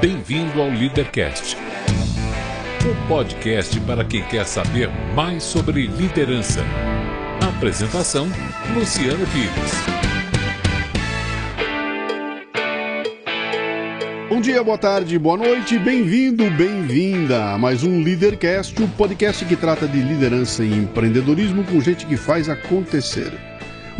Bem-vindo 0.00 0.62
ao 0.62 0.68
Leadercast, 0.68 1.56
o 1.56 3.08
podcast 3.08 3.80
para 3.80 4.04
quem 4.04 4.22
quer 4.22 4.46
saber 4.46 4.88
mais 5.12 5.42
sobre 5.42 5.88
liderança. 5.88 6.60
Apresentação: 7.56 8.28
Luciano 8.76 9.26
Pires. 9.26 9.98
Bom 14.28 14.40
dia, 14.40 14.62
boa 14.62 14.78
tarde, 14.78 15.18
boa 15.18 15.36
noite, 15.36 15.76
bem-vindo, 15.80 16.48
bem-vinda 16.52 17.54
a 17.54 17.58
mais 17.58 17.82
um 17.82 18.00
Leadercast, 18.00 18.80
o 18.80 18.86
podcast 18.86 19.44
que 19.44 19.56
trata 19.56 19.88
de 19.88 20.00
liderança 20.00 20.62
e 20.62 20.72
empreendedorismo 20.72 21.64
com 21.64 21.80
gente 21.80 22.06
que 22.06 22.16
faz 22.16 22.48
acontecer. 22.48 23.47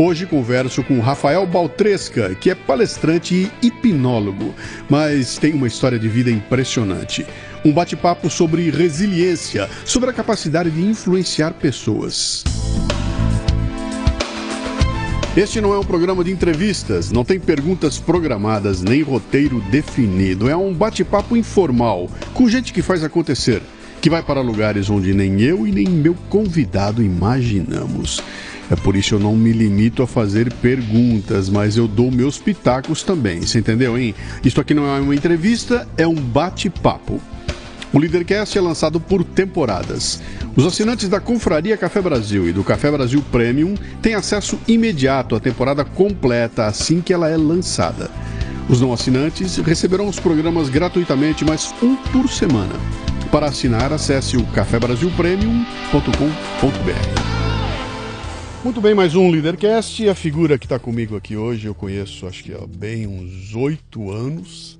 Hoje 0.00 0.26
converso 0.26 0.84
com 0.84 1.00
Rafael 1.00 1.44
Baltresca, 1.44 2.32
que 2.32 2.50
é 2.50 2.54
palestrante 2.54 3.50
e 3.60 3.66
hipnólogo, 3.66 4.54
mas 4.88 5.38
tem 5.38 5.52
uma 5.52 5.66
história 5.66 5.98
de 5.98 6.08
vida 6.08 6.30
impressionante. 6.30 7.26
Um 7.64 7.72
bate-papo 7.72 8.30
sobre 8.30 8.70
resiliência, 8.70 9.68
sobre 9.84 10.08
a 10.08 10.12
capacidade 10.12 10.70
de 10.70 10.80
influenciar 10.80 11.54
pessoas. 11.54 12.44
Este 15.36 15.60
não 15.60 15.74
é 15.74 15.78
um 15.80 15.84
programa 15.84 16.22
de 16.22 16.30
entrevistas, 16.30 17.10
não 17.10 17.24
tem 17.24 17.40
perguntas 17.40 17.98
programadas 17.98 18.80
nem 18.82 19.02
roteiro 19.02 19.60
definido. 19.62 20.48
É 20.48 20.56
um 20.56 20.72
bate-papo 20.72 21.36
informal, 21.36 22.08
com 22.32 22.48
gente 22.48 22.72
que 22.72 22.82
faz 22.82 23.02
acontecer, 23.02 23.60
que 24.00 24.08
vai 24.08 24.22
para 24.22 24.40
lugares 24.40 24.88
onde 24.88 25.12
nem 25.12 25.40
eu 25.40 25.66
e 25.66 25.72
nem 25.72 25.88
meu 25.88 26.14
convidado 26.28 27.02
imaginamos. 27.02 28.22
É 28.70 28.76
por 28.76 28.96
isso 28.96 29.14
eu 29.14 29.18
não 29.18 29.34
me 29.34 29.52
limito 29.52 30.02
a 30.02 30.06
fazer 30.06 30.52
perguntas, 30.54 31.48
mas 31.48 31.76
eu 31.76 31.88
dou 31.88 32.10
meus 32.10 32.38
pitacos 32.38 33.02
também. 33.02 33.40
Você 33.40 33.58
entendeu, 33.58 33.98
hein? 33.98 34.14
Isto 34.44 34.60
aqui 34.60 34.74
não 34.74 34.86
é 34.86 35.00
uma 35.00 35.14
entrevista, 35.14 35.88
é 35.96 36.06
um 36.06 36.14
bate-papo. 36.14 37.20
O 37.92 37.98
Leadercast 37.98 38.58
é 38.58 38.60
lançado 38.60 39.00
por 39.00 39.24
temporadas. 39.24 40.20
Os 40.54 40.66
assinantes 40.66 41.08
da 41.08 41.20
Confraria 41.20 41.76
Café 41.76 42.02
Brasil 42.02 42.48
e 42.48 42.52
do 42.52 42.62
Café 42.62 42.90
Brasil 42.90 43.24
Premium 43.32 43.74
têm 44.02 44.14
acesso 44.14 44.58
imediato 44.68 45.34
à 45.34 45.40
temporada 45.40 45.84
completa 45.84 46.66
assim 46.66 47.00
que 47.00 47.12
ela 47.12 47.30
é 47.30 47.36
lançada. 47.36 48.10
Os 48.68 48.80
não 48.80 48.92
assinantes 48.92 49.56
receberão 49.56 50.08
os 50.08 50.20
programas 50.20 50.68
gratuitamente, 50.68 51.44
mas 51.44 51.74
um 51.82 51.96
por 51.96 52.28
semana. 52.28 52.74
Para 53.30 53.46
assinar, 53.46 53.92
acesse 53.92 54.36
o 54.36 54.44
cafebrasilpremium.com.br. 54.48 57.27
Muito 58.68 58.82
bem, 58.82 58.94
mais 58.94 59.14
um 59.14 59.30
Leadercast. 59.30 60.06
A 60.10 60.14
figura 60.14 60.58
que 60.58 60.66
está 60.66 60.78
comigo 60.78 61.16
aqui 61.16 61.34
hoje 61.34 61.66
eu 61.66 61.74
conheço 61.74 62.26
acho 62.26 62.44
que 62.44 62.52
há 62.52 62.66
bem 62.66 63.06
uns 63.06 63.54
oito 63.54 64.10
anos. 64.10 64.78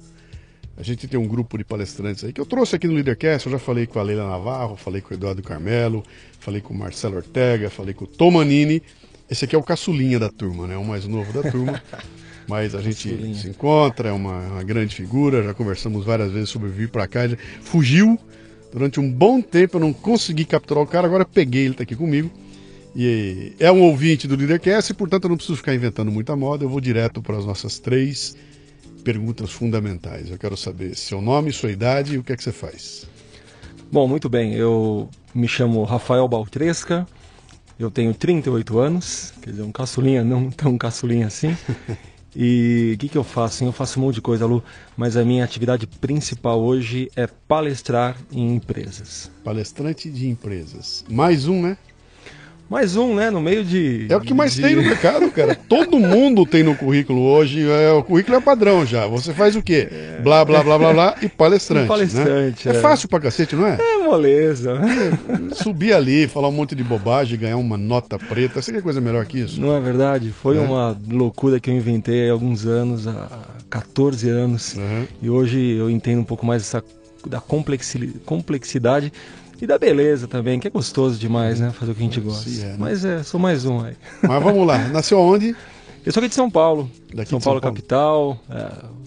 A 0.77 0.83
gente 0.83 1.09
tem 1.09 1.19
um 1.19 1.27
grupo 1.27 1.57
de 1.57 1.65
palestrantes 1.65 2.23
aí 2.23 2.31
que 2.31 2.39
eu 2.39 2.45
trouxe 2.45 2.77
aqui 2.77 2.87
no 2.87 2.93
Leadercast. 2.93 3.47
Eu 3.47 3.53
já 3.53 3.59
falei 3.59 3.87
com 3.87 3.99
a 3.99 4.03
Leila 4.03 4.29
Navarro, 4.29 4.77
falei 4.77 5.01
com 5.01 5.15
o 5.15 5.17
Eduardo 5.17 5.43
Carmelo, 5.43 6.05
falei 6.39 6.61
com 6.61 6.75
o 6.75 6.77
Marcelo 6.77 7.17
Ortega, 7.17 7.71
falei 7.71 7.95
com 7.95 8.05
o 8.05 8.07
Tomanini. 8.07 8.83
Esse 9.29 9.47
aqui 9.47 9.57
é 9.57 9.59
o 9.59 9.63
caçulinha 9.63 10.19
da 10.19 10.29
turma, 10.29 10.67
né? 10.67 10.77
O 10.77 10.85
mais 10.85 11.07
novo 11.07 11.33
da 11.33 11.51
turma. 11.51 11.83
Mas 12.47 12.75
a 12.75 12.83
gente 12.83 13.09
caçulinha. 13.09 13.35
se 13.35 13.49
encontra, 13.49 14.11
é 14.11 14.13
uma, 14.13 14.39
uma, 14.49 14.63
grande 14.65 14.95
figura. 14.95 15.43
Já 15.43 15.55
conversamos 15.55 16.05
várias 16.05 16.31
vezes 16.31 16.51
sobre 16.51 16.69
vir 16.69 16.91
para 16.91 17.09
cá. 17.09 17.21
Fugiu 17.63 18.19
durante 18.71 19.01
um 19.01 19.11
bom 19.11 19.41
tempo, 19.41 19.79
eu 19.79 19.81
não 19.81 19.95
consegui 19.95 20.45
capturar 20.45 20.85
o 20.85 20.87
cara. 20.87 21.07
Agora 21.07 21.25
peguei, 21.25 21.63
ele 21.63 21.71
está 21.71 21.85
aqui 21.85 21.97
comigo. 21.97 22.31
E 22.95 23.53
é 23.59 23.71
um 23.71 23.83
ouvinte 23.83 24.27
do 24.27 24.37
Leadercast, 24.37 24.93
e, 24.93 24.95
portanto 24.95 25.25
eu 25.25 25.31
não 25.31 25.37
preciso 25.37 25.57
ficar 25.57 25.75
inventando 25.75 26.11
muita 26.11 26.35
moda, 26.35 26.65
eu 26.65 26.69
vou 26.69 26.81
direto 26.81 27.23
para 27.23 27.37
as 27.37 27.45
nossas 27.45 27.79
três 27.79 28.37
perguntas 29.05 29.51
fundamentais. 29.51 30.31
Eu 30.31 30.39
quero 30.39 30.57
saber 30.57 30.97
seu 30.97 31.21
nome, 31.21 31.53
sua 31.53 31.71
idade 31.71 32.15
e 32.15 32.19
o 32.19 32.25
que 32.25 32.33
é 32.33 32.37
que 32.37 32.43
você 32.43 32.53
faz. 32.53 33.07
Bom, 33.91 34.07
muito 34.07 34.29
bem. 34.29 34.55
Eu 34.55 35.09
me 35.35 35.49
chamo 35.49 35.83
Rafael 35.85 36.27
Baltresca, 36.29 37.07
eu 37.79 37.91
tenho 37.91 38.13
38 38.13 38.79
anos, 38.79 39.33
quer 39.41 39.51
dizer, 39.51 39.63
um 39.63 39.73
caçulinha, 39.73 40.25
não 40.25 40.51
tão 40.51 40.77
caçulinha 40.77 41.27
assim. 41.27 41.57
E 42.41 42.93
o 42.95 42.99
que, 42.99 43.09
que 43.09 43.19
eu 43.19 43.25
faço? 43.25 43.65
Eu 43.65 43.73
faço 43.73 43.99
um 43.99 44.03
monte 44.05 44.17
de 44.17 44.21
coisa, 44.21 44.47
Lu, 44.47 44.63
mas 44.97 45.17
a 45.17 45.25
minha 45.25 45.43
atividade 45.43 45.87
principal 45.87 46.61
hoje 46.61 47.11
é 47.17 47.27
palestrar 47.27 48.17
em 48.31 48.55
empresas. 48.55 49.31
Palestrante 49.43 50.11
de 50.11 50.29
empresas. 50.29 51.05
Mais 51.09 51.49
um, 51.49 51.63
né? 51.63 51.77
Mais 52.69 52.97
um, 52.97 53.15
né? 53.15 53.31
No 53.31 53.41
meio 53.41 53.65
de. 53.65 54.07
É 54.11 54.17
o 54.17 54.21
que 54.21 54.35
mais 54.35 54.55
de... 54.55 54.61
tem 54.61 54.77
no 54.77 54.83
mercado, 54.83 55.31
cara. 55.31 55.55
Todo 55.69 55.99
mundo 55.99 56.45
tem 56.45 56.63
no 56.63 56.75
currículo 56.75 57.23
hoje. 57.23 57.67
É, 57.67 57.91
o 57.93 58.03
currículo 58.03 58.37
é 58.37 58.41
padrão 58.41 58.85
já. 58.85 59.07
Você 59.07 59.33
faz 59.33 59.57
o 59.57 59.63
quê? 59.63 59.89
É... 59.91 60.21
Blá, 60.23 60.45
blá, 60.45 60.63
blá, 60.63 60.77
blá, 60.77 60.93
blá 60.93 61.17
e 61.23 61.29
palestrante. 61.29 61.87
E 61.87 61.89
palestrante. 61.89 62.69
Né? 62.69 62.75
É. 62.75 62.77
é. 62.77 62.81
fácil 62.81 63.09
pra 63.09 63.21
cacete, 63.21 63.57
não 63.57 63.67
é? 63.67 63.79
É 63.81 63.99
moleza. 64.05 64.73
É, 64.73 65.55
subir 65.57 65.95
ali, 65.95 66.29
falar 66.29 66.49
um 66.49 66.53
monte 66.53 66.75
de 66.75 66.85
bobagem, 66.85 67.39
ganhar 67.39 67.57
uma 67.57 67.79
nota 67.79 68.19
preta. 68.19 68.61
Você 68.61 68.71
quer 68.71 68.83
coisa 68.83 69.01
melhor 69.01 69.25
que 69.25 69.41
isso? 69.41 69.59
Não 69.59 69.75
é 69.75 69.81
verdade? 69.81 70.31
Foi 70.31 70.59
é. 70.59 70.61
uma 70.61 70.95
loucura 71.11 71.59
que 71.59 71.71
eu 71.71 71.75
inventei 71.75 72.29
há 72.29 72.33
alguns 72.33 72.67
anos, 72.67 73.09
há 73.09 73.29
14 73.71 74.29
anos. 74.29 74.75
Uhum. 74.75 75.07
E 75.23 75.31
hoje 75.31 75.59
eu 75.59 75.89
entendo 75.89 76.21
um 76.21 76.25
pouco 76.25 76.45
mais 76.45 76.63
essa 76.63 76.85
da 77.27 77.41
complexidade 77.41 79.13
e 79.61 79.67
da 79.67 79.79
beleza 79.79 80.29
também, 80.29 80.61
que 80.61 80.67
é 80.67 80.71
gostoso 80.71 81.19
demais, 81.19 81.61
né? 81.61 81.71
Fazer 81.71 81.93
o 81.93 81.95
que 81.95 82.01
a 82.01 82.05
gente 82.05 82.21
gosta. 82.21 82.49
É, 82.49 82.65
né? 82.65 82.77
Mas 82.79 83.05
é, 83.05 83.23
sou 83.23 83.41
mais 83.41 83.65
um 83.65 83.81
aí. 83.81 83.95
Mas 84.23 84.43
vamos 84.43 84.67
lá, 84.67 84.79
nasceu 84.89 85.19
onde? 85.19 85.55
Eu 86.05 86.13
sou 86.13 86.21
aqui 86.21 86.29
de 86.29 86.35
São 86.35 86.51
Paulo. 86.51 86.91
Daqui 87.13 87.31
São, 87.31 87.41
Paulo, 87.41 87.61
São 87.61 87.61
Paulo, 87.61 87.61
capital. 87.61 88.41
É, 88.49 88.99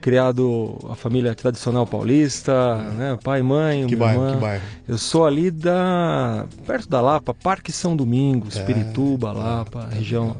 criado 0.00 0.78
a 0.88 0.94
família 0.94 1.34
tradicional 1.34 1.86
paulista, 1.86 2.52
é. 2.52 2.94
né? 2.94 3.18
Pai, 3.22 3.42
mãe, 3.42 3.86
que 3.86 3.94
bairro, 3.94 4.22
irmã. 4.22 4.34
Que 4.34 4.40
bairro? 4.40 4.64
Eu 4.88 4.98
sou 4.98 5.26
ali 5.26 5.50
da 5.50 6.46
perto 6.66 6.88
da 6.88 7.00
Lapa, 7.00 7.34
Parque 7.34 7.70
São 7.70 7.94
Domingos, 7.94 8.56
é, 8.56 8.64
Pirituba, 8.64 9.32
Lapa, 9.32 9.88
região 9.92 10.36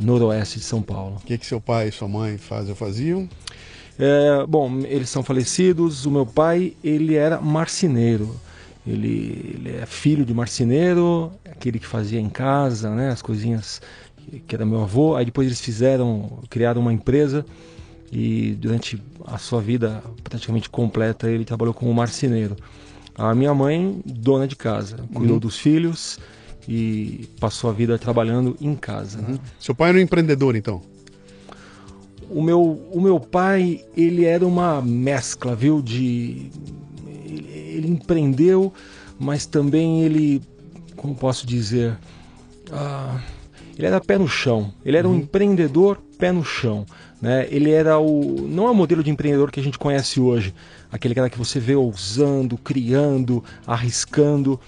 noroeste 0.00 0.58
de 0.58 0.64
São 0.64 0.82
Paulo. 0.82 1.16
O 1.16 1.26
que 1.26 1.38
que 1.38 1.46
seu 1.46 1.60
pai 1.60 1.88
e 1.88 1.92
sua 1.92 2.06
mãe 2.06 2.36
fazem, 2.38 2.74
faziam? 2.74 3.28
É, 3.98 4.46
bom, 4.46 4.80
eles 4.84 5.10
são 5.10 5.22
falecidos. 5.22 6.06
O 6.06 6.10
meu 6.10 6.26
pai, 6.26 6.74
ele 6.82 7.16
era 7.16 7.40
marceneiro. 7.40 8.34
Ele, 8.86 9.54
ele 9.54 9.76
é 9.76 9.86
filho 9.86 10.24
de 10.24 10.32
marceneiro, 10.32 11.32
aquele 11.44 11.78
que 11.78 11.86
fazia 11.86 12.18
em 12.18 12.30
casa, 12.30 12.94
né, 12.94 13.10
as 13.10 13.20
coisinhas 13.20 13.80
que 14.46 14.54
era 14.54 14.64
meu 14.64 14.82
avô. 14.82 15.16
Aí 15.16 15.24
depois 15.24 15.46
eles 15.46 15.60
fizeram, 15.60 16.38
criaram 16.48 16.80
uma 16.80 16.92
empresa 16.92 17.44
e 18.12 18.52
durante 18.58 19.00
a 19.26 19.38
sua 19.38 19.60
vida 19.60 20.02
praticamente 20.24 20.68
completa 20.68 21.30
ele 21.30 21.44
trabalhou 21.44 21.74
como 21.74 21.92
marceneiro. 21.92 22.56
A 23.14 23.34
minha 23.34 23.52
mãe, 23.52 24.00
dona 24.04 24.48
de 24.48 24.56
casa, 24.56 24.96
cuidou 25.12 25.34
uhum. 25.34 25.40
dos 25.40 25.58
filhos 25.58 26.18
e 26.66 27.28
passou 27.38 27.68
a 27.68 27.72
vida 27.72 27.98
trabalhando 27.98 28.56
em 28.60 28.74
casa. 28.74 29.20
Né? 29.20 29.32
Uhum. 29.32 29.38
Seu 29.58 29.74
pai 29.74 29.90
era 29.90 29.98
um 29.98 30.00
empreendedor, 30.00 30.56
então? 30.56 30.80
O 32.30 32.40
meu, 32.40 32.62
o 32.92 33.00
meu 33.00 33.18
pai, 33.18 33.84
ele 33.96 34.24
era 34.24 34.46
uma 34.46 34.80
mescla, 34.80 35.54
viu, 35.56 35.82
de 35.82 36.50
ele 37.70 37.88
empreendeu, 37.88 38.72
mas 39.18 39.46
também 39.46 40.02
ele, 40.02 40.42
como 40.96 41.14
posso 41.14 41.46
dizer, 41.46 41.96
uh, 42.70 43.20
ele 43.76 43.86
era 43.86 44.00
pé 44.00 44.18
no 44.18 44.28
chão. 44.28 44.72
Ele 44.84 44.96
era 44.96 45.08
uhum. 45.08 45.14
um 45.14 45.18
empreendedor 45.18 45.98
pé 46.18 46.30
no 46.32 46.44
chão. 46.44 46.84
Né? 47.20 47.46
Ele 47.50 47.70
era 47.70 47.98
o. 47.98 48.46
não 48.48 48.66
é 48.66 48.70
o 48.70 48.74
modelo 48.74 49.02
de 49.02 49.10
empreendedor 49.10 49.50
que 49.50 49.60
a 49.60 49.62
gente 49.62 49.78
conhece 49.78 50.20
hoje. 50.20 50.54
Aquele 50.92 51.14
cara 51.14 51.30
que 51.30 51.38
você 51.38 51.60
vê 51.60 51.74
ousando, 51.74 52.56
criando, 52.58 53.42
arriscando. 53.66 54.58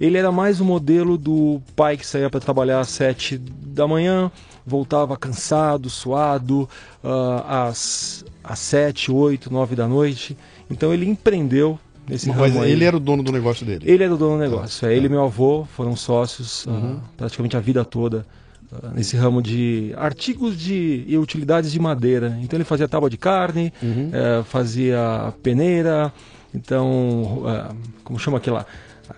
Ele 0.00 0.16
era 0.16 0.32
mais 0.32 0.60
o 0.60 0.64
modelo 0.64 1.18
do 1.18 1.60
pai 1.76 1.96
que 1.96 2.06
saía 2.06 2.30
para 2.30 2.40
trabalhar 2.40 2.80
às 2.80 2.88
sete 2.88 3.36
da 3.36 3.86
manhã, 3.86 4.30
voltava 4.64 5.16
cansado, 5.16 5.90
suado, 5.90 6.68
uh, 7.04 7.44
às, 7.46 8.24
às 8.42 8.58
sete, 8.60 9.12
oito, 9.12 9.52
nove 9.52 9.76
da 9.76 9.86
noite. 9.86 10.36
Então 10.70 10.94
ele 10.94 11.06
empreendeu 11.06 11.78
nesse 12.10 12.30
ramo 12.30 12.64
ele 12.64 12.84
era 12.84 12.96
o 12.96 13.00
dono 13.00 13.22
do 13.22 13.32
negócio 13.32 13.64
dele? 13.64 13.84
Ele 13.90 14.04
era 14.04 14.14
o 14.14 14.16
dono 14.16 14.36
do 14.36 14.40
negócio. 14.40 14.86
É, 14.86 14.94
ele 14.94 15.06
e 15.06 15.08
meu 15.08 15.22
avô 15.22 15.64
foram 15.64 15.96
sócios 15.96 16.66
ah, 16.66 16.70
uhum. 16.70 16.94
uh, 16.94 17.00
praticamente 17.16 17.56
a 17.56 17.60
vida 17.60 17.84
toda 17.84 18.26
uh, 18.72 18.88
nesse 18.94 19.16
ramo 19.16 19.42
de 19.42 19.92
artigos 19.96 20.58
de, 20.58 21.04
e 21.06 21.16
utilidades 21.16 21.72
de 21.72 21.78
madeira. 21.78 22.38
Então 22.42 22.56
ele 22.56 22.64
fazia 22.64 22.88
tábua 22.88 23.08
de 23.08 23.16
carne, 23.16 23.72
uhum. 23.82 24.10
uh, 24.10 24.44
fazia 24.44 25.32
peneira, 25.42 26.12
então, 26.54 27.42
eh, 27.46 27.74
como 28.02 28.18
chama? 28.18 28.40
Ah, 28.44 28.64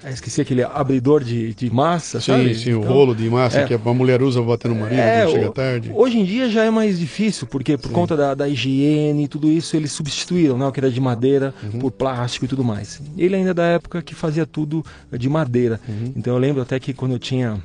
esqueci 0.07 0.41
aquele 0.41 0.63
abridor 0.63 1.23
de, 1.23 1.55
de 1.55 1.71
massa, 1.71 2.21
sim, 2.21 2.33
sabe? 2.33 2.55
Sim, 2.55 2.71
então, 2.71 2.83
o 2.83 2.85
rolo 2.85 3.15
de 3.15 3.29
massa 3.29 3.61
é, 3.61 3.67
que 3.67 3.75
a 3.75 3.79
mulher 3.79 4.23
usa 4.23 4.43
bater 4.43 4.69
no 4.69 4.75
marido 4.75 5.01
é, 5.01 5.27
chega 5.29 5.51
tarde. 5.51 5.91
Hoje 5.95 6.19
em 6.19 6.25
dia 6.25 6.49
já 6.49 6.65
é 6.65 6.71
mais 6.71 6.99
difícil, 6.99 7.47
porque 7.47 7.77
por 7.77 7.89
sim. 7.89 7.95
conta 7.95 8.17
da, 8.17 8.35
da 8.35 8.49
higiene 8.49 9.25
e 9.25 9.29
tudo 9.29 9.49
isso, 9.51 9.77
eles 9.77 9.93
substituíram 9.93 10.57
né, 10.57 10.67
o 10.67 10.73
que 10.73 10.81
era 10.81 10.91
de 10.91 11.01
madeira 11.01 11.55
uhum. 11.63 11.79
por 11.79 11.91
plástico 11.91 12.45
e 12.45 12.49
tudo 12.49 12.65
mais. 12.65 13.01
Ele 13.17 13.37
ainda 13.37 13.51
é 13.51 13.55
da 13.55 13.65
época 13.65 14.03
que 14.03 14.15
fazia 14.15 14.47
tudo 14.47 14.85
de 15.13 15.29
madeira. 15.29 15.81
Uhum. 15.89 16.13
Então 16.17 16.35
eu 16.35 16.39
lembro 16.39 16.63
até 16.63 16.79
que 16.79 16.93
quando 16.93 17.13
eu 17.13 17.19
tinha 17.19 17.61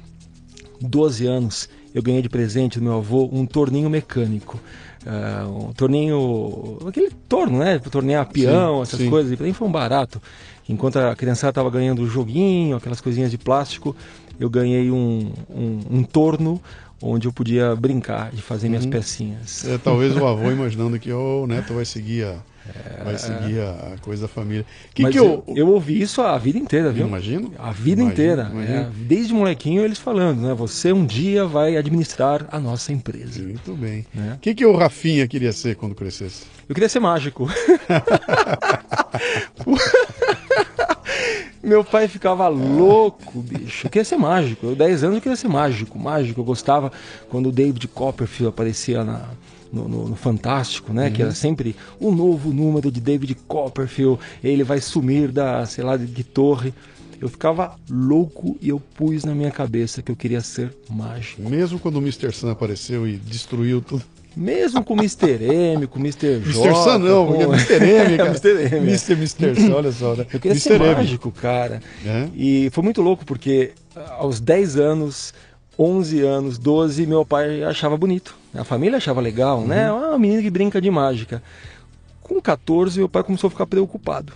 12 0.82 1.26
anos, 1.26 1.70
eu 1.94 2.02
ganhei 2.02 2.22
de 2.22 2.30
presente 2.30 2.80
do 2.80 2.84
meu 2.84 2.98
avô 2.98 3.30
um 3.32 3.46
torninho 3.46 3.90
mecânico. 3.90 4.60
Uh, 5.06 5.70
um 5.70 5.74
torninho. 5.74 6.80
aquele 6.88 7.10
torno, 7.30 7.60
né? 7.60 7.80
Tornear 7.80 8.28
peão, 8.28 8.78
sim, 8.78 8.82
essas 8.82 9.00
sim. 9.00 9.10
coisas. 9.10 9.32
E 9.32 9.38
pra 9.38 9.46
mim 9.46 9.54
foi 9.54 9.68
um 9.68 9.72
barato. 9.72 10.22
Enquanto 10.70 10.98
a 10.98 11.16
criançada 11.16 11.52
estava 11.52 11.70
ganhando 11.70 12.02
o 12.02 12.08
joguinho, 12.08 12.76
aquelas 12.76 13.00
coisinhas 13.00 13.32
de 13.32 13.38
plástico, 13.38 13.96
eu 14.40 14.50
ganhei 14.50 14.92
um, 14.92 15.32
um, 15.50 15.80
um 15.90 16.04
torno 16.04 16.62
onde 17.02 17.28
eu 17.28 17.34
podia 17.34 17.76
brincar 17.76 18.32
de 18.32 18.42
fazer 18.42 18.70
minhas 18.70 18.86
uhum. 18.86 18.92
pecinhas. 18.92 19.66
É, 19.68 19.78
talvez 19.78 20.16
o 20.16 20.26
avô 20.26 20.50
imaginando 20.52 21.00
que 21.00 21.12
oh, 21.12 21.44
o 21.44 21.48
neto 21.48 21.74
vai 21.74 21.86
seguir 21.86 22.26
a, 22.26 22.38
é... 22.68 23.04
vai 23.04 23.18
seguir 23.18 23.60
a, 23.60 23.94
a, 23.94 23.98
coisa 24.02 24.24
da 24.24 24.28
família. 24.28 24.66
Que 24.94 25.04
Mas 25.04 25.12
que 25.12 25.20
eu... 25.20 25.44
eu... 25.48 25.58
eu 25.58 25.68
ouvi 25.70 26.02
isso 26.02 26.22
a 26.22 26.38
vida 26.38 26.58
inteira, 26.58 26.92
viu? 26.92 27.08
Imagino. 27.08 27.54
A 27.58 27.72
vida 27.72 28.02
imagino, 28.02 28.12
inteira. 28.12 28.50
Imagino. 28.52 28.78
É, 28.78 28.90
desde 29.08 29.34
molequinho 29.34 29.84
eles 29.84 30.00
falando, 30.00 30.42
né? 30.42 30.54
Você 30.54 30.92
um 30.92 31.06
dia 31.06 31.46
vai 31.46 31.78
administrar 31.78 32.48
a 32.52 32.60
nossa 32.60 32.92
empresa. 32.92 33.42
Muito 33.42 33.74
bem. 33.76 34.06
O 34.16 34.20
é. 34.20 34.38
que, 34.42 34.56
que 34.56 34.66
o 34.66 34.76
Rafinha 34.76 35.28
queria 35.28 35.54
ser 35.54 35.76
quando 35.76 35.94
crescesse? 35.96 36.46
Eu 36.68 36.74
queria 36.74 36.90
ser 36.90 37.00
mágico. 37.00 37.48
Meu 41.68 41.84
pai 41.84 42.08
ficava 42.08 42.48
louco, 42.48 43.42
bicho. 43.42 43.88
Eu 43.88 43.92
queria 43.92 44.06
ser 44.06 44.16
mágico. 44.16 44.68
Eu, 44.68 44.74
10 44.74 45.04
anos 45.04 45.16
eu 45.18 45.22
queria 45.22 45.36
ser 45.36 45.50
mágico. 45.50 46.00
Mágico. 46.00 46.40
Eu 46.40 46.46
gostava 46.46 46.94
quando 47.30 47.50
o 47.50 47.52
David 47.52 47.90
Copperfield 47.90 48.48
aparecia 48.48 49.04
na, 49.04 49.30
no, 49.70 49.86
no, 49.86 50.08
no, 50.08 50.16
Fantástico, 50.16 50.94
né? 50.94 51.08
Uhum. 51.08 51.12
Que 51.12 51.22
era 51.24 51.34
sempre 51.34 51.76
o 52.00 52.08
um 52.08 52.16
novo 52.16 52.54
número 52.54 52.90
de 52.90 53.02
David 53.02 53.36
Copperfield. 53.50 54.18
Ele 54.42 54.64
vai 54.64 54.80
sumir 54.80 55.30
da, 55.30 55.66
sei 55.66 55.84
lá, 55.84 55.98
de, 55.98 56.06
de 56.06 56.24
torre. 56.24 56.74
Eu 57.20 57.28
ficava 57.28 57.76
louco 57.90 58.56
e 58.62 58.70
eu 58.70 58.80
pus 58.80 59.26
na 59.26 59.36
minha 59.36 59.52
cabeça 59.52 60.02
que 60.02 60.10
eu 60.10 60.16
queria 60.16 60.40
ser 60.40 60.74
mágico. 60.90 61.42
Mesmo 61.50 61.80
quando 61.80 61.98
o 61.98 62.02
Mr. 62.02 62.32
Sun 62.32 62.50
apareceu 62.50 63.06
e 63.06 63.18
destruiu 63.18 63.82
tudo. 63.82 64.06
Mesmo 64.38 64.84
com 64.84 64.94
o 64.94 64.98
Mr. 64.98 65.44
M, 65.44 65.88
com 65.88 65.98
o 65.98 66.00
Mr. 66.00 66.40
J. 66.40 66.68
Mr. 66.68 66.76
Sun 66.84 67.00
não, 67.00 67.26
com... 67.26 67.34
porque 67.34 67.74
é 67.74 67.78
Mr. 67.78 67.86
M, 67.86 68.18
cara. 68.18 68.30
Mr. 68.30 68.76
M. 68.76 68.88
Mr. 68.88 69.14
Mr. 69.14 69.74
Olha 69.74 69.92
só, 69.92 70.14
né? 70.14 70.28
Eu 70.32 70.40
queria 70.40 70.52
Mr. 70.52 70.60
ser 70.60 70.80
M. 70.80 70.94
mágico, 70.94 71.32
cara. 71.32 71.82
É? 72.06 72.30
E 72.36 72.70
foi 72.72 72.84
muito 72.84 73.02
louco, 73.02 73.26
porque 73.26 73.72
aos 74.20 74.40
10 74.40 74.78
anos, 74.78 75.34
11 75.78 76.22
anos, 76.22 76.58
12, 76.60 77.08
meu 77.08 77.26
pai 77.26 77.64
achava 77.64 77.98
bonito. 77.98 78.38
A 78.54 78.64
família 78.64 78.98
achava 78.98 79.20
legal, 79.20 79.62
né? 79.62 79.92
uhum. 79.92 80.00
né? 80.00 80.08
Uma 80.08 80.20
menina 80.20 80.42
que 80.44 80.52
brinca 80.52 80.80
de 80.80 80.92
mágica. 80.92 81.42
Com 82.22 82.40
14, 82.40 83.00
meu 83.00 83.10
pai 83.10 83.24
começou 83.24 83.48
a 83.48 83.52
ficar 83.52 83.66
preocupado. 83.66 84.34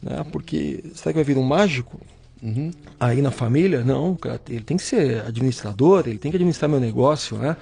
Né? 0.00 0.24
Porque, 0.30 0.84
será 0.94 1.12
que 1.12 1.18
vai 1.18 1.24
vir 1.24 1.36
um 1.36 1.42
mágico? 1.42 2.00
Uhum. 2.40 2.70
Aí 2.98 3.20
na 3.20 3.32
família, 3.32 3.82
não, 3.82 4.14
cara, 4.14 4.40
ele 4.48 4.62
tem 4.62 4.76
que 4.76 4.84
ser 4.84 5.24
administrador, 5.26 6.04
ele 6.06 6.18
tem 6.18 6.30
que 6.30 6.36
administrar 6.36 6.70
meu 6.70 6.78
negócio, 6.78 7.36
né? 7.38 7.56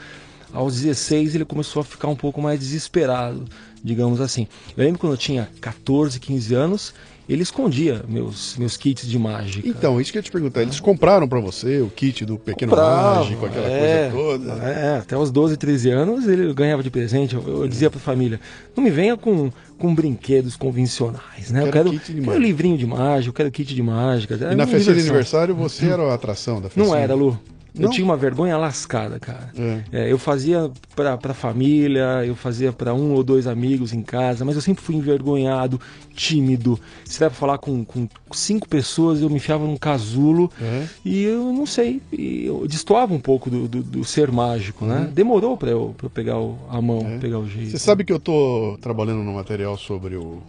Aos 0.52 0.80
16 0.80 1.34
ele 1.34 1.44
começou 1.44 1.80
a 1.80 1.84
ficar 1.84 2.08
um 2.08 2.16
pouco 2.16 2.40
mais 2.40 2.58
desesperado, 2.58 3.44
digamos 3.82 4.20
assim. 4.20 4.46
Eu 4.76 4.84
lembro 4.84 4.98
quando 4.98 5.12
eu 5.12 5.18
tinha 5.18 5.48
14, 5.60 6.18
15 6.18 6.54
anos, 6.54 6.94
ele 7.32 7.42
escondia 7.44 8.02
meus, 8.08 8.56
meus 8.56 8.76
kits 8.76 9.06
de 9.06 9.16
mágica. 9.16 9.68
Então, 9.68 10.00
isso 10.00 10.10
que 10.10 10.18
eu 10.18 10.20
ia 10.20 10.24
te 10.24 10.32
perguntar, 10.32 10.62
eles 10.62 10.80
compraram 10.80 11.28
para 11.28 11.38
você 11.38 11.80
o 11.80 11.88
kit 11.88 12.24
do 12.24 12.36
Pequeno 12.36 12.74
Mágico, 12.74 13.46
aquela 13.46 13.68
é, 13.68 14.10
coisa 14.10 14.38
toda? 14.38 14.52
É, 14.64 14.98
até 14.98 15.16
os 15.16 15.30
12, 15.30 15.56
13 15.56 15.90
anos 15.90 16.26
ele 16.26 16.52
ganhava 16.52 16.82
de 16.82 16.90
presente. 16.90 17.36
Eu, 17.36 17.46
eu 17.46 17.68
dizia 17.68 17.88
para 17.88 18.00
a 18.00 18.02
família, 18.02 18.40
não 18.76 18.82
me 18.82 18.90
venha 18.90 19.16
com, 19.16 19.52
com 19.78 19.94
brinquedos 19.94 20.56
convencionais, 20.56 21.52
né? 21.52 21.62
Eu 21.62 21.70
quero, 21.70 21.94
eu 21.94 22.00
quero, 22.00 22.22
quero 22.22 22.38
livrinho 22.38 22.76
de 22.76 22.86
mágica, 22.86 23.28
eu 23.28 23.32
quero 23.32 23.50
kit 23.52 23.74
de 23.74 23.82
mágica. 23.82 24.34
E 24.34 24.54
na 24.56 24.66
festa 24.66 24.92
de 24.92 25.00
aniversário 25.00 25.54
você 25.54 25.86
era 25.86 26.02
a 26.02 26.14
atração 26.14 26.60
da 26.60 26.68
festa? 26.68 26.80
Não 26.80 26.96
era, 26.96 27.14
Lu. 27.14 27.38
Não? 27.74 27.84
Eu 27.84 27.90
tinha 27.90 28.04
uma 28.04 28.16
vergonha 28.16 28.56
lascada, 28.56 29.18
cara. 29.18 29.50
É. 29.56 29.82
É, 29.92 30.12
eu 30.12 30.18
fazia 30.18 30.70
pra, 30.94 31.16
pra 31.16 31.32
família, 31.32 32.24
eu 32.24 32.34
fazia 32.34 32.72
para 32.72 32.92
um 32.94 33.12
ou 33.12 33.22
dois 33.22 33.46
amigos 33.46 33.92
em 33.92 34.02
casa, 34.02 34.44
mas 34.44 34.56
eu 34.56 34.62
sempre 34.62 34.82
fui 34.82 34.94
envergonhado, 34.96 35.80
tímido. 36.14 36.78
Se 37.04 37.20
der 37.20 37.30
pra 37.30 37.38
falar 37.38 37.58
com, 37.58 37.84
com 37.84 38.08
cinco 38.32 38.68
pessoas, 38.68 39.20
eu 39.20 39.30
me 39.30 39.36
enfiava 39.36 39.64
num 39.64 39.76
casulo 39.76 40.50
é. 40.60 40.86
e 41.04 41.22
eu 41.22 41.52
não 41.52 41.66
sei, 41.66 42.00
eu 42.12 42.66
destoava 42.66 43.14
um 43.14 43.20
pouco 43.20 43.48
do, 43.48 43.68
do, 43.68 43.82
do 43.82 44.04
ser 44.04 44.30
mágico, 44.30 44.84
né? 44.84 45.00
Uhum. 45.00 45.12
Demorou 45.12 45.56
pra 45.56 45.70
eu, 45.70 45.94
pra 45.96 46.06
eu 46.06 46.10
pegar 46.10 46.38
o, 46.38 46.58
a 46.68 46.80
mão, 46.80 47.00
é. 47.06 47.18
pegar 47.18 47.38
o 47.38 47.48
jeito. 47.48 47.70
Você 47.70 47.78
sabe 47.78 48.04
que 48.04 48.12
eu 48.12 48.20
tô 48.20 48.78
trabalhando 48.80 49.22
no 49.22 49.32
material 49.34 49.76
sobre 49.76 50.16
o 50.16 50.42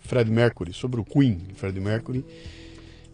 Fred 0.00 0.30
Mercury, 0.30 0.72
sobre 0.72 1.00
o 1.00 1.04
Queen, 1.04 1.40
Fred 1.56 1.78
Mercury. 1.80 2.24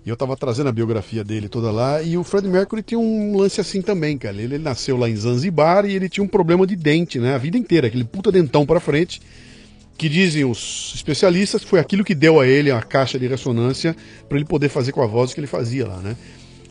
E 0.08 0.10
eu 0.10 0.16
tava 0.16 0.34
trazendo 0.38 0.70
a 0.70 0.72
biografia 0.72 1.22
dele 1.22 1.50
toda 1.50 1.70
lá. 1.70 2.00
E 2.00 2.16
o 2.16 2.24
Fred 2.24 2.48
Mercury 2.48 2.82
tinha 2.82 2.98
um 2.98 3.36
lance 3.36 3.60
assim 3.60 3.82
também, 3.82 4.16
cara. 4.16 4.34
Ele, 4.34 4.54
ele 4.54 4.64
nasceu 4.64 4.96
lá 4.96 5.06
em 5.06 5.14
Zanzibar 5.14 5.84
e 5.84 5.94
ele 5.94 6.08
tinha 6.08 6.24
um 6.24 6.26
problema 6.26 6.66
de 6.66 6.74
dente, 6.74 7.18
né? 7.18 7.34
A 7.34 7.38
vida 7.38 7.58
inteira, 7.58 7.88
aquele 7.88 8.04
puta 8.04 8.32
dentão 8.32 8.64
para 8.64 8.80
frente. 8.80 9.20
Que 9.98 10.08
dizem 10.08 10.46
os 10.46 10.92
especialistas 10.94 11.62
foi 11.62 11.78
aquilo 11.78 12.02
que 12.02 12.14
deu 12.14 12.40
a 12.40 12.46
ele 12.46 12.70
a 12.70 12.80
caixa 12.80 13.18
de 13.18 13.26
ressonância 13.26 13.94
para 14.26 14.38
ele 14.38 14.46
poder 14.46 14.70
fazer 14.70 14.92
com 14.92 15.02
a 15.02 15.06
voz 15.06 15.34
que 15.34 15.40
ele 15.40 15.46
fazia 15.46 15.86
lá, 15.86 15.98
né? 15.98 16.16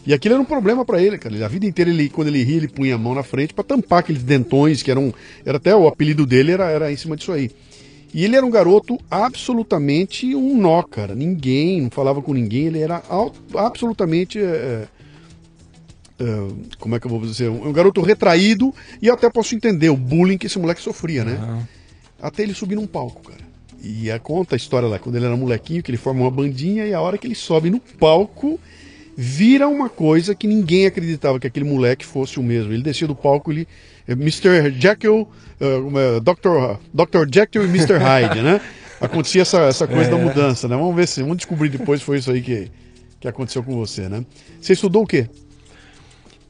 E 0.03 0.15
aquilo 0.15 0.33
era 0.33 0.41
um 0.41 0.45
problema 0.45 0.83
para 0.83 0.99
ele, 0.99 1.19
cara. 1.19 1.45
A 1.45 1.47
vida 1.47 1.67
inteira, 1.67 1.91
ele, 1.91 2.09
quando 2.09 2.29
ele 2.29 2.41
ria, 2.41 2.57
ele 2.57 2.67
punha 2.67 2.95
a 2.95 2.97
mão 2.97 3.13
na 3.13 3.21
frente 3.21 3.53
para 3.53 3.63
tampar 3.63 3.99
aqueles 3.99 4.23
dentões, 4.23 4.81
que 4.81 4.89
eram. 4.89 5.13
Era 5.45 5.57
até 5.57 5.75
o 5.75 5.87
apelido 5.87 6.25
dele 6.25 6.53
era, 6.53 6.71
era 6.71 6.91
em 6.91 6.97
cima 6.97 7.15
disso 7.15 7.31
aí. 7.31 7.51
E 8.17 8.25
ele 8.25 8.35
era 8.35 8.43
um 8.43 8.49
garoto 8.49 8.97
absolutamente 9.11 10.33
um 10.33 10.59
nó, 10.59 10.81
cara. 10.81 11.13
Ninguém, 11.13 11.83
não 11.83 11.91
falava 11.91 12.19
com 12.19 12.33
ninguém, 12.33 12.65
ele 12.65 12.79
era 12.79 13.03
absolutamente. 13.55 14.39
É, 14.39 14.87
é, 16.19 16.47
como 16.79 16.95
é 16.95 16.99
que 16.99 17.05
eu 17.05 17.11
vou 17.11 17.21
dizer? 17.21 17.47
Um, 17.47 17.67
um, 17.67 17.71
garoto 17.71 18.01
retraído 18.01 18.73
e 18.99 19.05
eu 19.05 19.13
até 19.13 19.29
posso 19.29 19.53
entender 19.53 19.89
o 19.89 19.95
bullying 19.95 20.35
que 20.35 20.47
esse 20.47 20.57
moleque 20.57 20.81
sofria, 20.81 21.23
né? 21.23 21.33
Uhum. 21.33 21.61
Até 22.19 22.41
ele 22.41 22.55
subir 22.55 22.73
num 22.73 22.87
palco, 22.87 23.21
cara. 23.21 23.45
E 23.83 24.09
a, 24.09 24.17
conta 24.17 24.55
a 24.55 24.57
história 24.57 24.87
lá, 24.87 24.97
quando 24.97 25.15
ele 25.17 25.25
era 25.25 25.37
molequinho, 25.37 25.83
que 25.83 25.91
ele 25.91 25.99
forma 25.99 26.21
uma 26.21 26.31
bandinha 26.31 26.87
e 26.87 26.95
a 26.95 26.99
hora 26.99 27.19
que 27.19 27.27
ele 27.27 27.35
sobe 27.35 27.69
no 27.69 27.79
palco, 27.79 28.59
vira 29.15 29.67
uma 29.67 29.89
coisa 29.89 30.33
que 30.33 30.47
ninguém 30.47 30.87
acreditava 30.87 31.39
que 31.39 31.45
aquele 31.45 31.69
moleque 31.69 32.03
fosse 32.03 32.39
o 32.39 32.43
mesmo. 32.43 32.73
Ele 32.73 32.81
descia 32.81 33.07
do 33.07 33.15
palco, 33.15 33.51
ele 33.51 33.67
Mr. 34.13 34.71
Jekyll, 34.79 35.27
uh, 35.61 36.21
Dr. 36.21 36.79
Dr. 36.93 37.25
Jekyll 37.31 37.65
e 37.65 37.69
Mr. 37.69 37.97
Hyde, 37.97 38.41
né? 38.41 38.61
Acontecia 38.99 39.43
essa, 39.43 39.59
essa 39.61 39.87
coisa 39.87 40.09
é. 40.09 40.09
da 40.09 40.17
mudança, 40.17 40.67
né? 40.67 40.75
Vamos 40.75 40.95
ver 40.95 41.07
se, 41.07 41.21
vamos 41.21 41.37
descobrir 41.37 41.69
depois 41.69 42.01
foi 42.01 42.17
isso 42.17 42.31
aí 42.31 42.41
que, 42.41 42.71
que 43.19 43.27
aconteceu 43.27 43.63
com 43.63 43.75
você, 43.75 44.09
né? 44.09 44.25
Você 44.59 44.73
estudou 44.73 45.03
o 45.03 45.07
quê? 45.07 45.29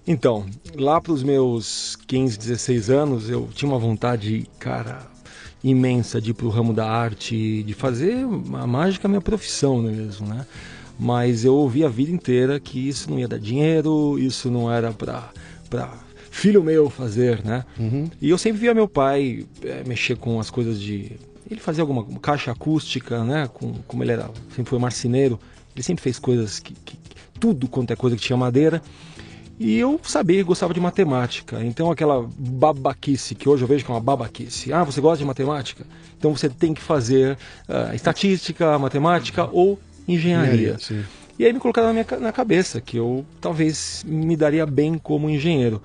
Então, 0.05 0.45
lá 0.75 1.01
para 1.01 1.11
os 1.11 1.21
meus 1.21 1.97
15, 2.07 2.37
16 2.39 2.89
anos, 2.89 3.29
eu 3.29 3.49
tinha 3.53 3.69
uma 3.69 3.77
vontade, 3.77 4.47
cara, 4.57 5.05
imensa 5.61 6.21
de 6.21 6.31
ir 6.31 6.33
para 6.33 6.45
o 6.45 6.49
ramo 6.49 6.73
da 6.73 6.89
arte, 6.89 7.63
de 7.63 7.73
fazer 7.73 8.25
a 8.53 8.65
mágica 8.65 9.09
minha 9.09 9.19
profissão 9.19 9.81
mesmo, 9.81 10.27
né? 10.27 10.45
Mas 10.97 11.43
eu 11.43 11.53
ouvi 11.53 11.83
a 11.83 11.89
vida 11.89 12.11
inteira 12.11 12.59
que 12.59 12.87
isso 12.87 13.11
não 13.11 13.19
ia 13.19 13.27
dar 13.27 13.37
dinheiro, 13.37 14.17
isso 14.17 14.49
não 14.49 14.71
era 14.71 14.93
para 14.93 15.29
filho 16.37 16.63
meu 16.63 16.89
fazer, 16.89 17.43
né? 17.43 17.65
Uhum. 17.79 18.09
E 18.21 18.29
eu 18.29 18.37
sempre 18.37 18.59
via 18.61 18.73
meu 18.73 18.87
pai 18.87 19.45
é, 19.63 19.83
mexer 19.85 20.15
com 20.17 20.39
as 20.39 20.49
coisas 20.49 20.79
de. 20.79 21.11
Ele 21.49 21.59
fazia 21.59 21.81
alguma 21.81 22.05
caixa 22.19 22.51
acústica, 22.51 23.23
né? 23.23 23.49
Com, 23.53 23.73
como 23.87 24.03
ele 24.03 24.11
era, 24.11 24.29
sempre 24.55 24.69
foi 24.69 24.79
marceneiro, 24.79 25.39
ele 25.75 25.83
sempre 25.83 26.03
fez 26.03 26.19
coisas 26.19 26.59
que, 26.59 26.73
que 26.73 26.97
tudo 27.39 27.67
quanto 27.67 27.91
é 27.91 27.95
coisa 27.95 28.15
que 28.15 28.21
tinha 28.21 28.37
madeira. 28.37 28.81
E 29.59 29.79
eu 29.79 29.99
sabia 30.03 30.37
que 30.37 30.43
gostava 30.43 30.71
de 30.73 30.79
matemática. 30.79 31.63
Então 31.63 31.89
aquela 31.89 32.27
babaquice 32.37 33.33
que 33.33 33.49
hoje 33.49 33.63
eu 33.63 33.67
vejo 33.67 33.83
que 33.83 33.89
é 33.89 33.93
uma 33.93 33.99
babaquice. 33.99 34.71
Ah, 34.71 34.83
você 34.83 35.01
gosta 35.01 35.17
de 35.17 35.25
matemática? 35.25 35.83
Então 36.17 36.35
você 36.35 36.47
tem 36.47 36.75
que 36.75 36.81
fazer 36.81 37.37
uh, 37.67 37.95
estatística, 37.95 38.77
matemática 38.77 39.49
ou 39.51 39.79
engenharia. 40.07 40.75
engenharia 40.75 41.05
e 41.39 41.45
aí 41.45 41.53
me 41.53 41.59
colocaram 41.59 41.87
na, 41.87 41.93
minha, 41.93 42.19
na 42.19 42.31
cabeça 42.31 42.81
que 42.81 42.97
eu 42.97 43.23
talvez 43.39 44.03
me 44.07 44.35
daria 44.35 44.65
bem 44.65 44.97
como 44.97 45.29
engenheiro. 45.29 45.81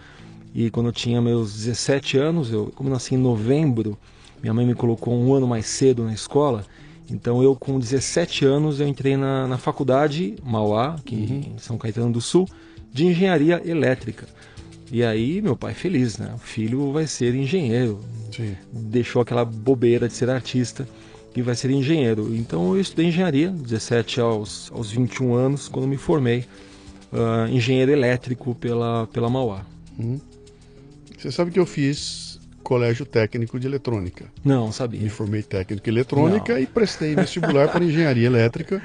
E 0.54 0.70
quando 0.70 0.86
eu 0.86 0.92
tinha 0.92 1.20
meus 1.20 1.54
17 1.54 2.18
anos, 2.18 2.52
eu, 2.52 2.72
como 2.74 2.88
eu 2.88 2.92
nasci 2.92 3.14
em 3.14 3.18
novembro, 3.18 3.98
minha 4.42 4.52
mãe 4.52 4.66
me 4.66 4.74
colocou 4.74 5.14
um 5.14 5.32
ano 5.32 5.46
mais 5.46 5.66
cedo 5.66 6.04
na 6.04 6.12
escola. 6.12 6.64
Então 7.10 7.42
eu 7.42 7.54
com 7.54 7.78
17 7.78 8.44
anos 8.44 8.80
eu 8.80 8.86
entrei 8.86 9.16
na, 9.16 9.46
na 9.46 9.58
faculdade 9.58 10.34
Mauá, 10.42 10.96
aqui 10.98 11.14
uhum. 11.14 11.54
em 11.54 11.58
São 11.58 11.78
Caetano 11.78 12.12
do 12.12 12.20
Sul, 12.20 12.48
de 12.92 13.06
engenharia 13.06 13.62
elétrica. 13.64 14.26
E 14.90 15.02
aí 15.02 15.40
meu 15.40 15.56
pai 15.56 15.74
feliz, 15.74 16.18
né? 16.18 16.32
O 16.34 16.38
filho 16.38 16.92
vai 16.92 17.06
ser 17.06 17.34
engenheiro. 17.34 18.00
Sim. 18.34 18.54
Deixou 18.70 19.22
aquela 19.22 19.44
bobeira 19.44 20.08
de 20.08 20.14
ser 20.14 20.28
artista 20.28 20.86
e 21.34 21.40
vai 21.40 21.54
ser 21.54 21.70
engenheiro. 21.70 22.34
Então 22.34 22.74
eu 22.74 22.80
estudei 22.80 23.06
engenharia, 23.06 23.50
17 23.50 24.20
aos, 24.20 24.70
aos 24.72 24.90
21 24.90 25.34
anos, 25.34 25.68
quando 25.68 25.88
me 25.88 25.96
formei 25.96 26.44
uh, 27.12 27.48
engenheiro 27.50 27.90
elétrico 27.90 28.54
pela, 28.54 29.06
pela 29.06 29.30
Mauá. 29.30 29.64
Uhum. 29.98 30.20
Você 31.22 31.30
sabe 31.30 31.52
que 31.52 31.60
eu 31.60 31.66
fiz 31.66 32.40
colégio 32.64 33.06
técnico 33.06 33.60
de 33.60 33.68
eletrônica. 33.68 34.24
Não, 34.44 34.72
sabia. 34.72 35.00
Me 35.00 35.08
formei 35.08 35.40
técnico 35.40 35.88
em 35.88 35.92
eletrônica 35.92 36.52
Não. 36.52 36.60
e 36.60 36.66
prestei 36.66 37.14
vestibular 37.14 37.68
para 37.68 37.84
engenharia 37.84 38.26
elétrica, 38.26 38.82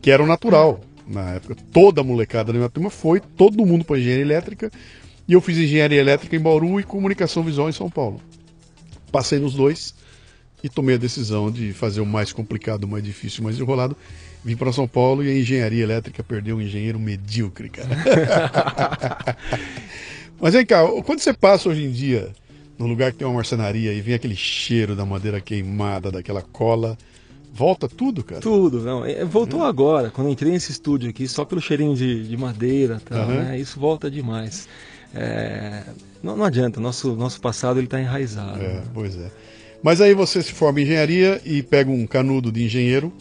que 0.00 0.10
era 0.10 0.22
o 0.22 0.26
natural. 0.26 0.80
Na 1.06 1.34
época, 1.34 1.56
toda 1.70 2.00
a 2.00 2.04
molecada 2.04 2.54
da 2.54 2.58
minha 2.58 2.70
turma 2.70 2.88
foi, 2.88 3.20
todo 3.20 3.66
mundo 3.66 3.84
para 3.84 3.98
engenharia 3.98 4.24
elétrica. 4.24 4.70
E 5.28 5.34
eu 5.34 5.42
fiz 5.42 5.58
engenharia 5.58 6.00
elétrica 6.00 6.34
em 6.34 6.40
Bauru 6.40 6.80
e 6.80 6.84
comunicação 6.84 7.42
visual 7.42 7.68
em 7.68 7.72
São 7.72 7.90
Paulo. 7.90 8.18
Passei 9.12 9.38
nos 9.38 9.52
dois 9.52 9.94
e 10.64 10.70
tomei 10.70 10.94
a 10.94 10.98
decisão 10.98 11.50
de 11.50 11.74
fazer 11.74 12.00
o 12.00 12.06
mais 12.06 12.32
complicado, 12.32 12.84
o 12.84 12.88
mais 12.88 13.04
difícil, 13.04 13.42
o 13.42 13.44
mais 13.44 13.58
enrolado. 13.58 13.94
Vim 14.42 14.56
para 14.56 14.72
São 14.72 14.88
Paulo 14.88 15.22
e 15.22 15.28
a 15.28 15.38
engenharia 15.38 15.82
elétrica 15.82 16.24
perdeu 16.24 16.56
um 16.56 16.62
engenheiro 16.62 16.98
medíocre, 16.98 17.68
cara. 17.68 17.88
Mas 20.40 20.54
vem 20.54 20.64
cá, 20.64 20.86
quando 21.04 21.20
você 21.20 21.32
passa 21.32 21.68
hoje 21.68 21.84
em 21.84 21.90
dia 21.90 22.32
no 22.78 22.86
lugar 22.86 23.10
que 23.10 23.18
tem 23.18 23.26
uma 23.26 23.34
marcenaria 23.34 23.92
e 23.92 24.00
vem 24.00 24.14
aquele 24.14 24.36
cheiro 24.36 24.94
da 24.94 25.04
madeira 25.04 25.40
queimada, 25.40 26.12
daquela 26.12 26.42
cola, 26.42 26.96
volta 27.52 27.88
tudo, 27.88 28.22
cara? 28.22 28.40
Tudo, 28.40 28.80
não. 28.82 29.04
É, 29.04 29.24
voltou 29.24 29.64
agora, 29.64 30.10
quando 30.10 30.28
eu 30.28 30.32
entrei 30.32 30.52
nesse 30.52 30.70
estúdio 30.70 31.10
aqui, 31.10 31.26
só 31.26 31.44
pelo 31.44 31.60
cheirinho 31.60 31.96
de, 31.96 32.28
de 32.28 32.36
madeira, 32.36 33.02
tal, 33.04 33.18
Aham. 33.18 33.34
né? 33.34 33.58
Isso 33.58 33.80
volta 33.80 34.08
demais. 34.08 34.68
É, 35.12 35.82
não, 36.22 36.36
não 36.36 36.44
adianta, 36.44 36.80
nosso, 36.80 37.16
nosso 37.16 37.40
passado 37.40 37.80
ele 37.80 37.86
está 37.86 38.00
enraizado. 38.00 38.62
É, 38.62 38.82
pois 38.94 39.16
é. 39.16 39.30
Mas 39.82 40.00
aí 40.00 40.14
você 40.14 40.42
se 40.42 40.52
forma 40.52 40.80
em 40.80 40.84
engenharia 40.84 41.40
e 41.44 41.62
pega 41.62 41.90
um 41.90 42.06
canudo 42.06 42.52
de 42.52 42.64
engenheiro. 42.64 43.12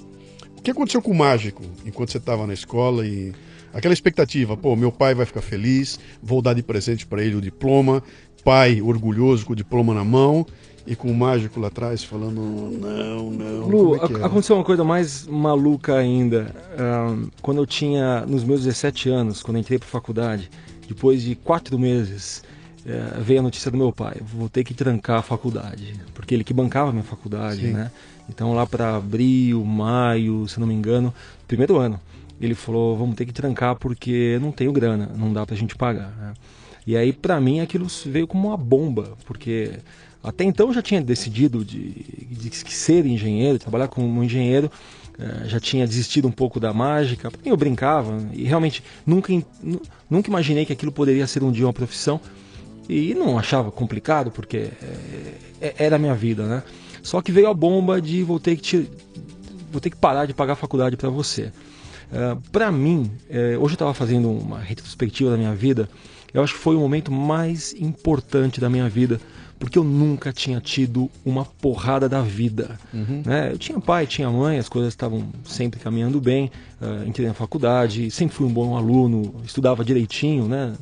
O 0.57 0.61
que 0.61 0.71
aconteceu 0.71 1.01
com 1.01 1.11
o 1.11 1.15
mágico 1.15 1.63
enquanto 1.85 2.11
você 2.11 2.17
estava 2.17 2.45
na 2.45 2.53
escola 2.53 3.05
e 3.05 3.33
aquela 3.73 3.93
expectativa, 3.93 4.55
pô, 4.55 4.75
meu 4.75 4.91
pai 4.91 5.13
vai 5.13 5.25
ficar 5.25 5.41
feliz, 5.41 5.99
vou 6.21 6.41
dar 6.41 6.53
de 6.53 6.63
presente 6.63 7.05
para 7.05 7.23
ele 7.23 7.35
o 7.35 7.41
diploma, 7.41 8.03
pai 8.43 8.81
orgulhoso 8.81 9.45
com 9.45 9.53
o 9.53 9.55
diploma 9.55 9.93
na 9.93 10.03
mão 10.03 10.45
e 10.87 10.95
com 10.95 11.11
o 11.11 11.13
mágico 11.13 11.59
lá 11.59 11.67
atrás 11.67 12.01
falando 12.03 12.41
não, 12.41 13.29
não. 13.29 13.67
Lu, 13.67 13.95
é 13.95 13.99
é? 13.99 14.25
aconteceu 14.25 14.55
uma 14.55 14.63
coisa 14.63 14.83
mais 14.83 15.27
maluca 15.27 15.95
ainda. 15.97 16.55
Ahn, 16.77 17.27
quando 17.41 17.57
eu 17.57 17.65
tinha, 17.65 18.25
nos 18.25 18.43
meus 18.43 18.63
17 18.63 19.09
anos, 19.09 19.43
quando 19.43 19.57
entrei 19.57 19.77
para 19.77 19.87
faculdade, 19.87 20.49
depois 20.87 21.21
de 21.21 21.35
quatro 21.35 21.77
meses, 21.77 22.41
eh, 22.85 23.19
veio 23.19 23.41
a 23.41 23.43
notícia 23.43 23.69
do 23.69 23.77
meu 23.77 23.91
pai: 23.91 24.15
vou 24.21 24.47
ter 24.47 24.63
que 24.63 24.73
trancar 24.73 25.19
a 25.19 25.21
faculdade, 25.21 25.93
porque 26.13 26.33
ele 26.33 26.43
que 26.45 26.53
bancava 26.53 26.89
a 26.89 26.93
minha 26.93 27.03
faculdade, 27.03 27.61
Sim. 27.61 27.73
né? 27.73 27.91
Então 28.29 28.53
lá 28.53 28.65
para 28.65 28.95
abril, 28.95 29.63
maio, 29.65 30.47
se 30.47 30.57
não 30.59 30.67
me 30.67 30.73
engano, 30.73 31.13
primeiro 31.47 31.77
ano, 31.77 31.99
ele 32.39 32.55
falou: 32.55 32.95
vamos 32.97 33.15
ter 33.15 33.25
que 33.25 33.33
trancar 33.33 33.75
porque 33.75 34.37
não 34.41 34.51
tenho 34.51 34.71
grana, 34.71 35.09
não 35.15 35.31
dá 35.33 35.45
pra 35.45 35.55
gente 35.55 35.75
pagar. 35.75 36.11
né? 36.17 36.33
E 36.85 36.95
aí 36.95 37.11
para 37.11 37.39
mim 37.41 37.59
aquilo 37.59 37.87
veio 38.05 38.27
como 38.27 38.47
uma 38.47 38.57
bomba, 38.57 39.17
porque 39.25 39.79
até 40.23 40.43
então 40.43 40.67
eu 40.67 40.73
já 40.73 40.81
tinha 40.81 41.01
decidido 41.01 41.63
de, 41.63 41.89
de 42.29 42.49
ser 42.71 43.05
engenheiro, 43.05 43.59
trabalhar 43.59 43.87
como 43.87 44.23
engenheiro, 44.23 44.71
eh, 45.19 45.47
já 45.47 45.59
tinha 45.59 45.85
desistido 45.87 46.27
um 46.27 46.31
pouco 46.31 46.59
da 46.59 46.73
mágica, 46.73 47.31
porque 47.31 47.49
eu 47.49 47.57
brincava 47.57 48.23
e 48.33 48.43
realmente 48.43 48.83
nunca, 49.05 49.33
nunca 50.09 50.29
imaginei 50.29 50.65
que 50.65 50.73
aquilo 50.73 50.91
poderia 50.91 51.25
ser 51.25 51.43
um 51.43 51.51
dia 51.51 51.65
uma 51.65 51.73
profissão 51.73 52.21
e 52.87 53.13
não 53.13 53.37
achava 53.37 53.71
complicado 53.71 54.31
porque 54.31 54.57
eh, 54.57 55.33
eh, 55.59 55.75
era 55.77 55.95
a 55.95 55.99
minha 55.99 56.13
vida, 56.13 56.45
né? 56.45 56.63
Só 57.01 57.21
que 57.21 57.31
veio 57.31 57.47
a 57.47 57.53
bomba 57.53 58.01
de 58.01 58.21
vou 58.23 58.39
ter 58.39 58.55
que 58.55 58.61
te, 58.61 58.89
vou 59.71 59.81
ter 59.81 59.89
que 59.89 59.97
parar 59.97 60.25
de 60.25 60.33
pagar 60.33 60.53
a 60.53 60.55
faculdade 60.57 60.95
para 60.95 61.09
você. 61.09 61.51
Para 62.51 62.71
mim, 62.71 63.11
eh, 63.29 63.57
hoje 63.57 63.73
eu 63.73 63.75
estava 63.75 63.93
fazendo 63.93 64.29
uma 64.31 64.59
retrospectiva 64.59 65.31
da 65.31 65.37
minha 65.37 65.53
vida, 65.53 65.89
eu 66.33 66.43
acho 66.43 66.53
que 66.53 66.59
foi 66.59 66.75
o 66.75 66.79
momento 66.79 67.11
mais 67.11 67.73
importante 67.73 68.61
da 68.61 68.69
minha 68.69 68.87
vida, 68.87 69.19
porque 69.59 69.77
eu 69.77 69.83
nunca 69.83 70.31
tinha 70.31 70.61
tido 70.61 71.09
uma 71.25 71.43
porrada 71.43 72.07
da 72.07 72.21
vida. 72.21 72.79
né? 73.25 73.51
Eu 73.51 73.57
tinha 73.57 73.79
pai, 73.79 74.05
tinha 74.05 74.29
mãe, 74.29 74.59
as 74.59 74.69
coisas 74.69 74.93
estavam 74.93 75.27
sempre 75.43 75.79
caminhando 75.79 76.21
bem, 76.21 76.51
ah, 76.79 77.03
entrei 77.05 77.27
na 77.27 77.33
faculdade, 77.33 78.11
sempre 78.11 78.35
fui 78.35 78.45
um 78.45 78.53
bom 78.53 78.77
aluno, 78.77 79.33
estudava 79.43 79.83
direitinho, 79.83 80.47
né? 80.47 80.75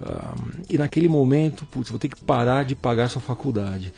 Ah, 0.00 0.34
e 0.68 0.78
naquele 0.78 1.08
momento, 1.08 1.66
putz, 1.66 1.90
vou 1.90 1.98
ter 1.98 2.08
que 2.08 2.24
parar 2.24 2.64
de 2.64 2.74
pagar 2.76 3.04
essa 3.04 3.20
faculdade 3.20 3.92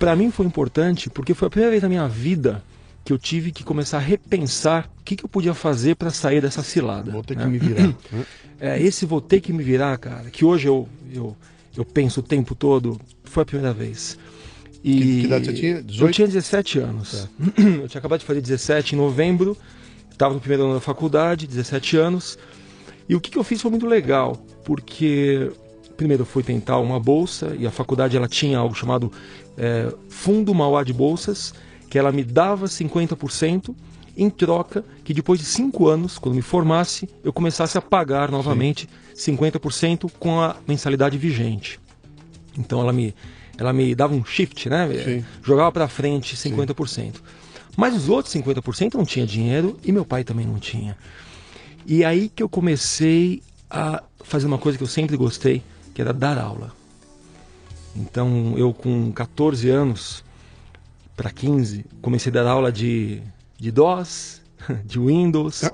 para 0.00 0.16
mim 0.16 0.30
foi 0.30 0.46
importante 0.46 1.10
porque 1.10 1.34
foi 1.34 1.46
a 1.46 1.50
primeira 1.50 1.70
vez 1.70 1.82
na 1.82 1.88
minha 1.88 2.08
vida 2.08 2.62
que 3.04 3.12
eu 3.12 3.18
tive 3.18 3.50
que 3.52 3.64
começar 3.64 3.96
a 3.98 4.00
repensar 4.00 4.90
o 5.00 5.02
que, 5.04 5.16
que 5.16 5.24
eu 5.24 5.28
podia 5.28 5.54
fazer 5.54 5.96
para 5.96 6.10
sair 6.10 6.40
dessa 6.40 6.62
cilada. 6.62 7.10
Vou 7.10 7.22
ter 7.24 7.36
que 7.36 7.42
né? 7.44 7.48
me 7.48 7.58
virar. 7.58 7.94
É, 8.62 8.78
esse 8.78 9.06
vou 9.06 9.22
ter 9.22 9.40
que 9.40 9.54
me 9.54 9.62
virar, 9.62 9.96
cara, 9.96 10.28
que 10.28 10.44
hoje 10.44 10.68
eu, 10.68 10.86
eu, 11.10 11.34
eu 11.74 11.82
penso 11.82 12.20
o 12.20 12.22
tempo 12.22 12.54
todo, 12.54 13.00
foi 13.24 13.42
a 13.42 13.46
primeira 13.46 13.72
vez. 13.72 14.18
E 14.84 14.92
Que- 14.98 15.00
que 15.00 15.26
idade 15.26 15.46
você 15.46 15.52
tinha? 15.54 15.82
18? 15.82 16.06
Eu 16.06 16.12
tinha 16.12 16.26
17 16.28 16.78
anos. 16.78 17.26
Eu 17.56 17.88
tinha 17.88 17.98
acabado 17.98 18.20
de 18.20 18.26
fazer 18.26 18.42
17 18.42 18.94
em 18.94 18.98
novembro, 18.98 19.56
estava 20.12 20.34
no 20.34 20.40
primeiro 20.40 20.64
ano 20.64 20.74
da 20.74 20.80
faculdade, 20.80 21.46
17 21.46 21.96
anos. 21.96 22.38
E 23.08 23.14
o 23.16 23.20
que, 23.20 23.30
que 23.30 23.38
eu 23.38 23.42
fiz 23.44 23.62
foi 23.62 23.70
muito 23.70 23.86
legal, 23.86 24.36
porque 24.62 25.50
primeiro 25.96 26.22
eu 26.22 26.26
fui 26.26 26.42
tentar 26.42 26.76
uma 26.80 27.00
bolsa 27.00 27.56
e 27.58 27.66
a 27.66 27.70
faculdade 27.70 28.14
ela 28.14 28.28
tinha 28.28 28.58
algo 28.58 28.74
chamado 28.74 29.10
é, 29.56 29.90
Fundo 30.10 30.54
Mauá 30.54 30.84
de 30.84 30.92
Bolsas, 30.92 31.54
que 31.90 31.98
ela 31.98 32.12
me 32.12 32.22
dava 32.22 32.66
50% 32.66 33.74
em 34.16 34.30
troca 34.30 34.84
que 35.04 35.12
depois 35.12 35.40
de 35.40 35.46
cinco 35.46 35.88
anos, 35.88 36.18
quando 36.18 36.36
me 36.36 36.42
formasse, 36.42 37.08
eu 37.24 37.32
começasse 37.32 37.76
a 37.76 37.82
pagar 37.82 38.30
novamente 38.30 38.88
50% 39.14 40.10
com 40.18 40.40
a 40.40 40.56
mensalidade 40.66 41.18
vigente. 41.18 41.80
Então 42.56 42.80
ela 42.80 42.92
me, 42.92 43.14
ela 43.58 43.72
me 43.72 43.94
dava 43.94 44.14
um 44.14 44.24
shift, 44.24 44.68
né? 44.68 44.88
Sim. 45.04 45.24
Jogava 45.42 45.72
para 45.72 45.88
frente 45.88 46.36
50%. 46.36 47.16
Mas 47.76 47.94
os 47.96 48.08
outros 48.08 48.34
50% 48.34 48.94
não 48.94 49.04
tinha 49.04 49.26
dinheiro 49.26 49.76
e 49.84 49.90
meu 49.90 50.04
pai 50.04 50.22
também 50.22 50.46
não 50.46 50.58
tinha. 50.58 50.96
E 51.84 52.04
aí 52.04 52.28
que 52.28 52.42
eu 52.42 52.48
comecei 52.48 53.42
a 53.68 54.02
fazer 54.22 54.46
uma 54.46 54.58
coisa 54.58 54.78
que 54.78 54.84
eu 54.84 54.88
sempre 54.88 55.16
gostei, 55.16 55.62
que 55.92 56.00
era 56.00 56.12
dar 56.12 56.38
aula. 56.38 56.72
Então 57.96 58.54
eu 58.56 58.72
com 58.72 59.10
14 59.12 59.68
anos 59.70 60.22
para 61.20 61.30
15 61.30 61.84
comecei 62.00 62.30
a 62.30 62.34
dar 62.42 62.46
aula 62.46 62.72
de, 62.72 63.20
de 63.58 63.70
DOS, 63.70 64.40
de 64.86 64.98
Windows, 64.98 65.64
Ah. 65.64 65.72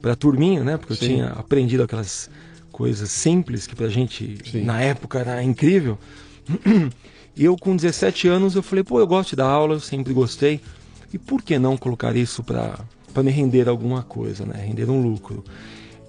para 0.00 0.16
turminha, 0.16 0.64
né? 0.64 0.78
Porque 0.78 0.94
eu 0.94 0.96
Sim. 0.96 1.06
tinha 1.08 1.26
aprendido 1.28 1.82
aquelas 1.82 2.30
coisas 2.72 3.10
simples 3.10 3.66
que 3.66 3.76
pra 3.76 3.88
gente 3.88 4.38
Sim. 4.50 4.62
na 4.64 4.80
época 4.80 5.18
era 5.18 5.42
incrível. 5.42 5.98
E 7.38 7.44
eu 7.44 7.54
com 7.54 7.76
17 7.76 8.28
anos 8.28 8.54
eu 8.54 8.62
falei, 8.62 8.82
pô, 8.82 8.98
eu 8.98 9.06
gosto 9.06 9.30
de 9.30 9.36
dar 9.36 9.44
aula, 9.48 9.74
eu 9.74 9.80
sempre 9.80 10.14
gostei. 10.14 10.58
E 11.12 11.18
por 11.18 11.42
que 11.42 11.58
não 11.58 11.76
colocar 11.76 12.16
isso 12.16 12.42
para 12.42 12.80
para 13.12 13.22
me 13.22 13.30
render 13.30 13.68
alguma 13.68 14.02
coisa, 14.02 14.46
né? 14.46 14.64
Render 14.66 14.88
um 14.88 15.02
lucro. 15.02 15.44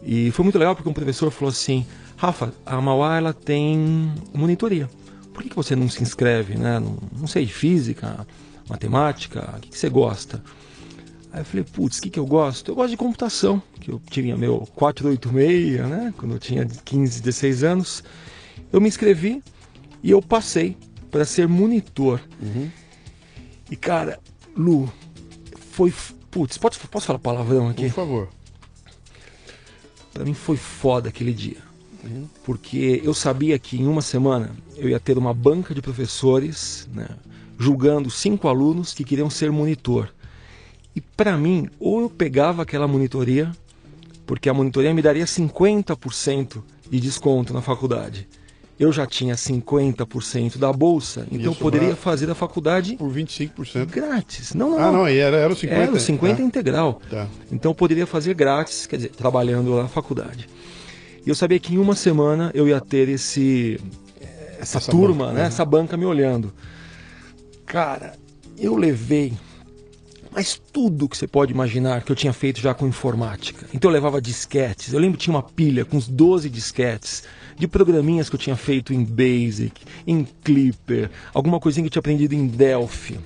E 0.01 0.32
foi 0.32 0.44
muito 0.44 0.58
legal 0.58 0.74
porque 0.74 0.88
um 0.88 0.94
professor 0.94 1.29
falou 1.29 1.50
assim: 1.50 1.86
Rafa, 2.15 2.53
a 2.65 2.79
Mauá 2.79 3.17
ela 3.17 3.34
tem 3.34 4.10
monitoria. 4.34 4.89
Por 5.34 5.44
que, 5.44 5.50
que 5.50 5.56
você 5.58 5.75
não 5.75 5.89
se 5.89 6.01
inscreve, 6.01 6.56
né? 6.58 6.79
Não, 6.79 6.98
não 7.20 7.27
sei, 7.27 7.46
de 7.46 7.53
física, 7.53 8.25
matemática, 8.69 9.55
o 9.57 9.59
que, 9.59 9.69
que 9.69 9.77
você 9.77 9.89
gosta? 9.89 10.43
Aí 11.31 11.41
eu 11.41 11.45
falei, 11.45 11.63
putz, 11.63 11.97
o 11.97 12.01
que, 12.01 12.09
que 12.09 12.19
eu 12.19 12.25
gosto? 12.25 12.71
Eu 12.71 12.75
gosto 12.75 12.89
de 12.91 12.97
computação, 12.97 13.62
que 13.79 13.91
eu 13.91 14.01
tinha 14.09 14.36
meu 14.38 14.67
486, 14.75 15.88
né? 15.88 16.13
Quando 16.17 16.33
eu 16.33 16.39
tinha 16.39 16.65
15, 16.65 17.21
16 17.21 17.63
anos. 17.63 18.03
Eu 18.71 18.81
me 18.81 18.88
inscrevi 18.88 19.43
e 20.01 20.12
eu 20.12 20.21
passei 20.21 20.77
para 21.12 21.25
ser 21.25 21.47
monitor. 21.47 22.21
E 23.69 23.75
cara, 23.75 24.19
Lu, 24.55 24.91
foi. 25.71 25.93
Putz, 26.31 26.57
pode, 26.57 26.77
posso 26.79 27.05
falar 27.05 27.19
palavrão 27.19 27.69
aqui? 27.69 27.88
Por 27.88 27.95
favor. 27.95 28.29
Pra 30.13 30.25
mim 30.25 30.33
foi 30.33 30.57
foda 30.57 31.09
aquele 31.09 31.33
dia. 31.33 31.57
Porque 32.43 33.01
eu 33.03 33.13
sabia 33.13 33.57
que 33.59 33.79
em 33.79 33.88
uma 33.88 34.01
semana 34.01 34.55
eu 34.75 34.89
ia 34.89 35.00
ter 35.00 35.17
uma 35.17 35.33
banca 35.33 35.74
de 35.74 35.81
professores 35.81 36.88
né, 36.93 37.07
julgando 37.58 38.10
cinco 38.10 38.48
alunos 38.48 38.94
que 38.94 39.04
queriam 39.04 39.30
ser 39.30 39.52
monitor. 39.52 40.10
E 40.96 41.02
pra 41.02 41.38
mim, 41.38 41.70
ou 41.80 42.02
eu 42.02 42.10
pegava 42.10 42.62
aquela 42.64 42.88
monitoria, 42.88 43.52
porque 44.26 44.50
a 44.50 44.54
monitoria 44.54 44.94
me 44.94 45.02
daria 45.02 45.26
50% 45.26 46.62
de 46.90 47.00
desconto 47.00 47.54
na 47.54 47.62
faculdade. 47.62 48.28
Eu 48.80 48.92
já 48.92 49.08
tinha 49.08 49.34
50% 49.34 50.58
da 50.60 50.72
bolsa, 50.72 51.26
então 51.32 51.52
eu 51.52 51.56
poderia 51.56 51.96
fazer 51.96 52.30
a 52.30 52.36
faculdade 52.36 52.96
Por 52.96 53.12
25%. 53.12 53.86
grátis. 53.88 54.54
Não, 54.54 54.72
não, 54.72 54.80
Ah, 54.80 54.92
não, 54.92 55.08
era, 55.08 55.36
era 55.38 55.52
o 55.52 55.56
50%. 55.56 55.72
Era 55.72 55.92
o 55.92 56.00
50 56.00 56.42
integral. 56.44 57.02
Tá. 57.10 57.28
Então 57.52 57.72
eu 57.72 57.76
poderia 57.76 58.06
fazer 58.06 58.36
grátis, 58.36 58.86
quer 58.86 58.98
dizer, 58.98 59.10
trabalhando 59.10 59.72
lá 59.74 59.84
na 59.84 59.88
faculdade. 59.90 60.48
E 61.26 61.30
eu 61.30 61.34
sabia 61.34 61.60
que 61.60 61.74
em 61.74 61.78
uma 61.80 61.96
semana 61.96 62.52
eu 62.54 62.68
ia 62.68 62.80
ter 62.80 63.10
esse 63.10 63.80
essa, 64.60 64.78
Essa 64.78 64.92
turma, 64.92 65.26
banca, 65.26 65.34
né, 65.34 65.42
né? 65.42 65.48
essa 65.48 65.66
banca 65.66 65.98
me 65.98 66.06
olhando. 66.06 66.54
Cara, 67.67 68.17
eu 68.57 68.75
levei 68.75 69.33
mas 70.38 70.62
tudo 70.71 71.09
que 71.09 71.17
você 71.17 71.27
pode 71.27 71.51
imaginar 71.51 72.03
que 72.03 72.12
eu 72.12 72.15
tinha 72.15 72.31
feito 72.31 72.62
já 72.62 72.71
com 72.71 72.86
informática. 72.86 73.65
Então 73.74 73.89
eu 73.89 73.93
levava 73.93 74.21
disquetes. 74.21 74.93
Eu 74.93 75.00
lembro 75.00 75.17
que 75.17 75.24
tinha 75.24 75.36
uma 75.36 75.41
pilha 75.41 75.83
com 75.83 75.97
uns 75.97 76.07
12 76.07 76.47
disquetes 76.47 77.24
de 77.57 77.67
programinhas 77.67 78.29
que 78.29 78.36
eu 78.36 78.39
tinha 78.39 78.55
feito 78.55 78.93
em 78.93 79.03
Basic, 79.03 79.74
em 80.05 80.24
Clipper, 80.43 81.09
alguma 81.33 81.59
coisinha 81.59 81.83
que 81.83 81.88
eu 81.88 81.91
tinha 81.91 82.01
aprendido 82.01 82.36
em 82.36 82.45
Delphi. 82.45 83.19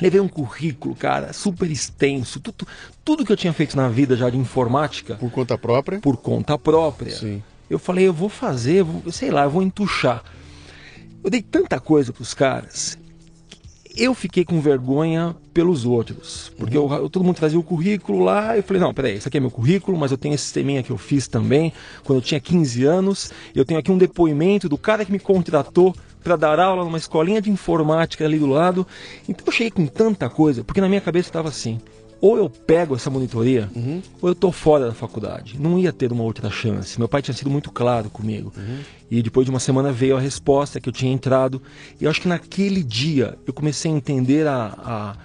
Levei 0.00 0.20
um 0.20 0.26
currículo, 0.26 0.96
cara, 0.96 1.32
super 1.32 1.70
extenso, 1.70 2.40
tudo, 2.40 2.66
tudo 3.04 3.24
que 3.24 3.30
eu 3.30 3.36
tinha 3.36 3.52
feito 3.52 3.76
na 3.76 3.88
vida 3.88 4.16
já 4.16 4.28
de 4.28 4.36
informática 4.36 5.14
Por 5.14 5.30
conta 5.30 5.56
própria. 5.56 6.00
por 6.00 6.16
conta 6.16 6.58
própria. 6.58 7.14
Sim. 7.14 7.40
eu 7.70 7.78
falei, 7.78 8.08
eu 8.08 8.12
vou 8.12 8.28
fazer, 8.28 8.80
eu 8.80 8.84
vou, 8.84 9.12
sei 9.12 9.30
lá, 9.30 9.44
eu 9.44 9.50
vou 9.50 9.62
entuchar. 9.62 10.24
Eu 11.22 11.30
dei 11.30 11.40
tanta 11.40 11.78
coisa 11.78 12.12
para 12.12 12.22
os 12.22 12.34
caras 12.34 12.98
eu 13.96 14.14
fiquei 14.14 14.44
com 14.44 14.60
vergonha 14.60 15.34
pelos 15.52 15.84
outros. 15.84 16.52
Porque 16.56 16.76
eu, 16.76 17.08
todo 17.10 17.24
mundo 17.24 17.36
trazia 17.36 17.58
o 17.58 17.62
currículo 17.62 18.20
lá, 18.24 18.56
eu 18.56 18.62
falei, 18.62 18.80
não, 18.80 18.92
peraí, 18.94 19.16
isso 19.16 19.28
aqui 19.28 19.36
é 19.36 19.40
meu 19.40 19.50
currículo, 19.50 19.96
mas 19.96 20.10
eu 20.10 20.18
tenho 20.18 20.34
esse 20.34 20.44
sisteminha 20.44 20.82
que 20.82 20.90
eu 20.90 20.98
fiz 20.98 21.28
também, 21.28 21.72
quando 22.04 22.18
eu 22.18 22.22
tinha 22.22 22.40
15 22.40 22.84
anos. 22.84 23.32
Eu 23.54 23.64
tenho 23.64 23.78
aqui 23.78 23.90
um 23.90 23.98
depoimento 23.98 24.68
do 24.68 24.78
cara 24.78 25.04
que 25.04 25.12
me 25.12 25.18
contratou 25.18 25.94
para 26.22 26.36
dar 26.36 26.58
aula 26.60 26.84
numa 26.84 26.98
escolinha 26.98 27.42
de 27.42 27.50
informática 27.50 28.24
ali 28.24 28.38
do 28.38 28.46
lado. 28.46 28.86
Então 29.28 29.44
eu 29.46 29.52
cheguei 29.52 29.70
com 29.70 29.86
tanta 29.86 30.28
coisa, 30.30 30.62
porque 30.62 30.80
na 30.80 30.88
minha 30.88 31.00
cabeça 31.00 31.28
estava 31.28 31.48
assim 31.48 31.80
ou 32.22 32.38
eu 32.38 32.48
pego 32.48 32.94
essa 32.94 33.10
monitoria, 33.10 33.68
uhum. 33.74 34.00
ou 34.20 34.28
eu 34.28 34.34
tô 34.34 34.52
fora 34.52 34.86
da 34.86 34.94
faculdade. 34.94 35.58
Não 35.58 35.76
ia 35.76 35.92
ter 35.92 36.12
uma 36.12 36.22
outra 36.22 36.48
chance. 36.48 36.96
Meu 36.96 37.08
pai 37.08 37.20
tinha 37.20 37.34
sido 37.34 37.50
muito 37.50 37.72
claro 37.72 38.08
comigo. 38.08 38.52
Uhum. 38.56 38.78
E 39.10 39.20
depois 39.20 39.44
de 39.44 39.50
uma 39.50 39.58
semana 39.58 39.90
veio 39.90 40.16
a 40.16 40.20
resposta 40.20 40.80
que 40.80 40.88
eu 40.88 40.92
tinha 40.92 41.12
entrado. 41.12 41.60
E 42.00 42.04
eu 42.04 42.10
acho 42.10 42.20
que 42.20 42.28
naquele 42.28 42.80
dia 42.84 43.36
eu 43.44 43.52
comecei 43.52 43.90
a 43.90 43.94
entender 43.94 44.46
a, 44.46 45.16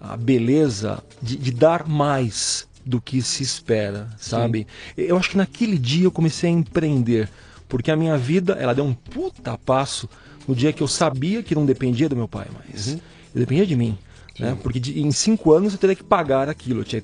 a, 0.00 0.12
a 0.12 0.16
beleza 0.16 1.02
de, 1.20 1.36
de, 1.36 1.50
dar 1.50 1.88
mais 1.88 2.68
do 2.86 3.00
que 3.00 3.20
se 3.20 3.42
espera, 3.42 4.08
sabe? 4.16 4.60
Sim. 4.94 5.02
Eu 5.02 5.16
acho 5.16 5.30
que 5.30 5.36
naquele 5.36 5.76
dia 5.76 6.04
eu 6.04 6.12
comecei 6.12 6.48
a 6.48 6.52
empreender. 6.52 7.28
Porque 7.68 7.90
a 7.90 7.96
minha 7.96 8.16
vida, 8.16 8.52
ela 8.52 8.72
deu 8.72 8.84
um 8.84 8.94
puta 8.94 9.58
passo 9.58 10.08
no 10.46 10.54
dia 10.54 10.72
que 10.72 10.84
eu 10.84 10.88
sabia 10.88 11.42
que 11.42 11.52
não 11.52 11.66
dependia 11.66 12.08
do 12.08 12.14
meu 12.14 12.28
pai 12.28 12.46
mais. 12.56 12.92
Uhum. 12.92 13.00
Dependia 13.34 13.66
de 13.66 13.74
mim. 13.74 13.98
Né? 14.38 14.56
Porque 14.62 14.80
de, 14.80 15.00
em 15.00 15.10
cinco 15.12 15.52
anos 15.52 15.72
eu 15.72 15.78
teria 15.78 15.94
que 15.94 16.02
pagar 16.02 16.48
aquilo, 16.48 16.80
eu 16.80 16.84
tinha, 16.84 17.02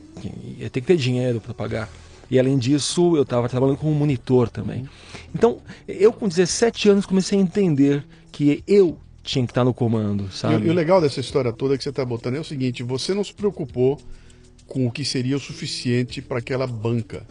ia 0.59 0.69
ter 0.69 0.81
que 0.81 0.87
ter 0.87 0.97
dinheiro 0.97 1.41
para 1.41 1.55
pagar. 1.55 1.89
E 2.31 2.39
além 2.39 2.59
disso, 2.59 3.17
eu 3.17 3.23
estava 3.23 3.49
trabalhando 3.49 3.77
como 3.77 3.93
monitor 3.93 4.49
também. 4.49 4.89
Então, 5.35 5.59
eu 5.89 6.13
com 6.13 6.29
17 6.29 6.89
anos 6.89 7.05
comecei 7.05 7.39
a 7.39 7.43
entender 7.43 8.05
que 8.31 8.63
eu 8.67 8.97
tinha 9.23 9.45
que 9.45 9.51
estar 9.51 9.65
no 9.65 9.75
comando, 9.75 10.31
sabe? 10.31 10.65
E, 10.65 10.69
e 10.69 10.71
o 10.71 10.73
legal 10.73 11.01
dessa 11.01 11.21
história 11.21 11.53
toda 11.53 11.77
que 11.77 11.83
você 11.83 11.91
está 11.91 12.05
botando 12.05 12.37
é 12.37 12.41
o 12.41 12.45
seguinte: 12.45 12.83
você 12.83 13.13
não 13.13 13.25
se 13.25 13.35
preocupou 13.35 14.01
com 14.67 14.87
o 14.87 14.93
que 14.93 15.05
seria 15.05 15.37
o 15.37 15.41
suficiente 15.41 16.23
para 16.23 16.39
aquela 16.39 16.67
banca. 16.67 17.27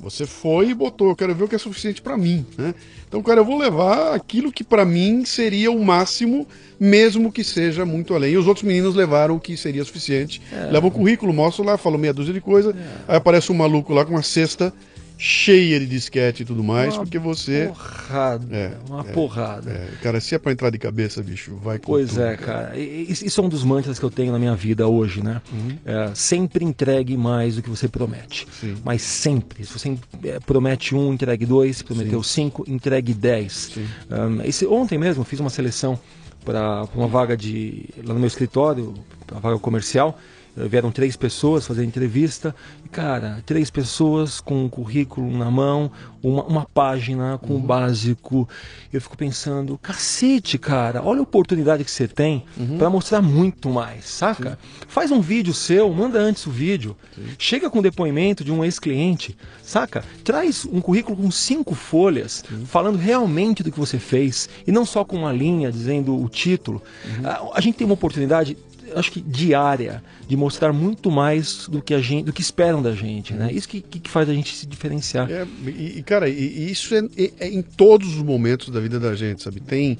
Você 0.00 0.26
foi 0.26 0.70
e 0.70 0.74
botou, 0.74 1.08
eu 1.08 1.16
quero 1.16 1.34
ver 1.34 1.44
o 1.44 1.48
que 1.48 1.56
é 1.56 1.58
suficiente 1.58 2.00
para 2.00 2.16
mim, 2.16 2.46
né? 2.56 2.72
Então, 3.08 3.20
cara, 3.22 3.40
eu 3.40 3.44
vou 3.44 3.58
levar 3.58 4.14
aquilo 4.14 4.52
que 4.52 4.62
para 4.62 4.84
mim 4.84 5.24
seria 5.24 5.72
o 5.72 5.84
máximo, 5.84 6.46
mesmo 6.78 7.32
que 7.32 7.42
seja 7.42 7.84
muito 7.84 8.14
além. 8.14 8.34
E 8.34 8.36
os 8.36 8.46
outros 8.46 8.64
meninos 8.64 8.94
levaram 8.94 9.34
o 9.36 9.40
que 9.40 9.56
seria 9.56 9.84
suficiente. 9.84 10.40
É. 10.52 10.70
Levam 10.70 10.88
o 10.88 10.92
currículo, 10.92 11.32
mostram 11.32 11.64
lá, 11.64 11.76
falam 11.76 11.98
meia 11.98 12.12
dúzia 12.12 12.32
de 12.32 12.40
coisa. 12.40 12.70
É. 12.70 13.12
Aí 13.12 13.16
aparece 13.16 13.50
um 13.50 13.56
maluco 13.56 13.92
lá 13.92 14.04
com 14.04 14.12
uma 14.12 14.22
cesta 14.22 14.72
cheia 15.18 15.80
de 15.80 15.86
disquete 15.86 16.44
e 16.44 16.46
tudo 16.46 16.62
mais, 16.62 16.94
uma 16.94 17.02
porque 17.02 17.18
você. 17.18 17.66
Porrada, 17.66 18.56
é, 18.56 18.72
uma 18.88 19.00
é, 19.00 19.12
porrada. 19.12 19.70
É. 19.72 19.88
Cara, 20.00 20.20
se 20.20 20.34
é 20.34 20.38
pra 20.38 20.52
entrar 20.52 20.70
de 20.70 20.78
cabeça, 20.78 21.20
bicho, 21.20 21.56
vai 21.56 21.78
com 21.78 21.86
Pois 21.86 22.10
tudo, 22.10 22.22
é, 22.22 22.36
cara. 22.36 22.78
Isso 22.78 23.40
é 23.40 23.44
um 23.44 23.48
dos 23.48 23.64
mantras 23.64 23.98
que 23.98 24.04
eu 24.04 24.10
tenho 24.10 24.32
na 24.32 24.38
minha 24.38 24.54
vida 24.54 24.86
hoje, 24.86 25.22
né? 25.22 25.42
Uhum. 25.52 25.76
É, 25.84 26.14
sempre 26.14 26.64
entregue 26.64 27.16
mais 27.16 27.56
do 27.56 27.62
que 27.62 27.68
você 27.68 27.88
promete. 27.88 28.46
Sim. 28.60 28.76
Mas 28.84 29.02
sempre. 29.02 29.64
Se 29.64 29.72
você 29.72 29.98
é, 30.24 30.38
promete 30.38 30.94
um, 30.94 31.12
entregue 31.12 31.44
dois. 31.44 31.78
Se 31.78 31.84
prometeu 31.84 32.22
Sim. 32.22 32.44
cinco, 32.44 32.64
entregue 32.68 33.12
dez. 33.12 33.72
Um, 34.08 34.42
esse, 34.42 34.66
ontem 34.66 34.96
mesmo 34.96 35.24
fiz 35.24 35.40
uma 35.40 35.50
seleção 35.50 35.98
para 36.44 36.84
uma 36.94 37.08
vaga 37.08 37.36
de. 37.36 37.88
lá 38.04 38.14
no 38.14 38.20
meu 38.20 38.28
escritório, 38.28 38.94
uma 39.30 39.40
vaga 39.40 39.58
comercial. 39.58 40.18
Vieram 40.66 40.90
três 40.90 41.16
pessoas 41.16 41.66
fazer 41.66 41.84
entrevista. 41.84 42.54
E, 42.84 42.88
cara, 42.88 43.42
três 43.46 43.70
pessoas 43.70 44.40
com 44.40 44.64
um 44.64 44.68
currículo 44.68 45.30
na 45.36 45.50
mão, 45.50 45.90
uma, 46.22 46.42
uma 46.44 46.64
página 46.64 47.38
com 47.38 47.54
o 47.54 47.56
uhum. 47.56 47.62
básico. 47.62 48.48
Eu 48.92 49.00
fico 49.00 49.16
pensando, 49.16 49.78
cacete, 49.78 50.58
cara, 50.58 51.02
olha 51.02 51.20
a 51.20 51.22
oportunidade 51.22 51.84
que 51.84 51.90
você 51.90 52.08
tem 52.08 52.44
uhum. 52.56 52.78
para 52.78 52.90
mostrar 52.90 53.22
muito 53.22 53.68
mais, 53.68 54.06
saca? 54.06 54.50
Sim. 54.50 54.86
Faz 54.88 55.10
um 55.10 55.20
vídeo 55.20 55.54
seu, 55.54 55.92
manda 55.92 56.18
antes 56.18 56.46
o 56.46 56.50
vídeo. 56.50 56.96
Sim. 57.14 57.26
Chega 57.38 57.70
com 57.70 57.82
depoimento 57.82 58.42
de 58.42 58.50
um 58.50 58.64
ex-cliente, 58.64 59.36
saca? 59.62 60.04
Traz 60.24 60.64
um 60.64 60.80
currículo 60.80 61.16
com 61.16 61.30
cinco 61.30 61.74
folhas, 61.74 62.44
Sim. 62.48 62.64
falando 62.64 62.96
realmente 62.96 63.62
do 63.62 63.70
que 63.70 63.78
você 63.78 63.98
fez. 63.98 64.48
E 64.66 64.72
não 64.72 64.84
só 64.84 65.04
com 65.04 65.16
uma 65.16 65.32
linha 65.32 65.70
dizendo 65.70 66.16
o 66.16 66.28
título. 66.28 66.82
Uhum. 67.04 67.26
A, 67.26 67.58
a 67.58 67.60
gente 67.60 67.76
tem 67.76 67.84
uma 67.84 67.94
oportunidade 67.94 68.56
acho 68.94 69.12
que 69.12 69.20
diária 69.20 70.02
de 70.26 70.36
mostrar 70.36 70.72
muito 70.72 71.10
mais 71.10 71.68
do 71.68 71.80
que 71.82 71.94
a 71.94 72.00
gente, 72.00 72.26
do 72.26 72.32
que 72.32 72.40
esperam 72.40 72.82
da 72.82 72.92
gente, 72.92 73.34
né? 73.34 73.50
Isso 73.52 73.68
que, 73.68 73.80
que 73.80 74.10
faz 74.10 74.28
a 74.28 74.34
gente 74.34 74.54
se 74.54 74.66
diferenciar. 74.66 75.30
É, 75.30 75.46
e, 75.66 76.02
cara, 76.02 76.28
e, 76.28 76.70
isso 76.70 76.94
é, 76.94 77.00
é, 77.16 77.32
é, 77.40 77.48
em 77.48 77.62
todos 77.62 78.16
os 78.16 78.22
momentos 78.22 78.68
da 78.70 78.80
vida 78.80 78.98
da 78.98 79.14
gente, 79.14 79.42
sabe? 79.42 79.60
Tem, 79.60 79.98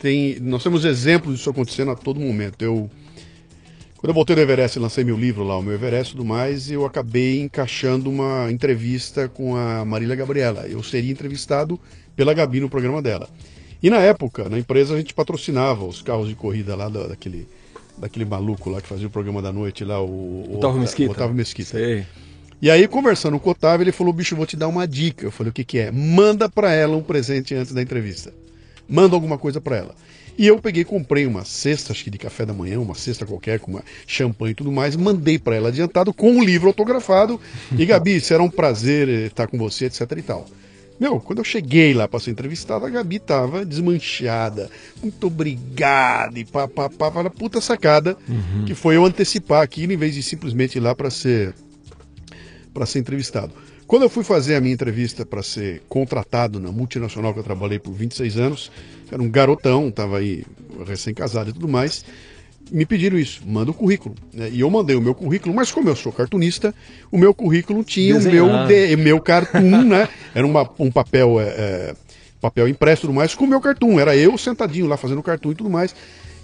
tem, 0.00 0.38
nós 0.40 0.62
temos 0.62 0.84
exemplos 0.84 1.36
disso 1.36 1.50
acontecendo 1.50 1.90
a 1.90 1.96
todo 1.96 2.20
momento. 2.20 2.62
Eu 2.62 2.90
quando 3.98 4.10
eu 4.10 4.14
voltei 4.14 4.36
do 4.36 4.42
Everest 4.42 4.78
lancei 4.78 5.02
meu 5.02 5.16
livro 5.16 5.42
lá, 5.42 5.56
o 5.56 5.62
meu 5.62 5.72
Everest 5.72 6.12
e 6.12 6.16
tudo 6.16 6.26
mais, 6.26 6.70
eu 6.70 6.84
acabei 6.84 7.40
encaixando 7.40 8.10
uma 8.10 8.52
entrevista 8.52 9.26
com 9.26 9.56
a 9.56 9.84
Marília 9.84 10.14
Gabriela. 10.14 10.66
Eu 10.68 10.82
seria 10.82 11.10
entrevistado 11.10 11.80
pela 12.14 12.34
Gabi 12.34 12.60
no 12.60 12.68
programa 12.68 13.00
dela. 13.00 13.28
E 13.82 13.88
na 13.88 13.98
época, 13.98 14.48
na 14.48 14.58
empresa, 14.58 14.94
a 14.94 14.96
gente 14.98 15.14
patrocinava 15.14 15.84
os 15.84 16.02
carros 16.02 16.28
de 16.28 16.34
corrida 16.34 16.76
lá 16.76 16.88
daquele 16.88 17.48
daquele 17.98 18.24
maluco 18.24 18.70
lá 18.70 18.80
que 18.80 18.88
fazia 18.88 19.06
o 19.06 19.10
programa 19.10 19.40
da 19.40 19.52
noite 19.52 19.84
lá, 19.84 20.02
o, 20.02 20.56
Otávio 20.56 20.80
Mesquita. 20.80 21.12
Otávio 21.12 21.34
Mesquita. 21.34 21.70
Sei. 21.70 22.06
E 22.60 22.70
aí, 22.70 22.88
conversando 22.88 23.38
com 23.38 23.50
o 23.50 23.52
Otávio, 23.52 23.84
ele 23.84 23.92
falou: 23.92 24.12
bicho, 24.12 24.34
vou 24.34 24.46
te 24.46 24.56
dar 24.56 24.68
uma 24.68 24.86
dica. 24.86 25.26
Eu 25.26 25.30
falei: 25.30 25.50
o 25.50 25.52
que, 25.52 25.64
que 25.64 25.78
é? 25.78 25.90
Manda 25.90 26.48
para 26.48 26.72
ela 26.72 26.96
um 26.96 27.02
presente 27.02 27.54
antes 27.54 27.72
da 27.72 27.82
entrevista. 27.82 28.32
Manda 28.88 29.14
alguma 29.14 29.36
coisa 29.36 29.60
para 29.60 29.76
ela. 29.76 29.94
E 30.38 30.46
eu 30.46 30.58
peguei, 30.58 30.84
comprei 30.84 31.26
uma 31.26 31.44
cesta, 31.44 31.92
acho 31.92 32.04
que 32.04 32.10
de 32.10 32.18
café 32.18 32.44
da 32.44 32.52
manhã, 32.52 32.78
uma 32.78 32.94
cesta 32.94 33.24
qualquer, 33.24 33.58
com 33.58 33.70
uma 33.70 33.82
champanhe 34.06 34.52
e 34.52 34.54
tudo 34.54 34.70
mais, 34.70 34.94
mandei 34.94 35.38
para 35.38 35.56
ela 35.56 35.68
adiantado 35.68 36.12
com 36.12 36.30
um 36.30 36.44
livro 36.44 36.68
autografado. 36.68 37.40
E 37.76 37.86
Gabi, 37.86 38.20
será 38.20 38.42
um 38.42 38.50
prazer 38.50 39.08
estar 39.08 39.46
com 39.46 39.56
você, 39.56 39.86
etc 39.86 40.00
e 40.16 40.22
tal. 40.22 40.46
Meu, 40.98 41.20
quando 41.20 41.40
eu 41.40 41.44
cheguei 41.44 41.92
lá 41.92 42.08
para 42.08 42.20
ser 42.20 42.30
entrevistada, 42.30 42.86
a 42.86 42.90
Gabi 42.90 43.18
tava 43.18 43.64
desmanchada. 43.64 44.70
Muito 45.02 45.26
obrigado. 45.26 46.38
E 46.38 46.44
pá, 46.44 46.66
pá, 46.66 46.88
pá, 46.88 47.10
pá, 47.10 47.30
puta 47.30 47.60
sacada. 47.60 48.16
Uhum. 48.28 48.64
Que 48.64 48.74
foi 48.74 48.96
eu 48.96 49.04
antecipar 49.04 49.62
aquilo 49.62 49.92
em 49.92 49.96
vez 49.96 50.14
de 50.14 50.22
simplesmente 50.22 50.76
ir 50.76 50.80
lá 50.80 50.94
para 50.94 51.10
ser 51.10 51.54
para 52.72 52.84
ser 52.84 52.98
entrevistado. 52.98 53.52
Quando 53.86 54.02
eu 54.02 54.10
fui 54.10 54.24
fazer 54.24 54.56
a 54.56 54.60
minha 54.60 54.74
entrevista 54.74 55.24
para 55.24 55.42
ser 55.42 55.82
contratado 55.88 56.58
na 56.60 56.70
multinacional 56.70 57.32
que 57.32 57.38
eu 57.38 57.44
trabalhei 57.44 57.78
por 57.78 57.92
26 57.92 58.36
anos, 58.36 58.72
era 59.10 59.22
um 59.22 59.30
garotão, 59.30 59.90
tava 59.90 60.18
aí 60.18 60.44
recém-casado 60.84 61.50
e 61.50 61.52
tudo 61.52 61.68
mais 61.68 62.04
me 62.70 62.84
pediram 62.84 63.18
isso, 63.18 63.42
manda 63.46 63.70
o 63.70 63.74
currículo. 63.74 64.14
Né? 64.32 64.50
E 64.52 64.60
eu 64.60 64.70
mandei 64.70 64.96
o 64.96 65.00
meu 65.00 65.14
currículo, 65.14 65.54
mas 65.54 65.70
como 65.70 65.88
eu 65.88 65.96
sou 65.96 66.12
cartunista, 66.12 66.74
o 67.10 67.18
meu 67.18 67.32
currículo 67.32 67.84
tinha 67.84 68.16
o 68.16 68.22
meu, 68.22 68.66
de, 68.66 68.96
meu 68.96 69.20
cartoon, 69.20 69.82
né? 69.84 70.08
Era 70.34 70.46
uma, 70.46 70.68
um 70.78 70.90
papel, 70.90 71.40
é, 71.40 71.44
é, 71.44 71.94
papel 72.40 72.68
impresso 72.68 73.00
e 73.00 73.04
tudo 73.06 73.14
mais, 73.14 73.34
com 73.34 73.44
o 73.44 73.48
meu 73.48 73.60
cartoon. 73.60 74.00
Era 74.00 74.16
eu 74.16 74.36
sentadinho 74.36 74.86
lá 74.86 74.96
fazendo 74.96 75.22
cartoon 75.22 75.52
e 75.52 75.54
tudo 75.54 75.70
mais. 75.70 75.94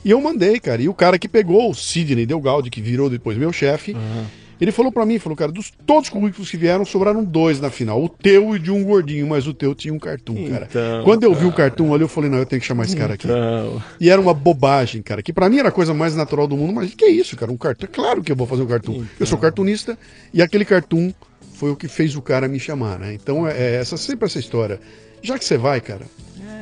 E 0.04 0.10
eu 0.10 0.20
mandei, 0.20 0.58
cara. 0.58 0.82
E 0.82 0.88
o 0.88 0.94
cara 0.94 1.18
que 1.18 1.28
pegou, 1.28 1.70
o 1.70 1.74
Sidney 1.74 2.26
Delgaldi, 2.26 2.70
que 2.70 2.80
virou 2.80 3.08
depois 3.08 3.36
meu 3.36 3.52
chefe, 3.52 3.92
uhum. 3.92 4.24
Ele 4.62 4.70
falou 4.70 4.92
para 4.92 5.04
mim, 5.04 5.18
falou, 5.18 5.34
cara, 5.34 5.50
dos 5.50 5.72
todos 5.84 6.04
os 6.04 6.08
currículos 6.08 6.48
que 6.48 6.56
vieram, 6.56 6.84
sobraram 6.84 7.24
dois 7.24 7.60
na 7.60 7.68
final. 7.68 8.00
O 8.00 8.08
teu 8.08 8.54
e 8.54 8.60
de 8.60 8.70
um 8.70 8.84
gordinho, 8.84 9.26
mas 9.26 9.44
o 9.48 9.52
teu 9.52 9.74
tinha 9.74 9.92
um 9.92 9.98
cartoon, 9.98 10.48
cara. 10.48 10.68
Então, 10.70 11.02
Quando 11.02 11.24
eu 11.24 11.30
cara. 11.32 11.42
vi 11.42 11.48
o 11.48 11.52
cartoon 11.52 11.92
ali, 11.92 12.04
eu 12.04 12.08
falei, 12.08 12.30
não, 12.30 12.38
eu 12.38 12.46
tenho 12.46 12.60
que 12.60 12.66
chamar 12.68 12.84
esse 12.84 12.96
cara 12.96 13.14
aqui. 13.14 13.26
Então... 13.26 13.82
E 13.98 14.08
era 14.08 14.20
uma 14.20 14.32
bobagem, 14.32 15.02
cara, 15.02 15.20
que 15.20 15.32
para 15.32 15.48
mim 15.48 15.58
era 15.58 15.70
a 15.70 15.72
coisa 15.72 15.92
mais 15.92 16.14
natural 16.14 16.46
do 16.46 16.56
mundo, 16.56 16.72
mas 16.72 16.94
que 16.94 17.04
é 17.04 17.10
isso, 17.10 17.36
cara? 17.36 17.50
Um 17.50 17.56
cartoon. 17.56 17.86
É 17.86 17.88
claro 17.88 18.22
que 18.22 18.30
eu 18.30 18.36
vou 18.36 18.46
fazer 18.46 18.62
um 18.62 18.66
cartoon. 18.66 18.92
Então... 18.92 19.06
Eu 19.18 19.26
sou 19.26 19.36
então. 19.36 19.40
cartunista 19.40 19.98
e 20.32 20.40
aquele 20.40 20.64
cartoon 20.64 21.12
foi 21.54 21.72
o 21.72 21.74
que 21.74 21.88
fez 21.88 22.14
o 22.14 22.22
cara 22.22 22.46
me 22.46 22.60
chamar, 22.60 23.00
né? 23.00 23.12
Então 23.14 23.48
é, 23.48 23.58
é 23.58 23.74
essa 23.80 23.96
sempre 23.96 24.26
essa 24.26 24.38
história. 24.38 24.78
Já 25.22 25.36
que 25.36 25.44
você 25.44 25.58
vai, 25.58 25.80
cara, 25.80 26.06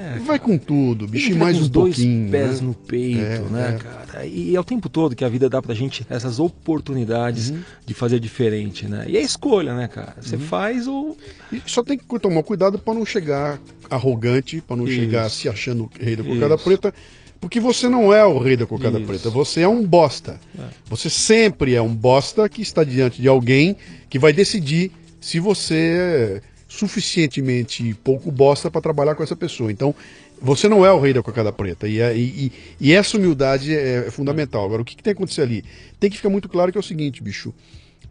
é, 0.00 0.18
vai 0.18 0.38
com 0.38 0.56
tudo, 0.56 1.06
bicho, 1.06 1.36
mais 1.36 1.58
uns 1.58 1.66
um 1.66 1.68
dois 1.68 1.96
pouquinho. 1.96 2.30
pés 2.30 2.60
né? 2.62 2.66
no 2.66 2.72
peito, 2.72 3.20
é, 3.20 3.38
né, 3.50 3.68
é. 3.68 3.78
cara? 3.78 4.24
E 4.24 4.56
é 4.56 4.58
o 4.58 4.64
tempo 4.64 4.88
todo 4.88 5.14
que 5.14 5.22
a 5.22 5.28
vida 5.28 5.46
dá 5.46 5.60
pra 5.60 5.74
gente 5.74 6.06
essas 6.08 6.40
oportunidades 6.40 7.50
uhum. 7.50 7.60
de 7.84 7.92
fazer 7.92 8.18
diferente, 8.18 8.88
né? 8.88 9.04
E 9.06 9.18
é 9.18 9.20
escolha, 9.20 9.74
né, 9.74 9.88
cara? 9.88 10.16
Você 10.18 10.36
uhum. 10.36 10.40
faz 10.40 10.86
ou. 10.86 11.18
E 11.52 11.60
só 11.66 11.82
tem 11.82 11.98
que 11.98 12.18
tomar 12.18 12.42
cuidado 12.42 12.78
para 12.78 12.94
não 12.94 13.04
chegar 13.04 13.60
arrogante, 13.90 14.62
para 14.62 14.76
não 14.76 14.88
Isso. 14.88 14.96
chegar 14.96 15.28
se 15.28 15.50
achando 15.50 15.90
rei 16.00 16.16
da 16.16 16.24
cocada 16.24 16.56
preta. 16.56 16.94
Porque 17.38 17.60
você 17.60 17.86
não 17.86 18.12
é 18.12 18.24
o 18.24 18.38
rei 18.38 18.56
da 18.56 18.64
cocada 18.64 18.96
Isso. 18.98 19.06
preta, 19.06 19.28
você 19.28 19.60
é 19.60 19.68
um 19.68 19.86
bosta. 19.86 20.40
É. 20.58 20.62
Você 20.86 21.10
sempre 21.10 21.74
é 21.74 21.82
um 21.82 21.94
bosta 21.94 22.48
que 22.48 22.62
está 22.62 22.82
diante 22.84 23.20
de 23.20 23.28
alguém 23.28 23.76
que 24.08 24.18
vai 24.18 24.32
decidir 24.32 24.92
se 25.20 25.38
você 25.38 26.40
suficientemente 26.70 27.92
pouco 28.04 28.30
bosta 28.30 28.70
para 28.70 28.80
trabalhar 28.80 29.16
com 29.16 29.24
essa 29.24 29.35
pessoa. 29.35 29.72
Então, 29.72 29.92
você 30.40 30.68
não 30.68 30.87
é 30.87 30.92
o 30.92 31.00
rei 31.00 31.12
da 31.12 31.20
cocada 31.20 31.52
preta. 31.52 31.88
E, 31.88 31.98
e, 32.00 32.52
e 32.80 32.92
essa 32.92 33.16
humildade 33.16 33.74
é, 33.74 34.06
é, 34.06 34.11
fundamental. 34.11 34.64
Agora, 34.64 34.80
o 34.80 34.85
que, 34.85 34.94
que 34.94 35.02
tem 35.02 35.12
que 35.12 35.18
acontecer 35.18 35.42
ali? 35.42 35.64
Tem 35.98 36.09
que 36.09 36.16
ficar 36.16 36.30
muito 36.30 36.48
claro 36.48 36.70
que 36.70 36.78
é 36.78 36.80
o 36.80 36.85
seguinte, 36.85 37.22
bicho. 37.22 37.52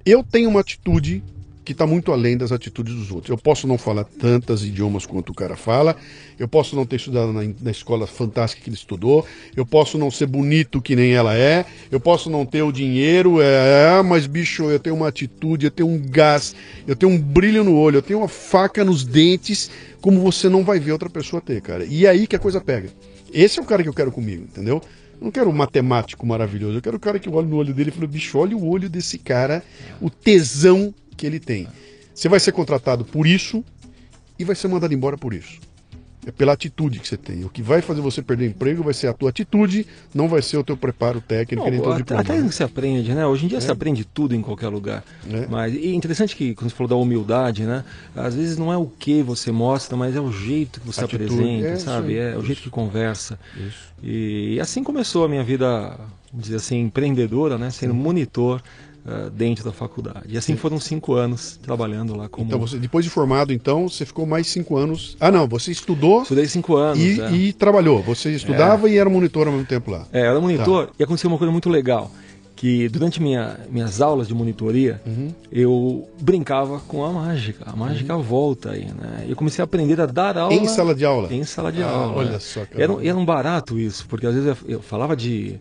Eu 0.05 0.21
tenho 0.23 0.49
uma 0.49 0.59
atitude 0.59 1.23
que 1.63 1.73
está 1.73 1.85
muito 1.85 2.11
além 2.11 2.37
das 2.37 2.51
atitudes 2.51 2.95
dos 2.95 3.11
outros. 3.11 3.29
Eu 3.29 3.37
posso 3.37 3.67
não 3.67 3.77
falar 3.77 4.03
tantos 4.03 4.65
idiomas 4.65 5.05
quanto 5.05 5.31
o 5.31 5.35
cara 5.35 5.55
fala, 5.55 5.95
eu 6.37 6.47
posso 6.47 6.75
não 6.75 6.85
ter 6.85 6.95
estudado 6.95 7.31
na, 7.31 7.41
na, 7.61 7.71
escola 7.71 8.07
fantástica 8.07 8.63
que 8.63 8.69
ele 8.69 8.75
estudou, 8.75 9.25
eu 9.55 9.65
posso 9.65 9.97
não 9.97 10.09
ser 10.09 10.25
bonito 10.25 10.81
que 10.81 10.95
nem 10.95 11.13
ela 11.13 11.35
é, 11.35 11.65
eu 11.91 11.99
posso 11.99 12.29
não 12.29 12.45
ter 12.45 12.63
o 12.63 12.71
dinheiro, 12.71 13.41
é, 13.41 14.01
mas 14.01 14.25
bicho, 14.25 14.63
eu 14.63 14.79
tenho 14.79 14.95
uma 14.95 15.09
atitude, 15.09 15.65
eu 15.65 15.71
tenho 15.71 15.89
um 15.89 15.99
gás, 15.99 16.55
eu 16.87 16.95
tenho 16.95 17.11
um 17.11 17.19
brilho 17.19 17.63
no 17.63 17.75
olho, 17.75 17.97
eu 17.97 18.01
tenho 18.01 18.19
uma 18.19 18.27
faca 18.27 18.83
nos 18.83 19.03
dentes, 19.03 19.69
como 20.01 20.21
você 20.21 20.49
não 20.49 20.63
vai 20.63 20.79
ver 20.79 20.93
outra 20.93 21.09
pessoa 21.09 21.41
ter, 21.41 21.61
cara. 21.61 21.85
E 21.85 22.05
é 22.05 22.09
aí 22.09 22.25
que 22.25 22.35
a 22.35 22.39
coisa 22.39 22.61
pega. 22.61 22.89
Esse 23.33 23.59
é 23.59 23.61
o 23.61 23.65
cara 23.65 23.83
que 23.83 23.89
eu 23.89 23.93
quero 23.93 24.11
comigo, 24.11 24.43
entendeu? 24.43 24.81
Eu 25.19 25.25
não 25.25 25.31
quero 25.31 25.49
um 25.49 25.53
matemático 25.53 26.25
maravilhoso, 26.25 26.77
eu 26.77 26.81
quero 26.81 26.97
o 26.97 26.99
cara 26.99 27.19
que 27.19 27.29
olha 27.29 27.47
no 27.47 27.57
olho 27.57 27.73
dele 27.73 27.89
e 27.89 27.93
fala, 27.93 28.07
bicho, 28.07 28.37
olha 28.37 28.55
o 28.55 28.67
olho 28.67 28.89
desse 28.89 29.17
cara, 29.17 29.61
o 30.01 30.09
tesão 30.09 30.93
que 31.19 31.27
ele 31.27 31.39
tem. 31.39 31.67
Você 32.15 32.29
vai 32.29 32.39
ser 32.39 32.53
contratado 32.53 33.03
por 33.03 33.27
isso 33.27 33.63
e 34.37 34.45
vai 34.45 34.55
ser 34.55 34.69
mandado 34.69 34.93
embora 34.93 35.17
por 35.17 35.33
isso. 35.33 35.59
É 36.25 36.31
pela 36.31 36.51
atitude 36.51 36.99
que 36.99 37.07
você 37.07 37.17
tem. 37.17 37.45
O 37.45 37.49
que 37.49 37.61
vai 37.61 37.81
fazer 37.81 38.01
você 38.01 38.21
perder 38.21 38.47
emprego 38.47 38.83
vai 38.83 38.93
ser 38.93 39.07
a 39.07 39.13
tua 39.13 39.29
atitude, 39.29 39.87
não 40.13 40.27
vai 40.27 40.41
ser 40.41 40.57
o 40.57 40.63
teu 40.63 40.75
preparo 40.75 41.21
técnico 41.21 41.63
não, 41.63 41.71
nem 41.71 41.81
teu 41.81 41.93
diploma. 41.95 42.21
Até 42.21 42.41
que 42.41 42.53
se 42.53 42.61
aprende, 42.61 43.13
né? 43.13 43.25
Hoje 43.25 43.45
em 43.45 43.47
dia 43.47 43.57
é. 43.57 43.61
se 43.61 43.71
aprende 43.71 44.03
tudo 44.03 44.35
em 44.35 44.41
qualquer 44.41 44.67
lugar. 44.67 45.03
É. 45.29 45.47
Mas 45.49 45.73
é 45.73 45.91
interessante 45.91 46.35
que 46.35 46.53
quando 46.55 46.69
você 46.69 46.75
falou 46.75 46.89
da 46.89 46.95
humildade, 46.95 47.63
né? 47.63 47.83
Às 48.15 48.35
vezes 48.35 48.57
não 48.57 48.71
é 48.71 48.77
o 48.77 48.85
que 48.85 49.21
você 49.21 49.51
mostra, 49.51 49.97
mas 49.97 50.15
é 50.15 50.19
o 50.21 50.31
jeito 50.31 50.81
que 50.81 50.87
você 50.87 51.03
atitude. 51.03 51.23
apresenta, 51.33 51.67
é, 51.67 51.75
sabe? 51.77 52.17
É, 52.17 52.37
o 52.37 52.43
jeito 52.43 52.61
que 52.61 52.69
conversa. 52.69 53.39
Isso. 53.55 53.93
E, 54.03 54.55
e 54.55 54.59
assim 54.59 54.83
começou 54.83 55.23
a 55.25 55.29
minha 55.29 55.43
vida, 55.43 55.97
vamos 56.31 56.45
dizer 56.45 56.57
assim, 56.57 56.79
empreendedora, 56.81 57.57
né? 57.57 57.69
Sendo 57.69 57.93
monitor 57.93 58.61
uh, 59.09 59.29
dentro 59.29 59.63
da 59.63 59.71
faculdade. 59.71 60.25
E 60.29 60.37
assim 60.37 60.55
foram 60.55 60.79
cinco 60.79 61.15
anos 61.15 61.59
trabalhando 61.61 62.15
lá 62.15 62.29
como. 62.29 62.47
Então, 62.47 62.59
você, 62.59 62.77
depois 62.77 63.03
de 63.03 63.09
formado, 63.09 63.51
então, 63.51 63.89
você 63.89 64.05
ficou 64.05 64.25
mais 64.25 64.47
cinco 64.47 64.77
anos. 64.77 65.17
Ah, 65.19 65.31
não, 65.31 65.47
você 65.47 65.71
estudou. 65.71 66.21
Estudei 66.21 66.45
cinco 66.45 66.75
anos. 66.75 66.99
E, 66.99 67.19
é. 67.19 67.31
e 67.31 67.53
trabalhou. 67.53 68.01
Você 68.03 68.31
estudava 68.31 68.87
é. 68.87 68.93
e 68.93 68.97
era 68.97 69.09
monitor 69.09 69.47
ao 69.47 69.53
mesmo 69.53 69.67
tempo 69.67 69.91
lá. 69.91 70.05
É, 70.13 70.21
era 70.21 70.39
monitor 70.39 70.87
tá. 70.87 70.93
e 70.99 71.03
aconteceu 71.03 71.29
uma 71.29 71.37
coisa 71.37 71.51
muito 71.51 71.69
legal 71.69 72.11
que 72.59 72.89
durante 72.89 73.21
minha, 73.21 73.57
minhas 73.69 74.01
aulas 74.01 74.27
de 74.27 74.33
monitoria 74.33 75.01
uhum. 75.07 75.33
eu 75.49 76.09
brincava 76.19 76.77
com 76.81 77.05
a 77.05 77.09
mágica. 77.09 77.63
A 77.65 77.73
mágica 77.73 78.17
uhum. 78.17 78.21
volta 78.21 78.71
aí, 78.71 78.83
né? 78.83 79.25
Eu 79.29 79.35
comecei 79.37 79.61
a 79.61 79.63
aprender 79.63 80.01
a 80.01 80.05
dar 80.05 80.37
aula. 80.37 80.53
Em 80.53 80.67
sala 80.67 80.93
de 80.93 81.05
aula? 81.05 81.33
Em 81.33 81.45
sala 81.45 81.71
de 81.71 81.81
ah, 81.81 81.89
aula. 81.89 82.17
Olha 82.17 82.37
só, 82.41 82.65
cara. 82.65 82.83
Era, 82.83 83.07
era 83.07 83.17
um 83.17 83.23
barato 83.23 83.79
isso, 83.79 84.05
porque 84.09 84.27
às 84.27 84.35
vezes 84.35 84.49
eu, 84.49 84.57
eu 84.71 84.81
falava 84.81 85.15
de. 85.15 85.57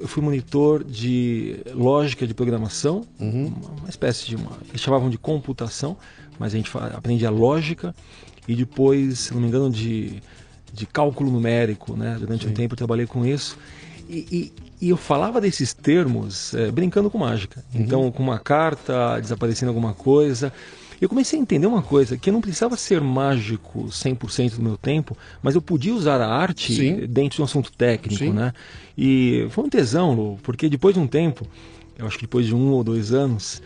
Eu 0.00 0.06
fui 0.06 0.22
monitor 0.22 0.84
de 0.84 1.56
lógica 1.74 2.24
de 2.24 2.34
programação, 2.34 3.04
uhum. 3.18 3.52
uma 3.80 3.88
espécie 3.88 4.24
de 4.24 4.36
uma. 4.36 4.52
Eles 4.68 4.80
chamavam 4.80 5.10
de 5.10 5.18
computação, 5.18 5.96
mas 6.38 6.54
a 6.54 6.56
gente 6.56 6.70
aprendia 6.94 7.30
lógica 7.30 7.92
e 8.46 8.54
depois, 8.54 9.18
se 9.18 9.34
não 9.34 9.40
me 9.40 9.48
engano, 9.48 9.70
de, 9.70 10.22
de 10.72 10.86
cálculo 10.86 11.32
numérico, 11.32 11.96
né? 11.96 12.16
Durante 12.16 12.44
Sim. 12.44 12.50
um 12.50 12.54
tempo 12.54 12.74
eu 12.74 12.78
trabalhei 12.78 13.08
com 13.08 13.26
isso. 13.26 13.58
E, 14.08 14.24
e, 14.30 14.67
e 14.80 14.90
eu 14.90 14.96
falava 14.96 15.40
desses 15.40 15.72
termos 15.72 16.54
é, 16.54 16.70
brincando 16.70 17.10
com 17.10 17.18
mágica. 17.18 17.64
Uhum. 17.74 17.80
Então, 17.80 18.12
com 18.12 18.22
uma 18.22 18.38
carta, 18.38 19.18
desaparecendo 19.20 19.70
alguma 19.70 19.92
coisa. 19.92 20.52
Eu 21.00 21.08
comecei 21.08 21.38
a 21.38 21.42
entender 21.42 21.66
uma 21.66 21.82
coisa, 21.82 22.16
que 22.16 22.28
eu 22.28 22.32
não 22.32 22.40
precisava 22.40 22.76
ser 22.76 23.00
mágico 23.00 23.84
100% 23.84 24.56
do 24.56 24.62
meu 24.62 24.76
tempo, 24.76 25.16
mas 25.40 25.54
eu 25.54 25.62
podia 25.62 25.94
usar 25.94 26.20
a 26.20 26.28
arte 26.28 26.74
Sim. 26.74 27.06
dentro 27.06 27.36
de 27.36 27.42
um 27.42 27.44
assunto 27.44 27.70
técnico, 27.72 28.24
Sim. 28.24 28.32
né? 28.32 28.52
E 28.96 29.46
foi 29.50 29.64
um 29.64 29.68
tesão, 29.68 30.12
Lu, 30.12 30.38
porque 30.42 30.68
depois 30.68 30.94
de 30.94 31.00
um 31.00 31.06
tempo, 31.06 31.46
eu 31.96 32.06
acho 32.06 32.16
que 32.16 32.24
depois 32.24 32.46
de 32.46 32.54
um 32.54 32.72
ou 32.72 32.82
dois 32.82 33.12
anos, 33.12 33.62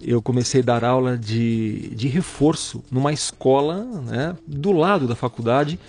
eu 0.00 0.22
comecei 0.22 0.60
a 0.60 0.64
dar 0.64 0.84
aula 0.84 1.18
de, 1.18 1.90
de 1.94 2.06
reforço 2.06 2.84
numa 2.90 3.12
escola 3.12 3.84
né, 3.84 4.36
do 4.46 4.70
lado 4.70 5.08
da 5.08 5.16
faculdade, 5.16 5.80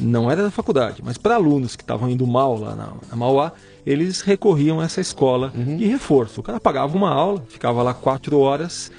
não 0.00 0.30
era 0.30 0.42
da 0.42 0.50
faculdade, 0.50 1.02
mas 1.04 1.18
para 1.18 1.34
alunos 1.34 1.74
que 1.76 1.82
estavam 1.82 2.08
indo 2.08 2.26
mal 2.26 2.58
lá 2.58 2.74
na, 2.74 2.92
na 3.10 3.16
Mauá, 3.16 3.52
eles 3.86 4.20
recorriam 4.20 4.80
a 4.80 4.84
essa 4.84 5.00
escola 5.00 5.52
uhum. 5.54 5.76
de 5.76 5.86
reforço. 5.86 6.40
O 6.40 6.42
cara 6.42 6.60
pagava 6.60 6.96
uma 6.96 7.10
aula, 7.10 7.44
ficava 7.48 7.82
lá 7.82 7.92
quatro 7.92 8.38
horas 8.38 8.90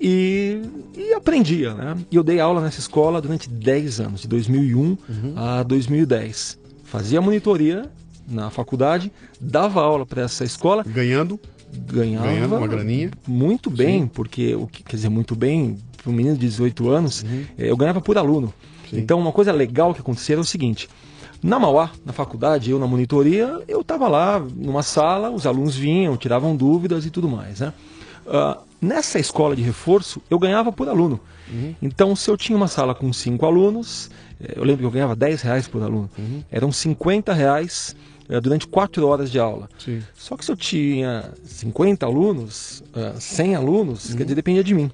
e, 0.00 0.60
e 0.96 1.12
aprendia. 1.14 1.74
Né? 1.74 1.96
E 2.10 2.16
eu 2.16 2.22
dei 2.22 2.40
aula 2.40 2.60
nessa 2.60 2.80
escola 2.80 3.20
durante 3.20 3.48
10 3.48 4.00
anos, 4.00 4.20
de 4.22 4.28
2001 4.28 4.80
uhum. 4.80 4.98
a 5.36 5.62
2010. 5.62 6.58
Fazia 6.84 7.20
monitoria 7.20 7.90
na 8.28 8.50
faculdade, 8.50 9.10
dava 9.40 9.80
aula 9.80 10.04
para 10.04 10.22
essa 10.22 10.44
escola. 10.44 10.84
Ganhando? 10.84 11.40
Ganhava 11.72 12.26
Ganhando 12.26 12.56
uma 12.56 12.66
graninha. 12.66 13.10
Muito 13.26 13.70
bem, 13.70 14.02
Sim. 14.02 14.06
porque, 14.08 14.54
o 14.54 14.66
que 14.66 14.82
quer 14.82 14.96
dizer, 14.96 15.08
muito 15.08 15.34
bem, 15.34 15.78
para 15.96 16.10
um 16.10 16.14
menino 16.14 16.34
de 16.34 16.40
18 16.40 16.88
anos, 16.88 17.22
uhum. 17.22 17.44
eu 17.58 17.76
ganhava 17.76 18.00
por 18.00 18.16
aluno. 18.16 18.52
Sim. 18.88 19.00
Então, 19.00 19.18
uma 19.18 19.32
coisa 19.32 19.52
legal 19.52 19.92
que 19.92 20.00
acontecia 20.00 20.34
era 20.34 20.40
o 20.40 20.44
seguinte: 20.44 20.88
na 21.42 21.58
Mauá, 21.58 21.90
na 22.04 22.12
faculdade, 22.12 22.70
eu 22.70 22.78
na 22.78 22.86
monitoria, 22.86 23.62
eu 23.68 23.80
estava 23.80 24.08
lá 24.08 24.40
numa 24.56 24.82
sala, 24.82 25.30
os 25.30 25.46
alunos 25.46 25.76
vinham, 25.76 26.16
tiravam 26.16 26.56
dúvidas 26.56 27.06
e 27.06 27.10
tudo 27.10 27.28
mais. 27.28 27.60
Né? 27.60 27.72
Uh, 28.26 28.60
nessa 28.80 29.18
escola 29.18 29.54
de 29.54 29.62
reforço, 29.62 30.20
eu 30.28 30.38
ganhava 30.38 30.72
por 30.72 30.88
aluno. 30.88 31.20
Uhum. 31.50 31.74
Então, 31.80 32.14
se 32.16 32.30
eu 32.30 32.36
tinha 32.36 32.56
uma 32.56 32.68
sala 32.68 32.94
com 32.94 33.12
cinco 33.12 33.46
alunos, 33.46 34.10
eh, 34.40 34.54
eu 34.56 34.64
lembro 34.64 34.80
que 34.80 34.86
eu 34.86 34.90
ganhava 34.90 35.16
10 35.16 35.42
reais 35.42 35.68
por 35.68 35.82
aluno. 35.82 36.10
Uhum. 36.18 36.42
Eram 36.50 36.70
50 36.70 37.32
reais 37.32 37.96
uh, 38.28 38.40
durante 38.40 38.66
quatro 38.66 39.06
horas 39.06 39.30
de 39.30 39.38
aula. 39.38 39.68
Sim. 39.78 40.02
Só 40.14 40.36
que 40.36 40.44
se 40.44 40.52
eu 40.52 40.56
tinha 40.56 41.32
50 41.44 42.04
alunos, 42.04 42.80
uh, 42.94 43.14
ah, 43.16 43.20
100 43.20 43.54
alunos, 43.54 44.10
uhum. 44.10 44.16
quer 44.16 44.24
dizer, 44.24 44.34
dependia 44.34 44.64
de 44.64 44.74
mim 44.74 44.90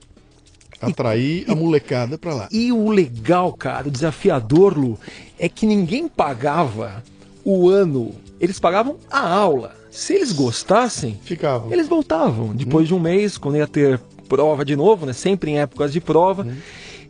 atrair 0.87 1.45
e, 1.49 1.51
a 1.51 1.55
molecada 1.55 2.19
para 2.19 2.35
lá. 2.35 2.49
E 2.51 2.73
o 2.73 2.91
legal, 2.91 3.53
cara, 3.53 3.89
o 3.89 3.91
desafiador, 3.91 4.79
Lu, 4.79 4.99
é 5.39 5.49
que 5.49 5.67
ninguém 5.67 6.09
pagava 6.09 7.03
o 7.45 7.69
ano, 7.69 8.15
eles 8.41 8.59
pagavam 8.59 8.97
a 9.11 9.29
aula. 9.29 9.75
Se 9.91 10.13
eles 10.15 10.33
gostassem, 10.33 11.19
Ficavam. 11.23 11.73
eles 11.73 11.87
voltavam. 11.87 12.55
Depois 12.55 12.85
hum. 12.85 12.89
de 12.89 12.95
um 12.95 13.01
mês, 13.01 13.39
quando 13.39 13.57
ia 13.57 13.67
ter 13.67 14.01
prova 14.29 14.65
de 14.65 14.75
novo, 14.75 15.07
né? 15.07 15.13
Sempre 15.13 15.53
em 15.53 15.59
épocas 15.59 15.93
de 15.93 16.01
prova. 16.01 16.43
Hum. 16.43 16.57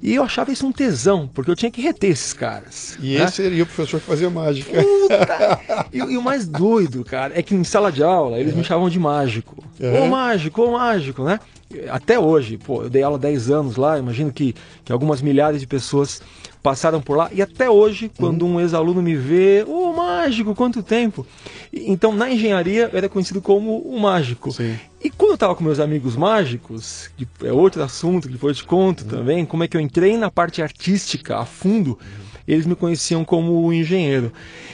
E 0.02 0.16
eu 0.16 0.22
achava 0.22 0.52
isso 0.52 0.66
um 0.66 0.72
tesão, 0.72 1.26
porque 1.32 1.50
eu 1.50 1.56
tinha 1.56 1.70
que 1.70 1.80
reter 1.80 2.10
esses 2.10 2.34
caras. 2.34 2.98
E 3.00 3.16
né? 3.16 3.24
esse 3.24 3.36
seria 3.36 3.62
o 3.62 3.66
professor 3.66 3.98
que 3.98 4.06
fazia 4.06 4.28
mágica. 4.28 4.82
Puta! 4.82 5.86
e, 5.90 5.96
e, 5.96 6.18
o 6.18 6.22
mais 6.22 6.46
doido, 6.46 7.02
cara, 7.04 7.32
é 7.38 7.42
que 7.42 7.54
em 7.54 7.64
sala 7.64 7.90
de 7.90 8.02
aula 8.02 8.38
eles 8.38 8.52
é. 8.52 8.56
me 8.56 8.62
chamavam 8.62 8.90
de 8.90 8.98
mágico. 8.98 9.64
É. 9.80 10.00
Ô 10.00 10.08
mágico, 10.08 10.62
ô 10.62 10.72
mágico, 10.72 11.24
né? 11.24 11.40
Até 11.90 12.18
hoje, 12.18 12.56
pô, 12.56 12.82
eu 12.82 12.90
dei 12.90 13.02
aula 13.02 13.18
10 13.18 13.50
anos 13.50 13.76
lá, 13.76 13.98
imagino 13.98 14.32
que, 14.32 14.54
que 14.84 14.92
algumas 14.92 15.20
milhares 15.20 15.60
de 15.60 15.66
pessoas 15.66 16.22
passaram 16.62 17.00
por 17.00 17.16
lá, 17.16 17.28
e 17.32 17.42
até 17.42 17.68
hoje, 17.68 18.10
quando 18.16 18.42
uhum. 18.42 18.54
um 18.54 18.60
ex-aluno 18.60 19.02
me 19.02 19.14
vê, 19.14 19.64
ô, 19.66 19.90
oh, 19.90 19.92
mágico, 19.92 20.54
quanto 20.54 20.82
tempo! 20.82 21.26
Então, 21.70 22.14
na 22.14 22.30
engenharia, 22.30 22.88
eu 22.90 22.96
era 22.96 23.08
conhecido 23.08 23.42
como 23.42 23.78
o 23.78 24.00
mágico. 24.00 24.50
Sim. 24.50 24.78
E 25.02 25.10
quando 25.10 25.32
eu 25.32 25.34
estava 25.34 25.54
com 25.54 25.62
meus 25.62 25.78
amigos 25.78 26.16
mágicos, 26.16 27.10
que 27.18 27.28
é 27.44 27.52
outro 27.52 27.82
assunto 27.82 28.28
que 28.28 28.32
depois 28.32 28.56
eu 28.56 28.62
te 28.62 28.66
conto 28.66 29.02
uhum. 29.02 29.08
também, 29.10 29.44
como 29.44 29.62
é 29.62 29.68
que 29.68 29.76
eu 29.76 29.80
entrei 29.80 30.16
na 30.16 30.30
parte 30.30 30.62
artística 30.62 31.36
a 31.36 31.44
fundo, 31.44 31.90
uhum. 31.90 32.38
eles 32.48 32.64
me 32.64 32.74
conheciam 32.74 33.26
como 33.26 33.62
o 33.62 33.70
engenheiro. 33.70 34.32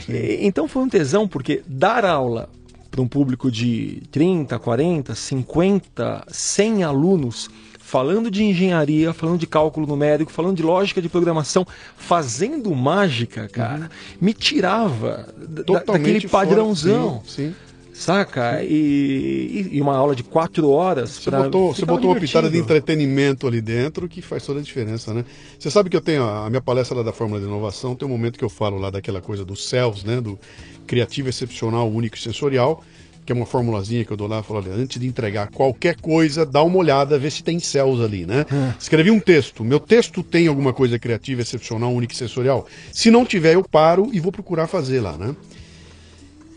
E, 0.09 0.39
então 0.43 0.69
foi 0.69 0.83
um 0.83 0.89
tesão, 0.89 1.27
porque 1.27 1.61
dar 1.67 2.05
aula 2.05 2.49
para 2.91 3.01
um 3.01 3.09
público 3.09 3.51
de 3.51 4.03
30, 4.11 4.59
40, 4.59 5.15
50, 5.15 6.25
100 6.29 6.83
alunos, 6.83 7.49
falando 7.79 8.31
de 8.31 8.45
engenharia, 8.45 9.13
falando 9.13 9.39
de 9.39 9.47
cálculo 9.47 9.87
numérico, 9.87 10.31
falando 10.31 10.57
de 10.57 10.63
lógica 10.63 11.01
de 11.01 11.09
programação, 11.09 11.67
fazendo 11.97 12.75
mágica, 12.75 13.49
cara, 13.49 13.83
uhum. 13.83 13.89
me 14.21 14.35
tirava 14.35 15.29
da, 15.37 15.81
daquele 15.81 16.29
padrãozão. 16.29 17.23
Sim, 17.27 17.49
sim. 17.49 17.55
Saca? 18.01 18.65
E, 18.65 19.69
e, 19.73 19.81
uma 19.81 19.95
aula 19.95 20.17
de 20.17 20.23
quatro 20.23 20.71
horas. 20.71 21.11
Você 21.11 21.31
botou, 21.31 21.75
você 21.75 21.85
botou 21.85 22.11
uma 22.11 22.19
pitada 22.19 22.49
de 22.49 22.57
entretenimento 22.57 23.47
ali 23.47 23.61
dentro 23.61 24.09
que 24.09 24.23
faz 24.23 24.43
toda 24.43 24.59
a 24.59 24.63
diferença, 24.63 25.13
né? 25.13 25.23
Você 25.59 25.71
sabe 25.71 25.91
que 25.91 25.97
eu 25.99 26.01
tenho 26.01 26.23
a, 26.25 26.47
a 26.47 26.49
minha 26.49 26.63
palestra 26.63 26.97
lá 26.97 27.03
da 27.03 27.13
Fórmula 27.13 27.39
de 27.39 27.47
Inovação, 27.47 27.95
tem 27.95 28.09
um 28.09 28.11
momento 28.11 28.39
que 28.39 28.45
eu 28.45 28.49
falo 28.49 28.79
lá 28.79 28.89
daquela 28.89 29.21
coisa 29.21 29.45
do 29.45 29.55
CELS, 29.55 30.03
né? 30.03 30.19
Do 30.19 30.39
criativo, 30.87 31.29
excepcional, 31.29 31.91
único 31.91 32.17
e 32.17 32.19
sensorial, 32.19 32.83
que 33.27 33.33
é 33.33 33.35
uma 33.35 33.45
formulazinha 33.45 34.03
que 34.03 34.11
eu 34.11 34.17
dou 34.17 34.27
lá, 34.27 34.43
falo, 34.43 34.61
olha, 34.61 34.73
antes 34.73 34.99
de 34.99 35.07
entregar 35.07 35.49
qualquer 35.51 36.01
coisa, 36.01 36.47
dá 36.47 36.63
uma 36.63 36.79
olhada, 36.79 37.19
vê 37.19 37.31
se 37.31 37.45
tem 37.45 37.59
céus 37.61 38.01
ali, 38.01 38.25
né? 38.25 38.47
É. 38.51 38.75
Escrevi 38.81 39.11
um 39.11 39.21
texto. 39.21 39.63
Meu 39.63 39.79
texto 39.79 40.23
tem 40.23 40.47
alguma 40.47 40.73
coisa 40.73 40.99
criativa, 40.99 41.43
excepcional, 41.43 41.93
única 41.93 42.15
e 42.15 42.17
sensorial? 42.17 42.67
Se 42.95 43.11
não 43.11 43.27
tiver, 43.27 43.57
eu 43.57 43.63
paro 43.63 44.09
e 44.11 44.19
vou 44.19 44.33
procurar 44.33 44.67
fazer 44.69 45.03
lá, 45.03 45.19
né? 45.19 45.37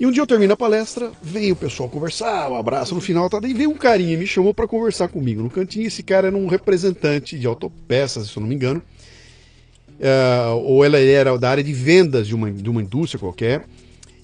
E 0.03 0.05
um 0.05 0.11
dia 0.11 0.21
eu 0.21 0.27
termino 0.27 0.51
a 0.51 0.57
palestra, 0.57 1.13
vem 1.21 1.49
o 1.53 1.55
pessoal 1.55 1.87
conversar, 1.87 2.51
um 2.51 2.57
abraço 2.57 2.93
no 2.93 2.99
final, 2.99 3.29
tá? 3.29 3.39
Daí 3.39 3.53
veio 3.53 3.69
um 3.69 3.77
carinha 3.77 4.17
me 4.17 4.27
chamou 4.27 4.53
para 4.53 4.67
conversar 4.67 5.07
comigo 5.07 5.41
no 5.41 5.49
cantinho. 5.49 5.87
Esse 5.87 6.03
cara 6.03 6.27
era 6.27 6.35
um 6.35 6.45
representante 6.45 7.39
de 7.39 7.47
autopeças, 7.47 8.27
se 8.27 8.35
eu 8.35 8.41
não 8.41 8.49
me 8.49 8.53
engano. 8.53 8.83
Uh, 9.97 10.57
ou 10.65 10.83
ela 10.83 10.99
era 10.99 11.37
da 11.37 11.49
área 11.49 11.63
de 11.63 11.71
vendas 11.71 12.27
de 12.27 12.35
uma, 12.35 12.51
de 12.51 12.69
uma 12.69 12.81
indústria 12.81 13.17
qualquer. 13.17 13.65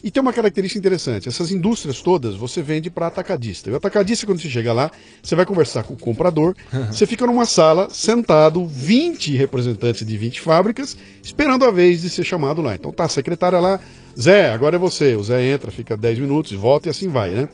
E 0.04 0.10
tem 0.10 0.22
uma 0.22 0.32
característica 0.32 0.80
interessante: 0.80 1.28
essas 1.28 1.52
indústrias 1.52 2.02
todas 2.02 2.36
você 2.36 2.62
vende 2.62 2.90
para 2.90 3.08
atacadista. 3.08 3.70
E 3.70 3.74
o 3.74 3.76
atacadista, 3.76 4.26
quando 4.26 4.42
você 4.42 4.50
chega 4.50 4.72
lá, 4.72 4.92
você 5.22 5.36
vai 5.36 5.46
conversar 5.46 5.84
com 5.84 5.94
o 5.94 5.98
comprador, 5.98 6.56
você 6.92 7.06
fica 7.06 7.26
numa 7.26 7.46
sala, 7.46 7.90
sentado, 7.90 8.66
20 8.66 9.36
representantes 9.36 10.06
de 10.06 10.18
20 10.18 10.42
fábricas, 10.42 10.98
esperando 11.24 11.66
a 11.66 11.72
vez 11.72 12.02
de 12.02 12.10
ser 12.10 12.24
chamado 12.24 12.62
lá. 12.62 12.76
Então 12.76 12.92
tá, 12.92 13.06
a 13.06 13.10
secretária 13.10 13.60
lá, 13.60 13.80
Zé, 14.20 14.52
agora 14.52 14.76
é 14.76 14.80
você. 14.80 15.16
O 15.16 15.24
Zé 15.24 15.44
entra, 15.44 15.72
fica 15.72 15.98
10 15.98 16.20
minutos, 16.20 16.52
volta 16.54 16.88
e 16.88 16.92
assim 16.92 17.10
vai, 17.10 17.32
né? 17.32 17.50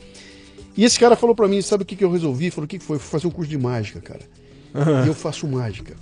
E 0.76 0.84
esse 0.84 0.98
cara 0.98 1.16
falou 1.16 1.34
para 1.34 1.48
mim: 1.48 1.60
sabe 1.62 1.82
o 1.82 1.86
que, 1.86 1.96
que 1.96 2.04
eu 2.04 2.10
resolvi? 2.10 2.50
Falou: 2.50 2.66
o 2.66 2.68
que, 2.68 2.78
que 2.78 2.84
foi? 2.84 2.98
Fui 2.98 3.08
fazer 3.10 3.26
um 3.26 3.30
curso 3.30 3.50
de 3.50 3.58
mágica, 3.58 4.00
cara. 4.00 4.20
E 5.04 5.08
eu 5.08 5.14
faço 5.14 5.46
mágica. 5.46 5.94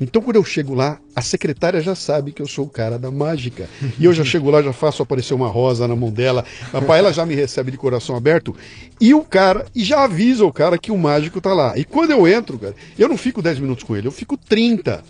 Então, 0.00 0.20
quando 0.20 0.36
eu 0.36 0.44
chego 0.44 0.74
lá, 0.74 0.98
a 1.14 1.22
secretária 1.22 1.80
já 1.80 1.94
sabe 1.94 2.32
que 2.32 2.42
eu 2.42 2.46
sou 2.46 2.64
o 2.64 2.68
cara 2.68 2.98
da 2.98 3.10
mágica. 3.10 3.68
E 3.98 4.04
eu 4.04 4.12
já 4.12 4.24
chego 4.24 4.50
lá, 4.50 4.60
já 4.60 4.72
faço 4.72 5.02
aparecer 5.02 5.32
uma 5.32 5.46
rosa 5.46 5.86
na 5.86 5.94
mão 5.94 6.10
dela. 6.10 6.44
Rapaz, 6.72 6.98
ela 6.98 7.12
já 7.12 7.24
me 7.24 7.34
recebe 7.36 7.70
de 7.70 7.76
coração 7.76 8.16
aberto. 8.16 8.54
E 9.00 9.14
o 9.14 9.22
cara, 9.22 9.66
e 9.74 9.84
já 9.84 10.02
avisa 10.02 10.44
o 10.44 10.52
cara 10.52 10.76
que 10.76 10.90
o 10.90 10.98
mágico 10.98 11.40
tá 11.40 11.52
lá. 11.52 11.76
E 11.76 11.84
quando 11.84 12.10
eu 12.10 12.26
entro, 12.26 12.58
cara, 12.58 12.74
eu 12.98 13.08
não 13.08 13.16
fico 13.16 13.40
10 13.40 13.60
minutos 13.60 13.84
com 13.84 13.96
ele, 13.96 14.08
eu 14.08 14.12
fico 14.12 14.36
30. 14.36 15.04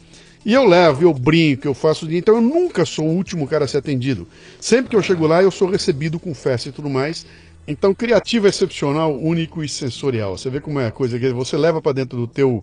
E 0.45 0.53
eu 0.53 0.65
levo, 0.65 1.03
eu 1.03 1.15
brinco, 1.15 1.67
eu 1.67 1.75
faço. 1.75 2.11
Então 2.13 2.37
eu 2.37 2.41
nunca 2.41 2.85
sou 2.85 3.07
o 3.07 3.15
último 3.15 3.47
cara 3.47 3.65
a 3.65 3.69
ser 3.69 3.79
atendido. 3.79 4.27
Sempre 4.61 4.91
que 4.91 4.97
eu 4.97 5.03
chego 5.03 5.27
lá, 5.27 5.43
eu 5.43 5.51
sou 5.51 5.69
recebido 5.69 6.19
com 6.19 6.35
festa 6.35 6.69
e 6.69 6.73
tudo 6.73 6.91
mais. 6.91 7.25
Então, 7.67 7.95
criativo, 7.95 8.49
excepcional, 8.49 9.17
único 9.17 9.63
e 9.63 9.69
sensorial. 9.69 10.37
Você 10.37 10.51
vê 10.51 10.61
como 10.61 10.81
é 10.81 10.89
a 10.89 10.91
coisa 10.91 11.17
que 11.17 11.33
você 11.33 11.57
leva 11.57 11.81
para 11.81 11.93
dentro 11.93 12.19
do 12.19 12.27
teu 12.27 12.61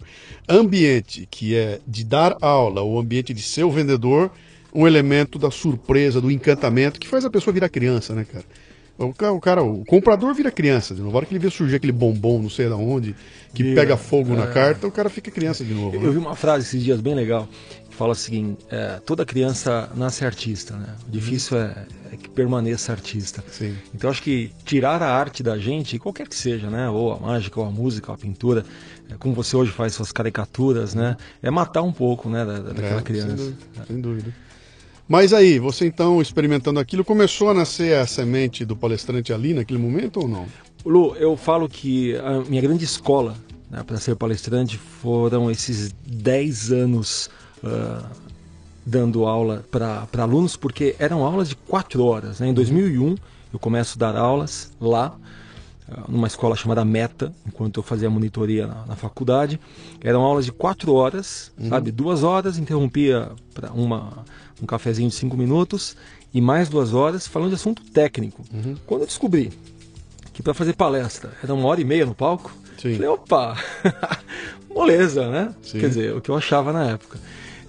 ambiente, 0.48 1.26
que 1.32 1.56
é 1.56 1.80
de 1.88 2.04
dar 2.04 2.36
aula, 2.42 2.82
o 2.84 3.00
ambiente 3.00 3.34
de 3.34 3.42
ser 3.42 3.64
o 3.64 3.72
vendedor, 3.72 4.30
um 4.74 4.86
elemento 4.86 5.40
da 5.40 5.50
surpresa, 5.50 6.20
do 6.20 6.30
encantamento, 6.30 7.00
que 7.00 7.08
faz 7.08 7.24
a 7.24 7.30
pessoa 7.30 7.54
virar 7.54 7.70
criança, 7.70 8.14
né, 8.14 8.26
cara? 8.30 8.46
O 9.00 9.14
cara, 9.14 9.34
o, 9.34 9.40
cara, 9.40 9.64
o 9.64 9.86
comprador 9.86 10.34
vira 10.34 10.52
criança 10.52 10.94
de 10.94 11.02
novo. 11.02 11.16
A 11.16 11.18
hora 11.18 11.26
que 11.26 11.32
ele 11.32 11.40
vê 11.40 11.50
surgir 11.50 11.78
aquele 11.78 11.94
bombom, 11.94 12.42
não 12.42 12.50
sei 12.50 12.68
de 12.68 12.74
onde, 12.74 13.16
que 13.54 13.64
Vira, 13.64 13.82
pega 13.82 13.98
fogo 13.98 14.34
é... 14.34 14.38
na 14.38 14.48
carta, 14.48 14.86
o 14.86 14.92
cara 14.92 15.10
fica 15.10 15.32
criança 15.32 15.64
de 15.64 15.74
novo. 15.74 15.96
Eu, 15.96 16.02
né? 16.02 16.08
eu 16.08 16.12
vi 16.12 16.18
uma 16.18 16.36
frase 16.36 16.66
esses 16.66 16.84
dias 16.84 17.00
bem 17.00 17.16
legal 17.16 17.48
que 17.90 17.96
fala 17.96 18.12
o 18.12 18.16
seguinte: 18.16 18.66
é, 18.70 19.00
toda 19.06 19.26
criança 19.26 19.90
nasce 19.96 20.26
artista, 20.26 20.76
né? 20.76 20.96
O 21.08 21.12
difícil 21.12 21.58
é, 21.58 21.86
é, 22.12 22.18
que 22.18 22.28
permaneça 22.30 22.92
artista. 22.92 23.42
Sim. 23.50 23.74
Então 23.96 24.10
acho 24.10 24.22
que 24.22 24.52
tirar 24.66 25.02
a 25.02 25.10
arte 25.10 25.42
da 25.42 25.58
gente, 25.58 25.98
qualquer 25.98 26.28
que 26.28 26.36
seja, 26.36 26.70
né? 26.70 26.90
Ou 26.90 27.14
a 27.14 27.20
mágica, 27.20 27.58
ou 27.58 27.66
a 27.66 27.72
música, 27.72 28.12
ou 28.12 28.16
a 28.16 28.18
pintura, 28.18 28.66
é, 29.10 29.14
como 29.18 29.34
você 29.34 29.56
hoje 29.56 29.72
faz 29.72 29.94
suas 29.94 30.12
caricaturas, 30.12 30.94
né? 30.94 31.16
É 31.42 31.50
matar 31.50 31.84
um 31.84 31.94
pouco, 31.94 32.30
né? 32.30 32.44
Da, 32.46 32.60
daquela 32.60 33.00
é, 33.00 33.04
criança. 33.04 33.38
Sem 33.38 33.46
dúvida. 33.46 33.86
Sem 33.88 34.02
dúvida. 34.02 34.49
Mas 35.10 35.34
aí, 35.34 35.58
você 35.58 35.88
então 35.88 36.22
experimentando 36.22 36.80
aquilo, 36.80 37.04
começou 37.04 37.50
a 37.50 37.54
nascer 37.56 37.98
a 37.98 38.06
semente 38.06 38.64
do 38.64 38.76
palestrante 38.76 39.34
ali 39.34 39.56
naquele 39.56 39.80
momento 39.80 40.18
ou 40.20 40.28
não? 40.28 40.46
Lu, 40.86 41.16
eu 41.16 41.36
falo 41.36 41.68
que 41.68 42.16
a 42.18 42.42
minha 42.48 42.62
grande 42.62 42.86
escola 42.86 43.36
né, 43.72 43.82
para 43.82 43.98
ser 43.98 44.16
palestrante 44.16 44.78
foram 44.78 45.50
esses 45.50 45.92
10 46.06 46.72
anos 46.72 47.28
uh, 47.64 48.06
dando 48.86 49.26
aula 49.26 49.66
para 49.72 50.08
alunos, 50.20 50.56
porque 50.56 50.96
eram 51.00 51.26
aulas 51.26 51.50
de 51.50 51.56
4 51.56 52.06
horas. 52.06 52.40
Né? 52.40 52.50
Em 52.50 52.54
2001 52.54 53.16
eu 53.52 53.58
começo 53.58 53.98
a 53.98 54.12
dar 54.12 54.16
aulas 54.16 54.72
lá, 54.80 55.18
numa 56.08 56.28
escola 56.28 56.56
chamada 56.56 56.84
Meta, 56.86 57.34
enquanto 57.48 57.80
eu 57.80 57.84
fazia 57.84 58.10
monitoria 58.10 58.68
na, 58.68 58.86
na 58.86 58.96
faculdade. 58.96 59.60
Eram 60.02 60.22
aulas 60.22 60.46
de 60.46 60.52
4 60.52 60.94
horas, 60.94 61.52
uhum. 61.58 61.70
sabe? 61.70 61.92
Duas 61.92 62.24
horas, 62.24 62.58
interrompia 62.58 63.32
para 63.54 63.72
uma 63.72 64.26
um 64.62 64.66
cafezinho 64.66 65.10
de 65.10 65.16
cinco 65.16 65.38
minutos 65.38 65.96
e 66.34 66.42
mais 66.42 66.70
duas 66.70 66.94
horas 66.94 67.28
falando 67.28 67.50
de 67.50 67.56
assunto 67.56 67.84
técnico. 67.92 68.44
Uhum. 68.54 68.76
Quando 68.86 69.02
eu 69.02 69.08
descobri 69.08 69.52
que 70.34 70.44
para 70.44 70.54
fazer 70.54 70.74
palestra 70.74 71.32
era 71.44 71.54
uma 71.54 71.68
hora 71.68 71.82
e 71.82 71.86
meia 71.86 72.06
no 72.06 72.14
palco, 72.14 72.54
Sim. 72.78 72.94
falei, 72.96 73.08
opa, 73.08 73.58
moleza, 74.70 75.30
né? 75.30 75.54
Sim. 75.62 75.80
Quer 75.80 75.88
dizer, 75.90 76.16
o 76.16 76.22
que 76.22 76.30
eu 76.30 76.36
achava 76.36 76.72
na 76.72 76.92
época. 76.92 77.20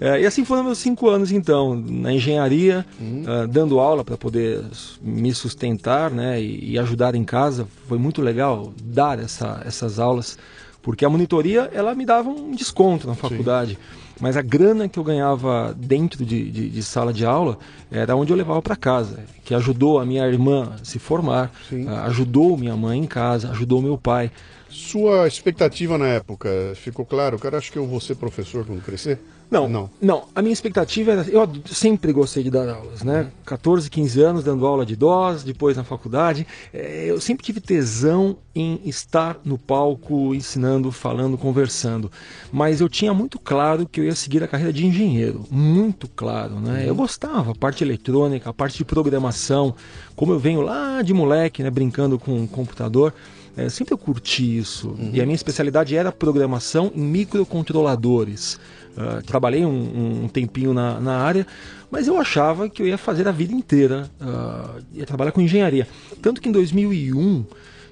É, 0.01 0.19
e 0.19 0.25
assim 0.25 0.43
foram 0.43 0.63
meus 0.63 0.79
cinco 0.79 1.07
anos, 1.07 1.31
então, 1.31 1.75
na 1.75 2.11
engenharia, 2.11 2.83
uhum. 2.99 3.21
uh, 3.21 3.47
dando 3.47 3.79
aula 3.79 4.03
para 4.03 4.17
poder 4.17 4.65
me 4.99 5.31
sustentar 5.31 6.09
né, 6.09 6.41
e, 6.41 6.71
e, 6.71 6.79
ajudar 6.79 7.13
em 7.13 7.23
casa. 7.23 7.67
Foi 7.87 7.99
muito 7.99 8.19
legal 8.19 8.73
dar 8.83 9.19
essa, 9.19 9.61
essas 9.63 9.99
aulas, 9.99 10.39
porque 10.81 11.05
a 11.05 11.09
monitoria 11.09 11.69
ela 11.71 11.93
me 11.93 12.03
dava 12.03 12.31
um 12.31 12.51
desconto 12.51 13.07
na 13.07 13.13
faculdade. 13.13 13.73
Sim 13.73 14.01
mas 14.21 14.37
a 14.37 14.41
grana 14.43 14.87
que 14.87 14.99
eu 14.99 15.03
ganhava 15.03 15.75
dentro 15.75 16.23
de, 16.23 16.51
de, 16.51 16.69
de 16.69 16.83
sala 16.83 17.11
de 17.11 17.25
aula 17.25 17.57
era 17.91 18.15
onde 18.15 18.31
eu 18.31 18.37
levava 18.37 18.61
para 18.61 18.75
casa, 18.75 19.25
que 19.43 19.55
ajudou 19.55 19.99
a 19.99 20.05
minha 20.05 20.25
irmã 20.27 20.75
a 20.79 20.85
se 20.85 20.99
formar, 20.99 21.51
Sim. 21.67 21.87
ajudou 21.87 22.55
minha 22.55 22.75
mãe 22.75 22.99
em 22.99 23.07
casa, 23.07 23.49
ajudou 23.49 23.81
meu 23.81 23.97
pai. 23.97 24.31
Sua 24.69 25.27
expectativa 25.27 25.97
na 25.97 26.07
época, 26.07 26.49
ficou 26.75 27.03
claro? 27.03 27.39
Cara, 27.39 27.57
acho 27.57 27.71
que 27.71 27.79
eu 27.79 27.87
vou 27.87 27.99
ser 27.99 28.15
professor 28.15 28.63
quando 28.63 28.81
crescer? 28.83 29.19
Não, 29.51 29.67
não. 29.67 29.89
Não, 30.01 30.23
a 30.33 30.41
minha 30.41 30.53
expectativa 30.53 31.11
era. 31.11 31.21
Eu 31.29 31.45
sempre 31.65 32.13
gostei 32.13 32.41
de 32.41 32.49
dar 32.49 32.69
aulas, 32.69 33.03
né? 33.03 33.29
14, 33.45 33.89
15 33.89 34.21
anos 34.21 34.43
dando 34.45 34.65
aula 34.65 34.85
de 34.85 34.95
DOS, 34.95 35.43
depois 35.43 35.75
na 35.75 35.83
faculdade. 35.83 36.47
É, 36.73 37.07
eu 37.09 37.19
sempre 37.19 37.45
tive 37.45 37.59
tesão 37.59 38.37
em 38.55 38.79
estar 38.85 39.37
no 39.43 39.57
palco, 39.57 40.33
ensinando, 40.33 40.89
falando, 40.89 41.37
conversando. 41.37 42.09
Mas 42.49 42.79
eu 42.79 42.87
tinha 42.87 43.13
muito 43.13 43.37
claro 43.37 43.85
que 43.85 43.99
eu 43.99 44.05
ia 44.05 44.15
seguir 44.15 44.41
a 44.41 44.47
carreira 44.47 44.71
de 44.71 44.85
engenheiro. 44.85 45.43
Muito 45.51 46.07
claro, 46.07 46.57
né? 46.61 46.85
Eu 46.87 46.95
gostava, 46.95 47.51
a 47.51 47.55
parte 47.55 47.83
eletrônica, 47.83 48.49
a 48.49 48.53
parte 48.53 48.77
de 48.77 48.85
programação. 48.85 49.75
Como 50.15 50.31
eu 50.31 50.39
venho 50.39 50.61
lá 50.61 51.01
de 51.01 51.13
moleque, 51.13 51.61
né? 51.61 51.69
Brincando 51.69 52.17
com 52.17 52.41
o 52.41 52.47
computador. 52.47 53.13
É, 53.55 53.67
sempre 53.67 53.93
eu 53.93 53.97
curti 53.97 54.57
isso. 54.57 54.89
Uhum. 54.89 55.11
E 55.13 55.19
a 55.19 55.25
minha 55.25 55.35
especialidade 55.35 55.95
era 55.95 56.11
programação 56.11 56.91
em 56.95 57.01
microcontroladores. 57.01 58.57
Uh, 58.91 59.23
trabalhei 59.23 59.65
um, 59.65 60.23
um 60.23 60.27
tempinho 60.27 60.73
na, 60.73 60.99
na, 60.99 61.17
área, 61.17 61.47
mas 61.89 62.07
eu 62.07 62.17
achava 62.17 62.69
que 62.69 62.81
eu 62.81 62.87
ia 62.87 62.97
fazer 62.97 63.25
a 63.25 63.31
vida 63.31 63.53
inteira, 63.53 64.11
uh, 64.19 64.83
ia 64.93 65.05
trabalhar 65.05 65.31
com 65.31 65.39
engenharia. 65.39 65.87
Tanto 66.21 66.41
que 66.41 66.49
em 66.49 66.51
2001, 66.51 67.45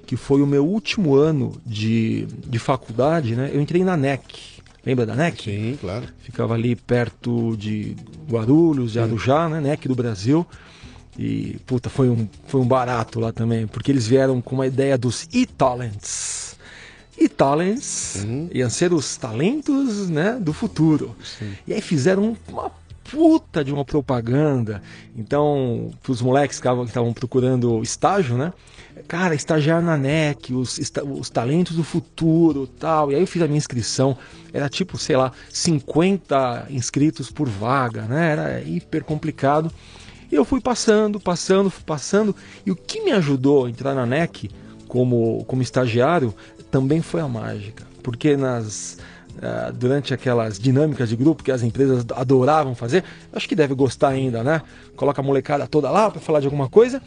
que 0.06 0.14
foi 0.14 0.42
o 0.42 0.46
meu 0.46 0.66
último 0.66 1.14
ano 1.14 1.52
de, 1.64 2.26
de 2.46 2.58
faculdade, 2.58 3.34
né, 3.34 3.50
eu 3.52 3.60
entrei 3.62 3.82
na 3.82 3.96
NEC. 3.96 4.60
Lembra 4.84 5.06
da 5.06 5.14
NEC? 5.14 5.42
Sim, 5.42 5.78
claro. 5.80 6.06
Ficava 6.20 6.52
ali 6.52 6.76
perto 6.76 7.56
de 7.56 7.96
Guarulhos, 8.28 8.92
de 8.92 9.00
Arujá, 9.00 9.48
né, 9.48 9.60
NEC 9.60 9.88
do 9.88 9.94
Brasil. 9.94 10.46
E, 11.18 11.58
puta, 11.66 11.88
foi 11.88 12.10
um, 12.10 12.28
foi 12.46 12.60
um 12.60 12.66
barato 12.66 13.20
lá 13.20 13.32
também, 13.32 13.66
porque 13.66 13.90
eles 13.90 14.06
vieram 14.06 14.40
com 14.40 14.54
uma 14.54 14.66
ideia 14.66 14.98
dos 14.98 15.26
e-talents 15.32 16.49
e 17.20 17.28
talents 17.28 18.24
uhum. 18.24 18.48
iam 18.50 18.70
ser 18.70 18.94
os 18.94 19.14
talentos 19.18 20.08
né, 20.08 20.38
do 20.40 20.54
futuro. 20.54 21.14
Sim. 21.22 21.52
E 21.66 21.74
aí 21.74 21.82
fizeram 21.82 22.34
uma 22.48 22.72
puta 23.10 23.62
de 23.62 23.72
uma 23.72 23.84
propaganda. 23.84 24.82
Então, 25.14 25.90
para 26.02 26.12
os 26.12 26.22
moleques 26.22 26.58
que 26.58 26.66
estavam 26.66 27.12
procurando 27.12 27.82
estágio, 27.82 28.38
né? 28.38 28.54
Cara, 29.06 29.34
estagiar 29.34 29.82
na 29.82 29.96
NEC, 29.98 30.54
os, 30.54 30.80
os 31.18 31.28
talentos 31.28 31.76
do 31.76 31.84
futuro 31.84 32.66
tal. 32.66 33.12
E 33.12 33.14
aí 33.14 33.20
eu 33.20 33.26
fiz 33.26 33.42
a 33.42 33.46
minha 33.46 33.58
inscrição. 33.58 34.16
Era 34.52 34.68
tipo, 34.68 34.96
sei 34.96 35.16
lá, 35.16 35.30
50 35.50 36.68
inscritos 36.70 37.30
por 37.30 37.48
vaga, 37.48 38.02
né? 38.02 38.32
Era 38.32 38.62
hiper 38.62 39.04
complicado. 39.04 39.70
E 40.32 40.34
eu 40.34 40.44
fui 40.44 40.60
passando, 40.60 41.20
passando, 41.20 41.70
passando. 41.84 42.34
E 42.64 42.70
o 42.70 42.76
que 42.76 43.02
me 43.02 43.12
ajudou 43.12 43.66
a 43.66 43.70
entrar 43.70 43.94
na 43.94 44.06
NEC 44.06 44.50
como, 44.86 45.44
como 45.44 45.62
estagiário 45.62 46.34
também 46.70 47.02
foi 47.02 47.20
a 47.20 47.28
mágica, 47.28 47.84
porque 48.02 48.36
nas 48.36 48.98
uh, 49.36 49.72
durante 49.72 50.14
aquelas 50.14 50.58
dinâmicas 50.58 51.08
de 51.08 51.16
grupo 51.16 51.42
que 51.42 51.50
as 51.50 51.62
empresas 51.62 52.04
adoravam 52.14 52.74
fazer, 52.74 53.04
acho 53.32 53.48
que 53.48 53.54
deve 53.54 53.74
gostar 53.74 54.08
ainda, 54.08 54.42
né? 54.42 54.62
Coloca 54.96 55.20
a 55.20 55.24
molecada 55.24 55.66
toda 55.66 55.90
lá 55.90 56.10
para 56.10 56.20
falar 56.20 56.40
de 56.40 56.46
alguma 56.46 56.68
coisa. 56.68 57.02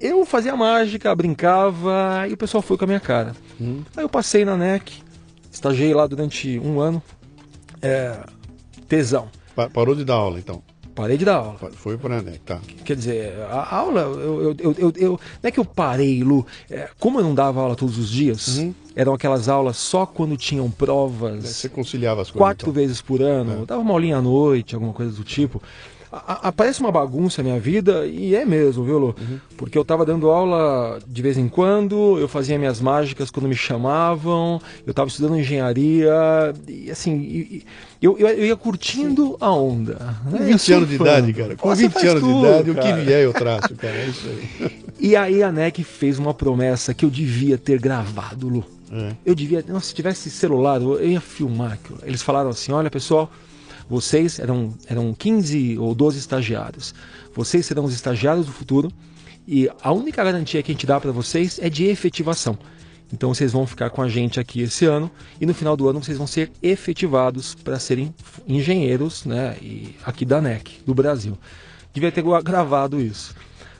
Eu 0.00 0.26
fazia 0.26 0.56
mágica, 0.56 1.14
brincava 1.14 2.26
e 2.28 2.32
o 2.32 2.36
pessoal 2.36 2.62
foi 2.62 2.76
com 2.76 2.84
a 2.84 2.86
minha 2.86 3.00
cara. 3.00 3.34
Hum. 3.60 3.82
Aí 3.96 4.04
eu 4.04 4.08
passei 4.08 4.44
na 4.44 4.56
NEC, 4.56 5.02
estagiei 5.50 5.94
lá 5.94 6.06
durante 6.06 6.58
um 6.58 6.80
ano. 6.80 7.02
É, 7.80 8.18
tesão. 8.88 9.28
Parou 9.72 9.94
de 9.94 10.04
dar 10.04 10.14
aula 10.14 10.38
então? 10.38 10.62
Parei 10.94 11.16
de 11.16 11.24
dar 11.24 11.36
aula. 11.36 11.56
Foi 11.72 11.98
para 11.98 12.22
né? 12.22 12.34
Tá. 12.44 12.60
Quer 12.84 12.96
dizer, 12.96 13.34
a 13.50 13.76
aula, 13.76 14.02
eu, 14.02 14.56
eu, 14.58 14.74
eu, 14.78 14.92
eu, 14.96 15.10
não 15.42 15.48
é 15.48 15.50
que 15.50 15.58
eu 15.58 15.64
parei, 15.64 16.22
Lu. 16.22 16.46
É, 16.70 16.88
como 17.00 17.18
eu 17.18 17.24
não 17.24 17.34
dava 17.34 17.60
aula 17.60 17.74
todos 17.74 17.98
os 17.98 18.08
dias, 18.08 18.58
uhum. 18.58 18.74
eram 18.94 19.12
aquelas 19.12 19.48
aulas 19.48 19.76
só 19.76 20.06
quando 20.06 20.36
tinham 20.36 20.70
provas. 20.70 21.44
Você 21.44 21.68
conciliava 21.68 22.22
as 22.22 22.30
coisas. 22.30 22.38
Quatro 22.38 22.70
então. 22.70 22.80
vezes 22.80 23.02
por 23.02 23.20
ano. 23.20 23.62
É. 23.62 23.66
Dava 23.66 23.80
uma 23.80 23.92
aulinha 23.92 24.18
à 24.18 24.22
noite, 24.22 24.74
alguma 24.74 24.92
coisa 24.92 25.12
do 25.12 25.24
tipo 25.24 25.60
aparece 26.26 26.80
uma 26.80 26.92
bagunça 26.92 27.40
a 27.40 27.44
minha 27.44 27.58
vida 27.58 28.06
e 28.06 28.34
é 28.34 28.44
mesmo, 28.44 28.84
viu, 28.84 28.98
Lu? 28.98 29.16
Uhum. 29.18 29.38
Porque 29.56 29.76
eu 29.76 29.84
tava 29.84 30.04
dando 30.04 30.30
aula 30.30 30.98
de 31.06 31.22
vez 31.22 31.36
em 31.36 31.48
quando, 31.48 32.18
eu 32.18 32.28
fazia 32.28 32.58
minhas 32.58 32.80
mágicas 32.80 33.30
quando 33.30 33.48
me 33.48 33.56
chamavam, 33.56 34.60
eu 34.86 34.94
tava 34.94 35.08
estudando 35.08 35.38
engenharia 35.38 36.12
e 36.68 36.90
assim, 36.90 37.14
e, 37.16 37.64
eu, 38.00 38.18
eu, 38.18 38.28
eu, 38.28 38.46
ia 38.46 38.56
curtindo 38.56 39.36
a 39.40 39.50
onda. 39.50 39.94
Né? 39.94 40.38
Com 40.38 40.44
20 40.44 40.72
anos 40.72 40.88
de 40.88 40.94
idade, 40.96 41.32
cara. 41.32 41.56
Com 41.56 41.68
Você 41.68 41.88
20 41.88 42.06
anos 42.06 42.22
tudo, 42.22 42.34
de 42.34 42.46
idade, 42.46 42.74
cara. 42.74 42.94
o 42.94 42.96
que 42.98 43.04
vier 43.04 43.22
eu 43.22 43.32
traço, 43.32 43.74
cara. 43.74 43.94
É 43.94 44.06
isso 44.06 44.28
aí. 44.28 44.84
E 44.96 45.16
aí 45.16 45.42
a 45.42 45.50
NEC 45.50 45.82
fez 45.82 46.18
uma 46.18 46.32
promessa 46.32 46.94
que 46.94 47.04
eu 47.04 47.10
devia 47.10 47.58
ter 47.58 47.80
gravado, 47.80 48.48
Lu. 48.48 48.64
É. 48.92 49.10
Eu 49.26 49.34
devia. 49.34 49.62
Nossa, 49.66 49.88
se 49.88 49.94
tivesse 49.94 50.30
celular, 50.30 50.80
eu 50.80 51.04
ia 51.04 51.20
filmar 51.20 51.72
aquilo. 51.72 51.98
Eles 52.04 52.22
falaram 52.22 52.50
assim: 52.50 52.72
olha, 52.72 52.90
pessoal, 52.90 53.30
vocês 53.88 54.38
eram, 54.38 54.74
eram 54.86 55.12
15 55.12 55.78
ou 55.78 55.94
12 55.94 56.18
estagiários. 56.18 56.94
Vocês 57.34 57.66
serão 57.66 57.84
os 57.84 57.94
estagiários 57.94 58.46
do 58.46 58.52
futuro. 58.52 58.90
E 59.46 59.68
a 59.82 59.92
única 59.92 60.24
garantia 60.24 60.62
que 60.62 60.70
a 60.70 60.74
gente 60.74 60.86
dá 60.86 60.98
para 60.98 61.12
vocês 61.12 61.58
é 61.60 61.68
de 61.68 61.84
efetivação. 61.84 62.58
Então 63.12 63.32
vocês 63.32 63.52
vão 63.52 63.66
ficar 63.66 63.90
com 63.90 64.02
a 64.02 64.08
gente 64.08 64.40
aqui 64.40 64.62
esse 64.62 64.86
ano 64.86 65.10
e 65.40 65.46
no 65.46 65.54
final 65.54 65.76
do 65.76 65.88
ano 65.88 66.02
vocês 66.02 66.18
vão 66.18 66.26
ser 66.26 66.50
efetivados 66.62 67.54
para 67.54 67.78
serem 67.78 68.14
engenheiros, 68.48 69.24
né, 69.24 69.56
e 69.60 69.94
aqui 70.04 70.24
da 70.24 70.40
NEC, 70.40 70.80
do 70.84 70.94
Brasil. 70.94 71.38
Devia 71.92 72.10
ter 72.10 72.24
gravado 72.42 73.00
isso. 73.00 73.34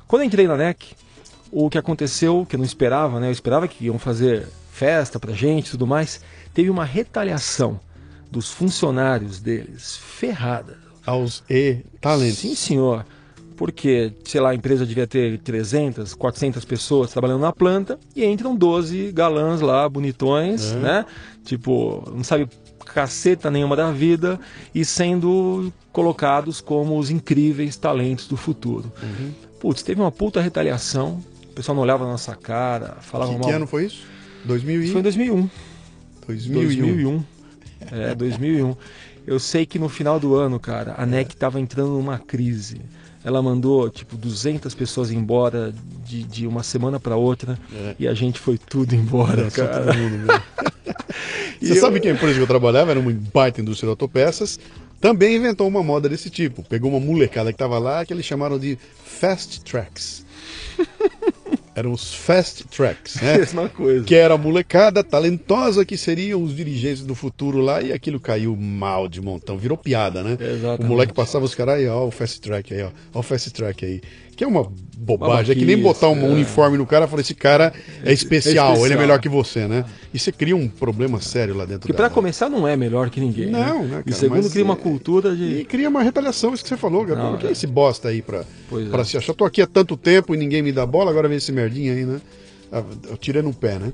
Quando 0.07 0.23
eu 0.23 0.27
entrei 0.27 0.47
na 0.47 0.57
NEC, 0.57 0.95
o 1.51 1.69
que 1.69 1.79
aconteceu, 1.79 2.47
que 2.49 2.55
eu 2.55 2.59
não 2.59 2.65
esperava, 2.65 3.19
né, 3.19 3.29
eu 3.29 3.33
esperava 3.33 3.67
que 3.67 3.87
iam 3.87 3.99
fazer 3.99 4.47
festa 4.71 5.19
pra 5.19 5.33
gente 5.33 5.69
e 5.69 5.71
tudo 5.73 5.87
mais, 5.87 6.21
teve 6.53 6.71
uma 6.71 6.85
retaliação 6.85 7.81
dos 8.35 8.51
funcionários 8.51 9.41
deles, 9.41 9.97
ferrada. 9.97 10.77
Aos 11.07 11.43
e-talentos. 11.49 12.39
Sim, 12.39 12.55
senhor 12.55 13.07
porque, 13.57 14.13
sei 14.25 14.41
lá, 14.41 14.51
a 14.51 14.55
empresa 14.57 14.85
devia 14.85 15.07
ter 15.07 15.39
300, 15.39 16.13
400 16.15 16.65
pessoas 16.65 17.13
trabalhando 17.13 17.41
na 17.43 17.53
planta 17.53 18.01
e 18.15 18.25
entram 18.25 18.57
12 18.57 19.13
galãs 19.13 19.61
lá, 19.61 19.89
bonitões, 19.89 20.73
é. 20.73 20.75
né? 20.75 21.07
Tipo, 21.45 22.03
não 22.13 22.25
sabe 22.25 22.49
caceta 22.85 23.53
nenhuma 23.53 23.77
da 23.77 23.93
vida 23.93 24.41
e 24.75 24.85
sendo 24.85 25.73
colocados 25.93 26.61
como 26.61 26.99
os 26.99 27.11
incríveis 27.11 27.77
talentos 27.77 28.27
do 28.27 28.37
futuro. 28.37 28.93
Uhum. 29.01 29.31
Putz, 29.61 29.83
teve 29.83 30.01
uma 30.01 30.11
puta 30.11 30.41
retaliação, 30.41 31.23
o 31.45 31.55
pessoal 31.55 31.77
não 31.77 31.83
olhava 31.83 32.05
na 32.05 32.11
nossa 32.11 32.35
cara, 32.35 32.97
falava 33.01 33.33
que, 33.33 33.39
mal. 33.39 33.49
Que 33.49 33.55
ano 33.55 33.67
foi 33.67 33.87
isso? 33.87 34.05
2000 34.45 34.81
e... 34.81 34.85
Isso 34.85 34.93
foi 34.93 35.01
em 35.01 35.03
2001. 35.05 35.51
2001. 36.27 36.65
2001. 36.65 37.25
É, 37.93 38.15
2001. 38.15 38.77
Eu 39.27 39.39
sei 39.39 39.65
que 39.65 39.79
no 39.79 39.89
final 39.89 40.21
do 40.21 40.35
ano, 40.35 40.61
cara, 40.61 40.95
a 40.99 41.07
NEC 41.07 41.33
estava 41.33 41.61
entrando 41.61 41.91
numa 41.91 42.19
crise 42.19 42.81
ela 43.25 43.41
mandou 43.41 43.89
tipo 43.89 44.17
200 44.17 44.75
pessoas 44.75 45.11
embora 45.11 45.73
de, 46.05 46.23
de 46.23 46.47
uma 46.47 46.63
semana 46.63 47.01
para 47.01 47.17
outra 47.17 47.59
é. 47.73 47.95
e 47.99 48.07
a 48.07 48.13
gente 48.13 48.39
foi 48.39 48.59
tudo 48.59 48.95
embora, 48.95 49.51
cara. 49.51 49.87
Todo 49.87 49.97
mundo 49.97 50.19
mesmo. 50.19 50.43
Você 51.59 51.73
eu... 51.73 51.81
sabe 51.81 52.01
que 52.01 52.09
a 52.09 52.13
empresa 52.13 52.35
que 52.35 52.43
eu 52.43 52.47
trabalhava 52.47 52.91
era 52.91 53.01
uma 53.01 53.11
baita 53.33 53.63
indústria 53.63 53.87
de 53.87 53.91
autopeças, 53.93 54.61
também 55.01 55.37
inventou 55.37 55.67
uma 55.67 55.83
moda 55.83 56.07
desse 56.07 56.29
tipo. 56.29 56.63
Pegou 56.63 56.91
uma 56.91 57.01
molecada 57.01 57.51
que 57.51 57.55
estava 57.55 57.79
lá 57.79 58.05
que 58.05 58.13
eles 58.13 58.27
chamaram 58.27 58.59
de 58.59 58.79
fast 59.03 59.63
tracks. 59.65 60.27
eram 61.75 61.93
os 61.93 62.15
fast 62.15 62.65
tracks, 62.69 63.17
né? 63.17 63.39
Mesma 63.39 63.69
coisa. 63.69 64.05
Que 64.05 64.15
era 64.15 64.35
a 64.35 64.39
molecada 64.39 65.03
talentosa 65.03 65.85
que 65.85 65.97
seriam 65.97 66.43
os 66.43 66.55
dirigentes 66.55 67.05
do 67.05 67.15
futuro 67.15 67.61
lá 67.61 67.83
e 67.83 67.93
aquilo 67.93 68.21
caiu 68.21 68.57
mal 68.57 69.09
de 69.09 69.21
montão, 69.21 69.59
virou 69.59 69.77
piada, 69.77 70.23
né? 70.23 70.37
Exatamente. 70.41 70.83
O 70.83 70.87
moleque 70.87 71.13
passava 71.13 71.45
os 71.45 71.55
caras 71.55 71.77
aí, 71.77 71.89
ó, 71.89 72.07
o 72.07 72.11
fast 72.11 72.41
track 72.41 72.75
aí, 72.75 72.83
ó, 72.83 72.91
ó 73.13 73.21
o 73.21 73.23
fast 73.23 73.51
track 73.51 73.85
aí. 73.85 74.01
Que 74.35 74.45
é 74.45 74.47
uma 74.47 74.71
bobagem, 74.97 75.53
é 75.53 75.59
que 75.59 75.65
nem 75.65 75.79
botar 75.79 76.09
um 76.09 76.27
é. 76.27 76.29
uniforme 76.29 76.79
no 76.79 76.87
cara 76.87 77.05
e 77.05 77.09
falar, 77.09 77.21
esse 77.21 77.35
cara 77.35 77.73
é 78.03 78.13
especial, 78.13 78.71
é 78.71 78.73
especial, 78.73 78.87
ele 78.87 78.95
é 78.95 78.97
melhor 78.97 79.21
que 79.21 79.29
você, 79.29 79.69
né? 79.69 79.85
E 80.13 80.19
você 80.19 80.33
cria 80.33 80.57
um 80.57 80.69
problema 80.69 81.21
sério 81.21 81.55
lá 81.55 81.65
dentro 81.65 81.81
Porque 81.81 81.93
para 81.93 82.09
começar 82.09 82.49
não 82.49 82.67
é 82.67 82.77
melhor 82.77 83.11
que 83.11 83.21
ninguém. 83.21 83.47
Né? 83.47 83.59
Não, 83.59 83.83
né, 83.83 83.91
cara, 83.99 84.05
E 84.07 84.13
segundo, 84.13 84.51
cria 84.51 84.65
uma 84.65 84.75
é... 84.75 84.77
cultura 84.77 85.37
de. 85.37 85.61
E 85.61 85.65
cria 85.65 85.89
uma 85.89 86.03
retaliação, 86.03 86.55
isso 86.55 86.63
que 86.63 86.69
você 86.69 86.77
falou, 86.77 87.05
Gabriel. 87.05 87.33
Não, 87.33 87.39
que 87.39 87.47
é 87.47 87.53
esse 87.53 87.67
bosta 87.67 88.09
aí 88.09 88.23
pra, 88.23 88.45
pra 88.91 89.03
é. 89.03 89.05
se 89.05 89.17
achar? 89.17 89.35
Tô 89.35 89.45
aqui 89.45 89.61
há 89.63 89.67
tanto 89.67 89.97
tempo 89.97 90.35
e 90.35 90.39
ninguém 90.39 90.63
me 90.63 90.73
dá 90.73 90.87
bola, 90.87 91.11
agora 91.11 91.29
vem 91.29 91.39
esse 91.39 91.53
merdinha 91.53 91.93
aí, 91.93 92.05
né? 92.05 92.21
Ah, 92.73 92.83
eu 93.09 93.17
tirei 93.17 93.43
no 93.43 93.53
pé, 93.53 93.79
né? 93.79 93.93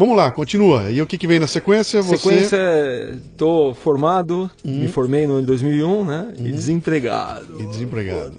Vamos 0.00 0.16
lá, 0.16 0.30
continua. 0.30 0.90
E 0.90 1.02
o 1.02 1.06
que, 1.06 1.18
que 1.18 1.26
vem 1.26 1.38
na 1.38 1.46
sequência? 1.46 2.00
Você... 2.00 2.16
Sequência, 2.16 3.18
tô 3.36 3.74
formado, 3.74 4.50
uhum. 4.64 4.78
me 4.78 4.88
formei 4.88 5.26
no 5.26 5.34
ano 5.34 5.42
de 5.42 5.48
2001, 5.48 6.04
né? 6.06 6.28
Uhum. 6.38 6.46
E 6.46 6.52
desempregado. 6.52 7.60
E 7.60 7.66
desempregado. 7.66 8.32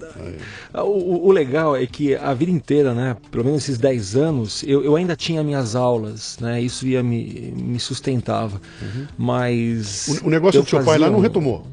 Ah, 0.74 0.84
o, 0.84 1.28
o, 1.28 1.32
legal 1.32 1.76
é 1.76 1.86
que 1.86 2.16
a 2.16 2.34
vida 2.34 2.52
inteira, 2.52 2.96
né? 2.96 3.16
Pelo 3.30 3.46
menos 3.46 3.62
esses 3.62 3.78
10 3.78 4.16
anos, 4.16 4.64
eu, 4.66 4.84
eu 4.84 4.96
ainda 4.96 5.16
tinha 5.16 5.44
minhas 5.44 5.76
aulas, 5.76 6.40
né? 6.42 6.60
Isso 6.60 6.88
ia 6.88 7.04
me, 7.04 7.54
me 7.56 7.80
sustentava. 7.80 8.60
Uhum. 8.82 9.06
Mas. 9.16 10.08
O, 10.24 10.26
o 10.26 10.30
negócio 10.32 10.64
do 10.64 10.68
seu 10.68 10.84
pai 10.84 10.98
lá 10.98 11.12
não 11.12 11.20
retomou? 11.20 11.68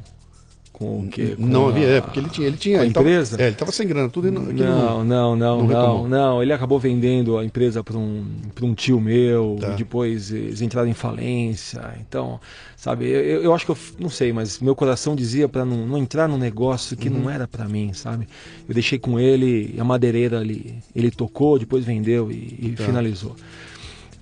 Com 0.78 1.00
o 1.00 1.08
quê? 1.08 1.34
Com 1.36 1.44
não 1.44 1.68
havia, 1.68 1.86
é, 1.88 2.00
porque 2.00 2.20
ele 2.20 2.28
tinha, 2.28 2.46
ele 2.46 2.56
tinha. 2.56 2.78
a 2.78 2.80
ele 2.82 2.90
empresa? 2.90 3.32
Tava, 3.32 3.42
é, 3.42 3.46
ele 3.46 3.54
estava 3.54 3.72
sem 3.72 3.88
grana, 3.88 4.08
tudo 4.08 4.30
não, 4.30 4.42
não, 4.42 5.04
não, 5.04 5.36
não, 5.36 5.66
não, 5.66 6.08
não, 6.08 6.42
Ele 6.42 6.52
acabou 6.52 6.78
vendendo 6.78 7.36
a 7.36 7.44
empresa 7.44 7.82
para 7.82 7.98
um, 7.98 8.24
um 8.62 8.74
tio 8.74 9.00
meu, 9.00 9.56
tá. 9.60 9.70
depois 9.70 10.30
eles 10.30 10.62
entraram 10.62 10.88
em 10.88 10.94
falência. 10.94 11.82
Então, 12.00 12.38
sabe, 12.76 13.08
eu, 13.08 13.42
eu 13.42 13.52
acho 13.52 13.66
que 13.66 13.72
eu 13.72 13.78
não 13.98 14.08
sei, 14.08 14.32
mas 14.32 14.60
meu 14.60 14.76
coração 14.76 15.16
dizia 15.16 15.48
para 15.48 15.64
não, 15.64 15.84
não 15.84 15.98
entrar 15.98 16.28
num 16.28 16.38
negócio 16.38 16.96
que 16.96 17.08
uhum. 17.08 17.22
não 17.22 17.30
era 17.30 17.48
para 17.48 17.66
mim, 17.66 17.92
sabe? 17.92 18.28
Eu 18.68 18.72
deixei 18.72 19.00
com 19.00 19.18
ele, 19.18 19.74
a 19.80 19.84
madeireira 19.84 20.38
ali, 20.38 20.76
ele 20.94 21.10
tocou, 21.10 21.58
depois 21.58 21.84
vendeu 21.84 22.30
e, 22.30 22.56
e 22.60 22.74
tá. 22.76 22.84
finalizou. 22.84 23.34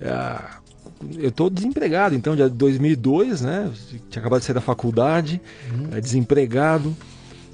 Ah, 0.01 0.57
eu 1.17 1.29
estou 1.29 1.49
desempregado, 1.49 2.15
então, 2.15 2.35
de 2.35 2.49
2002, 2.49 3.41
né? 3.41 3.71
Tinha 4.09 4.21
acabado 4.21 4.39
de 4.39 4.45
sair 4.45 4.55
da 4.55 4.61
faculdade, 4.61 5.41
uhum. 5.71 5.97
é, 5.97 6.01
desempregado. 6.01 6.95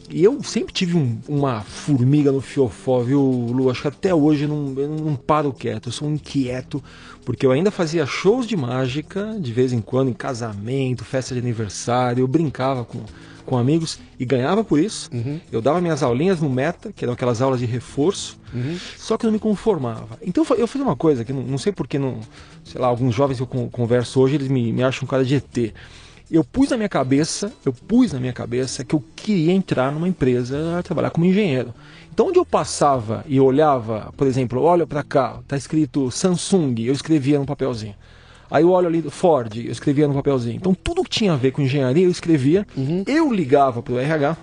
E 0.09 0.23
eu 0.23 0.43
sempre 0.43 0.73
tive 0.73 0.97
um, 0.97 1.17
uma 1.27 1.61
formiga 1.61 2.31
no 2.31 2.41
fiofó, 2.41 3.01
viu, 3.01 3.21
Lu? 3.21 3.69
Acho 3.69 3.83
que 3.83 3.87
até 3.87 4.13
hoje 4.13 4.43
eu 4.43 4.49
não, 4.49 4.73
eu 4.81 4.89
não 4.89 5.15
paro 5.15 5.51
quieto, 5.53 5.87
eu 5.87 5.91
sou 5.91 6.07
um 6.07 6.13
inquieto, 6.13 6.83
porque 7.25 7.45
eu 7.45 7.51
ainda 7.51 7.71
fazia 7.71 8.05
shows 8.05 8.45
de 8.45 8.55
mágica, 8.55 9.35
de 9.39 9.51
vez 9.51 9.71
em 9.71 9.81
quando, 9.81 10.09
em 10.09 10.13
casamento, 10.13 11.05
festa 11.05 11.33
de 11.33 11.39
aniversário, 11.39 12.21
eu 12.21 12.27
brincava 12.27 12.83
com, 12.83 12.99
com 13.45 13.57
amigos 13.57 13.99
e 14.19 14.25
ganhava 14.25 14.63
por 14.63 14.79
isso. 14.79 15.09
Uhum. 15.13 15.39
Eu 15.51 15.61
dava 15.61 15.79
minhas 15.79 16.03
aulinhas 16.03 16.39
no 16.41 16.49
Meta, 16.49 16.91
que 16.91 17.05
eram 17.05 17.13
aquelas 17.13 17.41
aulas 17.41 17.59
de 17.59 17.65
reforço, 17.65 18.37
uhum. 18.53 18.77
só 18.97 19.17
que 19.17 19.25
eu 19.25 19.29
não 19.29 19.33
me 19.33 19.39
conformava. 19.39 20.17
Então 20.21 20.45
eu 20.57 20.67
fiz 20.67 20.81
uma 20.81 20.95
coisa 20.95 21.23
que 21.23 21.31
não, 21.31 21.43
não 21.43 21.57
sei 21.57 21.71
porque, 21.71 21.97
não, 21.97 22.19
sei 22.63 22.79
lá, 22.79 22.87
alguns 22.87 23.13
jovens 23.13 23.37
que 23.37 23.43
eu 23.43 23.69
converso 23.71 24.19
hoje, 24.19 24.35
eles 24.35 24.47
me, 24.47 24.71
me 24.71 24.83
acham 24.83 25.05
um 25.05 25.07
cara 25.07 25.23
de 25.23 25.35
ET 25.35 25.73
eu 26.33 26.43
pus 26.43 26.71
na 26.71 26.77
minha 26.77 26.89
cabeça, 26.89 27.53
eu 27.63 27.71
pus 27.71 28.11
na 28.11 28.19
minha 28.19 28.33
cabeça 28.33 28.83
que 28.83 28.95
eu 28.95 29.03
queria 29.15 29.53
entrar 29.53 29.91
numa 29.91 30.07
empresa 30.07 30.81
trabalhar 30.83 31.11
como 31.11 31.27
engenheiro. 31.27 31.71
Então 32.11 32.27
onde 32.27 32.39
eu 32.39 32.45
passava 32.45 33.23
e 33.27 33.39
olhava, 33.39 34.11
por 34.17 34.25
exemplo, 34.25 34.59
olha 34.61 34.87
para 34.87 35.03
cá, 35.03 35.39
tá 35.47 35.55
escrito 35.55 36.09
Samsung, 36.09 36.73
eu 36.79 36.93
escrevia 36.93 37.37
no 37.37 37.45
papelzinho. 37.45 37.93
Aí 38.49 38.63
eu 38.63 38.71
olho 38.71 38.87
ali 38.87 39.01
Ford, 39.11 39.55
eu 39.57 39.71
escrevia 39.71 40.07
no 40.07 40.13
papelzinho. 40.15 40.55
Então 40.55 40.73
tudo 40.73 41.03
que 41.03 41.09
tinha 41.11 41.33
a 41.33 41.35
ver 41.35 41.51
com 41.51 41.61
engenharia 41.61 42.05
eu 42.05 42.11
escrevia. 42.11 42.65
Uhum. 42.75 43.03
Eu 43.05 43.31
ligava 43.31 43.83
para 43.83 43.93
o 43.93 43.99
RH 43.99 44.35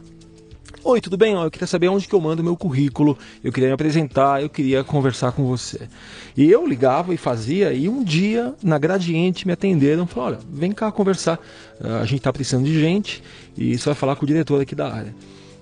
Oi, 0.82 0.98
tudo 0.98 1.16
bem? 1.18 1.34
Eu 1.34 1.50
queria 1.50 1.66
saber 1.66 1.88
onde 1.88 2.08
que 2.08 2.14
eu 2.14 2.20
mando 2.20 2.42
meu 2.42 2.56
currículo, 2.56 3.16
eu 3.44 3.52
queria 3.52 3.68
me 3.68 3.74
apresentar, 3.74 4.40
eu 4.40 4.48
queria 4.48 4.82
conversar 4.82 5.30
com 5.32 5.44
você. 5.44 5.88
E 6.34 6.50
eu 6.50 6.66
ligava 6.66 7.12
e 7.12 7.18
fazia, 7.18 7.70
e 7.70 7.86
um 7.86 8.02
dia, 8.02 8.54
na 8.62 8.78
Gradiente, 8.78 9.46
me 9.46 9.52
atenderam 9.52 10.04
e 10.04 10.06
falaram, 10.06 10.38
olha, 10.38 10.46
vem 10.50 10.72
cá 10.72 10.90
conversar, 10.90 11.38
a 11.78 12.06
gente 12.06 12.18
está 12.18 12.32
precisando 12.32 12.64
de 12.64 12.80
gente, 12.80 13.22
e 13.58 13.76
você 13.76 13.84
vai 13.84 13.94
falar 13.94 14.16
com 14.16 14.24
o 14.24 14.26
diretor 14.26 14.58
aqui 14.62 14.74
da 14.74 14.90
área. 14.90 15.14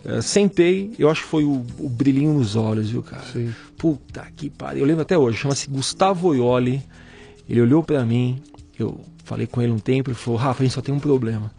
Uh, 0.04 0.22
sentei, 0.22 0.92
eu 0.96 1.10
acho 1.10 1.22
que 1.22 1.28
foi 1.28 1.42
o, 1.42 1.66
o, 1.78 1.88
brilhinho 1.88 2.32
nos 2.34 2.54
olhos, 2.54 2.88
viu, 2.88 3.02
cara? 3.02 3.24
Sim. 3.32 3.52
Puta 3.76 4.24
que 4.36 4.48
pariu. 4.48 4.82
Eu 4.82 4.86
lembro 4.86 5.02
até 5.02 5.18
hoje, 5.18 5.36
chama-se 5.36 5.68
Gustavo 5.68 6.28
Oioli. 6.28 6.80
Ele 7.48 7.60
olhou 7.60 7.82
para 7.82 8.04
mim, 8.04 8.40
eu 8.78 9.00
falei 9.24 9.48
com 9.48 9.60
ele 9.60 9.72
um 9.72 9.80
tempo, 9.80 10.10
ele 10.10 10.16
falou, 10.16 10.38
Rafa, 10.38 10.62
a 10.62 10.64
gente 10.64 10.74
só 10.74 10.80
tem 10.80 10.94
um 10.94 11.00
problema 11.00 11.50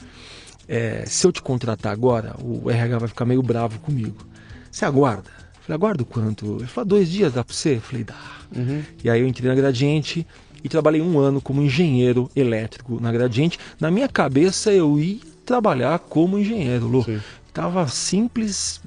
é, 0.70 1.04
se 1.08 1.26
eu 1.26 1.32
te 1.32 1.42
contratar 1.42 1.92
agora, 1.92 2.36
o 2.40 2.70
RH 2.70 3.00
vai 3.00 3.08
ficar 3.08 3.26
meio 3.26 3.42
bravo 3.42 3.80
comigo. 3.80 4.24
Você 4.70 4.86
aguarda? 4.86 5.32
Eu 5.56 5.64
falei, 5.64 5.76
aguardo 5.76 6.06
quanto? 6.06 6.58
Ele 6.60 6.68
falou, 6.68 6.88
dois 6.88 7.10
dias 7.10 7.34
dá 7.34 7.44
para 7.44 7.56
você? 7.56 7.78
Eu 7.78 7.82
falei, 7.82 8.04
dá. 8.04 8.16
Uhum. 8.56 8.84
E 9.04 9.10
aí 9.10 9.20
eu 9.20 9.28
entrei 9.28 9.50
na 9.50 9.56
Gradiente 9.56 10.28
e 10.64 10.70
trabalhei 10.70 11.02
um 11.02 11.18
ano 11.18 11.42
como 11.42 11.60
engenheiro 11.64 12.30
elétrico 12.36 13.00
na 13.02 13.12
Gradiente. 13.12 13.58
Na 13.80 13.90
minha 13.90 14.08
cabeça 14.08 14.72
eu 14.72 15.00
ia 15.00 15.20
trabalhar 15.44 15.98
como 15.98 16.38
engenheiro, 16.38 16.88
Lu. 16.88 17.04
Sim. 17.04 17.20
Tava 17.52 17.88
simples, 17.88 18.80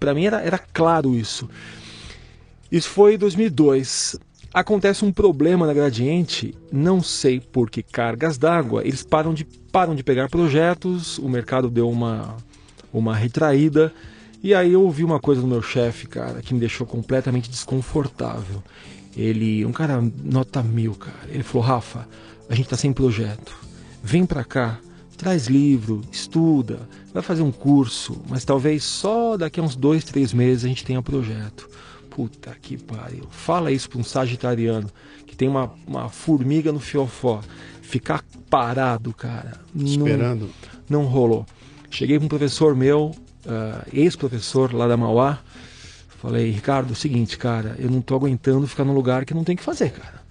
para 0.00 0.14
mim 0.14 0.24
era, 0.24 0.40
era 0.40 0.58
claro 0.58 1.14
isso. 1.14 1.50
Isso 2.72 2.88
foi 2.88 3.14
em 3.14 3.18
2002 3.18 4.18
acontece 4.56 5.04
um 5.04 5.12
problema 5.12 5.66
na 5.66 5.74
Gradiente, 5.74 6.54
não 6.72 7.02
sei 7.02 7.40
por 7.40 7.68
que 7.68 7.82
cargas 7.82 8.38
d'água, 8.38 8.82
eles 8.82 9.02
param 9.02 9.34
de, 9.34 9.44
param 9.44 9.94
de 9.94 10.02
pegar 10.02 10.30
projetos, 10.30 11.18
o 11.18 11.28
mercado 11.28 11.68
deu 11.68 11.90
uma, 11.90 12.34
uma 12.90 13.14
retraída, 13.14 13.92
e 14.42 14.54
aí 14.54 14.72
eu 14.72 14.82
ouvi 14.82 15.04
uma 15.04 15.20
coisa 15.20 15.42
do 15.42 15.46
meu 15.46 15.60
chefe, 15.60 16.06
cara, 16.06 16.40
que 16.40 16.54
me 16.54 16.60
deixou 16.60 16.86
completamente 16.86 17.50
desconfortável. 17.50 18.62
Ele, 19.14 19.62
um 19.66 19.72
cara 19.72 20.02
nota 20.24 20.62
mil, 20.62 20.94
cara, 20.94 21.28
ele 21.28 21.42
falou, 21.42 21.66
Rafa, 21.66 22.08
a 22.48 22.54
gente 22.54 22.70
tá 22.70 22.78
sem 22.78 22.94
projeto, 22.94 23.54
vem 24.02 24.24
pra 24.24 24.42
cá, 24.42 24.78
traz 25.18 25.48
livro, 25.48 26.00
estuda, 26.10 26.88
vai 27.12 27.22
fazer 27.22 27.42
um 27.42 27.52
curso, 27.52 28.22
mas 28.26 28.42
talvez 28.42 28.84
só 28.84 29.36
daqui 29.36 29.60
a 29.60 29.62
uns 29.62 29.76
dois, 29.76 30.02
três 30.02 30.32
meses 30.32 30.64
a 30.64 30.68
gente 30.68 30.82
tenha 30.82 31.02
projeto 31.02 31.68
puta 32.16 32.56
que 32.62 32.78
pariu. 32.78 33.26
Fala 33.30 33.70
isso 33.70 33.90
para 33.90 34.00
um 34.00 34.02
sagitariano 34.02 34.88
que 35.26 35.36
tem 35.36 35.46
uma, 35.46 35.70
uma 35.86 36.08
formiga 36.08 36.72
no 36.72 36.80
fiofó. 36.80 37.42
Ficar 37.82 38.24
parado, 38.48 39.12
cara. 39.12 39.60
Esperando. 39.74 40.48
Não, 40.88 41.02
não 41.02 41.06
rolou. 41.06 41.44
Cheguei 41.90 42.18
para 42.18 42.24
um 42.24 42.28
professor 42.28 42.74
meu, 42.74 43.14
uh, 43.44 43.86
ex-professor 43.92 44.72
lá 44.72 44.88
da 44.88 44.96
Mauá. 44.96 45.40
Falei, 46.18 46.50
Ricardo, 46.50 46.88
é 46.88 46.92
o 46.92 46.96
seguinte, 46.96 47.36
cara, 47.36 47.76
eu 47.78 47.90
não 47.90 48.00
tô 48.00 48.14
aguentando 48.14 48.66
ficar 48.66 48.84
num 48.84 48.94
lugar 48.94 49.26
que 49.26 49.34
não 49.34 49.44
tem 49.44 49.54
que 49.54 49.62
fazer, 49.62 49.90
cara. 49.90 50.22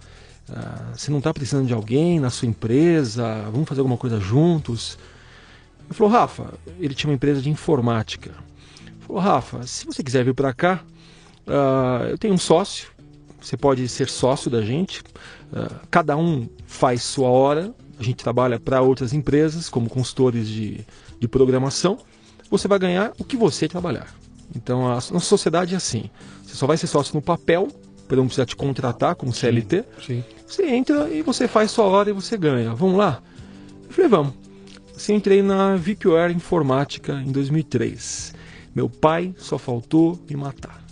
Uh, 0.49 0.97
você 0.97 1.11
não 1.11 1.21
tá 1.21 1.31
precisando 1.31 1.67
de 1.67 1.73
alguém 1.73 2.19
na 2.19 2.31
sua 2.31 2.47
empresa, 2.47 3.43
vamos 3.51 3.69
fazer 3.69 3.81
alguma 3.81 3.97
coisa 3.97 4.19
juntos. 4.19 4.97
Ele 5.85 5.93
falou, 5.93 6.11
Rafa, 6.11 6.55
ele 6.79 6.95
tinha 6.95 7.11
uma 7.11 7.15
empresa 7.15 7.43
de 7.43 7.49
informática. 7.51 8.31
Ele 8.87 8.95
falou, 9.01 9.21
Rafa, 9.21 9.67
se 9.67 9.85
você 9.85 10.03
quiser 10.03 10.25
vir 10.25 10.33
para 10.33 10.51
cá, 10.51 10.83
uh, 11.47 12.07
eu 12.09 12.17
tenho 12.17 12.33
um 12.33 12.37
sócio, 12.37 12.89
você 13.45 13.55
pode 13.55 13.87
ser 13.87 14.09
sócio 14.09 14.49
da 14.49 14.61
gente. 14.63 15.01
Uh, 15.53 15.75
cada 15.91 16.17
um 16.17 16.49
faz 16.65 17.03
sua 17.03 17.29
hora. 17.29 17.73
A 17.99 18.03
gente 18.03 18.17
trabalha 18.17 18.59
para 18.59 18.81
outras 18.81 19.13
empresas 19.13 19.69
como 19.69 19.87
consultores 19.87 20.47
de, 20.47 20.79
de 21.19 21.27
programação. 21.27 21.99
Você 22.49 22.67
vai 22.67 22.79
ganhar 22.79 23.13
o 23.19 23.23
que 23.23 23.37
você 23.37 23.67
trabalhar. 23.67 24.07
Então 24.55 24.87
a 24.87 24.95
nossa 24.95 25.19
sociedade 25.19 25.75
é 25.75 25.77
assim. 25.77 26.09
Você 26.43 26.55
só 26.55 26.65
vai 26.65 26.75
ser 26.75 26.87
sócio 26.87 27.15
no 27.15 27.21
papel, 27.21 27.67
para 28.07 28.17
não 28.17 28.25
precisar 28.25 28.47
te 28.47 28.55
contratar 28.55 29.15
como 29.15 29.31
CLT. 29.31 29.85
Sim, 29.99 30.03
sim. 30.05 30.23
Você 30.47 30.65
entra 30.67 31.09
e 31.09 31.21
você 31.21 31.47
faz 31.47 31.69
sua 31.69 31.85
hora 31.85 32.09
e 32.09 32.13
você 32.13 32.37
ganha. 32.37 32.73
Vamos 32.73 32.97
lá? 32.97 33.21
Eu 33.87 33.93
falei, 33.93 34.09
vamos. 34.09 34.33
Assim, 34.95 35.15
entrei 35.15 35.43
na 35.43 35.75
VPWare 35.75 36.33
Informática 36.33 37.13
em 37.13 37.31
2003. 37.31 38.33
Meu 38.73 38.89
pai 38.89 39.35
só 39.37 39.57
faltou 39.57 40.19
me 40.27 40.35
matar 40.35 40.84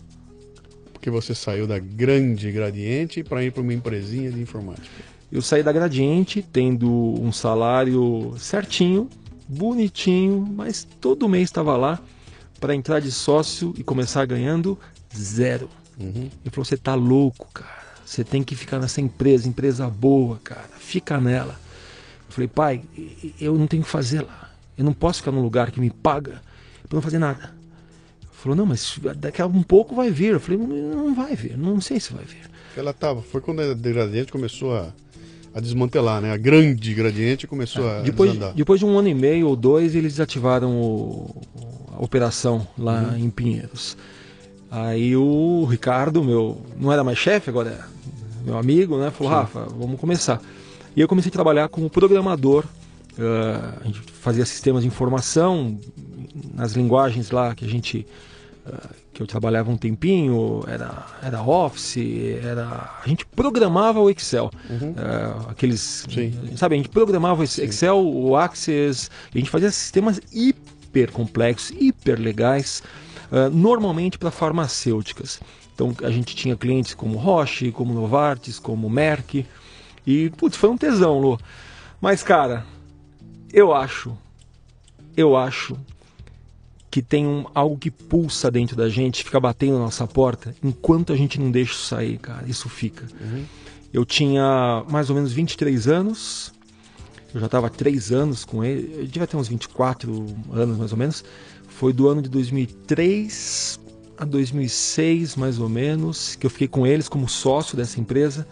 porque 1.04 1.12
você 1.12 1.36
saiu 1.36 1.68
da 1.68 1.78
grande 1.78 2.50
Gradiente 2.50 3.26
para 3.26 3.44
ir 3.44 3.52
para 3.52 3.62
uma 3.62 3.74
empresinha 3.74 4.32
de 4.32 4.40
informática. 4.40 5.04
Eu 5.30 5.42
saí 5.42 5.62
da 5.62 5.70
Gradiente 5.70 6.42
tendo 6.42 6.90
um 6.90 7.30
salário 7.30 8.34
certinho, 8.40 9.10
bonitinho, 9.46 10.48
mas 10.56 10.88
todo 11.02 11.28
mês 11.28 11.50
estava 11.50 11.76
lá 11.76 12.00
para 12.58 12.74
entrar 12.74 13.02
de 13.02 13.12
sócio 13.12 13.74
e 13.78 13.84
começar 13.84 14.26
ganhando 14.26 14.80
zero. 15.14 15.70
Uhum. 16.00 16.30
Ele 16.42 16.50
falou: 16.50 16.64
você 16.64 16.78
tá 16.78 16.96
louco, 16.96 17.50
cara. 17.54 17.84
Você 18.06 18.24
tem 18.24 18.42
que 18.42 18.56
ficar 18.56 18.80
nessa 18.80 19.02
empresa, 19.02 19.50
empresa 19.50 19.90
boa, 19.90 20.40
cara. 20.42 20.70
Fica 20.80 21.20
nela. 21.20 21.60
Eu 22.30 22.34
falei, 22.34 22.48
pai, 22.48 22.82
eu 23.42 23.58
não 23.58 23.68
tenho 23.68 23.84
que 23.84 23.90
fazer 23.90 24.22
lá. 24.22 24.52
Eu 24.78 24.86
não 24.86 24.94
posso 24.94 25.20
ficar 25.20 25.32
num 25.32 25.42
lugar 25.42 25.70
que 25.70 25.82
me 25.82 25.90
paga 25.90 26.42
para 26.88 26.96
não 26.96 27.02
fazer 27.02 27.20
nada. 27.20 27.54
Falou, 28.44 28.58
não, 28.58 28.66
mas 28.66 29.00
daqui 29.16 29.42
a 29.42 29.46
um 29.46 29.64
pouco 29.64 29.96
vai 29.96 30.12
vir. 30.12 30.34
Eu 30.34 30.40
falei, 30.42 30.60
não, 30.60 31.16
vai 31.16 31.34
vir, 31.34 31.58
não 31.58 31.80
sei 31.80 31.98
se 31.98 32.12
vai 32.12 32.26
vir. 32.26 32.42
Ela 32.76 32.92
tava, 32.92 33.22
foi 33.22 33.40
quando 33.40 33.62
a 33.62 33.74
Gradiente 33.74 34.34
começou 34.34 34.76
a, 34.76 34.94
a 35.54 35.62
desmantelar, 35.62 36.20
né? 36.20 36.34
A 36.34 36.36
grande 36.36 36.94
Gradiente 36.94 37.48
começou 37.48 37.88
é, 37.88 38.00
a 38.00 38.02
depois, 38.02 38.34
desandar. 38.34 38.54
Depois 38.54 38.82
de 38.82 38.86
um 38.86 39.00
ano 39.00 39.08
e 39.08 39.14
meio 39.14 39.48
ou 39.48 39.56
dois, 39.56 39.96
eles 39.96 40.12
desativaram 40.12 40.76
o, 40.76 41.42
a 41.96 42.04
operação 42.04 42.68
lá 42.78 43.14
uhum. 43.14 43.18
em 43.18 43.30
Pinheiros. 43.30 43.96
Aí 44.70 45.16
o 45.16 45.64
Ricardo, 45.64 46.22
meu, 46.22 46.62
não 46.78 46.92
era 46.92 47.02
mais 47.02 47.18
chefe, 47.18 47.50
agora 47.50 47.70
é 47.70 48.46
meu 48.46 48.58
amigo, 48.58 48.98
né? 48.98 49.10
Falou, 49.10 49.32
Sim. 49.32 49.40
Rafa, 49.40 49.68
vamos 49.74 49.98
começar. 49.98 50.42
E 50.94 51.00
eu 51.00 51.08
comecei 51.08 51.30
a 51.30 51.32
trabalhar 51.32 51.70
como 51.70 51.90
programador. 51.90 52.66
Uh, 53.18 53.80
a 53.80 53.86
gente 53.86 54.02
fazia 54.02 54.46
sistemas 54.46 54.82
de 54.82 54.90
informação 54.90 55.80
nas 56.54 56.74
linguagens 56.74 57.32
lá 57.32 57.56
que 57.56 57.64
a 57.64 57.70
gente 57.70 58.06
que 59.14 59.22
eu 59.22 59.28
trabalhava 59.28 59.70
um 59.70 59.78
tempinho, 59.78 60.64
era, 60.68 61.06
era 61.22 61.42
Office, 61.42 61.98
era 62.42 62.98
a 63.04 63.08
gente 63.08 63.26
programava 63.26 64.00
o 64.00 64.10
Excel, 64.10 64.50
uhum. 64.70 64.92
uh, 64.92 65.50
aqueles, 65.50 66.06
Sim. 66.10 66.56
sabe, 66.56 66.76
a 66.76 66.78
gente 66.78 66.90
programava 66.90 67.42
o 67.42 67.44
Excel, 67.44 67.98
o 67.98 68.36
Access, 68.36 69.10
a 69.34 69.38
gente 69.38 69.50
fazia 69.50 69.70
sistemas 69.70 70.20
hiper 70.32 71.12
complexos, 71.12 71.76
hiper 71.80 72.20
legais, 72.20 72.82
uh, 73.32 73.50
normalmente 73.50 74.18
para 74.18 74.32
farmacêuticas. 74.32 75.40
Então 75.76 75.94
a 76.04 76.10
gente 76.10 76.36
tinha 76.36 76.56
clientes 76.56 76.94
como 76.94 77.18
Roche, 77.18 77.72
como 77.72 77.94
Novartis, 77.94 78.60
como 78.60 78.90
Merck, 78.90 79.46
e 80.06 80.30
putz, 80.32 80.56
foi 80.56 80.70
um 80.70 80.78
tesão, 80.78 81.20
Lu. 81.20 81.40
Mas 82.00 82.24
cara, 82.24 82.66
eu 83.52 83.74
acho, 83.74 84.18
eu 85.16 85.36
acho 85.36 85.78
que 86.94 87.02
tem 87.02 87.26
um, 87.26 87.48
algo 87.56 87.76
que 87.76 87.90
pulsa 87.90 88.52
dentro 88.52 88.76
da 88.76 88.88
gente, 88.88 89.24
fica 89.24 89.40
batendo 89.40 89.74
na 89.74 89.86
nossa 89.86 90.06
porta, 90.06 90.56
enquanto 90.64 91.12
a 91.12 91.16
gente 91.16 91.40
não 91.40 91.50
deixa 91.50 91.74
isso 91.74 91.86
sair, 91.86 92.20
cara, 92.20 92.48
isso 92.48 92.70
fica. 92.70 93.08
Uhum. 93.20 93.46
Eu 93.92 94.06
tinha 94.06 94.86
mais 94.88 95.10
ou 95.10 95.16
menos 95.16 95.34
23 95.34 95.88
anos, 95.88 96.54
eu 97.34 97.40
já 97.40 97.48
estava 97.48 97.66
há 97.66 97.70
3 97.72 98.12
anos 98.12 98.46
com 98.46 98.64
ele, 98.64 98.94
eu 98.96 99.06
devia 99.08 99.26
ter 99.26 99.36
uns 99.36 99.48
24 99.48 100.24
anos 100.52 100.78
mais 100.78 100.92
ou 100.92 100.98
menos. 101.00 101.26
Foi 101.68 101.92
do 101.92 102.08
ano 102.08 102.22
de 102.22 102.30
2003 102.30 103.80
a 104.16 104.24
2006, 104.24 105.36
mais 105.36 105.58
ou 105.58 105.68
menos, 105.68 106.36
que 106.36 106.46
eu 106.46 106.50
fiquei 106.52 106.68
com 106.68 106.86
eles 106.86 107.10
como 107.10 107.28
sócio 107.28 107.76
dessa 107.76 108.00
empresa. 108.00 108.48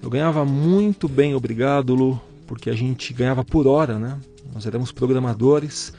Eu 0.00 0.08
ganhava 0.08 0.44
muito 0.44 1.08
bem, 1.08 1.34
obrigado, 1.34 1.96
Lu, 1.96 2.20
porque 2.46 2.70
a 2.70 2.74
gente 2.74 3.12
ganhava 3.12 3.44
por 3.44 3.66
hora, 3.66 3.98
né? 3.98 4.20
Nós 4.54 4.66
éramos 4.66 4.92
programadores 4.92 5.92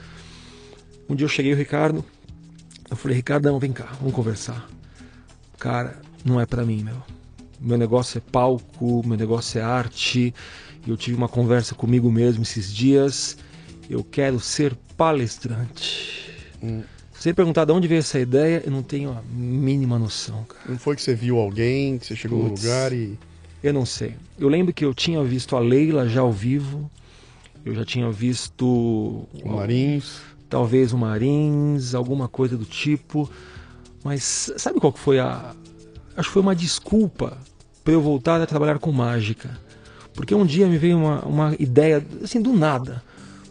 um 1.14 1.16
dia 1.16 1.26
eu 1.26 1.30
cheguei 1.30 1.53
o 1.53 1.55
Ricardo, 1.55 2.03
eu 2.89 2.97
falei, 2.97 3.16
Ricardão, 3.16 3.59
vem 3.59 3.72
cá, 3.72 3.91
vamos 3.99 4.14
conversar. 4.14 4.68
Cara, 5.59 5.99
não 6.26 6.41
é 6.41 6.45
para 6.45 6.66
mim, 6.66 6.84
meu. 6.84 6.97
Meu 7.59 7.78
negócio 7.78 8.18
é 8.18 8.22
palco, 8.32 9.01
meu 9.05 9.18
negócio 9.18 9.59
é 9.59 9.64
arte. 9.64 10.34
Eu 10.86 10.97
tive 10.97 11.16
uma 11.16 11.30
conversa 11.30 11.74
comigo 11.76 12.11
mesmo 12.11 12.43
esses 12.43 12.74
dias. 12.74 13.38
Eu 13.89 14.03
quero 14.03 14.39
ser 14.39 14.76
palestrante. 14.97 16.36
Hum. 16.61 16.82
Se 17.14 17.30
você 17.30 17.34
perguntar 17.34 17.64
de 17.64 17.72
onde 17.72 17.88
veio 17.88 17.99
essa 17.99 18.20
ideia, 18.20 18.61
eu 18.66 18.72
não 18.72 18.84
tenho 18.84 19.11
a 19.11 19.22
mínima 19.32 19.97
noção, 19.97 20.43
cara. 20.43 20.66
Não 20.68 20.78
foi 20.78 20.95
que 20.95 21.01
você 21.01 21.16
viu 21.16 21.39
alguém, 21.39 21.97
que 21.97 22.07
você 22.07 22.16
chegou 22.16 22.49
Puts, 22.49 22.64
no 22.64 22.70
lugar 22.70 22.91
e. 22.91 23.18
Eu 23.64 23.72
não 23.72 23.86
sei. 23.86 24.16
Eu 24.38 24.49
lembro 24.49 24.74
que 24.74 24.84
eu 24.84 24.93
tinha 24.93 25.24
visto 25.24 25.55
a 25.55 25.59
Leila 25.59 26.09
já 26.09 26.20
ao 26.20 26.32
vivo. 26.32 26.91
Eu 27.64 27.74
já 27.74 27.86
tinha 27.86 28.11
visto. 28.11 28.66
O 28.66 29.28
Marins 29.45 30.32
talvez 30.53 30.93
o 30.93 30.97
Marins, 30.99 31.95
alguma 31.95 32.27
coisa 32.27 32.55
do 32.55 32.63
tipo. 32.63 33.27
Mas 34.03 34.51
sabe 34.55 34.79
qual 34.79 34.93
que 34.93 34.99
foi 34.99 35.17
a. 35.17 35.55
Acho 36.15 36.29
que 36.29 36.33
foi 36.33 36.43
uma 36.43 36.55
desculpa 36.55 37.35
para 37.83 37.91
eu 37.91 37.99
voltar 37.99 38.39
a 38.39 38.45
trabalhar 38.45 38.77
com 38.77 38.91
mágica. 38.91 39.59
Porque 40.13 40.35
um 40.35 40.45
dia 40.45 40.67
me 40.67 40.77
veio 40.77 40.95
uma, 40.95 41.25
uma 41.25 41.55
ideia, 41.57 42.05
assim, 42.23 42.39
do 42.39 42.53
nada. 42.53 43.01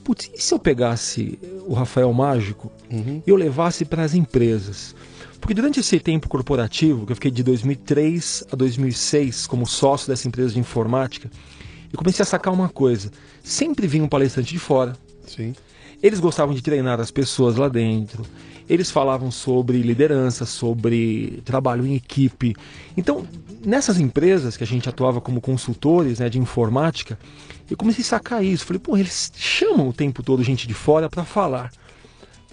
Putz, 0.05 0.30
e 0.32 0.40
se 0.40 0.55
eu 0.55 0.61
pegasse 0.61 1.40
o 1.66 1.74
Rafael 1.74 2.12
Mágico 2.12 2.70
uhum. 2.88 3.20
e 3.26 3.28
eu 3.28 3.34
levasse 3.34 3.84
para 3.84 4.05
as 4.05 4.14
empresas? 4.14 4.94
Porque 5.40 5.55
durante 5.55 5.80
esse 5.80 5.98
tempo 5.98 6.28
corporativo, 6.28 7.05
que 7.05 7.11
eu 7.11 7.16
fiquei 7.16 7.32
de 7.32 7.42
2003 7.42 8.44
a 8.53 8.55
2006 8.55 9.48
como 9.48 9.66
sócio 9.66 10.07
dessa 10.07 10.28
empresa 10.28 10.55
de 10.55 10.61
informática, 10.61 11.28
eu 11.92 11.98
comecei 11.98 12.22
a 12.22 12.26
sacar 12.26 12.55
uma 12.55 12.68
coisa. 12.68 13.11
Sempre 13.42 13.88
vinha 13.88 14.05
um 14.05 14.09
palestrante 14.09 14.53
de 14.53 14.59
fora. 14.61 14.96
Sim. 15.26 15.53
Eles 16.03 16.18
gostavam 16.18 16.55
de 16.55 16.62
treinar 16.62 17.00
as 17.00 17.11
pessoas 17.11 17.57
lá 17.57 17.68
dentro. 17.68 18.26
Eles 18.68 18.90
falavam 18.90 19.30
sobre 19.30 19.80
liderança, 19.82 20.44
sobre 20.44 21.42
trabalho 21.44 21.86
em 21.86 21.94
equipe. 21.94 22.55
Então, 22.96 23.26
nessas 23.64 24.00
empresas 24.00 24.57
que 24.57 24.64
a 24.64 24.66
gente 24.66 24.88
atuava 24.88 25.20
como 25.20 25.40
consultores 25.40 26.18
né, 26.18 26.28
de 26.28 26.38
informática, 26.38 27.18
eu 27.70 27.76
comecei 27.76 28.03
a 28.03 28.07
sacar 28.07 28.44
isso. 28.44 28.64
Falei, 28.64 28.80
pô, 28.80 28.96
eles 28.96 29.32
chamam 29.36 29.88
o 29.88 29.92
tempo 29.92 30.22
todo 30.22 30.42
gente 30.42 30.66
de 30.66 30.74
fora 30.74 31.09
para 31.09 31.24
falar. 31.24 31.70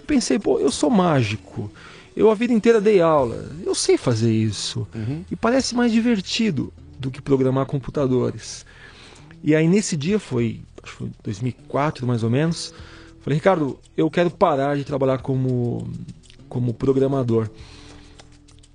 Pensei, 0.06 0.38
pô, 0.38 0.58
eu 0.58 0.70
sou 0.70 0.90
mágico. 0.90 1.70
Eu 2.16 2.30
a 2.30 2.34
vida 2.34 2.52
inteira 2.52 2.80
dei 2.80 3.00
aula. 3.00 3.50
Eu 3.64 3.74
sei 3.74 3.96
fazer 3.96 4.32
isso. 4.32 4.86
Uhum. 4.94 5.24
E 5.30 5.36
parece 5.36 5.74
mais 5.74 5.90
divertido 5.92 6.72
do 6.98 7.10
que 7.10 7.22
programar 7.22 7.66
computadores. 7.66 8.66
E 9.42 9.54
aí 9.54 9.66
nesse 9.66 9.96
dia 9.96 10.18
foi, 10.18 10.60
acho 10.82 10.92
que 10.92 10.98
foi 10.98 11.10
2004 11.24 12.06
mais 12.06 12.22
ou 12.22 12.30
menos, 12.30 12.74
Falei, 13.20 13.38
Ricardo, 13.38 13.78
eu 13.96 14.10
quero 14.10 14.30
parar 14.30 14.76
de 14.76 14.84
trabalhar 14.84 15.18
como, 15.18 15.86
como 16.48 16.72
programador. 16.72 17.48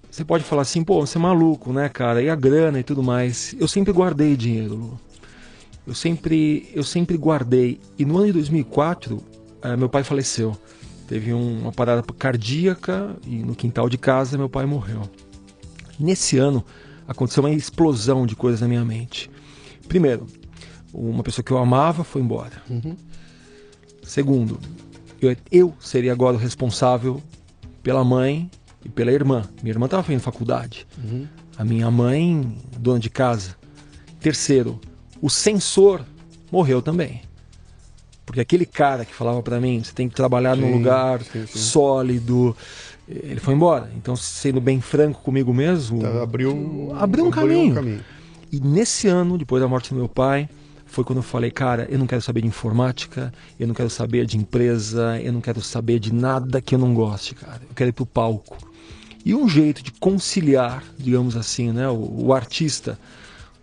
Você 0.09 0.23
pode 0.23 0.43
falar 0.43 0.61
assim, 0.61 0.83
pô, 0.83 1.05
você 1.05 1.17
é 1.17 1.21
maluco, 1.21 1.73
né, 1.73 1.89
cara? 1.89 2.21
E 2.21 2.29
a 2.29 2.35
grana 2.35 2.79
e 2.79 2.83
tudo 2.83 3.03
mais. 3.03 3.55
Eu 3.59 3.67
sempre 3.67 3.91
guardei 3.91 4.35
dinheiro, 4.37 4.75
Lu. 4.75 4.99
Eu 5.85 5.93
sempre, 5.93 6.69
eu 6.73 6.83
sempre 6.83 7.17
guardei. 7.17 7.79
E 7.97 8.05
no 8.05 8.17
ano 8.17 8.27
de 8.27 8.33
2004, 8.33 9.21
eh, 9.61 9.75
meu 9.75 9.89
pai 9.89 10.03
faleceu. 10.03 10.57
Teve 11.07 11.33
um, 11.33 11.61
uma 11.61 11.71
parada 11.71 12.01
cardíaca 12.17 13.15
e 13.25 13.37
no 13.37 13.55
quintal 13.55 13.87
de 13.89 13.97
casa 13.97 14.37
meu 14.37 14.49
pai 14.49 14.65
morreu. 14.65 15.01
Nesse 15.99 16.37
ano 16.37 16.65
aconteceu 17.07 17.43
uma 17.43 17.51
explosão 17.51 18.25
de 18.25 18.35
coisas 18.35 18.61
na 18.61 18.67
minha 18.67 18.83
mente. 18.83 19.29
Primeiro, 19.87 20.25
uma 20.91 21.21
pessoa 21.21 21.43
que 21.43 21.51
eu 21.51 21.57
amava 21.57 22.03
foi 22.03 22.21
embora. 22.21 22.63
Uhum. 22.69 22.95
Segundo, 24.05 24.59
eu, 25.21 25.35
eu 25.51 25.73
seria 25.79 26.11
agora 26.11 26.35
o 26.35 26.39
responsável 26.39 27.21
pela 27.81 28.03
mãe 28.03 28.49
e 28.83 28.89
pela 28.89 29.11
irmã. 29.11 29.43
Minha 29.61 29.73
irmã 29.73 29.85
estava 29.85 30.03
fazendo 30.03 30.21
faculdade. 30.21 30.87
Uhum. 31.03 31.27
A 31.57 31.63
minha 31.63 31.89
mãe, 31.89 32.57
dona 32.77 32.99
de 32.99 33.09
casa. 33.09 33.55
Terceiro, 34.19 34.79
o 35.21 35.29
censor 35.29 36.01
morreu 36.51 36.81
também. 36.81 37.21
Porque 38.25 38.39
aquele 38.41 38.65
cara 38.65 39.05
que 39.05 39.13
falava 39.13 39.41
para 39.43 39.59
mim, 39.61 39.81
você 39.83 39.93
tem 39.93 40.09
que 40.09 40.15
trabalhar 40.15 40.55
num 40.55 40.67
Sim, 40.67 40.73
lugar 40.73 41.21
sim, 41.21 41.45
sim. 41.45 41.59
sólido, 41.59 42.55
ele 43.07 43.39
foi 43.39 43.53
embora. 43.53 43.91
Então, 43.95 44.15
sendo 44.15 44.59
bem 44.59 44.81
franco 44.81 45.21
comigo 45.21 45.53
mesmo, 45.53 46.01
Tá, 46.01 46.23
abriu, 46.23 46.91
Abriu 46.97 47.25
um 47.27 47.31
caminho. 47.31 48.01
e 48.51 48.59
nesse 48.59 49.07
ano, 49.07 49.37
depois 49.37 49.61
da 49.61 49.67
morte 49.67 49.91
do 49.91 49.95
meu 49.95 50.09
pai, 50.09 50.49
foi 50.95 51.03
quando 51.03 51.17
eu 51.17 51.23
falei, 51.23 51.51
cara, 51.51 51.85
eu 51.91 51.99
não 51.99 52.07
quero 52.07 52.21
saber 52.21 52.39
de 52.39 52.47
informática, 52.47 53.33
eu 53.59 53.67
não 53.67 53.75
quero 53.75 53.89
saber 53.89 54.25
de 54.25 54.37
empresa, 54.37 55.19
eu 55.21 55.33
não 55.33 55.41
quero 55.41 55.61
saber 55.61 55.99
de 55.99 56.13
nada 56.13 56.61
que 56.61 56.73
eu 56.73 56.79
não 56.79 56.93
goste, 56.93 57.35
cara. 57.35 57.61
Eu 57.67 57.75
quero 57.75 57.89
ir 57.89 57.91
pro 57.91 58.05
palco. 58.05 58.57
E 59.25 59.35
um 59.35 59.49
jeito 59.49 59.83
de 59.83 59.91
conciliar, 59.91 60.85
digamos 60.97 61.35
assim, 61.35 61.73
né, 61.73 61.89
o, 61.89 62.27
o 62.27 62.33
artista 62.33 62.97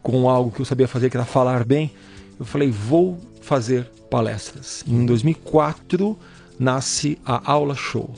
com 0.03 0.29
algo 0.29 0.51
que 0.51 0.61
eu 0.61 0.67
sabia 0.67 0.87
fazer, 0.87 1.09
que 1.09 1.17
era 1.17 1.25
falar 1.25 1.65
bem, 1.65 1.91
eu 2.39 2.45
falei, 2.45 2.71
vou 2.71 3.19
fazer 3.41 3.87
palestras. 4.11 4.85
Em 4.87 5.07
2004 5.07 6.19
nasce 6.59 7.19
a 7.25 7.51
Aula 7.51 7.75
Show. 7.75 8.13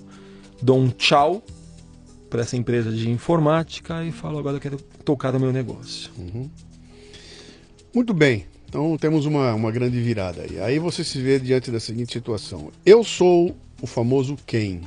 Dou 0.61 0.77
um 0.77 0.89
tchau 0.89 1.41
para 2.29 2.41
essa 2.41 2.57
empresa 2.57 2.91
de 2.91 3.09
informática 3.09 4.05
e 4.05 4.11
falo, 4.11 4.41
agora 4.41 4.57
eu 4.57 4.61
quero 4.61 4.77
tocar 5.05 5.33
no 5.33 5.39
meu 5.39 5.53
negócio. 5.53 6.11
Muito 7.95 8.13
bem. 8.13 8.53
Então 8.75 8.97
temos 8.99 9.25
uma, 9.25 9.55
uma 9.55 9.71
grande 9.71 10.01
virada 10.01 10.43
aí. 10.43 10.59
Aí 10.59 10.79
você 10.81 11.05
se 11.05 11.23
vê 11.23 11.39
diante 11.39 11.71
da 11.71 11.79
seguinte 11.79 12.13
situação. 12.13 12.73
Eu 12.85 13.05
sou 13.05 13.55
o 13.81 13.87
famoso 13.87 14.37
quem? 14.45 14.81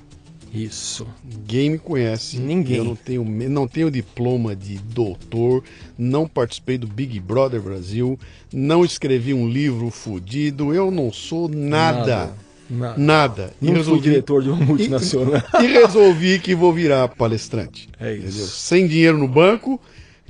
Isso. 0.53 1.07
Ninguém 1.23 1.69
me 1.69 1.77
conhece. 1.77 2.37
Ninguém. 2.37 2.75
Eu 2.75 2.83
não 2.83 2.95
tenho, 2.97 3.23
não 3.23 3.65
tenho 3.65 3.89
diploma 3.89 4.53
de 4.57 4.77
doutor, 4.77 5.63
não 5.97 6.27
participei 6.27 6.77
do 6.77 6.85
Big 6.85 7.17
Brother 7.21 7.61
Brasil, 7.61 8.19
não 8.51 8.83
escrevi 8.83 9.33
um 9.33 9.47
livro 9.47 9.89
fudido, 9.89 10.73
eu 10.73 10.91
não 10.91 11.09
sou 11.13 11.47
nada. 11.47 12.29
Nada. 12.69 12.97
Nada. 12.97 13.53
E 13.61 13.67
Não 13.67 13.75
resolvi- 13.75 14.01
diretor 14.01 14.43
de 14.43 14.49
uma 14.49 14.65
multinacional. 14.65 15.41
E 15.63 15.65
resolvi 15.67 16.39
que 16.39 16.53
vou 16.53 16.73
virar 16.73 17.07
palestrante. 17.07 17.87
É 17.97 18.11
isso. 18.13 18.27
Entendeu? 18.27 18.45
Sem 18.47 18.85
dinheiro 18.85 19.17
no 19.17 19.29
banco, 19.29 19.79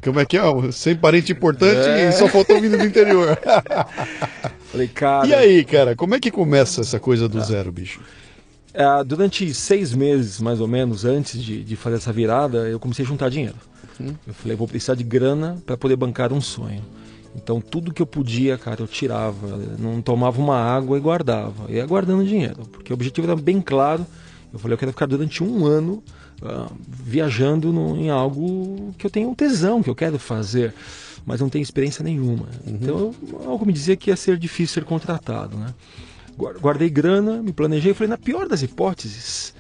como 0.04 0.20
é 0.20 0.26
que 0.26 0.38
é? 0.38 0.42
Sem 0.72 0.96
parente 0.96 1.32
importante 1.32 1.88
É. 1.88 2.10
e 2.10 2.12
só 2.12 2.28
faltou 2.28 2.60
vindo 2.62 2.78
do 2.78 2.86
interior. 2.86 3.38
Falei, 4.72 4.88
cara. 4.88 5.28
e 5.28 5.34
aí, 5.34 5.64
cara, 5.66 5.96
como 5.96 6.16
é 6.16 6.20
que 6.20 6.30
começa 6.32 6.82
essa 6.82 7.00
coisa 7.00 7.28
do 7.28 7.42
zero, 7.42 7.72
bicho? 7.72 8.02
é, 8.74 9.04
durante 9.04 9.52
seis 9.54 9.94
meses, 9.94 10.40
mais 10.40 10.62
ou 10.62 10.68
menos, 10.68 11.04
antes 11.04 11.42
de, 11.44 11.64
de 11.64 11.76
fazer 11.76 11.96
essa 11.96 12.14
virada, 12.14 12.68
eu 12.70 12.80
comecei 12.80 13.04
a 13.04 13.08
juntar 13.08 13.30
dinheiro. 13.30 13.56
Eu 14.28 14.34
falei, 14.36 14.56
vou 14.56 14.68
precisar 14.68 14.94
de 14.94 15.04
grana 15.04 15.58
para 15.66 15.76
poder 15.76 15.96
bancar 15.96 16.32
um 16.32 16.40
sonho. 16.40 16.84
Então, 17.36 17.60
tudo 17.60 17.92
que 17.92 18.02
eu 18.02 18.06
podia, 18.06 18.56
cara, 18.58 18.82
eu 18.82 18.88
tirava. 18.88 19.58
Não 19.80 20.00
tomava 20.02 20.40
uma 20.40 20.58
água 20.60 20.98
e 20.98 21.02
guardava. 21.02 21.72
Ia 21.72 21.86
guardando 21.86 22.24
dinheiro, 22.24 22.68
porque 22.72 22.92
o 22.92 22.96
objetivo 22.96 23.26
era 23.26 23.36
bem 23.36 23.60
claro. 23.60 24.06
Eu 24.54 24.60
falei, 24.60 24.76
eu 24.76 24.78
quero 24.78 24.92
ficar 24.92 25.08
durante 25.08 25.44
um 25.44 25.66
ano 25.66 26.04
ah, 26.42 26.68
viajando 26.90 27.72
no- 27.74 27.98
em 27.98 28.10
algo 28.10 28.94
que 28.98 29.06
eu 29.06 29.10
tenho 29.10 29.30
um 29.30 29.34
tesão, 29.36 29.82
que 29.84 29.90
eu 29.90 29.96
quero 29.96 30.18
fazer, 30.20 30.74
mas 31.26 31.42
não 31.42 31.50
tenho 31.50 31.64
experiência 31.64 32.04
nenhuma. 32.04 32.46
Então, 32.66 33.14
eu- 33.32 33.42
algo 33.50 33.66
me 33.66 33.74
dizia 33.74 33.96
que 33.96 34.10
ia 34.10 34.16
ser 34.16 34.38
difícil 34.38 34.76
ser 34.76 34.84
contratado, 34.86 35.58
né? 35.58 35.74
Guar- 36.38 36.58
Guardei 36.60 36.90
grana, 36.90 37.42
me 37.42 37.52
planejei, 37.52 37.94
falei, 37.94 38.10
na 38.10 38.18
pior 38.18 38.48
das 38.48 38.62
hipóteses, 38.62 39.54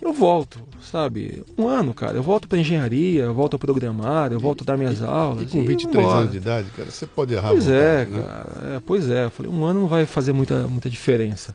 eu 0.00 0.12
volto, 0.12 0.58
sabe? 0.80 1.44
Um 1.56 1.68
ano, 1.68 1.92
cara, 1.92 2.16
eu 2.16 2.22
volto 2.22 2.48
para 2.48 2.58
engenharia, 2.58 3.24
eu 3.24 3.34
volto 3.34 3.54
a 3.54 3.58
programar, 3.58 4.32
eu 4.32 4.40
volto 4.40 4.62
a 4.62 4.64
dar 4.64 4.76
minhas 4.78 5.02
aulas. 5.02 5.42
E 5.42 5.46
com 5.46 5.62
23 5.64 5.94
vambora. 6.04 6.20
anos 6.20 6.32
de 6.32 6.38
idade, 6.38 6.68
cara, 6.76 6.90
você 6.90 7.06
pode 7.06 7.34
errar. 7.34 7.50
Pois 7.50 7.68
é, 7.68 8.04
vontade, 8.06 8.10
né? 8.16 8.22
cara. 8.24 8.74
É, 8.76 8.80
pois 8.84 9.10
é. 9.10 9.24
Eu 9.26 9.30
falei, 9.30 9.52
um 9.52 9.64
ano 9.64 9.80
não 9.80 9.86
vai 9.88 10.06
fazer 10.06 10.32
muita, 10.32 10.66
muita 10.66 10.88
diferença. 10.90 11.54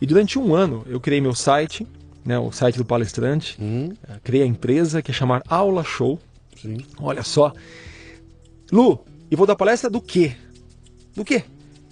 E 0.00 0.06
durante 0.06 0.38
um 0.38 0.54
ano 0.54 0.84
eu 0.86 1.00
criei 1.00 1.20
meu 1.20 1.34
site, 1.34 1.86
né, 2.28 2.38
o 2.38 2.52
site 2.52 2.76
do 2.76 2.84
palestrante, 2.84 3.56
Hum, 3.58 3.88
criei 4.22 4.42
a 4.42 4.46
empresa 4.46 5.00
que 5.00 5.10
é 5.10 5.14
chamar 5.14 5.42
Aula 5.48 5.82
Show. 5.82 6.20
sim. 6.60 6.76
Olha 7.00 7.22
só. 7.22 7.52
Lu, 8.70 9.02
e 9.30 9.34
vou 9.34 9.46
dar 9.46 9.56
palestra 9.56 9.88
do 9.88 9.98
quê? 10.00 10.34
Do 11.16 11.24
quê? 11.24 11.42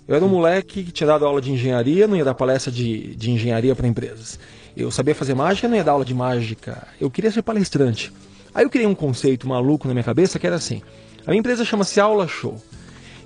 Eu 0.06 0.14
era 0.14 0.22
um 0.24 0.28
moleque 0.28 0.84
que 0.84 0.92
tinha 0.92 1.06
dado 1.06 1.24
aula 1.24 1.40
de 1.40 1.50
engenharia, 1.50 2.06
não 2.06 2.16
ia 2.16 2.24
dar 2.24 2.34
palestra 2.34 2.70
de, 2.70 3.16
de 3.16 3.30
engenharia 3.30 3.74
para 3.74 3.88
empresas. 3.88 4.38
Eu 4.76 4.90
sabia 4.90 5.14
fazer 5.14 5.34
mágica, 5.34 5.66
não 5.68 5.74
ia 5.76 5.82
dar 5.82 5.92
aula 5.92 6.04
de 6.04 6.12
mágica. 6.14 6.86
Eu 7.00 7.10
queria 7.10 7.30
ser 7.30 7.40
palestrante. 7.42 8.12
Aí 8.54 8.64
eu 8.64 8.70
criei 8.70 8.86
um 8.86 8.94
conceito 8.94 9.48
maluco 9.48 9.88
na 9.88 9.94
minha 9.94 10.04
cabeça 10.04 10.38
que 10.38 10.46
era 10.46 10.56
assim: 10.56 10.82
a 11.26 11.30
minha 11.30 11.40
empresa 11.40 11.64
chama-se 11.64 11.98
Aula 11.98 12.28
Show. 12.28 12.60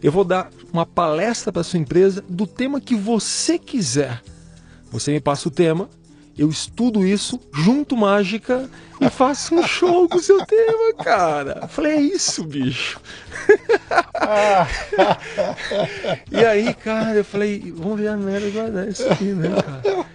Eu 0.01 0.13
vou 0.13 0.25
dar 0.25 0.49
uma 0.73 0.87
palestra 0.87 1.53
para 1.53 1.65
sua 1.65 1.79
empresa 1.81 2.25
do 2.29 2.47
tema 2.47 2.81
que 2.81 2.95
você 2.95 3.59
quiser. 3.59 4.23
Você 4.93 5.11
me 5.13 5.21
passa 5.21 5.49
o 5.49 5.51
tema, 5.51 5.89
eu 6.41 6.49
estudo 6.49 7.07
isso, 7.07 7.39
junto 7.53 7.95
mágica 7.95 8.67
e 8.99 9.11
faço 9.11 9.55
um 9.55 9.63
show 9.63 10.09
com 10.09 10.17
o 10.17 10.23
seu 10.23 10.43
tema, 10.47 10.95
cara. 11.05 11.59
Eu 11.61 11.69
falei, 11.69 11.93
é 11.93 12.01
isso, 12.01 12.43
bicho. 12.45 12.99
e 16.33 16.43
aí, 16.43 16.73
cara, 16.73 17.17
eu 17.17 17.25
falei, 17.27 17.71
vamos 17.77 18.01
ver 18.01 18.09
a 18.09 18.17
merda 18.17 18.49
guardar 18.49 18.89
isso 18.89 19.07
aqui, 19.07 19.25
né, 19.25 19.51
cara? 19.51 20.07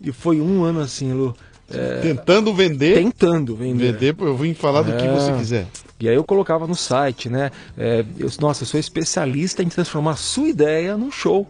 E 0.00 0.12
foi 0.12 0.40
um 0.40 0.62
ano 0.62 0.78
assim, 0.78 1.12
Lu, 1.12 1.34
é, 1.68 1.98
Tentando 2.00 2.54
vender, 2.54 2.94
tentando 2.94 3.56
vender. 3.56 3.92
vender, 3.92 4.14
eu 4.20 4.36
vim 4.36 4.54
falar 4.54 4.82
do 4.82 4.96
que 4.96 5.08
você 5.08 5.32
quiser. 5.32 5.66
E 5.98 6.08
aí 6.08 6.14
eu 6.14 6.22
colocava 6.22 6.64
no 6.64 6.76
site, 6.76 7.28
né? 7.28 7.50
é, 7.76 8.04
eu, 8.16 8.30
nossa, 8.40 8.62
eu 8.62 8.68
sou 8.68 8.78
especialista 8.78 9.64
em 9.64 9.68
transformar 9.68 10.12
a 10.12 10.16
sua 10.16 10.46
ideia 10.46 10.96
num 10.96 11.10
show. 11.10 11.44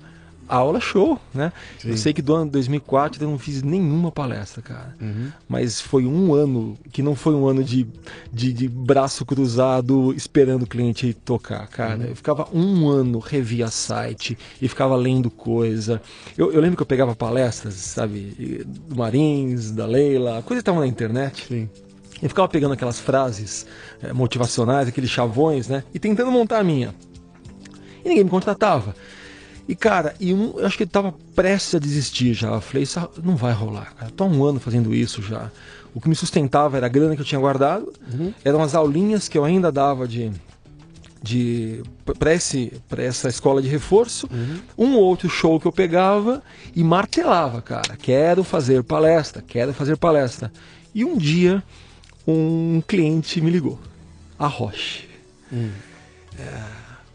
Aula 0.49 0.81
show, 0.81 1.19
né? 1.33 1.53
Eu 1.85 1.97
sei 1.97 2.13
que 2.13 2.21
do 2.21 2.35
ano 2.35 2.51
2004 2.51 3.23
eu 3.23 3.31
não 3.31 3.39
fiz 3.39 3.63
nenhuma 3.63 4.13
palestra, 4.13 4.61
cara. 4.61 4.97
Mas 5.49 5.81
foi 5.81 6.05
um 6.05 6.35
ano 6.35 6.77
que 6.93 7.03
não 7.03 7.15
foi 7.15 7.35
um 7.35 7.47
ano 7.47 7.65
de, 7.65 7.87
de, 8.33 8.53
de 8.53 8.69
braço 8.69 9.25
cruzado 9.25 10.13
esperando 10.15 10.63
o 10.63 10.67
cliente 10.67 11.15
tocar, 11.15 11.67
cara. 11.69 12.05
Eu 12.05 12.17
ficava 12.17 12.49
um 12.53 12.89
ano, 12.89 13.19
revia 13.19 13.69
site 13.69 14.37
e 14.61 14.69
ficava 14.69 14.95
lendo 14.97 15.31
coisa. 15.31 16.03
Eu, 16.37 16.53
eu 16.53 16.61
lembro 16.61 16.77
que 16.77 16.83
eu 16.83 16.87
pegava 16.87 17.15
palestras, 17.15 17.75
sabe? 17.75 18.65
Do 18.67 18.97
Marins, 18.97 19.71
da 19.71 19.87
Leila, 19.87 20.43
coisa 20.43 20.61
que 20.61 20.63
estavam 20.63 20.81
na 20.81 20.87
internet. 20.87 21.47
Sim. 21.49 21.69
Eu 22.23 22.29
ficava 22.29 22.49
pegando 22.49 22.73
aquelas 22.73 23.01
frases 23.01 23.67
eh, 24.01 24.13
motivacionais, 24.13 24.87
aqueles 24.87 25.11
chavões, 25.11 25.67
né? 25.67 25.83
E 25.93 25.99
tentando 25.99 26.31
montar 26.31 26.61
a 26.61 26.65
minha. 26.65 26.95
E 28.05 28.09
ninguém 28.09 28.23
me 28.23 28.31
contratava. 28.31 28.95
E, 29.69 29.75
cara, 29.75 30.15
e 30.19 30.35
um, 30.35 30.59
eu 30.59 30.67
acho 30.67 30.77
que 30.77 30.83
ele 30.83 30.91
tava 30.91 31.15
prestes 31.35 31.75
a 31.75 31.79
desistir 31.79 32.35
já. 32.35 32.49
Eu 32.49 32.61
falei, 32.61 32.83
isso 32.83 33.01
não 33.23 33.37
vai 33.37 33.53
rolar, 33.53 33.95
cara. 33.95 34.11
Tô 34.11 34.25
há 34.25 34.27
um 34.27 34.45
ano 34.45 34.59
fazendo 34.59 34.95
isso 34.95 35.23
já. 35.23 35.51
O 35.95 36.01
que 36.01 36.09
me 36.09 36.15
sustentava 36.15 36.77
era 36.77 36.87
a 36.87 36.89
grana 36.89 37.15
que 37.15 37.21
eu 37.21 37.27
tinha 37.27 37.41
guardado, 37.41 37.93
eram 38.45 38.63
as 38.63 38.75
aulinhas 38.75 39.29
que 39.29 39.37
eu 39.37 39.45
ainda 39.45 39.71
dava 39.71 40.09
de, 40.09 40.33
de 41.23 41.83
para 42.19 42.33
essa 42.33 43.29
escola 43.29 43.61
de 43.61 43.69
reforço, 43.69 44.27
um 44.77 44.95
ou 44.95 45.03
outro 45.03 45.29
show 45.29 45.61
que 45.61 45.67
eu 45.67 45.73
pegava 45.73 46.43
e 46.75 46.83
martelava, 46.83 47.61
cara. 47.61 47.95
Quero 47.97 48.43
fazer 48.43 48.83
palestra, 48.83 49.45
quero 49.47 49.75
fazer 49.75 49.99
palestra. 49.99 50.51
E 50.95 51.05
um 51.05 51.17
dia 51.19 51.63
um 52.27 52.83
cliente 52.87 53.41
me 53.41 53.51
ligou, 53.51 53.79
a 54.39 54.47
Roche. 54.47 55.09
É, 56.39 56.63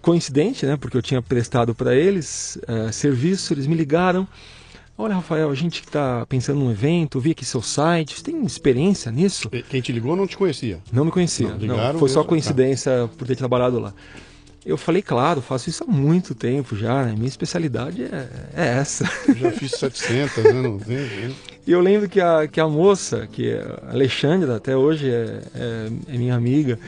coincidente, 0.08 0.66
né? 0.66 0.78
Porque 0.78 0.96
eu 0.96 1.02
tinha 1.02 1.22
prestado 1.22 1.76
para 1.76 1.94
eles 1.94 2.58
é, 2.66 2.94
serviço, 2.94 3.54
eles 3.54 3.68
me 3.68 3.76
ligaram. 3.76 4.26
Olha, 4.98 5.16
Rafael, 5.16 5.52
a 5.52 5.54
gente 5.54 5.82
está 5.82 6.26
pensando 6.28 6.62
num 6.62 6.72
evento, 6.72 7.20
vi 7.20 7.32
aqui 7.32 7.44
seu 7.44 7.62
site, 7.62 8.16
você 8.16 8.24
tem 8.24 8.42
experiência 8.46 9.12
nisso? 9.12 9.50
Quem 9.70 9.82
te 9.82 9.92
ligou 9.92 10.16
não 10.16 10.26
te 10.26 10.38
conhecia. 10.38 10.80
Não 10.94 11.04
me 11.04 11.12
conhecia. 11.12 11.50
Não, 11.50 11.56
Não, 11.56 11.76
ligaram 11.76 12.00
foi 12.00 12.08
só 12.08 12.24
coincidência 12.24 13.10
por 13.18 13.28
ter 13.28 13.36
trabalhado 13.36 13.80
lá. 13.80 13.94
Eu 14.66 14.78
falei, 14.78 15.02
claro, 15.02 15.42
faço 15.42 15.70
isso 15.70 15.84
há 15.84 15.92
muito 15.92 16.34
tempo 16.34 16.76
já, 16.76 17.06
né? 17.06 17.14
minha 17.14 17.28
especialidade 17.28 18.04
é, 18.04 18.30
é 18.56 18.68
essa. 18.80 19.10
Eu 19.28 19.36
já 19.36 19.52
fiz 19.52 19.72
700, 19.72 20.44
né? 20.44 20.52
Não 20.54 20.80
tem, 20.80 20.96
né? 20.96 21.34
E 21.66 21.72
eu 21.72 21.82
lembro 21.82 22.08
que 22.08 22.22
a, 22.22 22.48
que 22.48 22.62
a 22.62 22.68
moça, 22.68 23.28
que 23.30 23.50
é 23.50 23.60
a 23.86 23.92
Alexandra, 23.92 24.56
até 24.56 24.76
hoje 24.76 25.10
é, 25.10 25.42
é, 25.54 25.90
é 26.08 26.18
minha 26.18 26.34
amiga, 26.34 26.80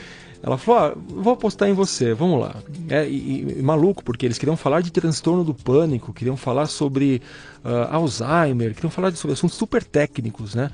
ela 0.42 0.56
falou: 0.56 0.80
ah, 0.80 0.94
vou 1.08 1.34
apostar 1.34 1.68
em 1.68 1.72
você, 1.74 2.14
vamos 2.14 2.40
lá. 2.40 2.56
É, 2.88 3.06
e, 3.08 3.58
e 3.58 3.62
maluco, 3.62 4.02
porque 4.02 4.26
eles 4.26 4.38
queriam 4.38 4.56
falar 4.56 4.80
de 4.80 4.90
transtorno 4.90 5.44
do 5.44 5.52
pânico, 5.54 6.12
queriam 6.12 6.36
falar 6.36 6.66
sobre 6.66 7.20
ah, 7.64 7.94
Alzheimer, 7.96 8.74
queriam 8.74 8.90
falar 8.90 9.12
sobre 9.12 9.34
assuntos 9.34 9.56
super 9.56 9.84
técnicos, 9.84 10.54
né? 10.54 10.70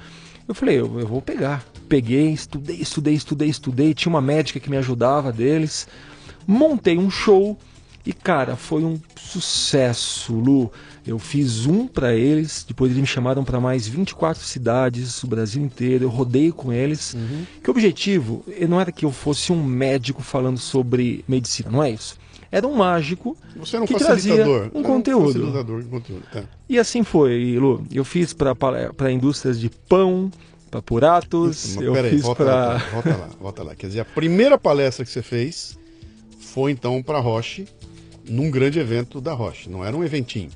Eu 0.47 0.55
falei: 0.55 0.79
eu, 0.79 1.01
eu 1.01 1.07
vou 1.07 1.21
pegar. 1.21 1.65
Peguei, 1.89 2.31
estudei, 2.31 2.77
estudei, 2.77 3.15
estudei, 3.15 3.49
estudei. 3.49 3.95
Tinha 3.95 4.11
uma 4.11 4.21
médica 4.21 4.61
que 4.61 4.71
me 4.71 4.77
ajudava 4.77 5.33
deles. 5.33 5.89
Montei 6.47 6.97
um 6.97 7.11
show 7.11 7.59
E 8.05 8.13
cara, 8.13 8.55
foi 8.55 8.85
um 8.85 9.01
sucesso, 9.17 10.33
Lu. 10.33 10.71
Eu 11.07 11.19
fiz 11.19 11.67
um 11.67 11.87
para 11.87 12.15
eles, 12.15 12.65
depois 12.67 12.91
eles 12.91 13.01
me 13.01 13.07
chamaram 13.07 13.45
para 13.45 13.61
mais 13.61 13.87
24 13.87 14.43
cidades, 14.43 15.23
o 15.23 15.27
Brasil 15.27 15.63
inteiro. 15.63 16.05
Eu 16.05 16.09
rodei 16.09 16.51
com 16.51 16.73
eles. 16.73 17.15
Uhum. 17.15 17.45
Que 17.63 17.71
o 17.71 17.73
objetivo 17.73 18.45
não 18.69 18.81
era 18.81 18.91
que 18.91 19.05
eu 19.05 19.13
fosse 19.13 19.53
um 19.53 19.63
médico 19.63 20.23
falando 20.23 20.59
sobre 20.59 21.25
medicina, 21.29 21.71
não 21.71 21.83
é 21.83 21.91
isso. 21.91 22.19
Era 22.51 22.67
um 22.67 22.75
mágico 22.75 23.37
Você 23.57 23.77
era 23.77 23.85
um 23.85 23.87
que 23.87 23.95
trazia 23.95 24.45
um 24.73 24.83
conteúdo. 24.83 25.29
Um 25.29 25.33
facilitador 25.33 25.83
de 25.83 25.89
conteúdo. 25.89 26.25
Tá. 26.33 26.45
E 26.69 26.79
assim 26.79 27.03
foi, 27.03 27.59
Lu. 27.59 27.85
Eu 27.93 28.05
fiz 28.05 28.33
para 28.33 29.13
indústrias 29.13 29.61
de 29.61 29.69
pão, 29.69 30.31
para 30.71 30.83
Puratos, 30.83 31.77
eu 31.77 31.93
peraí, 31.93 32.11
fiz 32.11 32.23
volta, 32.23 32.45
para... 32.45 32.55
Lá, 32.55 32.79
volta 32.93 33.11
lá, 33.11 33.31
volta 33.41 33.63
lá. 33.63 33.75
Quer 33.75 33.87
dizer, 33.89 34.01
a 34.01 34.05
primeira 34.05 34.59
palestra 34.59 35.05
que 35.05 35.11
você 35.11 35.23
fez 35.23 35.79
foi 36.39 36.73
então 36.73 37.03
para 37.03 37.19
Roche, 37.19 37.67
num 38.29 38.51
grande 38.51 38.79
evento 38.79 39.21
da 39.21 39.33
Roche. 39.33 39.69
Não 39.69 39.85
era 39.85 39.97
um 39.97 40.03
eventinho. 40.05 40.51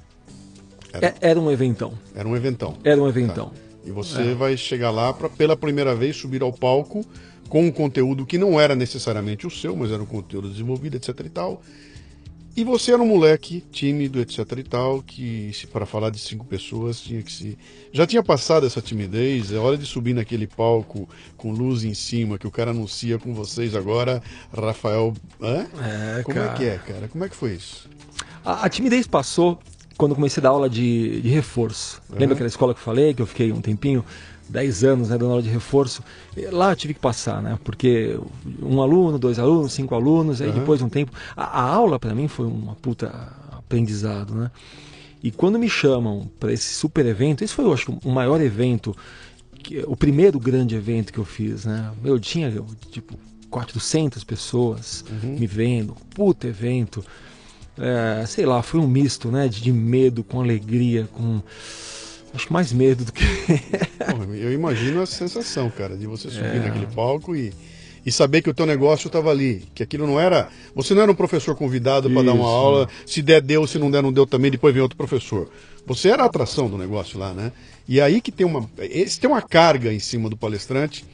Era, 0.93 1.07
é, 1.07 1.15
era 1.21 1.41
um 1.41 1.51
eventão. 1.51 1.93
Era 2.15 2.29
um 2.29 2.37
eventão. 2.37 2.77
Era 2.85 3.01
um 3.01 3.09
eventão. 3.09 3.51
Tá. 3.51 3.57
E 3.85 3.91
você 3.91 4.33
é. 4.33 4.35
vai 4.35 4.57
chegar 4.57 4.91
lá 4.91 5.13
para 5.13 5.29
pela 5.29 5.57
primeira 5.57 5.95
vez 5.95 6.17
subir 6.17 6.43
ao 6.43 6.53
palco 6.53 7.05
com 7.49 7.67
um 7.67 7.71
conteúdo 7.71 8.25
que 8.25 8.39
não 8.39 8.61
era 8.61 8.77
necessariamente 8.77 9.47
o 9.47 9.51
seu, 9.51 9.75
mas 9.75 9.91
era 9.91 10.03
um 10.03 10.07
conteúdo 10.07 10.49
desenvolvido, 10.49 10.97
etc 10.97 11.19
e 11.25 11.29
tal. 11.29 11.63
E 12.57 12.65
você 12.65 12.93
era 12.93 13.01
um 13.01 13.07
moleque 13.07 13.65
tímido, 13.71 14.21
etc 14.21 14.41
e 14.59 14.63
tal, 14.65 15.03
que 15.03 15.53
para 15.73 15.87
falar 15.87 16.11
de 16.11 16.19
cinco 16.19 16.45
pessoas 16.45 17.01
tinha 17.01 17.23
que 17.23 17.33
se. 17.33 17.57
Já 17.93 18.07
tinha 18.07 18.23
passado 18.23 18.67
essa 18.67 18.83
timidez, 18.83 19.53
é 19.53 19.57
hora 19.57 19.79
de 19.79 19.87
subir 19.87 20.15
naquele 20.15 20.47
palco 20.47 21.09
com 21.37 21.53
luz 21.53 21.85
em 21.85 21.95
cima, 21.95 22.39
que 22.39 22.47
o 22.47 22.51
cara 22.51 22.73
anuncia 22.73 23.19
com 23.19 23.33
vocês 23.33 23.75
agora, 23.75 24.21
Rafael. 24.53 25.15
Hã? 25.41 25.67
É, 26.19 26.23
Como 26.23 26.37
cara... 26.37 26.53
é 26.53 26.57
que 26.57 26.65
é, 26.65 26.79
cara? 26.79 27.09
Como 27.09 27.25
é 27.25 27.29
que 27.29 27.37
foi 27.37 27.53
isso? 27.53 27.89
A, 28.45 28.65
a 28.65 28.69
timidez 28.69 29.07
passou 29.07 29.59
quando 30.01 30.15
comecei 30.15 30.41
a 30.41 30.45
dar 30.45 30.49
aula 30.49 30.71
de, 30.71 31.21
de 31.21 31.29
reforço. 31.29 32.01
Uhum. 32.09 32.19
Lembra 32.19 32.33
aquela 32.33 32.49
escola 32.49 32.73
que 32.73 32.81
eu 32.81 32.85
falei, 32.85 33.13
que 33.13 33.21
eu 33.21 33.27
fiquei 33.27 33.53
um 33.53 33.61
tempinho? 33.61 34.03
10 34.49 34.83
anos 34.85 35.11
né, 35.11 35.19
dando 35.19 35.31
aula 35.31 35.43
de 35.43 35.51
reforço. 35.51 36.03
Lá 36.51 36.73
eu 36.73 36.77
tive 36.77 36.95
que 36.95 37.01
passar, 37.01 37.43
né? 37.43 37.59
Porque 37.63 38.19
um 38.63 38.81
aluno, 38.81 39.19
dois 39.19 39.39
alunos, 39.39 39.75
cinco 39.75 39.95
alunos, 39.95 40.41
aí 40.41 40.49
uhum. 40.49 40.55
depois 40.55 40.79
de 40.79 40.87
um 40.87 40.89
tempo. 40.89 41.13
A, 41.37 41.45
a 41.45 41.63
aula 41.63 41.99
para 41.99 42.15
mim 42.15 42.29
foi 42.29 42.47
uma 42.47 42.75
puta 42.77 43.13
aprendizado, 43.53 44.35
né? 44.35 44.51
E 45.23 45.31
quando 45.31 45.59
me 45.59 45.69
chamam 45.69 46.31
para 46.41 46.51
esse 46.51 46.73
super 46.73 47.05
evento, 47.05 47.45
esse 47.45 47.53
foi, 47.53 47.67
eu 47.67 47.73
acho, 47.75 47.93
o 48.03 48.11
maior 48.11 48.41
evento, 48.41 48.97
que, 49.63 49.85
o 49.87 49.95
primeiro 49.95 50.41
grande 50.41 50.75
evento 50.75 51.13
que 51.13 51.19
eu 51.19 51.27
fiz, 51.27 51.67
né? 51.67 51.93
Eu 52.03 52.19
tinha, 52.19 52.51
tipo, 52.91 53.19
400 53.51 54.25
pessoas 54.25 55.05
uhum. 55.11 55.37
me 55.39 55.47
vendo, 55.47 55.95
puta 56.15 56.49
evento. 56.49 57.05
É, 57.81 58.27
sei 58.27 58.45
lá, 58.45 58.63
foi 58.63 58.79
um 58.79 58.87
misto, 58.87 59.31
né? 59.31 59.49
De, 59.49 59.63
de 59.63 59.73
medo 59.73 60.23
com 60.23 60.41
alegria, 60.41 61.09
com 61.13 61.41
Acho 62.33 62.53
mais 62.53 62.73
medo 62.73 63.05
do 63.05 63.13
que. 63.13 63.25
eu 64.41 64.53
imagino 64.53 65.03
a 65.03 65.07
sensação, 65.07 65.69
cara, 65.71 65.97
de 65.97 66.07
você 66.07 66.31
subir 66.31 66.57
é. 66.57 66.61
naquele 66.61 66.87
palco 66.87 67.35
e, 67.35 67.53
e 68.07 68.13
saber 68.13 68.41
que 68.41 68.49
o 68.49 68.55
teu 68.55 68.65
negócio 68.65 69.09
estava 69.09 69.31
ali. 69.31 69.65
Que 69.75 69.83
aquilo 69.83 70.07
não 70.07 70.21
era. 70.21 70.49
Você 70.75 70.95
não 70.95 71.03
era 71.03 71.11
um 71.11 71.15
professor 71.15 71.57
convidado 71.57 72.09
para 72.09 72.23
dar 72.23 72.33
uma 72.33 72.49
aula. 72.49 72.89
Se 73.05 73.21
der, 73.21 73.43
deu, 73.43 73.67
se 73.67 73.79
não 73.79 73.91
der, 73.91 74.03
não 74.03 74.13
deu 74.13 74.27
também, 74.27 74.51
depois 74.51 74.73
vem 74.73 74.83
outro 74.83 74.97
professor. 74.97 75.51
Você 75.87 76.09
era 76.09 76.23
a 76.23 76.27
atração 76.27 76.71
do 76.71 76.79
negócio 76.79 77.19
lá, 77.19 77.35
né? 77.35 77.53
E 77.89 78.01
aí 78.01 78.21
que 78.21 78.31
tem 78.31 78.47
uma. 78.47 78.69
Esse 78.79 79.19
tem 79.19 79.29
uma 79.29 79.43
carga 79.43 79.93
em 79.93 79.99
cima 79.99 80.31
do 80.31 80.37
palestrante 80.37 81.05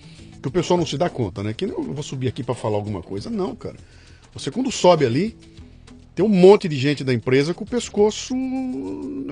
que 0.42 0.48
o 0.48 0.50
pessoal 0.50 0.78
não 0.78 0.84
se 0.84 0.98
dá 0.98 1.08
conta, 1.08 1.42
né? 1.42 1.54
Que 1.54 1.64
eu 1.64 1.82
vou 1.82 2.02
subir 2.02 2.28
aqui 2.28 2.42
para 2.42 2.54
falar 2.54 2.76
alguma 2.76 3.02
coisa. 3.02 3.30
Não, 3.30 3.56
cara. 3.56 3.76
Você 4.34 4.50
quando 4.50 4.70
sobe 4.70 5.06
ali 5.06 5.34
tem 6.16 6.24
um 6.24 6.30
monte 6.30 6.66
de 6.66 6.76
gente 6.78 7.04
da 7.04 7.12
empresa 7.12 7.52
com 7.52 7.62
o 7.62 7.66
pescoço 7.66 8.34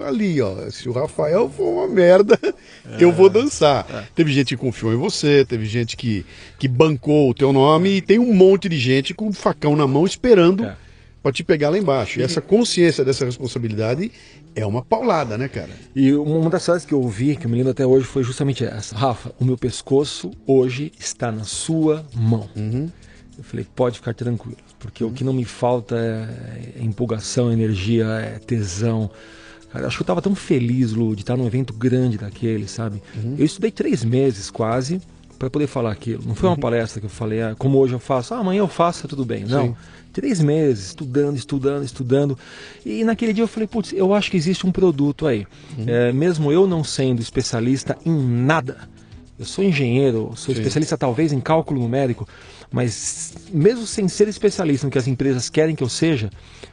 ali, 0.07 0.39
ó. 0.43 0.69
Se 0.71 0.87
o 0.87 0.93
Rafael 0.93 1.49
for 1.49 1.67
uma 1.67 1.89
merda, 1.89 2.39
é, 2.45 2.53
eu 3.03 3.11
vou 3.11 3.31
dançar. 3.31 3.87
É. 3.91 4.05
Teve 4.15 4.31
gente 4.31 4.49
que 4.49 4.57
confiou 4.59 4.93
em 4.93 4.97
você, 4.97 5.47
teve 5.47 5.65
gente 5.65 5.97
que, 5.97 6.27
que 6.59 6.69
bancou 6.69 7.31
o 7.31 7.35
teu 7.35 7.55
nome 7.55 7.89
e 7.89 8.01
tem 8.03 8.19
um 8.19 8.35
monte 8.35 8.69
de 8.69 8.77
gente 8.77 9.15
com 9.15 9.29
o 9.29 9.33
facão 9.33 9.75
na 9.75 9.87
mão 9.87 10.05
esperando 10.05 10.63
é. 10.67 10.77
para 11.23 11.33
te 11.33 11.43
pegar 11.43 11.71
lá 11.71 11.79
embaixo. 11.79 12.21
E 12.21 12.23
essa 12.23 12.43
consciência 12.43 13.03
dessa 13.03 13.25
responsabilidade 13.25 14.13
é 14.55 14.67
uma 14.67 14.83
paulada, 14.83 15.39
né, 15.39 15.49
cara? 15.49 15.71
E 15.97 16.13
uma 16.13 16.51
das 16.51 16.67
frases 16.67 16.85
que 16.85 16.93
eu 16.93 17.01
ouvi, 17.01 17.35
que 17.35 17.47
eu 17.47 17.51
me 17.51 17.57
lembro 17.57 17.73
até 17.73 17.87
hoje, 17.87 18.05
foi 18.05 18.23
justamente 18.23 18.63
essa. 18.63 18.95
Rafa, 18.95 19.33
o 19.41 19.45
meu 19.47 19.57
pescoço 19.57 20.33
hoje 20.47 20.93
está 20.99 21.33
na 21.33 21.45
sua 21.45 22.05
mão. 22.15 22.47
Uhum. 22.55 22.91
Eu 23.39 23.43
falei, 23.43 23.67
pode 23.75 23.97
ficar 23.97 24.13
tranquilo, 24.13 24.59
porque 24.85 25.03
uhum. 25.03 25.11
o 25.11 25.13
que 25.13 25.25
não 25.25 25.33
me 25.33 25.47
falta 25.47 25.97
é, 25.97 26.81
é 26.81 26.85
empolgação, 26.85 27.51
energia, 27.51 28.05
é 28.05 28.39
tesão. 28.39 29.11
Cara, 29.73 29.87
acho 29.87 29.97
que 29.97 30.03
eu 30.03 30.05
estava 30.05 30.21
tão 30.21 30.35
feliz, 30.35 30.93
Lu, 30.93 31.17
de 31.17 31.23
estar 31.23 31.37
num 31.37 31.47
evento 31.47 31.73
grande 31.73 32.19
daquele, 32.19 32.69
sabe? 32.69 33.03
Uhum. 33.17 33.35
Eu 33.39 33.47
estudei 33.47 33.71
três 33.71 34.05
meses 34.05 34.51
quase 34.51 35.01
para 35.39 35.49
poder 35.49 35.67
falar 35.67 35.91
aquilo. 35.91 36.23
Não 36.27 36.35
foi 36.35 36.49
uma 36.51 36.55
uhum. 36.55 36.61
palestra 36.61 37.01
que 37.01 37.07
eu 37.07 37.11
falei, 37.11 37.43
ah, 37.43 37.55
como 37.59 37.79
hoje 37.79 37.95
eu 37.95 37.99
faço, 37.99 38.35
ah, 38.35 38.39
amanhã 38.39 38.59
eu 38.59 38.69
faço, 38.69 39.03
tá 39.03 39.09
tudo 39.09 39.25
bem. 39.25 39.45
Não. 39.45 39.69
Sim. 39.69 39.77
Três 40.13 40.41
meses, 40.41 40.89
estudando, 40.89 41.37
estudando, 41.37 41.83
estudando. 41.83 42.39
E 42.85 43.03
naquele 43.03 43.33
dia 43.33 43.43
eu 43.43 43.49
falei, 43.49 43.67
putz, 43.67 43.93
eu 43.93 44.15
acho 44.15 44.31
que 44.31 44.37
existe 44.37 44.67
um 44.67 44.71
produto 44.71 45.27
aí. 45.27 45.47
Uhum. 45.79 45.85
É, 45.89 46.13
mesmo 46.13 46.53
eu 46.53 46.67
não 46.67 46.85
sendo 46.85 47.21
especialista 47.21 47.97
em 48.05 48.15
nada, 48.15 48.89
eu 49.39 49.45
sou 49.45 49.65
engenheiro, 49.65 50.31
sou 50.37 50.55
Sim. 50.55 50.61
especialista 50.61 50.97
talvez 50.97 51.33
em 51.33 51.41
cálculo 51.41 51.81
numérico, 51.81 52.29
mas 52.71 53.34
mesmo 53.55 53.87
sem 53.87 54.09
ser 54.09 54.27
especialista 54.27 54.87
no 54.87 54.91
que 54.91 54.99
as 54.99 55.07
empresas 55.07 55.49
querem 55.49 55.77
que 55.77 55.83
eu 55.83 55.89
seja, 55.89 56.29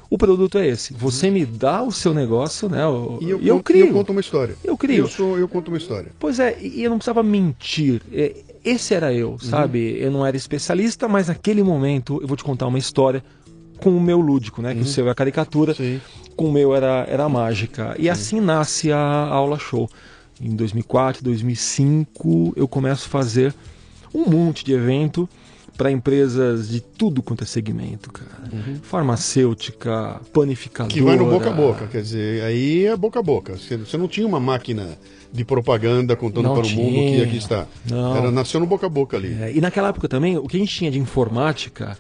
o 0.10 0.18
produto 0.18 0.58
é 0.58 0.68
esse. 0.68 0.94
Você 0.94 1.30
me 1.30 1.46
dá 1.46 1.84
o 1.84 1.92
seu 1.92 2.14
negócio, 2.14 2.68
né? 2.68 2.82
e 3.22 3.30
eu, 3.30 3.40
e 3.40 3.48
eu 3.48 3.62
crio. 3.62 3.86
eu 3.86 3.94
conto 3.94 4.12
uma 4.12 4.20
história. 4.20 4.56
Eu 4.64 4.76
crio. 4.76 5.06
Eu, 5.06 5.08
sou, 5.08 5.38
eu 5.38 5.48
conto 5.48 5.68
uma 5.68 5.78
história. 5.78 6.12
Pois 6.20 6.40
é, 6.40 6.58
e 6.60 6.84
eu 6.84 6.90
não 6.90 6.98
precisava 6.98 7.22
mentir. 7.22 8.02
É, 8.12 8.36
esse 8.66 8.96
era 8.96 9.14
eu, 9.14 9.32
uhum. 9.32 9.40
sabe? 9.40 9.98
Eu 10.00 10.10
não 10.12 10.26
era 10.26 10.36
especialista, 10.36 11.08
mas 11.08 11.28
naquele 11.28 11.62
momento 11.62 12.20
eu 12.20 12.28
vou 12.28 12.36
te 12.36 12.44
contar 12.44 12.66
uma 12.66 12.80
história 12.80 13.24
com 13.78 13.96
o 13.96 14.02
meu 14.02 14.20
lúdico, 14.20 14.62
né? 14.62 14.70
Uhum. 14.70 14.76
Que 14.76 14.82
o 14.82 14.86
uhum. 14.86 14.92
seu 14.92 15.08
é 15.08 15.12
a 15.12 15.16
caricatura, 15.16 15.76
Sim. 15.76 16.02
com 16.36 16.50
o 16.50 16.52
meu 16.52 16.76
era, 16.76 17.06
era 17.08 17.26
a 17.26 17.30
mágica. 17.30 17.96
E 17.98 18.04
Sim. 18.04 18.10
assim 18.10 18.40
nasce 18.42 18.92
a 18.92 19.00
aula 19.00 19.60
show. 19.60 19.88
Em 20.42 20.56
2004, 20.56 21.24
2005, 21.24 22.54
eu 22.56 22.68
começo 22.68 23.06
a 23.06 23.10
fazer 23.10 23.54
um 24.14 24.28
monte 24.28 24.66
de 24.66 24.74
evento 24.74 25.30
para 25.82 25.90
empresas 25.90 26.70
de 26.70 26.80
tudo 26.80 27.24
quanto 27.24 27.44
é 27.44 27.48
segmento, 27.48 28.12
cara. 28.12 28.54
Uhum. 28.54 28.80
Farmacêutica, 28.84 30.22
panificadora. 30.32 30.94
Que 30.94 31.02
vai 31.02 31.16
no 31.16 31.28
boca 31.28 31.50
a 31.50 31.54
boca, 31.54 31.88
quer 31.88 32.04
dizer, 32.04 32.44
aí 32.44 32.86
é 32.86 32.96
boca 32.96 33.18
a 33.18 33.24
boca. 33.24 33.58
Você 33.58 33.98
não 33.98 34.08
tinha 34.08 34.28
uma 34.28 34.40
máquina 34.40 34.96
de 35.34 35.44
propaganda 35.44 36.16
contando 36.16 36.44
não 36.44 36.54
para 36.54 36.66
tinha. 36.66 36.86
o 36.86 36.92
mundo 36.92 37.16
que 37.16 37.24
aqui 37.24 37.38
está. 37.38 37.66
Não. 37.90 38.16
Era, 38.16 38.30
nasceu 38.30 38.60
no 38.60 38.68
boca 38.68 38.86
a 38.86 38.90
boca 38.90 39.18
ali. 39.18 39.36
É, 39.42 39.54
e 39.56 39.60
naquela 39.60 39.90
época 39.90 40.08
também, 40.08 40.38
o 40.38 40.48
que 40.48 40.56
a 40.56 40.60
gente 40.60 40.72
tinha 40.72 40.92
de 40.92 41.00
informática, 41.00 41.98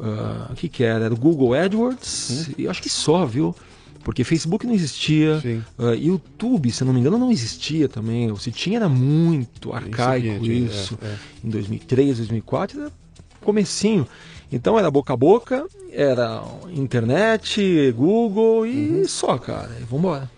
uh, 0.00 0.50
o 0.50 0.56
que, 0.56 0.68
que 0.68 0.82
era? 0.82 1.04
Era 1.04 1.14
o 1.14 1.16
Google 1.16 1.54
AdWords, 1.54 2.48
hum. 2.48 2.54
e 2.58 2.66
acho 2.66 2.82
que 2.82 2.90
só, 2.90 3.24
viu? 3.24 3.54
Porque 4.02 4.24
Facebook 4.24 4.66
não 4.66 4.74
existia, 4.74 5.40
uh, 5.78 5.94
YouTube, 5.94 6.72
se 6.72 6.82
não 6.84 6.92
me 6.92 6.98
engano, 6.98 7.18
não 7.18 7.30
existia 7.30 7.88
também. 7.88 8.34
Se 8.34 8.50
tinha 8.50 8.78
era 8.78 8.88
muito 8.88 9.72
arcaico 9.72 10.44
isso. 10.44 10.98
É, 11.00 11.06
é. 11.06 11.16
Em 11.44 11.50
2003, 11.50 12.16
2004, 12.16 12.80
era 12.80 13.01
comecinho. 13.42 14.06
Então 14.50 14.78
era 14.78 14.90
boca 14.90 15.12
a 15.12 15.16
boca, 15.16 15.66
era 15.90 16.42
internet, 16.70 17.92
Google 17.92 18.66
e 18.66 18.88
uhum. 18.88 19.08
só, 19.08 19.38
cara. 19.38 19.70
E 19.80 19.84
vambora. 19.84 20.30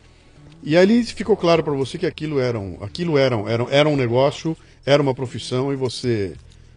E 0.62 0.76
ali 0.76 1.04
ficou 1.04 1.36
claro 1.36 1.62
para 1.62 1.74
você 1.74 1.98
que 1.98 2.06
aquilo 2.06 2.40
era 2.40 2.58
um, 2.58 2.78
aquilo 2.80 3.18
era, 3.18 3.36
um, 3.36 3.46
era, 3.46 3.66
era 3.70 3.88
um 3.88 3.96
negócio, 3.96 4.56
era 4.86 5.02
uma 5.02 5.14
profissão 5.14 5.72
e 5.72 5.76
você 5.76 6.34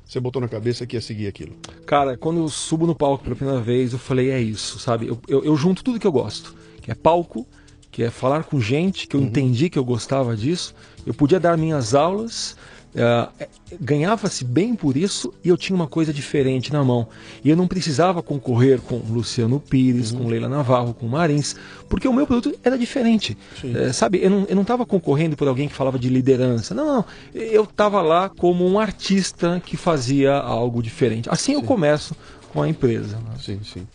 você 0.08 0.22
botou 0.22 0.42
na 0.42 0.48
cabeça 0.48 0.86
que 0.86 0.96
ia 0.96 1.02
seguir 1.02 1.28
aquilo? 1.28 1.54
Cara, 1.86 2.16
quando 2.16 2.40
eu 2.40 2.48
subo 2.48 2.88
no 2.88 2.96
palco 2.96 3.26
pela 3.26 3.36
primeira 3.36 3.60
vez, 3.60 3.92
eu 3.92 4.00
falei, 4.00 4.30
é 4.30 4.40
isso, 4.40 4.80
sabe? 4.80 5.08
Eu, 5.08 5.20
eu, 5.28 5.44
eu 5.44 5.58
junto 5.58 5.84
tudo 5.84 6.00
que 6.00 6.08
eu 6.08 6.12
gosto, 6.14 6.56
que 6.82 6.90
é 6.90 6.96
palco, 6.96 7.46
que 7.92 8.04
é 8.04 8.10
falar 8.10 8.46
com 8.46 8.60
gente, 8.62 9.06
que 9.06 9.18
eu 9.18 9.20
uhum. 9.20 9.28
entendi 9.28 9.70
que 9.70 9.78
eu 9.78 9.84
gostava 9.84 10.36
disso. 10.36 10.74
Eu 11.06 11.14
podia 11.14 11.42
dar 11.42 11.58
minhas 11.58 11.94
aulas, 11.94 12.56
Uh, 12.98 13.48
ganhava-se 13.80 14.44
bem 14.44 14.74
por 14.74 14.98
isso 14.98 15.32
e 15.44 15.50
eu 15.50 15.58
tinha 15.58 15.76
uma 15.76 15.86
coisa 15.86 16.12
diferente 16.12 16.74
na 16.74 16.84
mão. 16.84 17.08
E 17.44 17.50
eu 17.50 17.56
não 17.56 17.68
precisava 17.68 18.24
concorrer 18.24 18.82
com 18.82 18.98
Luciano 18.98 19.60
Pires, 19.60 20.12
uhum. 20.12 20.24
com 20.24 20.28
Leila 20.28 20.50
Navarro, 20.50 20.96
com 20.96 21.08
Marins, 21.08 21.56
porque 21.88 22.08
o 22.08 22.14
meu 22.14 22.26
produto 22.26 22.58
era 22.64 22.76
diferente. 22.76 23.38
Uh, 23.64 23.94
sabe, 23.94 24.20
eu 24.24 24.32
não 24.32 24.62
estava 24.64 24.84
concorrendo 24.84 25.38
por 25.38 25.48
alguém 25.48 25.68
que 25.68 25.76
falava 25.76 26.00
de 26.00 26.10
liderança. 26.10 26.74
Não, 26.74 26.86
não. 26.88 27.06
Eu 27.36 27.66
estava 27.66 28.02
lá 28.02 28.30
como 28.30 28.66
um 28.66 28.80
artista 28.80 29.62
que 29.64 29.78
fazia 29.78 30.34
algo 30.34 30.82
diferente. 30.82 31.30
Assim 31.30 31.52
sim. 31.52 31.54
eu 31.54 31.62
começo 31.62 32.16
com 32.52 32.64
a 32.64 32.68
empresa. 32.68 33.18
Né? 33.18 33.36
Sim, 33.40 33.60
sim. 33.64 33.88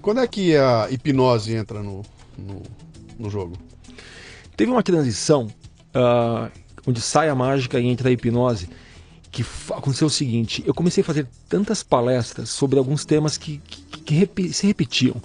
Quando 0.00 0.20
é 0.20 0.26
que 0.28 0.54
a 0.56 0.88
hipnose 0.90 1.56
entra 1.56 1.82
no, 1.82 2.02
no, 2.38 2.62
no 3.18 3.28
jogo? 3.28 3.56
Teve 4.56 4.70
uma 4.70 4.82
transição. 4.82 5.48
Uh, 5.94 6.63
onde 6.86 7.00
sai 7.00 7.28
a 7.28 7.34
mágica 7.34 7.78
e 7.80 7.86
entra 7.86 8.08
a 8.08 8.12
hipnose, 8.12 8.68
que 9.30 9.44
aconteceu 9.70 10.06
o 10.06 10.10
seguinte: 10.10 10.62
eu 10.66 10.74
comecei 10.74 11.02
a 11.02 11.04
fazer 11.04 11.26
tantas 11.48 11.82
palestras 11.82 12.48
sobre 12.50 12.78
alguns 12.78 13.04
temas 13.04 13.36
que, 13.36 13.60
que, 14.04 14.26
que 14.26 14.52
se 14.52 14.66
repetiam. 14.66 15.16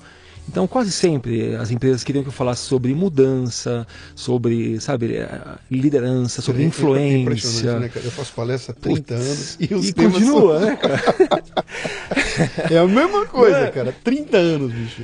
Então, 0.51 0.65
quase 0.67 0.91
sempre 0.91 1.55
as 1.57 1.69
empresas 1.69 2.03
queriam 2.03 2.23
que 2.23 2.29
eu 2.29 2.33
falasse 2.33 2.63
sobre 2.63 2.91
mudança, 2.95 3.85
sobre, 4.15 4.79
sabe, 4.81 5.17
eh, 5.17 5.29
liderança, 5.69 6.41
sobre 6.41 6.63
É 6.63 6.65
influência. 6.65 7.17
impressionante, 7.19 7.81
né, 7.81 7.89
cara? 7.89 8.03
Eu 8.03 8.11
faço 8.11 8.33
palestra 8.33 8.75
há 8.75 8.81
30 8.81 9.13
Putz, 9.15 9.27
anos 9.27 9.57
e 9.59 9.75
os 9.75 9.89
e 9.89 9.93
temas 9.93 10.13
continua, 10.13 10.59
são- 10.59 10.69
né, 10.69 10.75
cara? 10.75 11.01
É 12.73 12.77
a 12.79 12.87
mesma 12.87 13.25
coisa, 13.27 13.57
é? 13.59 13.71
cara. 13.71 13.95
30 14.03 14.37
anos, 14.37 14.73
bicho. 14.73 15.03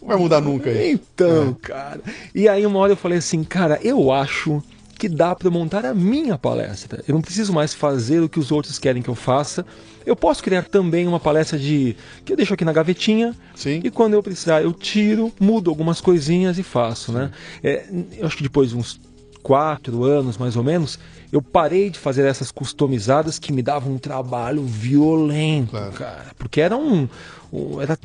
Não 0.00 0.08
vai 0.08 0.16
mudar 0.16 0.40
nunca 0.40 0.70
isso. 0.70 0.80
Então, 1.14 1.52
cara. 1.60 2.00
E 2.34 2.48
aí 2.48 2.64
uma 2.64 2.78
hora 2.78 2.92
eu 2.92 2.96
falei 2.96 3.18
assim, 3.18 3.44
cara, 3.44 3.78
eu 3.82 4.10
acho 4.10 4.62
que 4.98 5.08
dá 5.08 5.34
para 5.34 5.50
montar 5.50 5.84
a 5.84 5.94
minha 5.94 6.38
palestra. 6.38 7.02
Eu 7.06 7.14
não 7.14 7.22
preciso 7.22 7.52
mais 7.52 7.74
fazer 7.74 8.20
o 8.20 8.28
que 8.28 8.38
os 8.38 8.50
outros 8.50 8.78
querem 8.78 9.02
que 9.02 9.08
eu 9.08 9.14
faça. 9.14 9.64
Eu 10.04 10.16
posso 10.16 10.42
criar 10.42 10.64
também 10.64 11.06
uma 11.06 11.20
palestra 11.20 11.58
de 11.58 11.96
que 12.24 12.32
eu 12.32 12.36
deixo 12.36 12.54
aqui 12.54 12.64
na 12.64 12.72
gavetinha 12.72 13.34
Sim. 13.54 13.80
e 13.82 13.90
quando 13.90 14.14
eu 14.14 14.22
precisar 14.22 14.62
eu 14.62 14.72
tiro, 14.72 15.32
mudo 15.38 15.68
algumas 15.68 16.00
coisinhas 16.00 16.58
e 16.58 16.62
faço, 16.62 17.12
né? 17.12 17.30
É, 17.62 17.86
eu 18.16 18.26
acho 18.26 18.36
que 18.36 18.42
depois 18.42 18.70
de 18.70 18.76
uns 18.76 19.00
quatro 19.46 20.02
anos 20.02 20.36
mais 20.36 20.56
ou 20.56 20.64
menos, 20.64 20.98
eu 21.30 21.40
parei 21.40 21.88
de 21.88 22.00
fazer 22.00 22.26
essas 22.26 22.50
customizadas 22.50 23.38
que 23.38 23.52
me 23.52 23.62
davam 23.62 23.92
um 23.92 23.98
trabalho 23.98 24.60
violento, 24.64 25.70
Claro. 25.70 25.92
cara, 25.92 26.26
porque 26.36 26.60
era 26.60 26.76
um, 26.76 27.08
um- 27.52 27.80
era, 27.80 27.96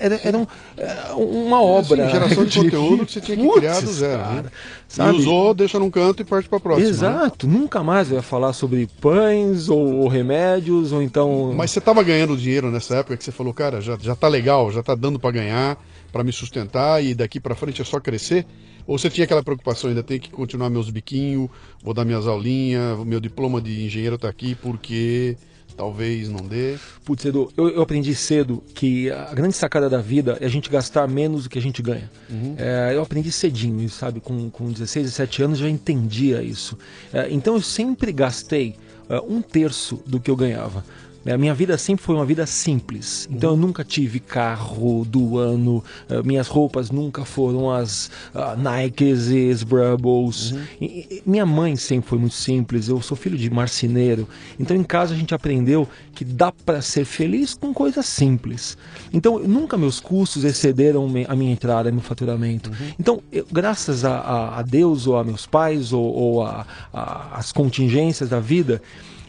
era, 0.00 0.20
era 0.24 0.38
um- 0.38 0.46
é, 0.74 1.12
uma 1.12 1.60
obra 1.62 2.06
Sim, 2.06 2.10
geração 2.12 2.44
de 2.46 2.62
conteúdo 2.62 3.04
que 3.04 3.12
você 3.12 3.20
tinha 3.20 3.36
que 3.36 3.52
criar 3.58 3.80
do 3.82 3.92
zero. 3.92 4.22
cara, 4.22 4.42
né? 4.44 4.50
sabe? 4.88 5.16
E 5.16 5.20
usou, 5.20 5.52
deixa 5.52 5.78
num 5.78 5.90
canto 5.90 6.22
e 6.22 6.24
parte 6.24 6.48
pra 6.48 6.58
próxima. 6.58 6.86
né? 6.86 6.90
Exato, 6.90 7.46
nunca 7.46 7.82
mais 7.82 8.08
eu 8.10 8.16
ia 8.16 8.22
falar 8.22 8.54
sobre 8.54 8.88
pães 8.98 9.68
ou, 9.68 9.96
ou 10.00 10.08
remédios 10.08 10.92
ou 10.92 11.02
então 11.02 11.52
Mas 11.54 11.72
você 11.72 11.80
tava 11.80 12.02
ganhando 12.02 12.34
dinheiro 12.38 12.70
nessa 12.70 12.96
época 12.96 13.18
que 13.18 13.24
você 13.24 13.32
falou, 13.32 13.52
cara, 13.52 13.82
já, 13.82 13.98
já 14.00 14.16
tá 14.16 14.28
legal, 14.28 14.72
já 14.72 14.82
tá 14.82 14.94
dando 14.94 15.18
pra 15.20 15.30
ganhar, 15.30 15.76
pra 16.10 16.24
me 16.24 16.32
sustentar 16.32 17.04
e 17.04 17.14
daqui 17.14 17.38
pra 17.38 17.54
frente 17.54 17.82
é 17.82 17.84
só 17.84 18.00
crescer? 18.00 18.46
Ou 18.86 18.98
você 18.98 19.10
tinha 19.10 19.24
aquela 19.24 19.42
preocupação, 19.42 19.90
ainda 19.90 20.02
tem 20.02 20.18
que 20.18 20.30
continuar 20.30 20.70
meus 20.70 20.90
biquinhos, 20.90 21.48
vou 21.82 21.92
dar 21.92 22.04
minhas 22.04 22.26
aulinhas, 22.26 22.98
o 22.98 23.04
meu 23.04 23.20
diploma 23.20 23.60
de 23.60 23.84
engenheiro 23.84 24.16
tá 24.16 24.28
aqui 24.28 24.54
porque 24.54 25.36
talvez 25.76 26.28
não 26.28 26.46
dê. 26.46 26.76
Putz, 27.04 27.24
Edu, 27.24 27.52
eu, 27.56 27.68
eu 27.68 27.82
aprendi 27.82 28.14
cedo 28.14 28.62
que 28.74 29.10
a 29.10 29.34
grande 29.34 29.54
sacada 29.54 29.88
da 29.90 30.00
vida 30.00 30.38
é 30.40 30.46
a 30.46 30.48
gente 30.48 30.70
gastar 30.70 31.06
menos 31.06 31.44
do 31.44 31.50
que 31.50 31.58
a 31.58 31.62
gente 31.62 31.82
ganha. 31.82 32.10
É, 32.56 32.94
eu 32.94 33.02
aprendi 33.02 33.30
cedinho, 33.30 33.88
sabe? 33.88 34.20
Com, 34.20 34.48
com 34.50 34.72
16, 34.72 35.06
17 35.06 35.42
anos 35.42 35.58
já 35.58 35.68
entendia 35.68 36.42
isso. 36.42 36.78
É, 37.12 37.28
então 37.30 37.54
eu 37.54 37.60
sempre 37.60 38.10
gastei 38.12 38.76
é, 39.08 39.20
um 39.20 39.42
terço 39.42 40.02
do 40.06 40.18
que 40.18 40.30
eu 40.30 40.36
ganhava. 40.36 40.84
É, 41.26 41.32
A 41.32 41.38
minha 41.38 41.52
vida 41.54 41.76
sempre 41.76 42.04
foi 42.04 42.14
uma 42.14 42.24
vida 42.24 42.46
simples. 42.46 43.28
Então 43.30 43.50
eu 43.50 43.56
nunca 43.56 43.84
tive 43.84 44.20
carro 44.20 45.04
do 45.04 45.38
ano, 45.38 45.82
eh, 46.08 46.22
minhas 46.22 46.48
roupas 46.48 46.90
nunca 46.90 47.24
foram 47.24 47.70
as 47.70 48.10
ah, 48.34 48.56
Nikes 48.56 49.28
e 49.28 49.50
as 49.50 49.62
Brubbles. 49.62 50.54
E- 50.80 50.84
e- 51.10 51.22
minha 51.26 51.44
mãe 51.44 51.76
sempre 51.76 52.08
foi 52.08 52.18
muito 52.18 52.34
simples, 52.34 52.88
eu 52.88 53.00
sou 53.02 53.16
filho 53.16 53.36
de 53.36 53.50
marceneiro. 53.50 54.28
Então 54.58 54.76
em 54.76 54.82
casa 54.84 55.14
a 55.14 55.16
gente 55.16 55.34
aprendeu 55.34 55.88
que 56.14 56.24
dá 56.24 56.50
para 56.52 56.80
ser 56.80 57.04
feliz 57.04 57.54
com 57.54 57.74
coisas 57.74 58.06
simples. 58.06 58.76
Então 59.12 59.38
nunca 59.38 59.76
meus 59.76 60.00
custos 60.00 60.44
excederam 60.44 61.06
a 61.28 61.34
minha 61.36 61.52
entrada, 61.52 61.90
meu 61.90 62.00
faturamento. 62.00 62.70
Então, 62.98 63.22
eu- 63.32 63.46
graças 63.50 64.04
a, 64.04 64.16
a- 64.18 64.58
a 64.58 64.62
Deus 64.62 65.06
ou 65.06 65.16
a 65.18 65.24
meus 65.24 65.46
pais 65.46 65.92
ou, 65.92 66.04
ou 66.04 66.42
a- 66.44 66.66
a- 66.92 67.30
as 67.38 67.52
contingências 67.52 68.28
da 68.30 68.40
vida, 68.40 68.80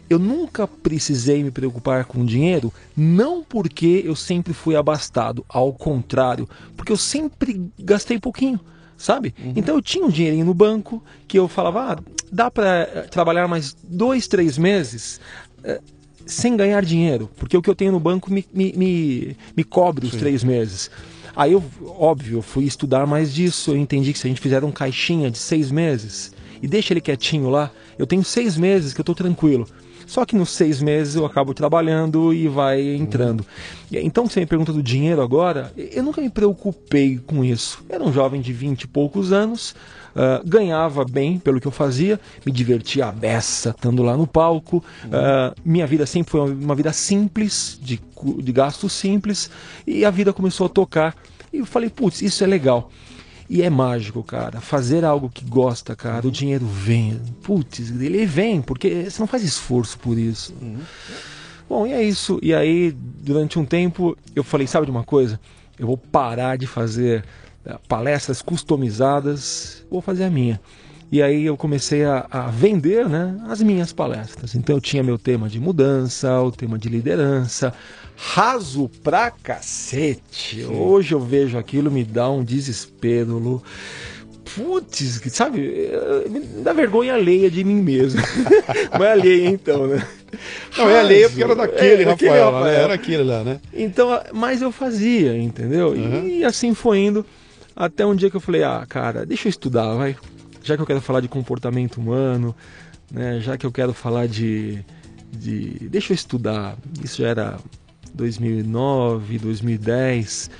eu 0.08 0.18
nunca 0.18 0.66
precisei 0.66 1.42
me 1.42 1.50
preocupar 1.50 2.04
com 2.04 2.24
dinheiro, 2.24 2.72
não 2.96 3.42
porque 3.42 4.02
eu 4.04 4.16
sempre 4.16 4.52
fui 4.54 4.74
abastado, 4.74 5.44
ao 5.48 5.72
contrário, 5.72 6.48
porque 6.76 6.90
eu 6.90 6.96
sempre 6.96 7.70
gastei 7.78 8.18
pouquinho, 8.18 8.58
sabe? 8.96 9.34
Então 9.56 9.74
eu 9.74 9.82
tinha 9.82 10.04
um 10.04 10.10
dinheirinho 10.10 10.46
no 10.46 10.54
banco 10.54 11.02
que 11.26 11.38
eu 11.38 11.46
falava, 11.46 11.92
ah, 11.92 11.98
dá 12.32 12.50
para 12.50 13.06
trabalhar 13.10 13.46
mais 13.46 13.76
dois, 13.82 14.26
três 14.26 14.56
meses 14.56 15.20
eh, 15.62 15.80
sem 16.24 16.56
ganhar 16.56 16.84
dinheiro, 16.84 17.28
porque 17.36 17.56
o 17.56 17.62
que 17.62 17.70
eu 17.70 17.74
tenho 17.74 17.92
no 17.92 18.00
banco 18.00 18.32
me, 18.32 18.44
me, 18.52 18.72
me, 18.72 19.36
me 19.56 19.64
cobre 19.64 20.06
os 20.06 20.14
três 20.14 20.44
meses. 20.44 20.90
Aí 21.34 21.52
eu, 21.52 21.62
óbvio, 21.98 22.38
eu 22.38 22.42
fui 22.42 22.64
estudar 22.64 23.06
mais 23.06 23.32
disso, 23.32 23.70
eu 23.70 23.76
entendi 23.76 24.12
que 24.12 24.18
se 24.18 24.26
a 24.26 24.30
gente 24.30 24.40
fizer 24.40 24.64
um 24.64 24.72
caixinha 24.72 25.30
de 25.30 25.38
seis 25.38 25.70
meses 25.70 26.32
e 26.60 26.66
deixa 26.66 26.92
ele 26.92 27.00
quietinho 27.00 27.48
lá, 27.48 27.70
eu 27.98 28.06
tenho 28.06 28.24
seis 28.24 28.56
meses 28.56 28.92
que 28.92 29.00
eu 29.00 29.02
estou 29.02 29.14
tranquilo. 29.14 29.66
Só 30.08 30.24
que 30.24 30.34
nos 30.34 30.50
seis 30.50 30.80
meses 30.80 31.14
eu 31.14 31.26
acabo 31.26 31.52
trabalhando 31.52 32.32
e 32.32 32.48
vai 32.48 32.80
entrando. 32.96 33.44
Então, 33.92 34.26
você 34.26 34.40
me 34.40 34.46
pergunta 34.46 34.72
do 34.72 34.82
dinheiro 34.82 35.20
agora, 35.20 35.70
eu 35.76 36.02
nunca 36.02 36.22
me 36.22 36.30
preocupei 36.30 37.20
com 37.26 37.44
isso. 37.44 37.84
Era 37.90 38.02
um 38.02 38.10
jovem 38.10 38.40
de 38.40 38.50
vinte 38.50 38.82
e 38.82 38.86
poucos 38.86 39.32
anos, 39.32 39.76
ah, 40.16 40.40
ganhava 40.44 41.04
bem 41.04 41.38
pelo 41.38 41.60
que 41.60 41.66
eu 41.66 41.70
fazia, 41.70 42.18
me 42.44 42.50
divertia 42.50 43.06
a 43.06 43.12
beça 43.12 43.70
estando 43.70 44.02
lá 44.02 44.16
no 44.16 44.26
palco. 44.26 44.82
ah, 45.12 45.54
minha 45.62 45.86
vida 45.86 46.06
sempre 46.06 46.30
foi 46.30 46.40
uma, 46.40 46.74
vida 46.74 46.92
simples, 46.92 47.78
de, 47.82 48.00
de 48.42 48.52
gastos 48.52 48.94
simples, 48.94 49.50
e 49.86 50.06
a 50.06 50.10
vida 50.10 50.32
começou 50.32 50.66
a 50.66 50.70
tocar. 50.70 51.14
E 51.52 51.58
eu 51.58 51.66
falei, 51.66 51.90
putz, 51.90 52.22
isso 52.22 52.42
é 52.42 52.46
legal. 52.46 52.90
E 53.48 53.62
é 53.62 53.70
mágico, 53.70 54.22
cara. 54.22 54.60
Fazer 54.60 55.04
algo 55.04 55.30
que 55.30 55.44
gosta, 55.44 55.96
cara, 55.96 56.26
o 56.26 56.30
dinheiro 56.30 56.66
vem. 56.66 57.20
Putz, 57.42 57.90
ele 57.90 58.26
vem, 58.26 58.60
porque 58.60 59.08
você 59.08 59.20
não 59.20 59.26
faz 59.26 59.42
esforço 59.42 59.98
por 59.98 60.18
isso. 60.18 60.54
Bom, 61.68 61.86
e 61.86 61.92
é 61.92 62.02
isso. 62.02 62.38
E 62.42 62.54
aí, 62.54 62.92
durante 62.92 63.58
um 63.58 63.64
tempo, 63.64 64.16
eu 64.34 64.44
falei, 64.44 64.66
sabe 64.66 64.86
de 64.86 64.90
uma 64.90 65.04
coisa? 65.04 65.40
Eu 65.78 65.86
vou 65.86 65.96
parar 65.96 66.56
de 66.56 66.66
fazer 66.66 67.24
eh, 67.64 67.78
palestras 67.86 68.42
customizadas, 68.42 69.84
vou 69.90 70.00
fazer 70.00 70.24
a 70.24 70.30
minha. 70.30 70.60
E 71.10 71.22
aí 71.22 71.46
eu 71.46 71.56
comecei 71.56 72.04
a, 72.04 72.26
a 72.30 72.42
vender 72.48 73.08
né, 73.08 73.38
as 73.48 73.62
minhas 73.62 73.92
palestras. 73.92 74.54
Então 74.54 74.76
eu 74.76 74.80
tinha 74.80 75.02
meu 75.02 75.18
tema 75.18 75.48
de 75.48 75.58
mudança, 75.58 76.40
o 76.42 76.52
tema 76.52 76.78
de 76.78 76.88
liderança, 76.88 77.72
raso 78.14 78.90
pra 79.02 79.30
cacete. 79.30 80.64
Hoje 80.64 81.12
eu 81.14 81.20
vejo 81.20 81.56
aquilo, 81.56 81.90
me 81.90 82.04
dá 82.04 82.28
um 82.30 82.44
desespero, 82.44 83.38
Lu. 83.38 83.62
Putz, 84.54 85.20
sabe, 85.30 85.88
eh, 85.92 86.28
me 86.28 86.40
dá 86.40 86.72
vergonha 86.72 87.14
alheia 87.14 87.50
de 87.50 87.62
mim 87.62 87.80
mesmo. 87.82 88.20
Não 88.98 89.04
é 89.04 89.12
alheia 89.12 89.48
então, 89.48 89.86
né? 89.86 90.06
Não, 90.76 90.88
é 90.90 91.00
alheia 91.00 91.28
porque 91.28 91.42
era 91.42 91.54
Raso. 91.54 91.70
daquele, 91.72 92.02
É, 92.02 92.06
daquele 92.06 92.30
Rafael, 92.30 92.52
né? 92.52 92.58
Rafael. 92.58 92.80
Era 92.82 92.94
aquele 92.94 93.22
lá, 93.22 93.44
né? 93.44 93.60
Então, 93.72 94.20
mas 94.32 94.60
eu 94.60 94.72
fazia, 94.72 95.36
entendeu? 95.36 95.90
Uhum. 95.90 96.26
E, 96.26 96.44
assim 96.44 96.74
foi 96.74 96.98
indo. 96.98 97.24
Até 97.76 98.04
um 98.04 98.14
dia 98.14 98.28
que 98.28 98.36
eu 98.36 98.40
falei, 98.40 98.64
ah, 98.64 98.84
cara, 98.88 99.24
deixa 99.24 99.46
eu 99.46 99.50
estudar, 99.50 99.94
vai. 99.94 100.16
Já 100.68 100.76
que 100.76 100.82
eu 100.82 100.86
quero 100.86 101.00
falar 101.00 101.20
de 101.20 101.28
comportamento 101.28 101.96
humano, 101.96 102.54
né? 103.10 103.40
Já 103.40 103.56
que 103.56 103.64
eu 103.64 103.72
quero 103.72 103.94
falar 103.94 104.28
de. 104.28 104.84
de 105.32 105.88
deixa 105.88 106.12
eu 106.12 106.14
estudar. 106.14 106.76
Isso 107.02 107.22
já 107.22 107.28
era 107.28 107.58
2009, 108.12 109.38
2010. 109.38 110.50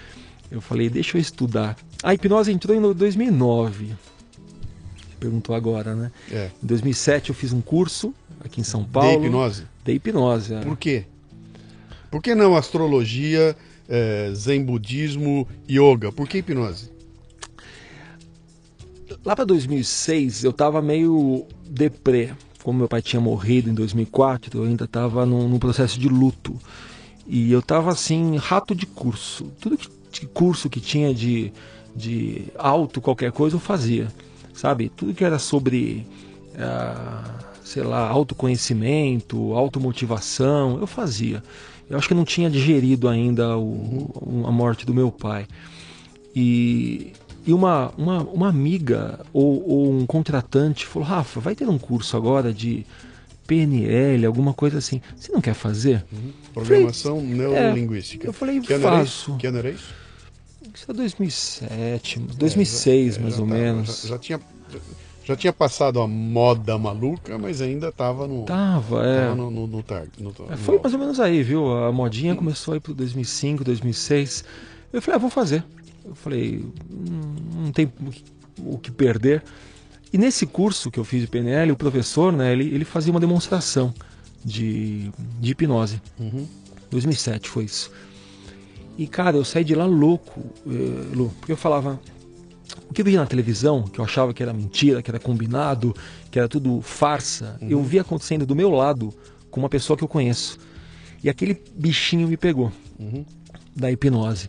Eu 0.51 0.63
falei, 0.63 0.89
deixa 0.89 1.19
eu 1.19 1.21
estudar. 1.21 1.77
A 2.03 2.15
hipnose 2.15 2.51
entrou 2.51 2.75
em 2.75 2.81
2009. 2.81 3.89
Você 3.89 3.95
perguntou 5.21 5.55
agora, 5.55 5.95
né? 5.95 6.11
É. 6.33 6.51
Em 6.63 6.67
2007 6.67 7.29
eu 7.29 7.35
fiz 7.35 7.53
um 7.53 7.61
curso 7.61 8.15
aqui 8.43 8.63
em 8.63 8.65
São 8.65 8.85
De 8.85 8.89
Paulo. 8.89 9.23
hipnose. 9.27 9.65
De 9.85 9.93
hipnose. 9.93 10.55
é. 10.55 10.61
Por 10.63 10.79
quê? 10.79 11.05
Por 12.11 12.23
que 12.23 12.35
não 12.35 12.57
astrologia, 12.57 13.55
eh, 13.87 14.31
zen 14.35 14.65
budismo, 14.65 15.47
yoga? 15.69 16.11
Por 16.11 16.27
que 16.27 16.39
hipnose? 16.39 16.91
Lá 19.29 19.37
para 19.37 19.45
2006 19.45 20.43
eu 20.43 20.55
tava 20.55 20.81
meio 20.81 21.45
deprê. 21.69 22.31
Como 22.63 22.79
meu 22.79 22.89
pai 22.89 23.03
tinha 23.03 23.21
morrido 23.21 23.69
em 23.69 23.75
2004, 23.75 24.59
eu 24.59 24.65
ainda 24.65 24.89
tava 24.89 25.27
num, 25.27 25.47
num 25.47 25.59
processo 25.59 26.01
de 26.01 26.09
luto. 26.09 26.59
E 27.27 27.53
eu 27.53 27.61
tava 27.61 27.91
assim, 27.91 28.39
rato 28.39 28.75
de 28.75 28.87
curso. 28.87 29.53
Tudo 29.61 29.77
que, 29.77 29.87
de 30.13 30.27
curso 30.29 30.71
que 30.71 30.81
tinha 30.81 31.13
de, 31.13 31.53
de 31.95 32.45
alto, 32.57 33.03
qualquer 33.03 33.31
coisa, 33.31 33.57
eu 33.57 33.61
fazia. 33.61 34.09
Sabe? 34.55 34.89
Tudo 34.89 35.13
que 35.13 35.23
era 35.23 35.39
sobre, 35.39 36.07
ah, 36.59 37.23
sei 37.63 37.83
lá, 37.83 38.09
autoconhecimento, 38.09 39.53
automotivação, 39.53 40.79
eu 40.81 40.87
fazia. 40.87 41.43
Eu 41.91 41.99
acho 41.99 42.09
que 42.09 42.15
não 42.15 42.25
tinha 42.25 42.49
digerido 42.49 43.07
ainda 43.07 43.59
o- 43.59 44.45
a 44.47 44.51
morte 44.51 44.87
do 44.87 44.95
meu 44.95 45.13
pai. 45.13 45.47
E, 46.35 47.13
e 47.49 47.53
uma, 47.55 47.91
uma, 47.97 48.19
uma 48.23 48.49
amiga 48.49 49.21
ou, 49.33 49.67
ou 49.69 49.93
um 49.93 50.05
contratante 50.07 50.87
falou: 50.87 51.09
Rafa, 51.09 51.41
vai 51.41 51.55
ter 51.55 51.69
um 51.69 51.79
curso 51.79 52.17
agora 52.17 52.53
de 52.53 52.85
PNL, 53.47 54.27
alguma 54.27 54.53
coisa 54.53 54.79
assim. 54.79 55.01
Você 55.17 55.33
não 55.33 55.41
quer 55.41 55.55
fazer? 55.55 56.05
Programação 56.53 57.21
neurolinguística. 57.23 58.27
eu 58.27 58.33
falei, 58.33 58.61
que 58.61 58.73
era 58.73 58.83
faço. 58.83 59.37
Que 59.39 59.47
ano 59.47 59.59
era 59.59 59.71
isso? 59.71 59.95
Isso 60.75 60.91
é 60.91 60.95
2007, 60.95 62.19
2006 62.37 63.17
É, 63.17 63.21
mais 63.21 63.35
já 63.35 63.41
ou 63.41 63.47
menos. 63.47 64.03
Já, 64.03 64.09
já 64.11 64.19
tinha, 64.19 64.41
já, 64.71 64.79
já 65.25 65.37
tinha 65.37 65.53
passado 65.53 66.01
a 66.01 66.07
moda 66.07 66.77
maluca, 66.79 67.39
mas 67.39 67.61
ainda 67.63 67.89
estava 67.89 68.27
no, 68.29 68.43
Tava, 68.45 69.07
é. 69.07 69.21
tava 69.23 69.35
no, 69.35 69.51
no, 69.51 69.67
no 69.67 69.83
tar- 69.83 70.07
no- 70.19 70.31
É, 70.49 70.51
no- 70.53 70.57
Foi 70.59 70.79
mais 70.79 70.93
ou 70.93 71.01
menos 71.01 71.19
aí, 71.19 71.43
viu? 71.43 71.73
A 71.85 71.91
modinha 71.91 72.37
começou 72.37 72.75
aí 72.75 72.81
pro 72.81 72.93
2005, 72.95 73.65
2006. 73.65 74.45
Eu 74.93 75.01
falei, 75.03 75.17
ah, 75.17 75.19
vou 75.21 75.31
fazer. 75.31 75.65
Eu 76.09 76.15
falei, 76.15 76.65
hum, 76.91 77.35
não 77.65 77.73
tem 77.73 77.93
o 78.59 78.79
que 78.79 78.91
perder. 78.91 79.43
E 80.13 80.19
nesse 80.19 80.47
curso 80.47 80.91
que 80.91 80.99
eu 80.99 81.05
fiz 81.05 81.21
de 81.21 81.27
PNL, 81.27 81.73
o 81.73 81.77
professor, 81.77 82.33
né, 82.33 82.53
ele, 82.53 82.65
ele 82.75 82.85
fazia 82.85 83.13
uma 83.13 83.21
demonstração 83.21 83.93
de, 84.45 85.11
de 85.39 85.53
hipnose. 85.53 86.01
Uhum. 86.19 86.47
2007 86.91 87.49
foi 87.49 87.65
isso. 87.65 87.91
E, 88.97 89.07
cara, 89.07 89.37
eu 89.37 89.45
saí 89.45 89.63
de 89.63 89.75
lá 89.75 89.85
louco, 89.85 90.41
eh, 90.67 91.15
Lu, 91.15 91.33
porque 91.39 91.53
eu 91.53 91.57
falava, 91.57 92.01
o 92.91 92.93
que 92.93 93.03
eu 93.03 93.05
via 93.05 93.21
na 93.21 93.27
televisão, 93.27 93.85
que 93.85 94.01
eu 94.01 94.05
achava 94.05 94.35
que 94.35 94.43
era 94.43 94.53
mentira, 94.53 95.03
que 95.03 95.11
era 95.11 95.21
combinado, 95.21 95.95
que 96.31 96.39
era 96.39 96.49
tudo 96.49 96.81
farsa, 96.81 97.57
uhum. 97.61 97.69
eu 97.69 97.83
vi 97.83 97.99
acontecendo 97.99 98.45
do 98.45 98.57
meu 98.57 98.71
lado 98.71 99.15
com 99.51 99.61
uma 99.61 99.69
pessoa 99.69 99.97
que 99.97 100.03
eu 100.03 100.09
conheço. 100.09 100.59
E 101.23 101.29
aquele 101.29 101.63
bichinho 101.75 102.27
me 102.27 102.37
pegou 102.37 102.73
uhum. 102.99 103.25
da 103.77 103.91
hipnose. 103.91 104.49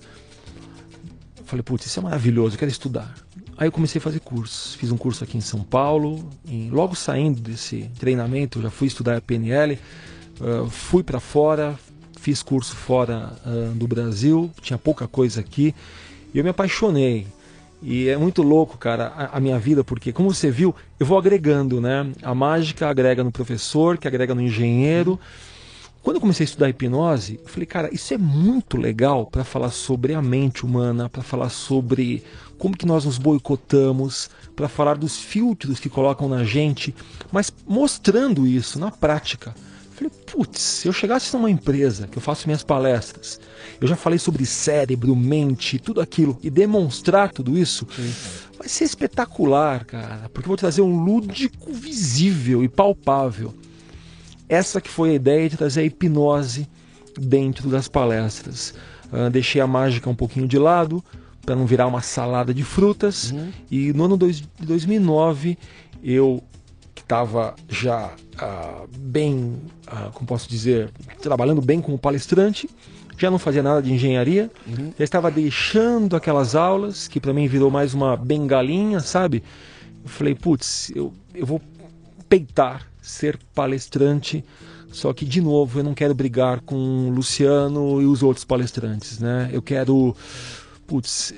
Falei, 1.50 1.64
putz, 1.64 1.88
isso 1.88 2.00
é 2.00 2.04
maravilhoso, 2.04 2.54
eu 2.54 2.60
quero 2.60 2.70
estudar. 2.70 3.12
Aí 3.58 3.68
eu 3.68 3.72
comecei 3.72 3.98
a 3.98 4.02
fazer 4.02 4.20
cursos. 4.20 4.76
Fiz 4.76 4.92
um 4.92 4.98
curso 4.98 5.24
aqui 5.24 5.36
em 5.36 5.42
São 5.42 5.64
Paulo. 5.64 6.30
E 6.46 6.70
logo 6.70 6.96
saindo 6.96 7.42
desse 7.42 7.90
treinamento, 8.00 8.60
eu 8.60 8.64
já 8.64 8.70
fui 8.70 8.88
estudar 8.88 9.18
a 9.18 9.22
PNL. 9.22 9.74
Uh, 9.74 9.80
ah, 10.66 10.70
fui 10.70 11.02
para 11.02 11.20
fora, 11.20 11.76
fiz 12.20 12.44
curso 12.44 12.76
fora 12.76 13.34
uh, 13.48 13.74
do 13.74 13.88
Brasil. 13.88 14.52
Tinha 14.62 14.78
pouca 14.78 15.08
coisa 15.08 15.40
aqui. 15.40 15.74
E 16.36 16.38
eu 16.38 16.44
me 16.44 16.52
apaixonei. 16.52 17.26
E 17.82 18.08
é 18.10 18.16
muito 18.16 18.44
louco, 18.44 18.78
cara, 18.78 19.08
a, 19.08 19.38
a, 19.38 19.40
minha 19.40 19.58
vida, 19.58 19.84
porque, 19.84 20.14
como 20.14 20.32
você 20.32 20.52
viu, 20.52 20.76
eu 21.00 21.06
vou 21.06 21.18
agregando, 21.18 21.82
né? 21.82 22.12
A 22.22 22.36
mágica 22.36 22.88
agrega 22.88 23.24
no 23.24 23.32
professor, 23.32 23.98
que 23.98 24.08
agrega 24.08 24.36
no 24.36 24.42
engenheiro. 24.42 25.20
Quando 26.02 26.16
eu 26.16 26.22
comecei 26.22 26.46
a 26.46 26.48
estudar 26.48 26.70
hipnose, 26.70 27.40
eu 27.44 27.50
falei, 27.50 27.66
cara, 27.66 27.94
isso 27.94 28.14
é 28.14 28.18
muito 28.18 28.78
legal 28.78 29.26
para 29.26 29.44
falar 29.44 29.70
sobre 29.70 30.14
a 30.14 30.22
mente 30.22 30.66
humana, 30.66 31.10
para 31.10 31.22
falar 31.22 31.50
sobre 31.50 32.24
como 32.58 32.76
que 32.76 32.86
nós 32.86 33.06
nos 33.06 33.18
boicotamos, 33.18 34.30
para 34.56 34.70
falar 34.70 34.96
dos 34.96 35.18
filtros 35.18 35.80
que 35.80 35.90
colocam 35.90 36.30
na 36.30 36.44
gente, 36.44 36.96
mas 37.32 37.52
mostrando 37.68 38.48
isso 38.48 38.80
na 38.80 38.92
prática. 38.92 39.54
Falei, 39.92 40.12
putz, 40.26 40.62
se 40.62 40.88
eu 40.88 40.94
chegasse 40.94 41.34
numa 41.34 41.52
empresa 41.52 42.08
que 42.08 42.18
eu 42.18 42.22
faço 42.22 42.48
minhas 42.48 42.64
palestras, 42.64 43.38
eu 43.82 43.88
já 43.88 43.98
falei 43.98 44.18
sobre 44.18 44.46
cérebro, 44.46 45.14
mente, 45.14 45.78
tudo 45.78 46.00
aquilo, 46.00 46.40
e 46.42 46.50
demonstrar 46.50 47.34
tudo 47.34 47.58
isso, 47.58 47.86
Sim. 47.94 48.14
vai 48.58 48.70
ser 48.70 48.86
espetacular, 48.86 49.84
cara, 49.84 50.30
porque 50.34 50.48
eu 50.48 50.52
vou 50.52 50.58
trazer 50.58 50.82
um 50.82 51.04
lúdico 51.04 51.74
visível 51.74 52.64
e 52.64 52.70
palpável. 52.70 53.54
Essa 54.50 54.82
que 54.82 54.90
foi 54.90 55.12
a 55.12 55.14
ideia 55.14 55.48
de 55.48 55.56
trazer 55.56 55.82
a 55.82 55.84
hipnose 55.84 56.68
dentro 57.18 57.70
das 57.70 57.88
palestras. 57.88 58.74
Uh, 59.14 59.30
deixei 59.30 59.62
a 59.62 59.68
mágica 59.68 60.10
um 60.10 60.16
pouquinho 60.16 60.48
de 60.48 60.58
lado, 60.58 61.04
para 61.46 61.56
não 61.56 61.66
virar 61.66 61.88
uma 61.88 62.02
salada 62.02 62.54
de 62.54 62.64
frutas. 62.64 63.32
Uhum. 63.32 63.52
E 63.70 63.94
no 63.94 64.06
ano 64.06 64.18
de 64.18 64.44
2009, 64.60 65.58
eu 66.04 66.44
estava 66.96 67.56
já 67.68 68.08
uh, 68.08 68.88
bem, 68.98 69.62
uh, 69.88 70.12
como 70.14 70.28
posso 70.28 70.50
dizer, 70.50 70.92
trabalhando 71.22 71.62
bem 71.62 71.82
como 71.82 71.98
palestrante, 71.98 72.70
já 73.18 73.30
não 73.30 73.40
fazia 73.40 73.62
nada 73.62 73.82
de 73.82 73.92
engenharia, 73.92 74.50
uhum. 74.66 74.94
já 74.98 75.04
estava 75.04 75.30
deixando 75.30 76.16
aquelas 76.16 76.56
aulas, 76.56 77.08
que 77.08 77.20
para 77.20 77.34
mim 77.34 77.48
virou 77.48 77.70
mais 77.70 77.94
uma 77.94 78.16
bengalinha, 78.16 79.00
sabe? 79.00 79.44
Eu 80.04 80.10
falei, 80.10 80.36
putz, 80.36 80.92
eu, 80.96 81.14
eu 81.34 81.46
vou 81.46 81.62
peitar 82.30 82.89
ser 83.10 83.40
palestrante, 83.54 84.44
só 84.92 85.14
que, 85.14 85.26
de 85.26 85.42
novo, 85.42 85.80
eu 85.80 85.84
não 85.84 85.94
quero 85.94 86.16
brigar 86.16 86.62
com 86.62 86.76
o 86.76 87.10
Luciano 87.10 88.02
e 88.02 88.06
os 88.06 88.24
outros 88.24 88.44
palestrantes, 88.44 89.20
né? 89.20 89.50
Eu 89.52 89.62
quero 89.62 90.16
putz, 90.90 91.36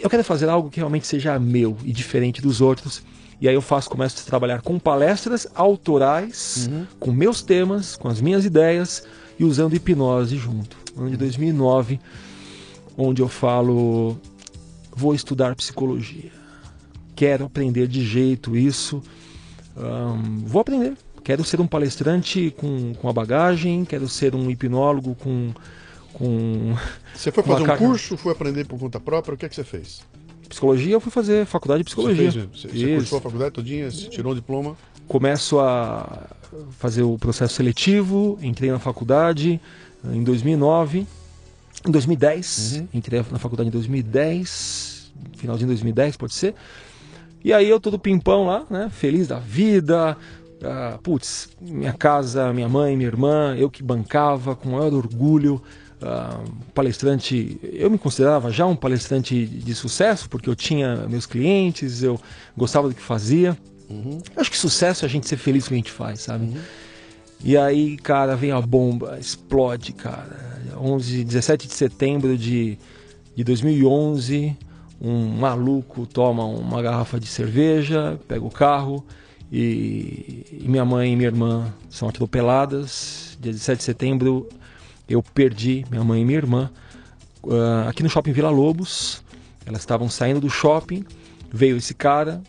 eu 0.00 0.08
quero 0.08 0.24
fazer 0.24 0.48
algo 0.48 0.70
que 0.70 0.78
realmente 0.78 1.06
seja 1.06 1.38
meu 1.38 1.76
e 1.84 1.92
diferente 1.92 2.40
dos 2.40 2.62
outros. 2.62 3.02
E 3.40 3.48
aí 3.48 3.54
eu 3.54 3.60
faço, 3.60 3.90
começo 3.90 4.22
a 4.22 4.24
trabalhar 4.24 4.62
com 4.62 4.78
palestras 4.78 5.46
autorais, 5.54 6.68
uhum. 6.70 6.86
com 6.98 7.12
meus 7.12 7.42
temas, 7.42 7.94
com 7.94 8.08
as 8.08 8.20
minhas 8.20 8.44
ideias 8.44 9.06
e 9.38 9.44
usando 9.44 9.74
hipnose 9.74 10.36
junto. 10.36 10.76
Ano 10.96 11.10
de 11.10 11.16
2009, 11.16 12.00
onde 12.96 13.20
eu 13.20 13.28
falo, 13.28 14.16
vou 14.96 15.14
estudar 15.14 15.54
psicologia. 15.54 16.32
Quero 17.14 17.44
aprender 17.44 17.86
de 17.86 18.04
jeito 18.04 18.56
isso. 18.56 19.02
Um, 19.76 20.44
vou 20.44 20.60
aprender. 20.60 20.94
Quero 21.22 21.42
ser 21.42 21.60
um 21.60 21.66
palestrante 21.66 22.54
com, 22.56 22.92
com 22.94 23.08
a 23.08 23.12
bagagem, 23.12 23.84
quero 23.84 24.08
ser 24.08 24.34
um 24.34 24.50
hipnólogo 24.50 25.14
com 25.14 25.52
com. 26.14 26.74
Você 27.14 27.30
foi 27.30 27.42
fazer 27.42 27.62
um 27.62 27.66
carga... 27.66 27.86
curso, 27.86 28.16
foi 28.16 28.32
aprender 28.32 28.64
por 28.64 28.78
conta 28.78 28.98
própria? 28.98 29.34
O 29.34 29.36
que 29.36 29.44
é 29.44 29.48
que 29.48 29.54
você 29.54 29.64
fez? 29.64 30.02
Psicologia, 30.48 30.94
eu 30.94 31.00
fui 31.00 31.10
fazer 31.10 31.44
faculdade 31.46 31.80
de 31.80 31.84
psicologia. 31.84 32.30
Você, 32.30 32.40
fez, 32.40 32.62
você, 32.62 32.68
você 32.68 32.94
cursou 32.96 33.18
a 33.18 33.20
faculdade 33.20 33.50
todinha, 33.52 33.88
tirou 33.90 34.32
o 34.32 34.34
diploma? 34.34 34.76
Começo 35.08 35.58
a 35.58 36.28
fazer 36.78 37.02
o 37.02 37.18
processo 37.18 37.54
seletivo, 37.54 38.38
entrei 38.40 38.70
na 38.70 38.78
faculdade 38.78 39.60
em 40.04 40.22
2009. 40.22 41.06
Em 41.86 41.90
2010, 41.90 42.76
uhum. 42.76 42.88
entrei 42.94 43.24
na 43.30 43.38
faculdade 43.38 43.68
em 43.68 43.72
2010, 43.72 45.12
finalzinho 45.36 45.66
de 45.66 45.74
2010, 45.74 46.16
pode 46.16 46.34
ser. 46.34 46.54
E 47.44 47.52
aí 47.52 47.68
eu 47.68 47.78
todo 47.78 47.98
pimpão 47.98 48.46
lá, 48.46 48.64
né? 48.70 48.90
Feliz 48.90 49.28
da 49.28 49.38
vida. 49.38 50.16
Uh, 50.62 50.98
putz, 51.02 51.50
minha 51.60 51.92
casa, 51.92 52.50
minha 52.54 52.68
mãe, 52.68 52.96
minha 52.96 53.08
irmã, 53.08 53.54
eu 53.54 53.68
que 53.68 53.82
bancava 53.82 54.56
com 54.56 54.70
maior 54.70 54.94
orgulho 54.94 55.60
uh, 56.00 56.50
palestrante, 56.72 57.60
eu 57.62 57.90
me 57.90 57.98
considerava 57.98 58.50
já 58.50 58.64
um 58.64 58.74
palestrante 58.74 59.44
de 59.44 59.74
sucesso, 59.74 60.26
porque 60.30 60.48
eu 60.48 60.56
tinha 60.56 61.06
meus 61.06 61.26
clientes, 61.26 62.02
eu 62.02 62.18
gostava 62.56 62.88
do 62.88 62.94
que 62.94 63.02
fazia. 63.02 63.54
Uhum. 63.90 64.22
Acho 64.34 64.50
que 64.50 64.56
sucesso 64.56 65.04
é 65.04 65.06
a 65.06 65.10
gente 65.10 65.28
ser 65.28 65.36
feliz 65.36 65.64
com 65.64 65.66
o 65.66 65.68
que 65.68 65.74
a 65.74 65.78
gente 65.78 65.90
faz, 65.90 66.20
sabe? 66.20 66.46
Uhum. 66.46 66.60
E 67.42 67.58
aí, 67.58 67.98
cara, 67.98 68.34
vem 68.34 68.52
a 68.52 68.60
bomba, 68.62 69.18
explode, 69.20 69.92
cara. 69.92 70.54
11, 70.80 71.24
17 71.24 71.68
de 71.68 71.74
setembro 71.74 72.38
de, 72.38 72.78
de 73.36 73.44
2011, 73.44 74.56
um 75.04 75.28
maluco 75.28 76.06
toma 76.06 76.46
uma 76.46 76.80
garrafa 76.80 77.20
de 77.20 77.26
cerveja, 77.26 78.18
pega 78.26 78.42
o 78.42 78.50
carro 78.50 79.04
e, 79.52 80.46
e 80.50 80.64
minha 80.66 80.84
mãe 80.84 81.12
e 81.12 81.16
minha 81.16 81.28
irmã 81.28 81.70
são 81.90 82.08
atropeladas. 82.08 83.36
Dia 83.38 83.52
17 83.52 83.78
de 83.78 83.84
setembro, 83.84 84.48
eu 85.06 85.22
perdi 85.22 85.84
minha 85.90 86.02
mãe 86.02 86.22
e 86.22 86.24
minha 86.24 86.38
irmã 86.38 86.70
uh, 87.42 87.86
aqui 87.86 88.02
no 88.02 88.08
shopping 88.08 88.32
Vila 88.32 88.48
Lobos. 88.48 89.22
Elas 89.66 89.80
estavam 89.80 90.08
saindo 90.08 90.40
do 90.40 90.48
shopping, 90.48 91.04
veio 91.52 91.76
esse 91.76 91.92
cara, 91.92 92.42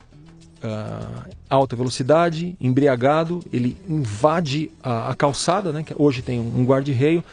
uh, 0.64 1.30
alta 1.49 1.76
velocidade, 1.76 2.56
embriagado, 2.60 3.41
ele 3.51 3.76
invade 3.88 4.72
a, 4.82 5.10
a 5.10 5.16
calçada, 5.16 5.74
né, 5.74 5.84
que 5.84 5.93
hoje 5.97 6.22
tem 6.22 6.39
um 6.39 6.66
guarda-reio, 6.66 7.24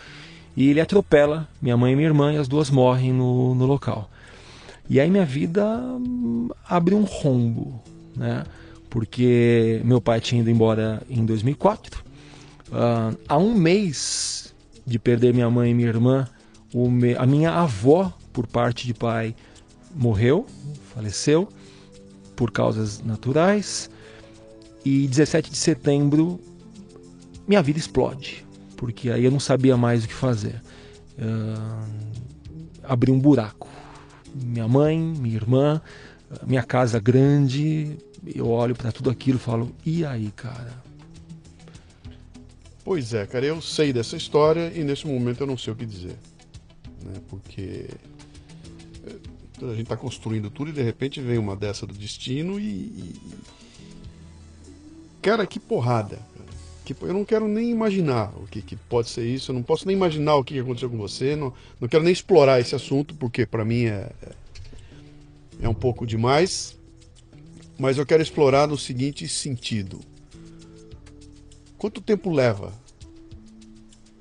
e 0.57 0.69
ele 0.69 0.81
atropela 0.81 1.49
minha 1.61 1.77
mãe 1.77 1.93
e 1.93 1.97
minha 1.97 2.09
irmã 2.09 2.33
e 2.33 2.37
as 2.37 2.49
duas 2.49 2.71
morrem 2.71 3.13
no, 3.13 3.55
no 3.55 3.67
local. 3.67 4.09
E 4.89 5.01
aí 5.01 5.11
minha 5.11 5.25
vida 5.25 5.65
hum, 5.65 6.49
abre 6.69 6.95
um 6.95 7.05
rombo, 7.05 7.83
né? 8.17 8.45
Porque 8.91 9.81
meu 9.85 10.01
pai 10.01 10.21
tinha 10.21 10.41
ido 10.41 10.51
embora 10.51 11.03
em 11.09 11.25
2004. 11.25 12.05
Uh, 12.69 13.19
há 13.29 13.39
um 13.39 13.55
mês 13.55 14.55
de 14.87 14.99
perder 14.99 15.33
minha 15.33 15.49
mãe 15.51 15.71
e 15.71 15.75
minha 15.75 15.89
irmã, 15.89 16.29
me... 16.75 17.15
a 17.15 17.27
minha 17.27 17.53
avó, 17.53 18.13
por 18.33 18.47
parte 18.47 18.87
de 18.87 18.95
pai, 18.95 19.35
morreu, 19.95 20.47
faleceu 20.95 21.49
por 22.37 22.51
causas 22.51 23.03
naturais. 23.03 23.91
E 24.85 25.07
17 25.07 25.51
de 25.51 25.57
setembro, 25.57 26.41
minha 27.47 27.63
vida 27.63 27.79
explode, 27.79 28.45
porque 28.77 29.11
aí 29.11 29.25
eu 29.25 29.31
não 29.31 29.39
sabia 29.39 29.77
mais 29.77 30.05
o 30.05 30.09
que 30.09 30.15
fazer. 30.15 30.61
Uh, 31.19 31.87
abri 32.83 33.13
um 33.13 33.19
buraco. 33.19 33.69
Minha 34.35 34.67
mãe, 34.67 34.99
minha 34.99 35.37
irmã, 35.37 35.81
minha 36.47 36.63
casa 36.63 36.99
grande, 36.99 37.97
eu 38.35 38.49
olho 38.49 38.75
para 38.75 38.93
tudo 38.93 39.11
aquilo 39.11 39.39
e 39.39 39.41
falo: 39.41 39.75
e 39.85 40.05
aí, 40.05 40.31
cara? 40.31 40.83
Pois 42.85 43.15
é, 43.15 43.27
cara, 43.27 43.47
eu 43.47 43.61
sei 43.63 43.93
dessa 43.93 44.17
história 44.17 44.73
e 44.75 44.83
nesse 44.83 45.07
momento 45.07 45.41
eu 45.43 45.47
não 45.47 45.57
sei 45.57 45.73
o 45.73 45.77
que 45.77 45.87
dizer. 45.87 46.17
Né? 47.03 47.15
Porque 47.29 47.87
eh, 49.07 49.19
a 49.63 49.71
gente 49.71 49.83
está 49.83 49.97
construindo 49.97 50.51
tudo 50.51 50.71
e 50.71 50.73
de 50.73 50.83
repente 50.83 51.21
vem 51.21 51.39
uma 51.39 51.55
dessa 51.55 51.87
do 51.87 51.95
destino 51.95 52.59
e. 52.59 52.65
e... 52.65 53.21
Cara, 55.21 55.47
que 55.47 55.61
porrada. 55.61 56.19
Que, 56.85 56.97
eu 57.01 57.13
não 57.13 57.25
quero 57.25 57.47
nem 57.47 57.71
imaginar 57.71 58.33
o 58.37 58.47
que, 58.47 58.61
que, 58.61 58.75
pode 58.77 59.09
ser 59.09 59.25
isso, 59.25 59.51
eu 59.51 59.55
não 59.55 59.63
posso 59.63 59.87
nem 59.87 59.97
imaginar 59.97 60.35
o 60.37 60.45
que 60.45 60.59
aconteceu 60.59 60.91
com 60.91 60.99
você, 60.99 61.37
não, 61.37 61.53
não 61.81 61.89
quero 61.89 62.03
nem 62.03 62.13
explorar 62.13 62.61
esse 62.61 62.75
assunto, 62.75 63.15
porque 63.15 63.47
para 63.47 63.65
mim 63.65 63.85
é, 63.85 64.11
é 65.61 65.69
um 65.69 65.75
pouco 65.75 66.07
demais. 66.07 66.77
Mas 67.79 67.99
eu 67.99 68.07
quero 68.07 68.23
explorar 68.23 68.69
no 68.69 68.77
seguinte 68.77 69.27
sentido 69.27 70.01
Quanto 71.83 72.01
tempo 72.01 72.31
leva 72.31 72.73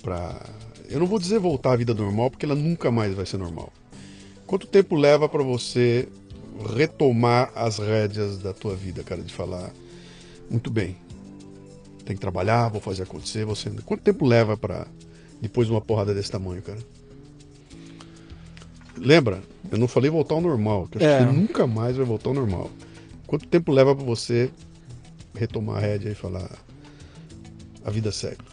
para. 0.02 0.50
Eu 0.90 1.00
não 1.00 1.06
vou 1.06 1.20
dizer 1.20 1.38
voltar 1.38 1.74
à 1.74 1.76
vida 1.76 1.94
normal, 1.94 2.32
porque 2.32 2.44
ela 2.44 2.56
nunca 2.56 2.90
mais 2.90 3.14
vai 3.14 3.24
ser 3.24 3.38
normal. 3.38 3.72
Quanto 4.48 4.66
tempo 4.66 4.96
leva 4.96 5.30
para 5.30 5.44
você 5.44 6.10
retomar 6.76 7.52
as 7.54 7.78
rédeas 7.78 8.40
da 8.40 8.52
tua 8.52 8.76
vida, 8.76 9.04
cara, 9.04 9.22
de 9.22 9.32
falar 9.32 9.72
muito 10.50 10.72
bem. 10.72 10.98
Tem 12.06 12.16
que 12.16 12.22
trabalhar, 12.22 12.70
vou 12.70 12.82
fazer 12.82 13.04
acontecer, 13.04 13.46
você. 13.46 13.70
Quanto 13.86 14.02
tempo 14.02 14.26
leva 14.26 14.58
para 14.58 14.88
depois 15.42 15.68
de 15.68 15.74
uma 15.74 15.82
porrada 15.82 16.14
desse 16.14 16.32
tamanho, 16.32 16.62
cara? 16.62 16.80
Lembra? 18.98 19.42
Eu 19.72 19.78
não 19.78 19.88
falei 19.88 20.10
voltar 20.10 20.36
ao 20.36 20.42
normal, 20.42 20.88
que 20.88 21.04
é. 21.04 21.20
você 21.20 21.26
nunca 21.26 21.66
mais 21.66 21.96
vai 21.96 22.06
voltar 22.06 22.30
ao 22.30 22.36
normal. 22.36 22.70
Quanto 23.26 23.48
tempo 23.48 23.72
leva 23.72 23.96
para 23.96 24.06
você 24.06 24.52
retomar 25.34 25.78
a 25.78 25.80
rédea 25.80 26.10
e 26.10 26.16
falar 26.16 26.50
a 27.84 27.90
vida 27.90 28.12
segue? 28.12 28.44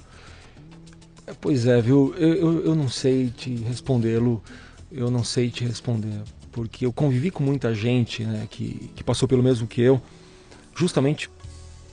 É, 1.27 1.35
pois 1.39 1.67
é, 1.67 1.81
viu? 1.83 2.15
Eu, 2.17 2.35
eu, 2.35 2.65
eu 2.67 2.75
não 2.75 2.89
sei 2.89 3.29
te 3.29 3.55
respondê-lo, 3.57 4.43
eu 4.91 5.11
não 5.11 5.23
sei 5.23 5.51
te 5.51 5.65
responder, 5.65 6.23
porque 6.53 6.87
eu 6.87 6.93
convivi 6.93 7.31
com 7.31 7.43
muita 7.43 7.75
gente 7.75 8.25
né, 8.25 8.47
que, 8.49 8.91
que 8.95 9.05
passou 9.05 9.29
pelo 9.29 9.43
mesmo 9.43 9.67
que 9.67 9.83
eu, 9.83 10.01
justamente 10.75 11.29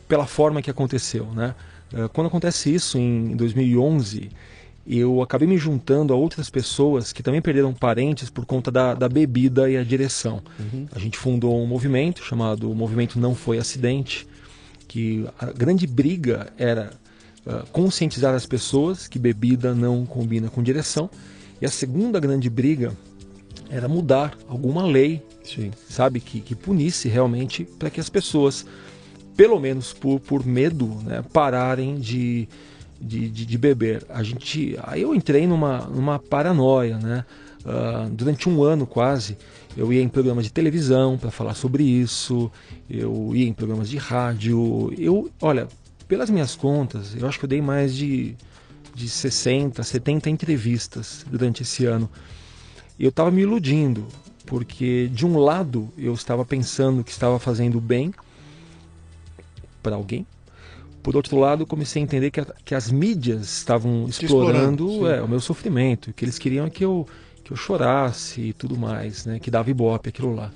pela 0.08 0.26
forma 0.26 0.62
que 0.62 0.70
aconteceu, 0.70 1.26
né? 1.34 1.56
É, 1.93 2.08
quando 2.08 2.28
acontece 2.28 2.74
isso 2.74 2.97
em 2.97 3.36
2011, 3.36 4.30
eu 4.88 5.22
acabei 5.22 5.47
me 5.47 5.58
juntando 5.58 6.14
a 6.14 6.16
outras 6.16 6.49
pessoas 6.49 7.12
que 7.12 7.24
também 7.24 7.41
perderam 7.41 7.74
parentes 7.74 8.30
por 8.30 8.45
conta 8.45 8.72
da, 8.72 8.93
da 8.93 9.10
bebida 9.10 9.70
e 9.70 9.78
a 9.78 9.84
direção. 9.84 10.41
Uhum. 10.60 10.88
A 10.93 10.99
gente 10.99 11.18
fundou 11.18 11.60
um 11.60 11.66
movimento 11.66 12.24
chamado 12.24 12.74
Movimento 12.76 13.20
Não 13.20 13.34
Foi 13.34 13.58
Acidente, 13.58 14.28
que 14.88 15.28
a 15.39 15.47
grande 15.47 15.88
briga 15.88 16.53
era 16.58 16.91
uh, 17.45 17.66
conscientizar 17.72 18.36
as 18.36 18.45
pessoas 18.45 19.08
que 19.08 19.18
bebida 19.18 19.74
não 19.74 20.06
combina 20.06 20.49
com 20.49 20.62
direção. 20.62 21.10
E 21.60 21.66
a 21.66 21.70
segunda 21.70 22.20
grande 22.20 22.49
briga 22.49 22.95
era 23.70 23.88
mudar 23.88 24.38
alguma 24.47 24.86
lei, 24.86 25.24
Sim. 25.43 25.72
sabe, 25.89 26.20
que, 26.20 26.39
que 26.39 26.53
punisse 26.53 27.08
realmente 27.08 27.64
para 27.64 27.89
que 27.89 27.99
as 27.99 28.10
pessoas, 28.10 28.66
pelo 29.36 29.60
menos 29.60 29.94
por, 29.94 30.20
por 30.20 30.46
medo, 30.46 30.88
né, 31.04 31.24
pararem 31.32 31.96
de 31.96 32.48
de, 33.00 33.30
de, 33.30 33.46
de, 33.46 33.58
beber. 33.58 34.04
A 34.10 34.24
gente, 34.24 34.78
aí 34.84 35.02
eu 35.02 35.14
entrei 35.14 35.46
numa, 35.46 35.82
numa 35.82 36.18
paranoia, 36.18 36.98
né? 36.98 37.26
Uh, 37.66 38.10
durante 38.12 38.48
um 38.48 38.64
ano 38.64 38.86
quase, 38.86 39.38
eu 39.76 39.92
ia 39.92 40.02
em 40.02 40.08
programas 40.08 40.46
de 40.46 40.52
televisão 40.52 41.18
para 41.18 41.32
falar 41.32 41.56
sobre 41.56 41.84
isso, 41.84 42.52
eu 42.90 43.32
ia 43.34 43.48
em 43.48 43.54
programas 43.54 43.90
de 43.90 43.98
rádio. 43.98 44.94
Eu, 44.98 45.32
olha, 45.42 45.68
pelas 46.08 46.30
minhas 46.30 46.56
contas, 46.56 47.16
eu 47.16 47.28
acho 47.28 47.40
que 47.40 47.46
eu 47.46 47.50
dei 47.50 47.62
mais 47.62 47.96
de, 47.96 48.36
de 48.94 49.10
60, 49.10 49.82
70 49.82 50.30
entrevistas 50.30 51.26
durante 51.30 51.64
esse 51.64 51.86
ano. 51.86 52.10
Eu 53.00 53.10
estava 53.10 53.32
me 53.32 53.42
iludindo, 53.42 54.06
porque 54.46 55.10
de 55.12 55.26
um 55.26 55.38
lado 55.40 55.90
eu 55.98 56.14
estava 56.14 56.46
pensando 56.46 57.04
que 57.04 57.12
estava 57.12 57.40
fazendo 57.40 57.82
bem 57.82 58.14
para 59.86 59.96
alguém, 59.96 60.26
por 61.06 61.16
outro 61.16 61.38
lado, 61.38 61.68
comecei 61.68 62.02
a 62.02 62.04
entender 62.04 62.32
que, 62.32 62.40
a, 62.40 62.48
que 62.66 62.74
as 62.74 62.90
mídias 62.90 63.44
estavam 63.60 64.08
explorando, 64.10 64.86
explorando 64.90 65.08
é, 65.08 65.22
o 65.22 65.28
meu 65.28 65.40
sofrimento, 65.40 66.12
que 66.12 66.26
eles 66.26 66.40
queriam 66.40 66.68
que 66.68 66.84
eu, 66.84 67.08
que 67.44 67.52
eu 67.54 67.56
chorasse 67.56 68.42
e 68.42 68.54
tudo 68.54 68.76
mais, 68.76 69.24
né, 69.24 69.38
que 69.38 69.52
dava 69.52 69.70
ibope 69.70 70.10
aquilo 70.10 70.34
lá. 70.34 70.52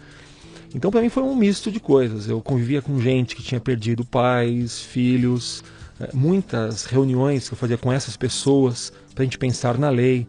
Então, 0.74 0.90
para 0.90 1.02
mim, 1.02 1.10
foi 1.10 1.22
um 1.22 1.36
misto 1.36 1.72
de 1.72 1.80
coisas. 1.80 2.28
Eu 2.28 2.42
convivia 2.42 2.82
com 2.82 3.00
gente 3.00 3.36
que 3.36 3.44
tinha 3.44 3.62
perdido 3.62 4.04
pais, 4.04 4.82
filhos, 4.82 5.64
é, 6.00 6.10
muitas 6.16 6.86
reuniões 6.86 7.48
que 7.48 7.54
eu 7.54 7.58
fazia 7.58 7.78
com 7.78 7.94
essas 7.94 8.18
pessoas 8.18 8.92
para 9.14 9.22
a 9.22 9.26
gente 9.26 9.38
pensar 9.38 9.78
na 9.78 9.92
lei. 9.92 10.26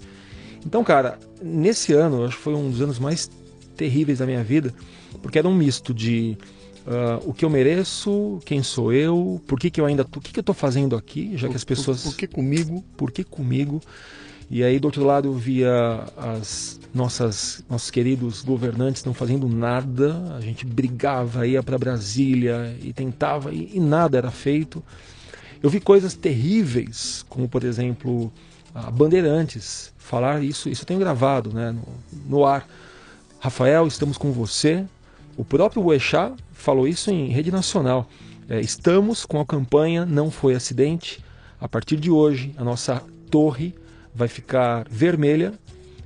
Então, 0.67 0.85
cara, 0.85 1.19
nesse 1.43 1.95
ano, 1.95 2.27
acho 2.27 2.37
que 2.37 2.43
foi 2.43 2.55
um 2.55 2.71
dos 2.71 2.83
anos 2.83 2.99
mais 2.99 3.31
terríveis 3.75 4.19
da 4.19 4.27
minha 4.27 4.45
vida, 4.45 4.75
porque 5.23 5.39
era 5.39 5.49
um 5.49 5.55
misto 5.55 5.95
de 5.95 6.37
Uh, 6.87 7.29
o 7.29 7.35
que 7.35 7.45
eu 7.45 7.51
mereço, 7.51 8.41
quem 8.45 8.63
sou 8.63 8.93
eu, 8.93 9.41
por 9.47 9.61
que, 9.61 9.71
que 9.71 9.81
eu 9.81 9.85
ainda 9.85 10.03
tô, 10.03 10.19
o 10.19 10.23
que, 10.23 10.33
que 10.33 10.39
eu 10.39 10.43
estou 10.43 10.55
fazendo 10.55 10.97
aqui, 10.97 11.37
já 11.37 11.47
por, 11.47 11.51
que 11.51 11.57
as 11.57 11.65
pessoas. 11.65 12.03
Por, 12.03 12.11
por, 12.11 12.17
que 12.17 12.27
comigo? 12.27 12.85
Por 12.97 13.13
que 13.13 13.23
comigo? 13.23 13.81
E 14.51 14.65
aí 14.65 14.81
do 14.81 14.87
outro 14.87 15.05
lado 15.05 15.29
eu 15.29 15.35
via 15.35 16.05
as 16.17 16.81
nossas 16.93 17.63
nossos 17.71 17.89
queridos 17.89 18.43
governantes 18.43 19.05
não 19.05 19.15
fazendo 19.15 19.49
nada, 19.49 20.35
a 20.37 20.41
gente 20.41 20.67
brigava, 20.67 21.47
ia 21.47 21.63
para 21.63 21.79
Brasília 21.79 22.77
e 22.83 22.93
tentava 22.93 23.53
e, 23.53 23.71
e, 23.75 23.79
nada 23.79 24.19
era 24.19 24.31
feito. 24.31 24.83
Eu 25.63 25.71
vi 25.71 25.79
coisas 25.79 26.15
terríveis, 26.15 27.25
como 27.29 27.49
por 27.49 27.63
exemplo 27.63 28.33
a 28.75 28.91
Bandeirantes 28.91 29.93
falar 29.99 30.43
isso, 30.43 30.69
isso 30.69 30.83
eu 30.83 30.87
tenho 30.87 30.99
gravado, 30.99 31.53
né, 31.53 31.71
no, 31.71 31.85
no 32.27 32.45
ar. 32.45 32.67
Rafael, 33.39 33.87
estamos 33.87 34.19
com 34.19 34.33
você. 34.33 34.85
O 35.37 35.45
próprio 35.45 35.83
Uexá 35.83 36.33
falou 36.61 36.87
isso 36.87 37.11
em 37.11 37.29
rede 37.29 37.51
nacional. 37.51 38.09
É, 38.49 38.61
estamos 38.61 39.25
com 39.25 39.41
a 39.41 39.47
campanha 39.47 40.05
Não 40.05 40.31
Foi 40.31 40.55
Acidente. 40.55 41.25
A 41.61 41.69
partir 41.69 41.97
de 41.97 42.11
hoje, 42.11 42.55
a 42.57 42.65
nossa 42.65 43.03
torre 43.31 43.75
vai 44.15 44.29
ficar 44.29 44.87
vermelha 44.91 45.53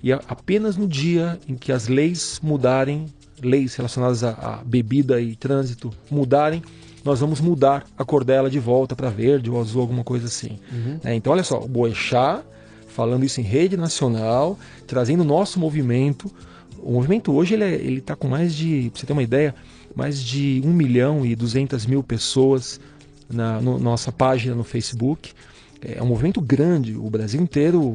e 0.02 0.12
apenas 0.12 0.76
no 0.76 0.86
dia 0.86 1.38
em 1.48 1.54
que 1.54 1.72
as 1.72 1.88
leis 1.88 2.38
mudarem, 2.42 3.06
leis 3.42 3.74
relacionadas 3.74 4.22
a, 4.22 4.30
a 4.30 4.56
bebida 4.64 5.20
e 5.20 5.34
trânsito 5.34 5.90
mudarem, 6.10 6.62
nós 7.04 7.20
vamos 7.20 7.40
mudar 7.40 7.84
a 7.96 8.04
cor 8.04 8.24
dela 8.24 8.50
de 8.50 8.58
volta 8.58 8.94
para 8.94 9.10
verde 9.10 9.50
ou 9.50 9.60
azul, 9.60 9.80
alguma 9.80 10.04
coisa 10.04 10.26
assim. 10.26 10.58
Uhum. 10.72 11.00
É, 11.04 11.14
então, 11.14 11.32
olha 11.32 11.42
só, 11.42 11.58
o 11.58 11.68
Boechat 11.68 12.44
falando 12.88 13.24
isso 13.24 13.40
em 13.40 13.44
rede 13.44 13.76
nacional, 13.76 14.58
trazendo 14.86 15.22
o 15.22 15.24
nosso 15.24 15.58
movimento. 15.58 16.30
O 16.78 16.92
movimento 16.92 17.32
hoje 17.32 17.54
ele 17.54 17.98
está 17.98 18.14
com 18.14 18.28
mais 18.28 18.54
de, 18.54 18.90
pra 18.90 19.00
você 19.00 19.06
ter 19.06 19.12
uma 19.12 19.22
ideia, 19.22 19.54
mais 19.94 20.22
de 20.22 20.60
1 20.64 20.72
milhão 20.72 21.24
e 21.24 21.36
200 21.36 21.86
mil 21.86 22.02
pessoas 22.02 22.80
na 23.28 23.60
no, 23.60 23.78
nossa 23.78 24.10
página 24.10 24.54
no 24.54 24.64
Facebook. 24.64 25.32
É 25.80 26.02
um 26.02 26.06
movimento 26.06 26.40
grande, 26.40 26.96
o 26.96 27.10
Brasil 27.10 27.40
inteiro, 27.40 27.94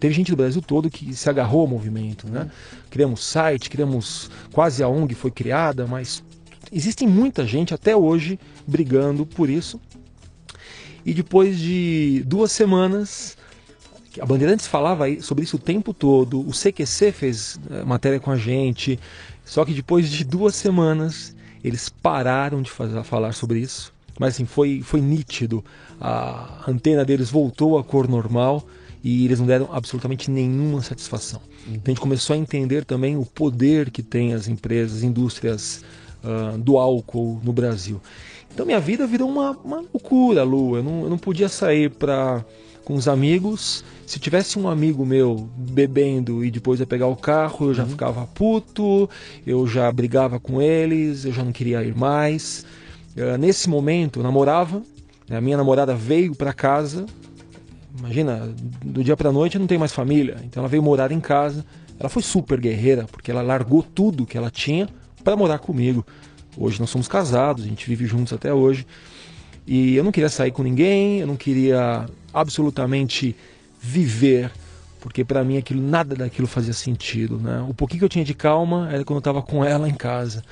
teve 0.00 0.12
gente 0.12 0.32
do 0.32 0.36
Brasil 0.36 0.60
todo 0.60 0.90
que 0.90 1.14
se 1.14 1.30
agarrou 1.30 1.60
ao 1.60 1.66
movimento. 1.66 2.28
Né? 2.28 2.50
Criamos 2.90 3.24
site, 3.24 3.70
criamos, 3.70 4.30
quase 4.52 4.82
a 4.82 4.88
ONG 4.88 5.14
foi 5.14 5.30
criada, 5.30 5.86
mas 5.86 6.24
existe 6.72 7.06
muita 7.06 7.46
gente 7.46 7.72
até 7.72 7.96
hoje 7.96 8.38
brigando 8.66 9.24
por 9.24 9.48
isso. 9.48 9.80
E 11.06 11.14
depois 11.14 11.58
de 11.58 12.24
duas 12.26 12.50
semanas, 12.50 13.36
a 14.20 14.26
Bandeirantes 14.26 14.66
falava 14.66 15.04
sobre 15.20 15.44
isso 15.44 15.56
o 15.56 15.60
tempo 15.60 15.92
todo, 15.92 16.40
o 16.40 16.50
CQC 16.50 17.12
fez 17.12 17.60
eh, 17.70 17.84
matéria 17.84 18.18
com 18.18 18.30
a 18.30 18.36
gente, 18.36 18.98
só 19.44 19.64
que 19.64 19.74
depois 19.74 20.10
de 20.10 20.24
duas 20.24 20.54
semanas, 20.54 21.34
eles 21.62 21.88
pararam 21.88 22.62
de 22.62 22.70
fazer, 22.70 23.02
falar 23.04 23.32
sobre 23.32 23.60
isso. 23.60 23.92
Mas 24.18 24.34
assim, 24.34 24.44
foi, 24.44 24.80
foi 24.82 25.00
nítido. 25.00 25.64
A 26.00 26.64
antena 26.68 27.04
deles 27.04 27.30
voltou 27.30 27.78
à 27.78 27.84
cor 27.84 28.08
normal 28.08 28.64
e 29.02 29.24
eles 29.24 29.38
não 29.38 29.46
deram 29.46 29.68
absolutamente 29.72 30.30
nenhuma 30.30 30.82
satisfação. 30.82 31.40
Uhum. 31.66 31.80
A 31.84 31.88
gente 31.88 32.00
começou 32.00 32.34
a 32.34 32.38
entender 32.38 32.84
também 32.84 33.16
o 33.16 33.24
poder 33.24 33.90
que 33.90 34.02
tem 34.02 34.32
as 34.32 34.48
empresas, 34.48 35.02
indústrias 35.02 35.84
uh, 36.22 36.56
do 36.58 36.78
álcool 36.78 37.40
no 37.42 37.52
Brasil. 37.52 38.00
Então 38.52 38.64
minha 38.64 38.80
vida 38.80 39.06
virou 39.06 39.28
uma, 39.28 39.50
uma 39.50 39.78
loucura, 39.78 40.44
Lu. 40.44 40.76
Eu 40.76 40.82
não, 40.82 41.02
eu 41.02 41.10
não 41.10 41.18
podia 41.18 41.48
sair 41.48 41.90
para 41.90 42.44
com 42.84 42.94
os 42.94 43.08
amigos. 43.08 43.84
Se 44.06 44.18
tivesse 44.18 44.58
um 44.58 44.68
amigo 44.68 45.04
meu 45.04 45.48
bebendo 45.56 46.44
e 46.44 46.50
depois 46.50 46.78
ia 46.78 46.86
pegar 46.86 47.06
o 47.06 47.16
carro, 47.16 47.68
eu 47.68 47.74
já 47.74 47.82
uhum. 47.84 47.88
ficava 47.88 48.26
puto, 48.26 49.08
eu 49.46 49.66
já 49.66 49.90
brigava 49.90 50.38
com 50.38 50.60
eles, 50.60 51.24
eu 51.24 51.32
já 51.32 51.42
não 51.42 51.52
queria 51.52 51.82
ir 51.82 51.96
mais. 51.96 52.64
Uh, 53.16 53.38
nesse 53.38 53.68
momento, 53.68 54.18
eu 54.18 54.22
namorava, 54.22 54.82
a 55.30 55.40
minha 55.40 55.56
namorada 55.56 55.94
veio 55.94 56.34
para 56.34 56.52
casa. 56.52 57.06
Imagina, 57.98 58.52
do 58.84 59.02
dia 59.02 59.16
para 59.16 59.32
noite 59.32 59.56
eu 59.56 59.60
não 59.60 59.66
tenho 59.66 59.80
mais 59.80 59.92
família, 59.92 60.36
então 60.44 60.60
ela 60.60 60.68
veio 60.68 60.82
morar 60.82 61.10
em 61.10 61.20
casa. 61.20 61.64
Ela 61.98 62.08
foi 62.08 62.22
super 62.22 62.60
guerreira, 62.60 63.06
porque 63.10 63.30
ela 63.30 63.40
largou 63.40 63.82
tudo 63.82 64.26
que 64.26 64.36
ela 64.36 64.50
tinha 64.50 64.88
para 65.22 65.36
morar 65.36 65.58
comigo. 65.58 66.04
Hoje 66.56 66.78
nós 66.78 66.90
somos 66.90 67.08
casados, 67.08 67.64
a 67.64 67.66
gente 67.66 67.88
vive 67.88 68.04
juntos 68.04 68.32
até 68.32 68.52
hoje. 68.52 68.86
E 69.66 69.96
eu 69.96 70.04
não 70.04 70.12
queria 70.12 70.28
sair 70.28 70.50
com 70.50 70.62
ninguém, 70.62 71.20
eu 71.20 71.26
não 71.26 71.36
queria 71.36 72.06
absolutamente 72.34 73.36
viver, 73.80 74.50
porque 75.00 75.24
para 75.24 75.44
mim 75.44 75.56
aquilo 75.56 75.80
nada 75.80 76.14
daquilo 76.16 76.48
fazia 76.48 76.72
sentido, 76.72 77.38
né? 77.38 77.64
O 77.68 77.72
pouquinho 77.72 78.00
que 78.00 78.04
eu 78.04 78.08
tinha 78.08 78.24
de 78.24 78.34
calma 78.34 78.88
era 78.90 79.04
quando 79.04 79.16
eu 79.16 79.20
estava 79.20 79.40
com 79.40 79.64
ela 79.64 79.88
em 79.88 79.94
casa. 79.94 80.42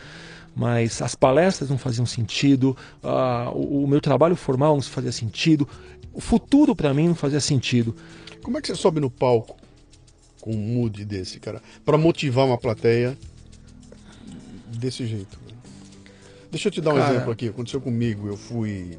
Mas 0.55 1.01
as 1.01 1.15
palestras 1.15 1.71
não 1.71 1.79
faziam 1.79 2.05
sentido, 2.05 2.77
uh, 3.03 3.51
o, 3.57 3.85
o 3.85 3.89
meu 3.89 4.01
trabalho 4.01 4.37
formal 4.37 4.75
não 4.75 4.83
fazia 4.83 5.11
sentido, 5.11 5.67
o 6.13 6.21
futuro 6.21 6.77
para 6.77 6.93
mim 6.93 7.09
não 7.09 7.15
fazia 7.15 7.41
sentido. 7.41 7.97
Como 8.43 8.59
é 8.59 8.61
que 8.61 8.69
você 8.69 8.75
sobe 8.75 9.01
no 9.01 9.11
palco 9.11 9.57
com 10.43 10.53
um 10.53 10.59
mood 10.59 11.05
desse, 11.07 11.41
cara, 11.41 11.63
para 11.85 11.97
motivar 11.97 12.47
uma 12.47 12.59
plateia 12.59 13.17
desse 14.69 15.07
jeito? 15.07 15.41
Deixa 16.51 16.69
eu 16.69 16.73
te 16.73 16.83
dar 16.83 16.93
um 16.93 16.99
cara... 16.99 17.15
exemplo 17.15 17.33
aqui. 17.33 17.49
Aconteceu 17.49 17.81
comigo. 17.81 18.29
Eu 18.29 18.37
fui 18.37 18.99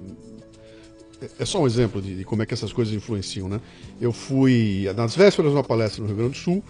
é 1.40 1.46
só 1.46 1.62
um 1.62 1.68
exemplo 1.68 2.02
de, 2.02 2.18
de, 2.18 2.24
como 2.24 2.44
é 2.44 2.46
que 2.46 2.54
essas 2.54 2.74
coisas 2.74 2.94
influenciam, 2.94 3.48
né? 3.48 3.60
Eu 4.00 4.12
fui 4.12 4.86
nas 4.96 5.16
vésperas 5.16 5.52
de 5.52 5.58
uma 5.58 5.64
palestra 5.64 6.02
no 6.02 6.08
Rio 6.08 6.18
Grande 6.18 6.34
do 6.34 6.38
Sul 6.38 6.64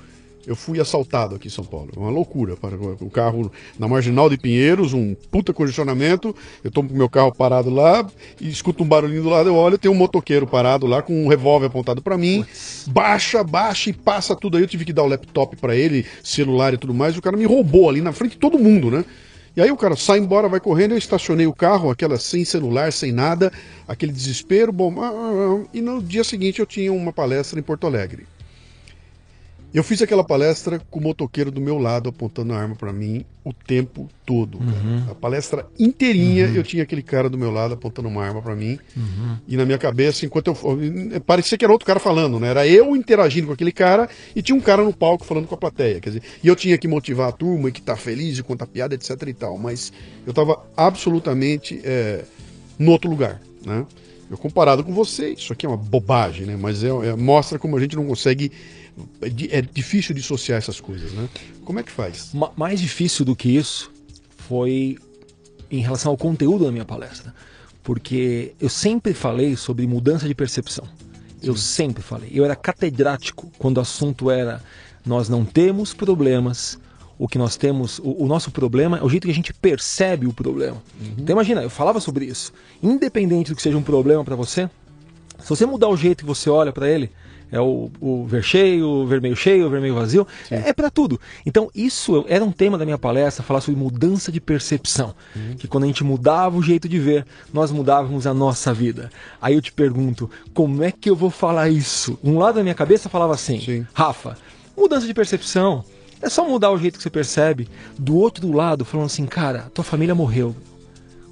eu 0.46 0.56
fui 0.56 0.80
assaltado 0.80 1.36
aqui 1.36 1.48
em 1.48 1.52
São 1.52 1.64
Paulo. 1.64 1.92
Uma 1.96 2.10
loucura. 2.10 2.56
Para 2.58 2.76
o 2.76 3.10
carro 3.10 3.52
na 3.80 3.88
marginal 3.88 4.30
de 4.30 4.38
Pinheiros, 4.38 4.94
um 4.94 5.16
puta 5.32 5.54
congestionamento. 5.54 6.36
Eu 6.64 6.70
tô 6.70 6.84
com 6.84 6.94
meu 6.94 7.10
carro 7.10 7.34
parado 7.34 7.70
lá 7.70 8.06
e 8.42 8.50
escuto 8.50 8.84
um 8.84 8.88
barulhinho 8.88 9.24
do 9.24 9.30
lado. 9.30 9.50
Eu 9.50 9.56
olho, 9.56 9.78
tem 9.78 9.90
um 9.90 9.96
motoqueiro 9.96 10.46
parado 10.46 10.86
lá 10.86 11.02
com 11.02 11.26
um 11.26 11.28
revólver 11.28 11.68
apontado 11.68 12.02
para 12.02 12.18
mim. 12.18 12.46
Baixa, 12.88 13.44
baixa 13.44 13.90
e 13.90 13.94
passa 13.94 14.36
tudo 14.36 14.58
aí. 14.58 14.64
Eu 14.64 14.68
tive 14.68 14.86
que 14.86 14.94
dar 14.94 15.04
o 15.04 15.08
laptop 15.08 15.56
para 15.56 15.76
ele, 15.76 16.06
celular 16.22 16.74
e 16.74 16.78
tudo 16.78 16.94
mais. 16.94 17.18
O 17.18 17.22
cara 17.22 17.38
me 17.38 17.46
roubou 17.46 17.90
ali 17.90 18.02
na 18.02 18.12
frente 18.12 18.32
de 18.32 18.38
todo 18.38 18.60
mundo, 18.60 18.92
né? 18.92 19.06
E 19.56 19.62
aí 19.62 19.72
o 19.72 19.78
cara 19.78 19.96
sai 19.96 20.18
embora, 20.18 20.50
vai 20.50 20.60
correndo, 20.60 20.94
eu 20.94 20.98
estacionei 20.98 21.46
o 21.46 21.54
carro, 21.54 21.92
aquela 21.92 22.18
sem 22.18 22.44
celular, 22.44 22.92
sem 22.92 23.12
nada, 23.12 23.52
aquele 23.88 24.12
desespero, 24.12 24.72
bom, 24.72 25.00
ah, 25.00 25.10
ah, 25.10 25.64
ah, 25.64 25.68
e 25.72 25.80
no 25.80 26.02
dia 26.02 26.24
seguinte 26.24 26.60
eu 26.60 26.66
tinha 26.66 26.92
uma 26.92 27.14
palestra 27.14 27.60
em 27.60 27.64
Porto 27.64 27.86
Alegre. 27.86 28.26
Eu 29.74 29.84
fiz 29.84 30.02
aquela 30.04 30.24
palestra 30.24 30.80
com 30.92 31.00
o 31.00 31.02
motoqueiro 31.02 31.50
do 31.50 31.60
meu 31.60 31.80
lado 31.80 32.08
apontando 32.08 32.54
a 32.54 32.58
arma 32.58 32.76
para 32.76 32.94
mim 32.94 33.26
o 33.44 33.52
tempo 33.52 34.08
todo. 34.24 34.60
Uhum. 34.60 35.06
A 35.10 35.16
palestra 35.16 35.66
inteirinha 35.80 36.48
uhum. 36.48 36.54
eu 36.54 36.64
tinha 36.64 36.84
aquele 36.84 37.02
cara 37.02 37.28
do 37.28 37.40
meu 37.40 37.50
lado 37.50 37.74
apontando 37.74 38.08
uma 38.08 38.24
arma 38.24 38.40
para 38.40 38.56
mim. 38.56 38.78
Uhum. 38.96 39.38
E 39.48 39.58
na 39.58 39.66
minha 39.66 39.80
cabeça, 39.80 40.28
enquanto 40.28 40.48
eu. 40.48 41.22
Parecia 41.22 41.58
que 41.58 41.66
era 41.66 41.72
outro 41.72 41.88
cara 41.88 42.00
falando, 42.00 42.40
né? 42.40 42.50
Era 42.50 42.68
eu 42.68 42.96
interagindo 42.96 43.48
com 43.48 43.54
aquele 43.54 43.72
cara 43.72 44.08
e 44.36 44.44
tinha 44.44 44.56
um 44.56 44.62
cara 44.62 44.84
no 44.84 44.94
palco 44.94 45.26
falando 45.26 45.48
com 45.48 45.56
a 45.56 45.58
plateia. 45.58 46.00
Quer 46.00 46.10
dizer, 46.10 46.24
e 46.44 46.48
eu 46.48 46.56
tinha 46.56 46.78
que 46.78 46.88
motivar 46.88 47.30
a 47.30 47.32
turma 47.32 47.70
e 47.70 47.72
que 47.72 47.82
tá 47.82 47.96
feliz 47.96 48.38
e 48.38 48.44
contar 48.44 48.68
piada, 48.68 48.94
etc 48.94 49.10
e 49.28 49.34
tal. 49.34 49.58
Mas 49.58 49.92
eu 50.26 50.34
tava 50.34 50.64
absolutamente 50.78 51.82
é, 51.84 52.24
no 52.78 52.92
outro 52.92 53.10
lugar, 53.10 53.42
né? 53.66 53.88
Eu 54.30 54.38
comparado 54.38 54.84
com 54.84 54.94
você, 54.94 55.30
isso 55.30 55.52
aqui 55.52 55.66
é 55.66 55.70
uma 55.70 55.78
bobagem, 55.78 56.46
né? 56.46 56.58
Mas 56.60 56.84
é, 56.84 56.88
é 56.88 57.16
mostra 57.16 57.60
como 57.60 57.76
a 57.76 57.80
gente 57.80 57.96
não 57.96 58.06
consegue 58.06 58.52
é, 59.50 59.62
difícil 59.62 60.14
dissociar 60.14 60.58
essas 60.58 60.80
coisas, 60.80 61.12
né? 61.14 61.28
Como 61.66 61.80
é 61.80 61.84
que 61.84 61.92
faz? 61.92 62.32
Ma 62.34 62.52
mais 62.56 62.80
difícil 62.80 63.26
do 63.26 63.36
que 63.36 63.50
isso 63.50 63.92
foi 64.38 64.98
em 65.72 65.82
relação 65.82 66.12
ao 66.12 66.18
conteúdo 66.18 66.66
da 66.66 66.72
minha 66.72 66.86
palestra. 66.86 67.34
Porque 67.82 68.54
eu 68.60 68.70
sempre 68.70 69.14
falei 69.14 69.56
sobre 69.56 69.86
mudança 69.88 70.28
de 70.28 70.36
percepção. 70.36 70.86
Sim. 70.86 71.48
Eu 71.48 71.58
sempre 71.58 72.02
falei. 72.02 72.30
Eu 72.32 72.46
era 72.46 72.56
catedrático 72.56 73.52
quando 73.58 73.78
o 73.78 73.82
assunto 73.82 74.32
era 74.32 74.62
nós 75.06 75.28
não 75.28 75.44
temos 75.44 75.94
problemas, 75.94 76.80
o 77.20 77.28
que 77.28 77.38
nós 77.38 77.58
temos, 77.58 78.00
o, 78.00 78.24
o, 78.24 78.28
nosso 78.28 78.52
problema 78.52 78.98
é 78.98 79.04
o 79.04 79.10
jeito 79.10 79.26
que 79.26 79.32
a 79.32 79.36
gente 79.36 79.54
percebe 79.54 80.28
o 80.28 80.34
problema. 80.34 80.82
Uhum. 81.00 81.14
Então 81.18 81.34
imagina, 81.34 81.62
eu 81.62 81.70
falava 81.70 82.00
sobre 82.00 82.26
isso. 82.26 82.54
Independente 82.82 83.50
do 83.52 83.56
que 83.56 83.62
seja 83.62 83.78
um 83.78 83.84
problema 83.84 84.24
para 84.24 84.36
você, 84.36 84.70
se 85.40 85.50
você 85.50 85.66
mudar 85.66 85.90
o 85.90 85.98
jeito 85.98 86.20
que 86.20 86.26
você 86.26 86.50
olha 86.50 86.72
para 86.72 86.90
ele, 86.90 87.12
é 87.54 87.62
o, 87.62 87.92
o 88.02 88.26
ver 88.26 88.44
cheio, 88.44 88.88
o 88.88 89.06
vermelho 89.06 89.36
cheio, 89.36 89.68
o 89.68 89.70
vermelho 89.70 89.94
vazio, 89.94 90.28
Sim. 90.50 90.56
é, 90.56 90.70
é 90.70 90.74
para 90.74 90.90
tudo. 90.90 91.22
Então, 91.46 91.70
isso 91.76 92.26
era 92.28 92.44
um 92.44 92.52
tema 92.52 92.80
da 92.80 92.84
minha 92.84 92.98
palestra, 92.98 93.44
falar 93.44 93.62
sobre 93.62 93.80
mudança 93.80 94.32
de 94.32 94.42
percepção. 94.42 95.14
Uhum. 95.36 95.56
Que 95.56 95.68
quando 95.68 95.84
a 95.84 95.88
gente 95.88 96.04
mudava 96.04 96.58
o 96.58 96.64
jeito 96.64 96.90
de 96.90 96.98
ver, 96.98 97.28
nós 97.54 97.72
mudávamos 97.72 98.26
a 98.26 98.34
nossa 98.34 98.74
vida. 98.74 99.12
Aí 99.40 99.54
eu 99.54 99.62
te 99.62 99.72
pergunto, 99.72 100.28
como 100.52 100.84
é 100.84 100.92
que 100.92 101.08
eu 101.08 101.16
vou 101.16 101.30
falar 101.30 101.70
isso? 101.70 102.18
Um 102.24 102.40
lado 102.40 102.56
da 102.56 102.64
minha 102.64 102.74
cabeça 102.74 103.08
falava 103.08 103.36
assim, 103.36 103.62
Sim. 103.62 103.88
Rafa, 103.94 104.36
mudança 104.76 105.06
de 105.06 105.14
percepção. 105.14 105.86
É 106.24 106.30
só 106.30 106.48
mudar 106.48 106.72
o 106.72 106.78
jeito 106.80 106.98
que 106.98 107.04
você 107.04 107.10
percebe. 107.12 107.70
Do 108.00 108.16
outro 108.16 108.52
lado, 108.52 108.84
falando 108.84 109.06
assim, 109.06 109.28
cara, 109.28 109.70
tua 109.72 109.84
família 109.84 110.16
morreu. 110.16 110.56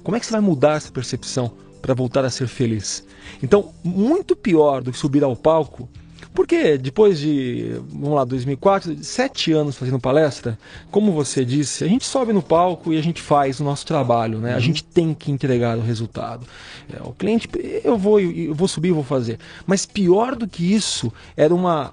Como 0.04 0.16
é 0.16 0.20
que 0.20 0.26
você 0.26 0.32
vai 0.32 0.40
mudar 0.40 0.76
essa 0.76 0.92
percepção 0.92 1.50
para 1.80 1.94
voltar 1.94 2.24
a 2.24 2.30
ser 2.30 2.46
feliz? 2.46 3.04
Então, 3.42 3.72
muito 3.82 4.36
pior 4.36 4.82
do 4.82 4.92
que 4.92 4.98
subir 4.98 5.24
ao 5.24 5.34
palco 5.34 5.88
porque 6.34 6.78
depois 6.78 7.18
de, 7.18 7.80
vamos 7.90 8.14
lá, 8.16 8.24
2004, 8.24 9.02
sete 9.02 9.52
anos 9.52 9.76
fazendo 9.76 9.98
palestra, 9.98 10.58
como 10.90 11.12
você 11.12 11.44
disse, 11.44 11.84
a 11.84 11.88
gente 11.88 12.04
sobe 12.04 12.32
no 12.32 12.42
palco 12.42 12.92
e 12.92 12.98
a 12.98 13.02
gente 13.02 13.20
faz 13.20 13.60
o 13.60 13.64
nosso 13.64 13.86
trabalho, 13.86 14.38
né? 14.38 14.52
A 14.52 14.54
uhum. 14.54 14.60
gente 14.60 14.84
tem 14.84 15.14
que 15.14 15.30
entregar 15.30 15.76
o 15.76 15.80
resultado. 15.80 16.46
É, 16.92 17.02
o 17.02 17.12
cliente, 17.12 17.48
eu 17.84 17.96
vou, 17.96 18.20
eu 18.20 18.54
vou 18.54 18.68
subir, 18.68 18.92
vou 18.92 19.04
fazer. 19.04 19.38
Mas 19.66 19.86
pior 19.86 20.36
do 20.36 20.46
que 20.46 20.72
isso, 20.72 21.12
era 21.36 21.54
uma, 21.54 21.92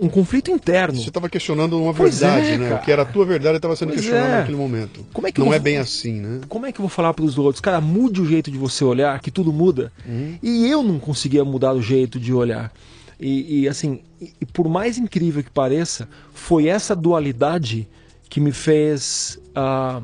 um 0.00 0.08
conflito 0.08 0.50
interno. 0.50 1.00
Você 1.00 1.08
estava 1.08 1.28
questionando 1.28 1.80
uma 1.80 1.94
pois 1.94 2.20
verdade, 2.20 2.52
é, 2.52 2.58
né? 2.58 2.74
O 2.74 2.78
que 2.78 2.90
era 2.90 3.02
a 3.02 3.04
tua 3.06 3.24
verdade 3.24 3.56
estava 3.56 3.76
sendo 3.76 3.88
pois 3.88 4.00
questionado 4.00 4.32
é. 4.32 4.38
naquele 4.38 4.56
momento. 4.56 5.04
Como 5.12 5.26
é 5.26 5.32
que 5.32 5.40
Não 5.40 5.46
vou, 5.46 5.54
é 5.54 5.58
bem 5.58 5.78
assim, 5.78 6.20
né? 6.20 6.40
Como 6.48 6.66
é 6.66 6.72
que 6.72 6.80
eu 6.80 6.82
vou 6.82 6.90
falar 6.90 7.14
para 7.14 7.24
os 7.24 7.38
outros? 7.38 7.60
Cara, 7.60 7.80
mude 7.80 8.20
o 8.20 8.26
jeito 8.26 8.50
de 8.50 8.58
você 8.58 8.84
olhar, 8.84 9.18
que 9.20 9.30
tudo 9.30 9.52
muda. 9.52 9.92
Uhum. 10.06 10.38
E 10.42 10.66
eu 10.68 10.82
não 10.82 10.98
conseguia 10.98 11.44
mudar 11.44 11.72
o 11.72 11.82
jeito 11.82 12.18
de 12.18 12.32
olhar. 12.32 12.72
E, 13.20 13.60
e 13.60 13.68
assim, 13.68 14.00
e, 14.20 14.46
por 14.46 14.68
mais 14.68 14.96
incrível 14.96 15.44
que 15.44 15.50
pareça, 15.50 16.08
foi 16.32 16.66
essa 16.66 16.96
dualidade 16.96 17.86
que 18.28 18.40
me 18.40 18.52
fez, 18.52 19.38
uh, 19.50 20.02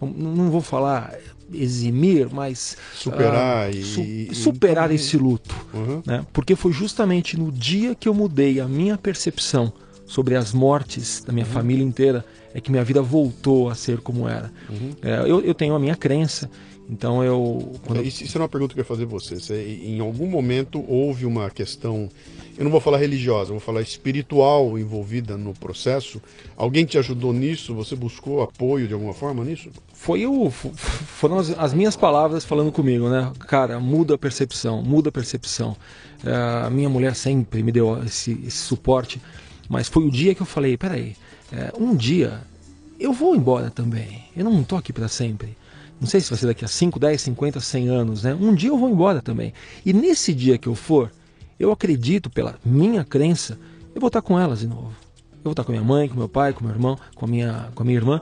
não 0.00 0.50
vou 0.50 0.60
falar 0.60 1.14
eximir, 1.52 2.28
mas 2.30 2.76
superar, 2.94 3.72
e, 3.74 3.82
su 3.82 4.34
superar 4.34 4.90
e... 4.90 4.96
esse 4.96 5.16
luto, 5.16 5.54
uhum. 5.72 6.02
né? 6.04 6.26
Porque 6.32 6.56
foi 6.56 6.72
justamente 6.72 7.38
no 7.38 7.52
dia 7.52 7.94
que 7.94 8.08
eu 8.08 8.14
mudei 8.14 8.60
a 8.60 8.66
minha 8.66 8.96
percepção 8.98 9.72
sobre 10.06 10.36
as 10.36 10.52
mortes 10.52 11.22
da 11.24 11.32
minha 11.32 11.46
uhum. 11.46 11.52
família 11.52 11.84
inteira 11.84 12.24
é 12.54 12.60
que 12.60 12.70
minha 12.70 12.84
vida 12.84 13.02
voltou 13.02 13.68
a 13.68 13.74
ser 13.74 14.00
como 14.00 14.28
era. 14.28 14.50
Uhum. 14.68 14.90
É, 15.02 15.20
eu, 15.20 15.40
eu 15.40 15.54
tenho 15.54 15.74
a 15.74 15.78
minha 15.78 15.96
crença 15.96 16.50
então 16.88 17.22
eu. 17.22 17.72
Quando... 17.84 18.02
Isso, 18.02 18.22
isso 18.22 18.38
é 18.38 18.40
uma 18.40 18.48
pergunta 18.48 18.72
que 18.72 18.80
eu 18.80 18.82
ia 18.82 18.86
fazer 18.86 19.04
você. 19.04 19.40
Se 19.40 19.54
em 19.54 20.00
algum 20.00 20.26
momento 20.28 20.84
houve 20.88 21.26
uma 21.26 21.50
questão, 21.50 22.08
eu 22.56 22.64
não 22.64 22.70
vou 22.70 22.80
falar 22.80 22.98
religiosa, 22.98 23.50
vou 23.50 23.60
falar 23.60 23.82
espiritual 23.82 24.78
envolvida 24.78 25.36
no 25.36 25.52
processo. 25.52 26.22
Alguém 26.56 26.84
te 26.84 26.96
ajudou 26.96 27.32
nisso? 27.32 27.74
Você 27.74 27.96
buscou 27.96 28.42
apoio 28.42 28.86
de 28.86 28.94
alguma 28.94 29.12
forma 29.12 29.44
nisso? 29.44 29.70
Foi 29.92 30.26
o, 30.26 30.48
foram 30.50 31.38
as, 31.38 31.50
as 31.58 31.74
minhas 31.74 31.96
palavras 31.96 32.44
falando 32.44 32.70
comigo, 32.70 33.08
né? 33.08 33.32
Cara, 33.40 33.80
muda 33.80 34.14
a 34.14 34.18
percepção, 34.18 34.80
muda 34.82 35.08
a 35.08 35.12
percepção. 35.12 35.76
É, 36.24 36.66
a 36.66 36.70
minha 36.70 36.88
mulher 36.88 37.16
sempre 37.16 37.62
me 37.62 37.72
deu 37.72 38.02
esse, 38.04 38.32
esse, 38.46 38.58
suporte, 38.58 39.20
mas 39.68 39.88
foi 39.88 40.04
o 40.04 40.10
dia 40.10 40.34
que 40.34 40.40
eu 40.40 40.46
falei: 40.46 40.76
peraí, 40.76 41.16
é, 41.52 41.72
um 41.78 41.96
dia 41.96 42.40
eu 42.98 43.12
vou 43.12 43.34
embora 43.34 43.70
também. 43.70 44.24
Eu 44.36 44.44
não 44.44 44.60
estou 44.60 44.78
aqui 44.78 44.92
para 44.92 45.08
sempre. 45.08 45.56
Não 46.00 46.06
sei 46.06 46.20
se 46.20 46.30
vai 46.30 46.38
ser 46.38 46.46
daqui 46.46 46.64
a 46.64 46.68
5, 46.68 46.98
10, 46.98 47.20
50, 47.22 47.60
100 47.60 47.88
anos, 47.88 48.22
né? 48.22 48.34
Um 48.34 48.54
dia 48.54 48.68
eu 48.68 48.78
vou 48.78 48.88
embora 48.88 49.22
também. 49.22 49.52
E 49.84 49.92
nesse 49.92 50.34
dia 50.34 50.58
que 50.58 50.68
eu 50.68 50.74
for, 50.74 51.10
eu 51.58 51.72
acredito, 51.72 52.28
pela 52.28 52.58
minha 52.64 53.02
crença, 53.02 53.58
eu 53.94 54.00
vou 54.00 54.08
estar 54.08 54.20
com 54.20 54.38
elas 54.38 54.60
de 54.60 54.66
novo. 54.66 54.92
Eu 55.32 55.44
vou 55.44 55.52
estar 55.52 55.64
com 55.64 55.72
minha 55.72 55.84
mãe, 55.84 56.08
com 56.08 56.16
meu 56.16 56.28
pai, 56.28 56.52
com 56.52 56.64
meu 56.64 56.74
irmão, 56.74 56.98
com 57.14 57.24
a 57.24 57.28
minha, 57.28 57.68
com 57.74 57.82
a 57.82 57.86
minha 57.86 57.96
irmã. 57.96 58.20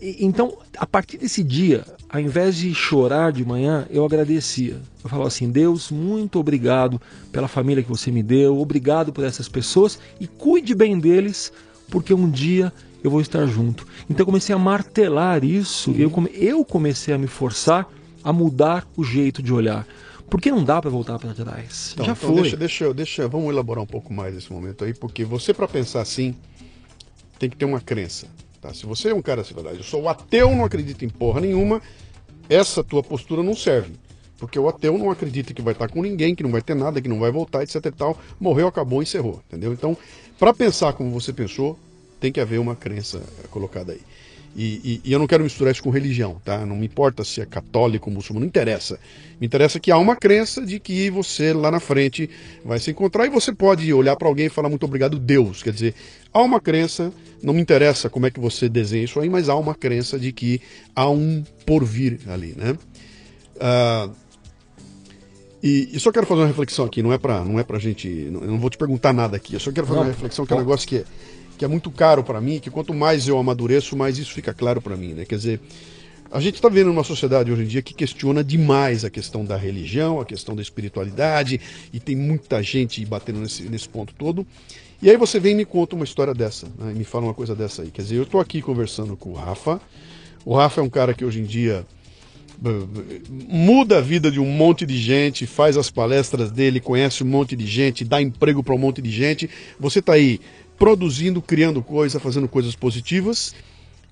E, 0.00 0.24
então, 0.24 0.56
a 0.76 0.86
partir 0.86 1.18
desse 1.18 1.42
dia, 1.42 1.84
ao 2.08 2.20
invés 2.20 2.56
de 2.56 2.72
chorar 2.74 3.32
de 3.32 3.44
manhã, 3.44 3.86
eu 3.90 4.04
agradecia. 4.04 4.80
Eu 5.02 5.10
falava 5.10 5.26
assim: 5.26 5.50
Deus, 5.50 5.90
muito 5.90 6.38
obrigado 6.38 7.00
pela 7.32 7.48
família 7.48 7.82
que 7.82 7.88
você 7.88 8.10
me 8.10 8.22
deu, 8.22 8.58
obrigado 8.60 9.12
por 9.12 9.24
essas 9.24 9.48
pessoas 9.48 9.98
e 10.20 10.28
cuide 10.28 10.74
bem 10.74 10.98
deles, 10.98 11.52
porque 11.90 12.14
um 12.14 12.30
dia 12.30 12.72
eu 13.04 13.10
vou 13.10 13.20
estar 13.20 13.44
junto. 13.46 13.86
Então 14.08 14.22
eu 14.22 14.26
comecei 14.26 14.54
a 14.54 14.58
martelar 14.58 15.44
isso, 15.44 15.90
uhum. 15.90 15.98
eu, 15.98 16.10
come, 16.10 16.30
eu 16.32 16.64
comecei 16.64 17.12
a 17.12 17.18
me 17.18 17.26
forçar 17.26 17.86
a 18.24 18.32
mudar 18.32 18.88
o 18.96 19.04
jeito 19.04 19.42
de 19.42 19.52
olhar. 19.52 19.86
Porque 20.30 20.50
não 20.50 20.64
dá 20.64 20.80
para 20.80 20.90
voltar 20.90 21.18
para 21.18 21.34
trás. 21.34 21.90
Então, 21.92 22.06
Já 22.06 22.12
então 22.12 22.28
foi. 22.30 22.40
Deixa, 22.40 22.56
deixa, 22.56 22.94
deixa, 22.94 23.28
vamos 23.28 23.50
elaborar 23.50 23.84
um 23.84 23.86
pouco 23.86 24.12
mais 24.12 24.34
esse 24.34 24.50
momento 24.50 24.82
aí, 24.82 24.94
porque 24.94 25.22
você 25.22 25.52
para 25.52 25.68
pensar 25.68 26.00
assim 26.00 26.34
tem 27.38 27.50
que 27.50 27.56
ter 27.56 27.66
uma 27.66 27.80
crença. 27.80 28.26
Tá? 28.58 28.72
Se 28.72 28.86
você 28.86 29.10
é 29.10 29.14
um 29.14 29.20
cara 29.20 29.42
assim, 29.42 29.52
verdade, 29.52 29.76
eu 29.76 29.84
sou 29.84 30.08
ateu, 30.08 30.50
não 30.56 30.64
acredito 30.64 31.04
em 31.04 31.10
porra 31.10 31.42
nenhuma, 31.42 31.82
essa 32.48 32.82
tua 32.82 33.02
postura 33.02 33.42
não 33.42 33.54
serve. 33.54 33.92
Porque 34.38 34.58
o 34.58 34.66
ateu 34.66 34.96
não 34.96 35.10
acredita 35.10 35.52
que 35.52 35.60
vai 35.60 35.74
estar 35.74 35.88
com 35.88 36.00
ninguém, 36.00 36.34
que 36.34 36.42
não 36.42 36.50
vai 36.50 36.62
ter 36.62 36.74
nada, 36.74 37.02
que 37.02 37.08
não 37.08 37.20
vai 37.20 37.30
voltar, 37.30 37.62
etc 37.62 37.84
e 37.84 37.90
tal. 37.90 38.18
Morreu, 38.40 38.66
acabou, 38.66 39.02
encerrou, 39.02 39.42
entendeu? 39.46 39.74
Então, 39.74 39.96
para 40.38 40.54
pensar 40.54 40.94
como 40.94 41.10
você 41.10 41.32
pensou, 41.32 41.78
tem 42.24 42.32
que 42.32 42.40
haver 42.40 42.58
uma 42.58 42.74
crença 42.74 43.20
colocada 43.50 43.92
aí. 43.92 44.00
E, 44.56 44.80
e, 44.82 45.00
e, 45.04 45.12
eu 45.12 45.18
não 45.18 45.26
quero 45.26 45.44
misturar 45.44 45.72
isso 45.72 45.82
com 45.82 45.90
religião, 45.90 46.40
tá? 46.42 46.64
Não 46.64 46.76
me 46.76 46.86
importa 46.86 47.22
se 47.22 47.42
é 47.42 47.44
católico 47.44 48.08
ou 48.08 48.14
muçulmano, 48.14 48.46
não 48.46 48.48
interessa. 48.48 48.98
Me 49.38 49.46
interessa 49.46 49.78
que 49.78 49.90
há 49.90 49.98
uma 49.98 50.16
crença 50.16 50.64
de 50.64 50.80
que 50.80 51.10
você 51.10 51.52
lá 51.52 51.70
na 51.70 51.80
frente 51.80 52.30
vai 52.64 52.78
se 52.78 52.90
encontrar 52.90 53.26
e 53.26 53.28
você 53.28 53.52
pode 53.52 53.92
olhar 53.92 54.16
para 54.16 54.26
alguém 54.26 54.46
e 54.46 54.48
falar 54.48 54.70
muito 54.70 54.86
obrigado, 54.86 55.18
Deus. 55.18 55.62
Quer 55.62 55.74
dizer, 55.74 55.94
há 56.32 56.40
uma 56.40 56.60
crença, 56.60 57.12
não 57.42 57.52
me 57.52 57.60
interessa 57.60 58.08
como 58.08 58.24
é 58.24 58.30
que 58.30 58.40
você 58.40 58.70
desenha 58.70 59.04
isso 59.04 59.20
aí, 59.20 59.28
mas 59.28 59.50
há 59.50 59.56
uma 59.56 59.74
crença 59.74 60.18
de 60.18 60.32
que 60.32 60.62
há 60.96 61.10
um 61.10 61.44
porvir 61.66 62.20
ali, 62.28 62.54
né? 62.56 62.78
Uh, 63.56 64.14
e, 65.62 65.90
e, 65.92 66.00
só 66.00 66.10
quero 66.10 66.26
fazer 66.26 66.40
uma 66.42 66.46
reflexão 66.46 66.86
aqui, 66.86 67.02
não 67.02 67.12
é 67.12 67.18
para 67.18 67.44
não 67.44 67.58
é 67.58 67.64
pra 67.64 67.78
gente. 67.78 68.08
Não, 68.08 68.40
eu 68.40 68.50
não 68.50 68.58
vou 68.58 68.70
te 68.70 68.78
perguntar 68.78 69.12
nada 69.12 69.36
aqui, 69.36 69.54
eu 69.54 69.60
só 69.60 69.72
quero 69.72 69.86
fazer 69.86 69.98
não, 69.98 70.06
uma 70.06 70.12
reflexão 70.12 70.46
que 70.46 70.52
é 70.52 70.56
um 70.56 70.60
negócio 70.60 70.88
que 70.88 70.96
é 70.98 71.04
que 71.56 71.64
é 71.64 71.68
muito 71.68 71.90
caro 71.90 72.24
para 72.24 72.40
mim, 72.40 72.58
que 72.58 72.70
quanto 72.70 72.92
mais 72.92 73.28
eu 73.28 73.38
amadureço, 73.38 73.96
mais 73.96 74.18
isso 74.18 74.32
fica 74.32 74.52
claro 74.52 74.80
para 74.80 74.96
mim, 74.96 75.14
né? 75.14 75.24
Quer 75.24 75.36
dizer, 75.36 75.60
A 76.34 76.40
gente 76.40 76.56
está 76.56 76.68
vendo 76.68 76.90
uma 76.90 77.04
sociedade 77.04 77.52
hoje 77.52 77.62
em 77.62 77.66
dia 77.66 77.80
que 77.80 77.94
questiona 77.94 78.42
demais 78.42 79.04
a 79.04 79.10
questão 79.10 79.44
da 79.44 79.56
religião, 79.56 80.20
a 80.20 80.24
questão 80.24 80.56
da 80.56 80.62
espiritualidade, 80.62 81.60
e 81.92 82.00
tem 82.00 82.16
muita 82.16 82.60
gente 82.60 83.04
batendo 83.06 83.38
nesse, 83.38 83.62
nesse 83.64 83.88
ponto 83.88 84.12
todo. 84.14 84.44
E 85.00 85.08
aí 85.08 85.16
você 85.16 85.38
vem 85.38 85.52
e 85.52 85.54
me 85.54 85.64
conta 85.64 85.94
uma 85.94 86.04
história 86.04 86.34
dessa, 86.34 86.66
né, 86.76 86.90
e 86.90 86.98
me 86.98 87.04
fala 87.04 87.26
uma 87.26 87.34
coisa 87.34 87.54
dessa 87.54 87.82
aí. 87.82 87.90
Quer 87.92 88.02
dizer, 88.02 88.16
eu 88.16 88.24
estou 88.24 88.40
aqui 88.40 88.60
conversando 88.60 89.16
com 89.16 89.30
o 89.30 89.34
Rafa. 89.34 89.80
O 90.44 90.56
Rafa 90.56 90.80
é 90.80 90.84
um 90.84 90.90
cara 90.90 91.14
que 91.14 91.24
hoje 91.24 91.38
em 91.38 91.44
dia 91.44 91.86
muda 93.30 93.98
a 93.98 94.00
vida 94.00 94.28
de 94.28 94.40
um 94.40 94.46
monte 94.46 94.84
de 94.84 94.96
gente, 94.96 95.46
faz 95.46 95.76
as 95.76 95.88
palestras 95.88 96.50
dele, 96.50 96.80
conhece 96.80 97.22
um 97.22 97.26
monte 97.26 97.54
de 97.54 97.66
gente, 97.66 98.04
dá 98.04 98.20
emprego 98.20 98.60
para 98.60 98.74
um 98.74 98.78
monte 98.78 99.00
de 99.00 99.10
gente. 99.10 99.48
Você 99.78 100.00
está 100.00 100.14
aí 100.14 100.40
produzindo, 100.84 101.40
criando 101.40 101.82
coisas, 101.82 102.22
fazendo 102.22 102.46
coisas 102.46 102.76
positivas 102.76 103.54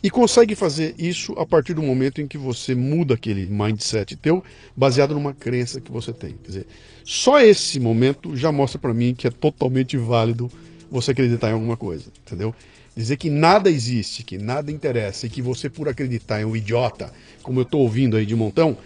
e 0.02 0.08
consegue 0.08 0.54
fazer 0.54 0.94
isso 0.96 1.34
a 1.38 1.44
partir 1.44 1.74
do 1.74 1.82
momento 1.82 2.22
em 2.22 2.26
que 2.26 2.38
você 2.38 2.74
muda 2.74 3.12
aquele 3.12 3.44
mindset 3.44 4.16
teu, 4.16 4.42
baseado 4.74 5.12
numa 5.12 5.34
crença 5.34 5.82
que 5.82 5.92
você 5.92 6.14
tem. 6.14 6.30
Quer 6.42 6.48
dizer, 6.48 6.66
só 7.04 7.38
esse 7.42 7.78
momento 7.78 8.34
já 8.34 8.50
mostra 8.50 8.78
para 8.78 8.94
mim 8.94 9.14
que 9.14 9.26
é 9.26 9.30
totalmente 9.30 9.98
válido 9.98 10.50
você 10.90 11.10
acreditar 11.10 11.50
em 11.50 11.52
alguma 11.52 11.76
coisa, 11.76 12.06
entendeu? 12.26 12.54
Dizer 12.96 13.18
que 13.18 13.28
nada 13.28 13.68
existe, 13.68 14.22
que 14.22 14.38
nada 14.38 14.72
interessa 14.72 15.26
e 15.26 15.28
que 15.28 15.42
você, 15.42 15.68
por 15.68 15.90
acreditar, 15.90 16.40
é 16.40 16.46
um 16.46 16.56
idiota, 16.56 17.12
como 17.42 17.60
eu 17.60 17.64
estou 17.64 17.82
ouvindo 17.82 18.16
aí 18.16 18.24
de 18.24 18.34
montão, 18.34 18.78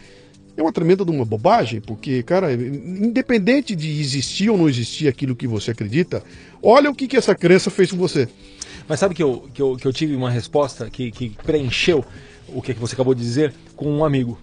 é 0.57 0.63
uma 0.63 0.73
tremenda 0.73 1.05
de 1.05 1.11
uma 1.11 1.25
bobagem, 1.25 1.81
porque, 1.81 2.23
cara, 2.23 2.53
independente 2.53 3.77
de 3.77 4.01
existir 4.01 4.49
ou 4.49 4.57
não 4.57 4.69
existir 4.69 5.07
aquilo 5.07 5.37
que 5.37 5.47
você 5.47 5.71
acredita, 5.71 6.23
olha 6.63 6.91
o 6.91 6.95
que, 6.95 7.07
que 7.07 7.17
essa 7.17 7.35
crença 7.35 7.71
fez 7.71 7.91
com 7.91 7.99
você. 7.99 8.29
Mas 8.89 9.01
sabe 9.01 9.15
que 9.15 9.23
eu, 9.23 9.49
que 9.53 9.61
eu, 9.61 9.77
que 9.77 9.87
eu 9.87 9.93
tive 9.93 10.15
uma 10.15 10.31
resposta 10.31 10.89
que, 10.89 11.11
que 11.11 11.31
preencheu 11.45 12.05
o 12.49 12.63
que 12.63 12.73
você 12.73 12.95
acabou 12.95 13.15
de 13.15 13.23
dizer 13.23 13.53
com 13.75 13.91
um 13.91 14.05
amigo. 14.05 14.39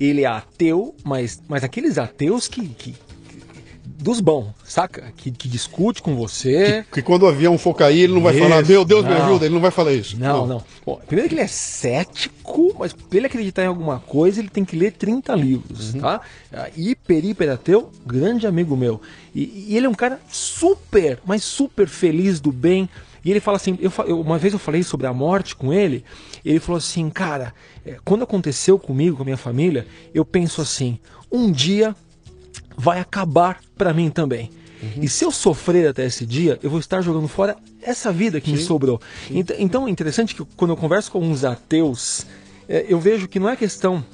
Ele 0.00 0.22
é 0.22 0.26
ateu, 0.26 0.94
mas, 1.04 1.40
mas 1.48 1.62
aqueles 1.62 1.98
ateus 1.98 2.48
que, 2.48 2.66
que, 2.68 2.94
dos 3.84 4.20
bons, 4.20 4.48
saca? 4.64 5.12
Que, 5.16 5.30
que 5.30 5.48
discute 5.48 6.02
com 6.02 6.14
você. 6.14 6.84
Que, 6.84 7.00
que, 7.00 7.02
quando 7.02 7.24
o 7.24 7.26
avião 7.26 7.58
for 7.58 7.74
cair, 7.74 8.02
ele 8.02 8.14
não 8.14 8.20
vai 8.20 8.34
isso, 8.34 8.42
falar, 8.42 8.64
meu 8.64 8.84
Deus, 8.84 9.04
não. 9.04 9.10
me 9.10 9.16
ajuda, 9.16 9.44
ele 9.44 9.54
não 9.54 9.60
vai 9.60 9.70
falar 9.70 9.92
isso. 9.92 10.18
Não, 10.18 10.38
não. 10.38 10.46
não. 10.46 10.64
Bom, 10.86 11.00
primeiro 11.06 11.28
que 11.28 11.34
ele 11.34 11.42
é 11.42 11.46
cético, 11.46 12.74
mas 12.78 12.92
pra 12.92 13.16
ele 13.16 13.26
acreditar 13.26 13.64
em 13.64 13.66
alguma 13.66 13.98
coisa, 13.98 14.40
ele 14.40 14.48
tem 14.48 14.64
que 14.64 14.76
ler 14.76 14.92
30 14.92 15.34
livros, 15.34 15.94
uhum. 15.94 16.00
tá? 16.00 16.20
Hiper, 16.76 17.24
hiper 17.24 17.50
ateu, 17.50 17.90
grande 18.06 18.46
amigo 18.46 18.76
meu. 18.76 19.00
E, 19.34 19.68
e, 19.68 19.76
ele 19.76 19.86
é 19.86 19.88
um 19.88 19.94
cara 19.94 20.20
super, 20.28 21.18
mas 21.24 21.42
super 21.42 21.88
feliz 21.88 22.40
do 22.40 22.52
bem. 22.52 22.88
E 23.24 23.30
ele 23.30 23.40
fala 23.40 23.56
assim, 23.56 23.78
eu, 23.80 23.92
eu, 24.06 24.20
uma 24.20 24.38
vez 24.38 24.52
eu 24.52 24.58
falei 24.58 24.82
sobre 24.82 25.06
a 25.06 25.12
morte 25.12 25.54
com 25.54 25.72
ele, 25.72 26.04
ele 26.44 26.58
falou 26.58 26.78
assim, 26.78 27.08
cara, 27.08 27.54
é, 27.84 27.96
quando 28.04 28.24
aconteceu 28.24 28.78
comigo, 28.78 29.16
com 29.16 29.22
a 29.22 29.24
minha 29.24 29.36
família, 29.36 29.86
eu 30.12 30.24
penso 30.24 30.60
assim, 30.60 30.98
um 31.30 31.50
dia 31.50 31.94
vai 32.76 33.00
acabar 33.00 33.60
para 33.76 33.92
mim 33.92 34.10
também. 34.10 34.50
Uhum. 34.82 35.02
E 35.02 35.08
se 35.08 35.24
eu 35.24 35.30
sofrer 35.30 35.88
até 35.88 36.04
esse 36.04 36.26
dia, 36.26 36.58
eu 36.62 36.68
vou 36.68 36.80
estar 36.80 37.00
jogando 37.00 37.28
fora 37.28 37.56
essa 37.80 38.12
vida 38.12 38.40
que 38.40 38.50
Sim. 38.50 38.56
me 38.56 38.62
sobrou. 38.62 39.00
Sim. 39.28 39.44
Então 39.58 39.86
é 39.86 39.90
interessante 39.90 40.34
que 40.34 40.44
quando 40.56 40.72
eu 40.72 40.76
converso 40.76 41.10
com 41.10 41.20
uns 41.20 41.44
ateus, 41.44 42.26
é, 42.68 42.86
eu 42.88 42.98
vejo 42.98 43.28
que 43.28 43.38
não 43.38 43.48
é 43.48 43.56
questão 43.56 44.04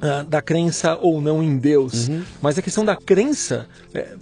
ah, 0.00 0.24
da 0.28 0.42
crença 0.42 0.98
ou 1.00 1.20
não 1.20 1.42
em 1.42 1.56
Deus, 1.56 2.08
uhum. 2.08 2.22
mas 2.42 2.58
a 2.58 2.62
questão 2.62 2.84
da 2.84 2.96
crença 2.96 3.68
é, 3.94 4.16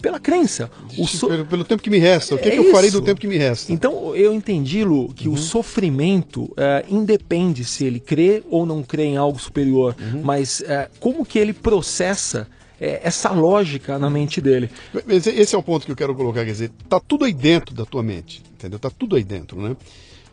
pela 0.00 0.18
crença. 0.18 0.70
So... 1.06 1.28
Pelo, 1.28 1.46
pelo, 1.46 1.64
tempo 1.64 1.82
que 1.82 1.90
me 1.90 1.98
resta. 1.98 2.34
O 2.34 2.38
que, 2.38 2.48
é 2.48 2.52
que 2.52 2.58
eu 2.58 2.70
farei 2.70 2.90
do 2.90 3.02
tempo 3.02 3.20
que 3.20 3.26
me 3.26 3.36
resta? 3.36 3.72
Então 3.72 4.14
eu 4.14 4.32
entendi, 4.32 4.84
Lu, 4.84 5.12
que 5.12 5.28
uhum. 5.28 5.34
o 5.34 5.36
sofrimento 5.36 6.52
é, 6.56 6.84
independe 6.88 7.64
se 7.64 7.84
ele 7.84 8.00
crê 8.00 8.42
ou 8.48 8.64
não 8.64 8.82
crê 8.82 9.04
em 9.04 9.16
algo 9.16 9.38
superior, 9.38 9.94
uhum. 10.00 10.22
mas 10.22 10.60
é, 10.62 10.88
como 11.00 11.24
que 11.24 11.38
ele 11.38 11.52
processa 11.52 12.46
é, 12.80 13.00
essa 13.02 13.30
lógica 13.30 13.98
na 13.98 14.10
mente 14.10 14.40
dele. 14.40 14.70
Esse 15.08 15.54
é 15.54 15.58
o 15.58 15.62
ponto 15.62 15.86
que 15.86 15.92
eu 15.92 15.96
quero 15.96 16.14
colocar, 16.14 16.44
quer 16.44 16.52
dizer, 16.52 16.70
tá 16.88 17.00
tudo 17.00 17.24
aí 17.24 17.32
dentro 17.32 17.74
da 17.74 17.84
tua 17.84 18.02
mente, 18.02 18.42
entendeu? 18.54 18.78
Tá 18.78 18.90
tudo 18.90 19.16
aí 19.16 19.24
dentro, 19.24 19.60
né? 19.60 19.76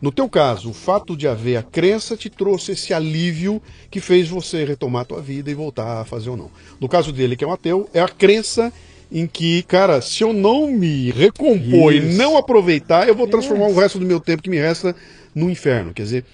No 0.00 0.12
teu 0.12 0.28
caso, 0.28 0.70
o 0.70 0.74
fato 0.74 1.16
de 1.16 1.26
haver 1.26 1.56
a 1.56 1.62
crença 1.62 2.16
te 2.16 2.28
trouxe 2.28 2.72
esse 2.72 2.92
alívio 2.92 3.62
que 3.90 4.00
fez 4.00 4.28
você 4.28 4.64
retomar 4.64 5.02
a 5.02 5.04
tua 5.06 5.22
vida 5.22 5.50
e 5.50 5.54
voltar 5.54 6.00
a 6.00 6.04
fazer 6.04 6.28
ou 6.28 6.36
não. 6.36 6.50
No 6.78 6.88
caso 6.88 7.10
dele, 7.10 7.36
que 7.36 7.44
é 7.44 7.46
um 7.46 7.52
ateu, 7.52 7.88
é 7.94 8.00
a 8.00 8.08
crença 8.08 8.70
em 9.10 9.26
que, 9.26 9.62
cara, 9.62 10.02
se 10.02 10.22
eu 10.22 10.32
não 10.32 10.70
me 10.70 11.10
recompor 11.10 11.94
Isso. 11.94 12.06
e 12.06 12.14
não 12.16 12.36
aproveitar, 12.36 13.08
eu 13.08 13.14
vou 13.14 13.26
transformar 13.28 13.68
o 13.68 13.74
resto 13.74 13.98
do 13.98 14.04
meu 14.04 14.20
tempo 14.20 14.42
que 14.42 14.50
me 14.50 14.58
resta 14.58 14.94
no 15.34 15.48
inferno. 15.48 15.94
Quer 15.94 16.02
dizer, 16.02 16.24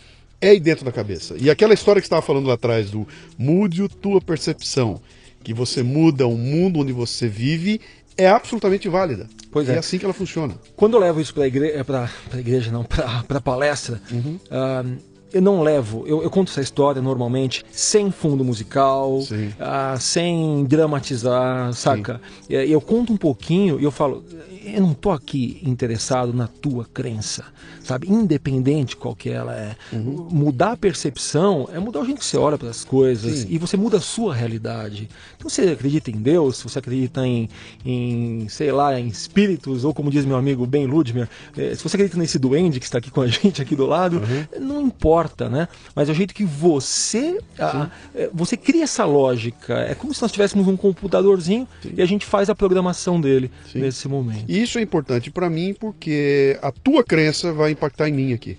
é 0.40 0.48
aí 0.48 0.58
dentro 0.58 0.84
da 0.84 0.90
cabeça. 0.90 1.36
E 1.38 1.50
aquela 1.50 1.74
história 1.74 2.00
que 2.00 2.06
você 2.06 2.14
estava 2.14 2.26
falando 2.26 2.46
lá 2.46 2.54
atrás 2.54 2.90
do 2.90 3.06
mude 3.38 3.86
tua 3.88 4.20
percepção 4.20 5.00
que 5.42 5.54
você 5.54 5.82
muda 5.82 6.26
o 6.26 6.36
mundo 6.36 6.80
onde 6.80 6.92
você 6.92 7.28
vive 7.28 7.80
é 8.16 8.28
absolutamente 8.28 8.88
válida. 8.88 9.28
Pois 9.50 9.68
é. 9.68 9.74
É 9.74 9.78
assim 9.78 9.98
que 9.98 10.04
ela 10.04 10.14
funciona. 10.14 10.54
Quando 10.76 10.94
eu 10.94 11.00
levo 11.00 11.20
isso 11.20 11.34
para 11.34 11.46
igre 11.46 11.72
a 11.74 12.38
igreja, 12.38 12.70
não, 12.70 12.84
para 13.26 13.40
palestra, 13.40 14.00
uhum. 14.10 14.38
uh, 14.50 14.98
eu 15.32 15.40
não 15.40 15.62
levo, 15.62 16.04
eu, 16.06 16.22
eu, 16.22 16.30
conto 16.30 16.50
essa 16.50 16.60
história 16.60 17.00
normalmente 17.00 17.64
sem 17.70 18.10
fundo 18.10 18.44
musical, 18.44 19.18
uh, 19.18 19.98
sem 19.98 20.64
dramatizar, 20.64 21.72
saca? 21.72 22.20
Eu, 22.48 22.62
eu 22.62 22.80
conto 22.80 23.12
um 23.12 23.16
pouquinho 23.16 23.80
e 23.80 23.84
eu 23.84 23.90
falo, 23.90 24.24
eu 24.62 24.80
não 24.80 24.92
tô 24.92 25.10
aqui 25.10 25.60
interessado 25.62 26.32
na 26.32 26.46
tua 26.46 26.84
crença, 26.84 27.44
sabe? 27.82 28.10
Independente 28.10 28.96
qual 28.96 29.14
que 29.16 29.30
ela 29.30 29.54
é. 29.54 29.74
Uhum. 29.92 30.28
Mudar 30.30 30.72
a 30.72 30.76
percepção 30.76 31.68
é 31.72 31.78
mudar 31.78 32.00
o 32.00 32.04
jeito 32.04 32.18
que 32.18 32.24
você 32.24 32.36
olha 32.36 32.58
para 32.58 32.68
as 32.68 32.84
coisas 32.84 33.40
Sim. 33.40 33.46
e 33.48 33.58
você 33.58 33.76
muda 33.76 33.96
a 33.96 34.00
sua 34.00 34.34
realidade. 34.34 35.08
Então 35.36 35.48
você 35.48 35.62
acredita 35.62 36.10
em 36.10 36.16
Deus, 36.16 36.62
você 36.62 36.78
acredita 36.78 37.26
em, 37.26 37.48
em 37.84 38.48
sei 38.48 38.70
lá, 38.70 38.98
em 38.98 39.08
espíritos, 39.08 39.84
ou 39.84 39.94
como 39.94 40.10
diz 40.10 40.24
meu 40.24 40.36
amigo 40.36 40.66
Ben 40.66 40.86
Ludmer, 40.86 41.28
eh, 41.56 41.74
se 41.74 41.82
você 41.82 41.96
acredita 41.96 42.18
nesse 42.18 42.38
duende 42.38 42.78
que 42.78 42.84
está 42.84 42.98
aqui 42.98 43.10
com 43.10 43.22
a 43.22 43.26
gente 43.28 43.62
aqui 43.62 43.74
do 43.74 43.86
lado, 43.86 44.18
uhum. 44.18 44.60
não 44.60 44.82
importa, 44.82 45.48
né? 45.48 45.68
Mas 45.94 46.08
é 46.08 46.12
o 46.12 46.14
jeito 46.14 46.34
que 46.34 46.44
você, 46.44 47.38
a, 47.58 47.88
eh, 48.14 48.30
você 48.32 48.56
cria 48.56 48.84
essa 48.84 49.04
lógica. 49.04 49.78
É 49.78 49.94
como 49.94 50.12
se 50.12 50.20
nós 50.20 50.30
tivéssemos 50.30 50.68
um 50.68 50.76
computadorzinho 50.76 51.66
Sim. 51.82 51.94
e 51.96 52.02
a 52.02 52.06
gente 52.06 52.26
faz 52.26 52.50
a 52.50 52.54
programação 52.54 53.20
dele 53.20 53.50
Sim. 53.72 53.80
nesse 53.80 54.06
momento. 54.06 54.49
E 54.50 54.60
isso 54.60 54.80
é 54.80 54.82
importante 54.82 55.30
para 55.30 55.48
mim 55.48 55.72
porque 55.78 56.58
a 56.60 56.72
tua 56.72 57.04
crença 57.04 57.52
vai 57.52 57.70
impactar 57.70 58.08
em 58.08 58.12
mim 58.12 58.32
aqui. 58.32 58.58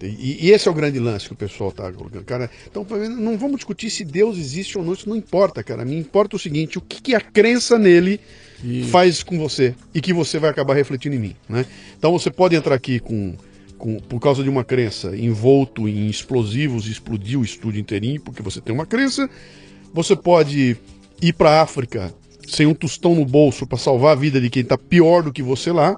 E, 0.00 0.46
e, 0.46 0.50
esse 0.52 0.68
é 0.68 0.70
o 0.70 0.74
grande 0.74 1.00
lance 1.00 1.26
que 1.26 1.32
o 1.32 1.36
pessoal 1.36 1.70
está 1.70 1.90
colocando. 1.92 2.24
Cara, 2.24 2.48
então 2.70 2.86
não 3.08 3.36
vamos 3.36 3.56
discutir 3.56 3.90
se 3.90 4.04
Deus 4.04 4.38
existe 4.38 4.78
ou 4.78 4.84
não, 4.84 4.92
isso 4.92 5.08
não 5.08 5.16
importa, 5.16 5.64
cara. 5.64 5.84
Me 5.84 5.98
importa 5.98 6.36
o 6.36 6.38
seguinte: 6.38 6.78
o 6.78 6.80
que, 6.80 7.02
que 7.02 7.12
a 7.12 7.20
crença 7.20 7.76
nele 7.76 8.20
isso. 8.62 8.88
faz 8.90 9.24
com 9.24 9.36
você 9.36 9.74
e 9.92 10.00
que 10.00 10.12
você 10.12 10.38
vai 10.38 10.50
acabar 10.50 10.74
refletindo 10.74 11.16
em 11.16 11.18
mim. 11.18 11.36
Né? 11.48 11.66
Então 11.98 12.12
você 12.12 12.30
pode 12.30 12.54
entrar 12.54 12.76
aqui 12.76 13.00
com, 13.00 13.34
com, 13.76 13.98
por 13.98 14.20
causa 14.20 14.44
de 14.44 14.48
uma 14.48 14.62
crença 14.62 15.16
envolto 15.16 15.88
em 15.88 16.06
explosivos 16.06 16.86
e 16.86 16.92
explodir 16.92 17.36
o 17.36 17.42
estúdio 17.42 17.80
inteirinho, 17.80 18.20
porque 18.20 18.42
você 18.42 18.60
tem 18.60 18.72
uma 18.72 18.86
crença. 18.86 19.28
Você 19.92 20.14
pode 20.14 20.76
ir 21.20 21.32
para 21.32 21.50
a 21.50 21.62
África 21.62 22.14
sem 22.52 22.66
um 22.66 22.74
tostão 22.74 23.14
no 23.14 23.24
bolso 23.24 23.66
para 23.66 23.78
salvar 23.78 24.12
a 24.12 24.14
vida 24.14 24.38
de 24.38 24.50
quem 24.50 24.62
está 24.62 24.76
pior 24.76 25.22
do 25.22 25.32
que 25.32 25.42
você 25.42 25.72
lá. 25.72 25.96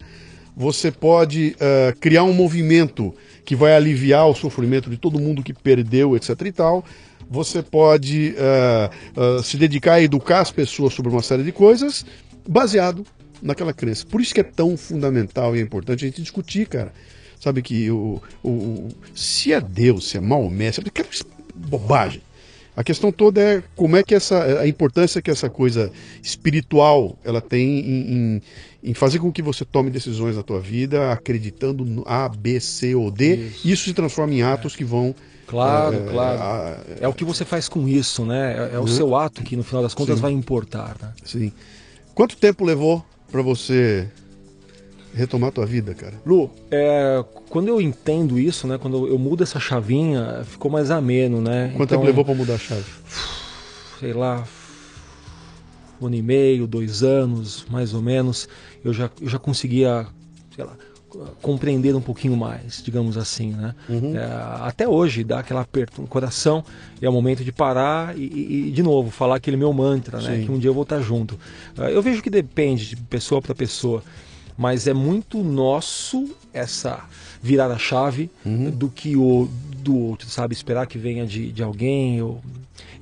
Você 0.57 0.93
pode 0.93 1.57
uh, 1.57 1.99
criar 1.99 2.23
um 2.23 2.33
movimento 2.33 3.13
que 3.45 3.57
vai 3.57 3.75
aliviar 3.75 4.29
o 4.29 4.35
sofrimento 4.35 4.89
de 4.89 4.97
todo 4.97 5.19
mundo 5.19 5.43
que 5.43 5.53
perdeu, 5.53 6.15
etc. 6.15 6.41
e 6.43 6.53
tal. 6.53 6.85
Você 7.29 7.61
pode 7.61 8.37
uh, 8.37 9.21
uh, 9.21 9.43
se 9.43 9.57
dedicar 9.57 9.95
a 9.95 10.03
educar 10.03 10.41
as 10.41 10.53
pessoas 10.53 10.95
sobre 10.95 11.11
uma 11.11 11.23
série 11.23 11.43
de 11.43 11.51
coisas 11.51 12.07
baseado 12.49 13.05
naquela 13.43 13.73
crença. 13.73 14.07
Por 14.07 14.21
isso 14.21 14.33
que 14.33 14.41
é 14.41 14.45
tão 14.45 14.77
fundamental 14.77 15.57
e 15.57 15.59
é 15.59 15.63
importante 15.63 16.05
a 16.05 16.09
gente 16.09 16.23
discutir, 16.23 16.69
cara. 16.69 16.93
Sabe 17.41 17.63
que 17.63 17.91
o, 17.91 18.23
o, 18.45 18.49
o 18.49 18.89
se 19.13 19.53
é 19.53 19.61
Deus, 19.61 20.09
se 20.09 20.19
é 20.19 20.21
Maomé, 20.21 20.71
sabe 20.71 20.93
bobagem. 21.55 22.23
A 22.77 22.83
questão 22.83 23.13
toda 23.13 23.41
é 23.41 23.63
como 23.77 23.97
é 23.97 24.03
que 24.03 24.15
essa 24.15 24.61
a 24.61 24.67
importância 24.67 25.23
que 25.23 25.31
essa 25.31 25.49
coisa 25.49 25.93
espiritual 26.23 27.17
ela 27.25 27.41
tem 27.41 27.79
em, 27.81 28.13
em, 28.13 28.43
em 28.83 28.95
fazer 28.95 29.21
com 29.21 29.33
que 29.33 29.43
você 29.43 29.65
tome 29.65 29.91
decisões 29.91 30.37
na 30.37 30.43
tua 30.43 30.61
vida 30.61 31.13
acreditando 31.13 31.85
no 31.85 32.03
A, 32.07 32.29
B, 32.29 32.59
C 32.59 32.95
ou 32.95 33.11
D. 33.11 33.37
Isso, 33.37 33.69
isso 33.69 33.85
se 33.85 33.95
transforma 33.95 34.35
em 34.35 34.43
atos 34.43 34.75
é. 34.75 34.79
que 34.79 34.85
vão 34.85 35.15
Claro, 35.47 35.97
é, 35.97 36.11
claro. 36.11 36.43
A, 36.43 36.77
é 37.01 37.09
o 37.09 37.13
que 37.13 37.25
você 37.25 37.45
faz 37.45 37.69
com 37.69 37.87
isso, 37.87 38.25
né? 38.25 38.71
É, 38.73 38.77
é 38.77 38.79
o 38.79 38.83
uhum. 38.83 38.87
seu 38.89 39.15
ato 39.15 39.43
que 39.43 39.57
no 39.57 39.63
final 39.63 39.83
das 39.83 39.95
contas 39.95 40.17
Sim. 40.17 40.23
vai 40.23 40.33
importar. 40.33 40.97
Né? 41.01 41.13
Sim. 41.25 41.53
Quanto 42.15 42.37
tempo 42.37 42.65
levou 42.65 43.05
para 43.31 43.43
você 43.43 44.09
retomar 45.15 45.53
tua 45.53 45.65
vida, 45.65 45.95
cara? 45.95 46.15
Lu, 46.27 46.51
é, 46.71 47.25
quando 47.49 47.69
eu 47.69 47.81
entendo 47.81 48.39
isso, 48.39 48.67
né? 48.67 48.77
Quando 48.79 49.07
eu 49.07 49.19
mudo 49.19 49.43
essa 49.43 49.61
chavinha, 49.61 50.45
ficou 50.45 50.71
mais 50.71 50.91
ameno, 50.91 51.41
né? 51.41 51.69
Quanto 51.77 51.91
então, 51.91 51.99
tempo 51.99 52.07
levou 52.07 52.25
para 52.25 52.35
mudar 52.35 52.55
a 52.55 52.59
chave? 52.59 52.85
Sei 54.01 54.13
lá, 54.13 54.45
um 56.01 56.07
ano 56.07 56.17
e 56.17 56.23
meio, 56.23 56.67
dois 56.67 57.03
anos, 57.03 57.65
mais 57.71 57.95
ou 57.95 58.03
menos. 58.03 58.49
Eu 58.85 58.93
já, 58.93 59.11
eu 59.21 59.29
já 59.29 59.39
conseguia, 59.39 60.07
sei 60.55 60.65
lá, 60.65 60.77
compreender 61.41 61.95
um 61.95 62.01
pouquinho 62.01 62.37
mais, 62.37 62.83
digamos 62.83 63.17
assim, 63.17 63.53
né? 63.53 63.75
Uhum. 63.89 64.17
É, 64.17 64.25
até 64.63 64.89
hoje 64.89 65.23
dá 65.23 65.41
aquele 65.41 65.61
aperto 65.61 66.01
no 66.01 66.09
coração 66.09 66.65
e 67.01 67.07
é 67.07 67.09
o 67.09 67.13
momento 67.13 67.45
de 67.45 67.53
parar 67.53 68.17
e, 68.19 68.69
e 68.69 68.71
de 68.71 68.83
novo 68.83 69.11
falar 69.11 69.37
aquele 69.37 69.57
meu 69.57 69.73
mantra, 69.73 70.21
né? 70.21 70.43
Que 70.45 70.51
um 70.51 70.59
dia 70.59 70.71
eu 70.71 70.75
vou 70.75 70.83
estar 70.83 71.01
junto. 71.01 71.39
É, 71.79 71.95
eu 71.95 72.03
vejo 72.03 72.23
que 72.23 72.31
depende 72.31 72.87
de 72.87 72.97
pessoa 72.97 73.41
para 73.41 73.55
pessoa, 73.55 74.03
mas 74.57 74.87
é 74.87 74.95
muito 74.95 75.43
nosso 75.43 76.35
essa 76.53 77.05
virar 77.43 77.71
a 77.71 77.79
chave 77.79 78.31
uhum. 78.45 78.71
do 78.71 78.89
que 78.89 79.17
o 79.17 79.49
do 79.83 79.97
outro, 79.97 80.29
sabe? 80.31 80.55
Esperar 80.55 80.87
que 80.87 80.97
venha 80.97 81.27
de, 81.27 81.53
de 81.53 81.63
alguém. 81.63 82.17
Eu, 82.17 82.41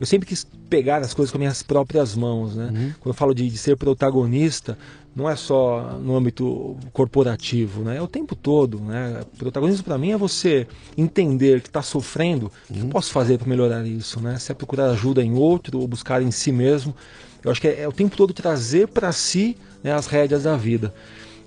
eu 0.00 0.06
sempre 0.06 0.26
quis 0.26 0.46
pegar 0.68 0.98
as 0.98 1.14
coisas 1.14 1.30
com 1.30 1.38
minhas 1.38 1.62
próprias 1.62 2.16
mãos, 2.16 2.56
né? 2.56 2.64
Uhum. 2.64 2.92
Quando 2.98 3.12
eu 3.12 3.14
falo 3.14 3.34
de, 3.34 3.48
de 3.48 3.56
ser 3.56 3.76
protagonista, 3.76 4.76
não 5.14 5.28
é 5.28 5.36
só 5.36 5.98
no 6.02 6.16
âmbito 6.16 6.76
corporativo, 6.92 7.82
né? 7.82 7.98
É 7.98 8.02
o 8.02 8.08
tempo 8.08 8.34
todo, 8.34 8.80
né? 8.80 9.20
Protagonismo 9.38 9.84
para 9.84 9.98
mim 9.98 10.10
é 10.10 10.16
você 10.16 10.66
entender 10.96 11.60
que 11.60 11.68
está 11.68 11.82
sofrendo, 11.82 12.46
uhum. 12.46 12.50
o 12.70 12.72
que 12.72 12.80
eu 12.80 12.84
uhum. 12.84 12.90
posso 12.90 13.12
fazer 13.12 13.38
para 13.38 13.46
melhorar 13.46 13.86
isso, 13.86 14.20
né? 14.20 14.38
Se 14.38 14.50
é 14.50 14.54
procurar 14.54 14.90
ajuda 14.90 15.22
em 15.22 15.34
outro 15.34 15.78
ou 15.78 15.86
buscar 15.86 16.22
em 16.22 16.30
si 16.30 16.50
mesmo, 16.50 16.96
eu 17.44 17.50
acho 17.50 17.60
que 17.60 17.68
é, 17.68 17.82
é 17.82 17.88
o 17.88 17.92
tempo 17.92 18.16
todo 18.16 18.32
trazer 18.32 18.88
para 18.88 19.12
si 19.12 19.56
né, 19.82 19.92
as 19.92 20.06
rédeas 20.06 20.44
da 20.44 20.56
vida. 20.56 20.94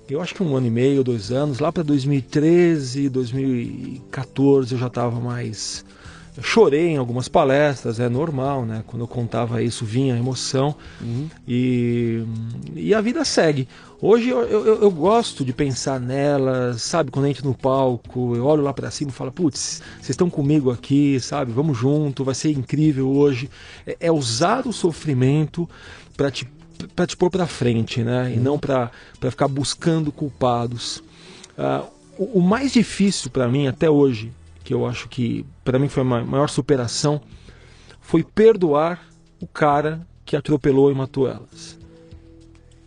Eu 0.08 0.20
acho 0.20 0.34
que 0.34 0.42
um 0.42 0.56
ano 0.56 0.66
e 0.66 0.70
meio, 0.70 1.02
dois 1.02 1.32
anos, 1.32 1.58
lá 1.58 1.72
para 1.72 1.82
2013, 1.82 3.08
2014 3.08 4.72
eu 4.72 4.78
já 4.78 4.86
estava 4.86 5.20
mais 5.20 5.84
eu 6.36 6.42
chorei 6.42 6.88
em 6.88 6.96
algumas 6.98 7.28
palestras, 7.28 7.98
é 7.98 8.10
normal, 8.10 8.66
né? 8.66 8.84
Quando 8.86 9.02
eu 9.02 9.08
contava 9.08 9.62
isso, 9.62 9.86
vinha 9.86 10.14
a 10.14 10.18
emoção. 10.18 10.74
Uhum. 11.00 11.28
E, 11.48 12.22
e 12.74 12.92
a 12.92 13.00
vida 13.00 13.24
segue. 13.24 13.66
Hoje 14.02 14.28
eu, 14.28 14.42
eu, 14.42 14.82
eu, 14.82 14.90
gosto 14.90 15.42
de 15.42 15.54
pensar 15.54 15.98
nela, 15.98 16.74
sabe? 16.74 17.10
Quando 17.10 17.24
a 17.24 17.28
gente 17.28 17.42
no 17.42 17.54
palco, 17.54 18.36
eu 18.36 18.44
olho 18.44 18.62
lá 18.62 18.74
para 18.74 18.90
cima 18.90 19.10
e 19.10 19.14
falo, 19.14 19.32
putz, 19.32 19.80
vocês 19.94 20.10
estão 20.10 20.28
comigo 20.28 20.70
aqui, 20.70 21.18
sabe? 21.20 21.52
Vamos 21.52 21.78
junto, 21.78 22.22
vai 22.22 22.34
ser 22.34 22.50
incrível 22.50 23.08
hoje. 23.08 23.48
É, 23.86 23.96
é 24.00 24.12
usar 24.12 24.66
o 24.66 24.74
sofrimento 24.74 25.66
para 26.14 26.30
te, 26.30 26.46
pra 26.94 27.06
te 27.06 27.16
pôr 27.16 27.30
para 27.30 27.46
frente, 27.46 28.02
né? 28.02 28.32
E 28.34 28.38
não 28.38 28.58
para 28.58 28.90
ficar 29.20 29.48
buscando 29.48 30.12
culpados. 30.12 30.98
Uh, 31.58 31.86
o, 32.18 32.38
o 32.38 32.42
mais 32.42 32.72
difícil 32.72 33.30
para 33.30 33.48
mim 33.48 33.66
até 33.66 33.88
hoje 33.88 34.32
que 34.66 34.74
eu 34.74 34.84
acho 34.84 35.08
que 35.08 35.46
para 35.64 35.78
mim 35.78 35.88
foi 35.88 36.02
a 36.02 36.04
maior 36.04 36.48
superação, 36.48 37.20
foi 38.00 38.24
perdoar 38.24 39.08
o 39.40 39.46
cara 39.46 40.04
que 40.24 40.34
atropelou 40.34 40.90
e 40.90 40.94
matou 40.94 41.28
elas. 41.28 41.78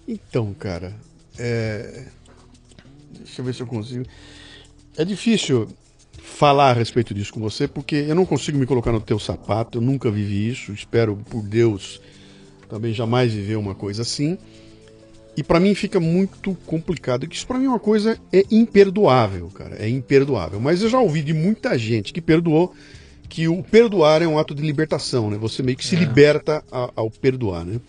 Então, 0.06 0.54
cara, 0.54 0.94
é... 1.38 2.08
deixa 3.18 3.40
eu 3.40 3.46
ver 3.46 3.56
se 3.56 3.62
eu 3.62 3.68
consigo. 3.68 4.06
É 4.98 5.06
difícil 5.06 5.70
falar 6.22 6.72
a 6.72 6.74
respeito 6.74 7.14
disso 7.14 7.32
com 7.32 7.40
você, 7.40 7.66
porque 7.66 7.96
eu 7.96 8.16
não 8.16 8.26
consigo 8.26 8.58
me 8.58 8.66
colocar 8.66 8.92
no 8.92 9.00
teu 9.00 9.18
sapato, 9.18 9.78
eu 9.78 9.82
nunca 9.82 10.12
vivi 10.12 10.50
isso, 10.50 10.74
espero 10.74 11.16
por 11.30 11.42
Deus 11.44 12.02
também 12.70 12.94
jamais 12.94 13.34
viver 13.34 13.56
uma 13.56 13.76
coisa 13.76 14.04
assim. 14.04 14.38
E 15.36 15.44
para 15.44 15.60
mim 15.60 15.74
fica 15.74 16.00
muito 16.00 16.56
complicado, 16.66 17.28
que 17.28 17.36
isso 17.36 17.48
para 17.48 17.58
mim 17.58 17.66
é 17.66 17.70
uma 17.70 17.80
coisa 17.80 18.20
é 18.32 18.44
imperdoável, 18.52 19.48
cara, 19.48 19.76
é 19.80 19.88
imperdoável. 19.88 20.60
Mas 20.60 20.82
eu 20.82 20.90
já 20.90 21.00
ouvi 21.00 21.22
de 21.22 21.34
muita 21.34 21.78
gente 21.78 22.14
que 22.14 22.22
perdoou 22.22 22.74
que 23.28 23.48
o 23.48 23.64
perdoar 23.64 24.22
é 24.22 24.28
um 24.28 24.40
ato 24.40 24.56
de 24.56 24.62
libertação, 24.62 25.30
né? 25.30 25.38
Você 25.38 25.62
meio 25.62 25.78
que 25.78 25.86
se 25.86 25.96
é. 25.96 26.00
liberta 26.00 26.64
a, 26.72 26.92
ao 26.96 27.10
perdoar, 27.10 27.64
né? 27.64 27.80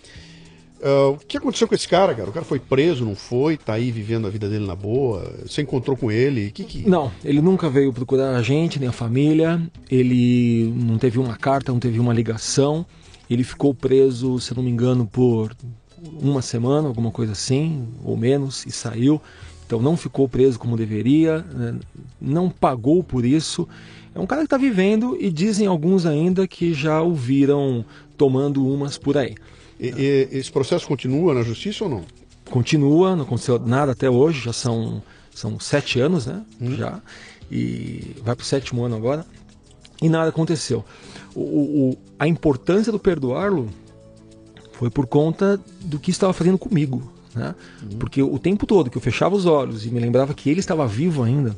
Uh, 0.81 1.11
o 1.11 1.19
que 1.19 1.36
aconteceu 1.36 1.69
com 1.69 1.74
esse 1.74 1.86
cara, 1.86 2.15
cara? 2.15 2.31
O 2.31 2.32
cara 2.32 2.44
foi 2.44 2.59
preso, 2.59 3.05
não 3.05 3.15
foi? 3.15 3.57
Tá 3.57 3.74
aí 3.74 3.90
vivendo 3.90 4.27
a 4.27 4.31
vida 4.31 4.48
dele 4.48 4.66
na 4.66 4.74
boa? 4.74 5.31
Você 5.47 5.61
encontrou 5.61 5.94
com 5.94 6.11
ele? 6.11 6.51
Que 6.51 6.65
que... 6.65 6.89
Não, 6.89 7.12
ele 7.23 7.43
nunca 7.43 7.69
veio 7.69 7.93
procurar 7.93 8.35
a 8.35 8.43
gente, 8.43 8.78
nem 8.78 8.89
a 8.89 8.93
família. 8.93 9.61
Ele 9.90 10.73
não 10.74 10.97
teve 10.97 11.19
uma 11.19 11.36
carta, 11.36 11.70
não 11.70 11.78
teve 11.78 11.98
uma 11.98 12.15
ligação. 12.15 12.86
Ele 13.31 13.44
ficou 13.44 13.73
preso, 13.73 14.40
se 14.40 14.55
não 14.55 14.62
me 14.62 14.70
engano, 14.70 15.07
por 15.07 15.55
uma 16.20 16.43
semana, 16.43 16.89
alguma 16.89 17.12
coisa 17.12 17.32
assim, 17.32 17.86
ou 18.05 18.16
menos, 18.16 18.66
e 18.66 18.73
saiu. 18.73 19.23
Então 19.65 19.81
não 19.81 19.97
ficou 19.97 20.28
preso 20.28 20.59
como 20.59 20.77
deveria, 20.77 21.39
né? 21.39 21.77
não 22.20 22.51
pagou 22.51 23.05
por 23.05 23.24
isso. 23.24 23.69
É 24.12 24.19
um 24.19 24.27
cara 24.27 24.40
que 24.40 24.47
está 24.47 24.57
vivendo 24.57 25.16
e 25.20 25.31
dizem 25.31 25.69
alguns 25.69 26.05
ainda 26.05 26.48
que 26.48 26.74
já 26.74 27.01
o 27.01 27.15
viram 27.15 27.85
tomando 28.16 28.66
umas 28.66 28.98
por 28.98 29.16
aí. 29.16 29.36
E, 29.78 29.89
e, 29.89 30.28
esse 30.32 30.51
processo 30.51 30.89
continua 30.89 31.32
na 31.32 31.43
justiça 31.43 31.85
ou 31.85 31.90
não? 31.90 32.05
Continua, 32.51 33.15
não 33.15 33.23
aconteceu 33.23 33.61
nada 33.61 33.93
até 33.93 34.11
hoje, 34.11 34.40
já 34.40 34.52
são, 34.52 35.01
são 35.32 35.61
sete 35.61 36.01
anos, 36.01 36.27
né? 36.27 36.43
Hum. 36.61 36.77
Já. 36.77 37.01
E 37.51 38.16
vai 38.24 38.35
para 38.35 38.43
o 38.43 38.47
sétimo 38.47 38.85
ano 38.85 38.97
agora. 38.97 39.24
E 40.02 40.09
nada 40.09 40.31
aconteceu. 40.31 40.85
O, 41.35 41.40
o, 41.40 41.98
a 42.19 42.27
importância 42.27 42.90
do 42.90 42.98
perdoá-lo 42.98 43.69
foi 44.73 44.90
por 44.90 45.07
conta 45.07 45.61
do 45.81 45.98
que 45.98 46.11
estava 46.11 46.32
fazendo 46.32 46.59
comigo. 46.59 47.12
Né? 47.35 47.55
Uhum. 47.82 47.98
Porque 47.98 48.23
o 48.23 48.39
tempo 48.39 48.66
todo 48.66 48.90
que 48.90 48.97
eu 48.97 49.02
fechava 49.02 49.35
os 49.35 49.47
olhos 49.47 49.85
e 49.86 49.90
me 49.90 50.01
lembrava 50.01 50.35
que 50.35 50.51
ele 50.51 50.61
estava 50.61 50.86
vivo 50.86 51.23
ainda, 51.23 51.57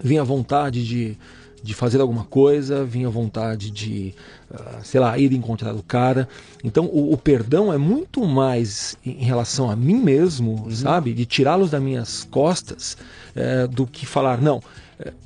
vinha 0.00 0.22
vontade 0.24 0.86
de, 0.86 1.18
de 1.62 1.74
fazer 1.74 2.00
alguma 2.00 2.24
coisa, 2.24 2.84
vinha 2.84 3.10
vontade 3.10 3.70
de, 3.70 4.14
uh, 4.50 4.84
sei 4.84 5.00
lá, 5.00 5.18
ir 5.18 5.32
encontrar 5.32 5.74
o 5.74 5.82
cara. 5.82 6.28
Então 6.62 6.86
o, 6.86 7.12
o, 7.12 7.18
perdão 7.18 7.72
é 7.72 7.76
muito 7.76 8.24
mais 8.24 8.96
em 9.04 9.24
relação 9.24 9.70
a 9.70 9.76
mim 9.76 10.00
mesmo, 10.00 10.64
uhum. 10.64 10.70
sabe? 10.70 11.12
De 11.12 11.26
tirá-los 11.26 11.70
das 11.70 11.82
minhas 11.82 12.24
costas, 12.30 12.96
uh, 13.34 13.68
do 13.68 13.86
que 13.86 14.06
falar, 14.06 14.40
não 14.40 14.62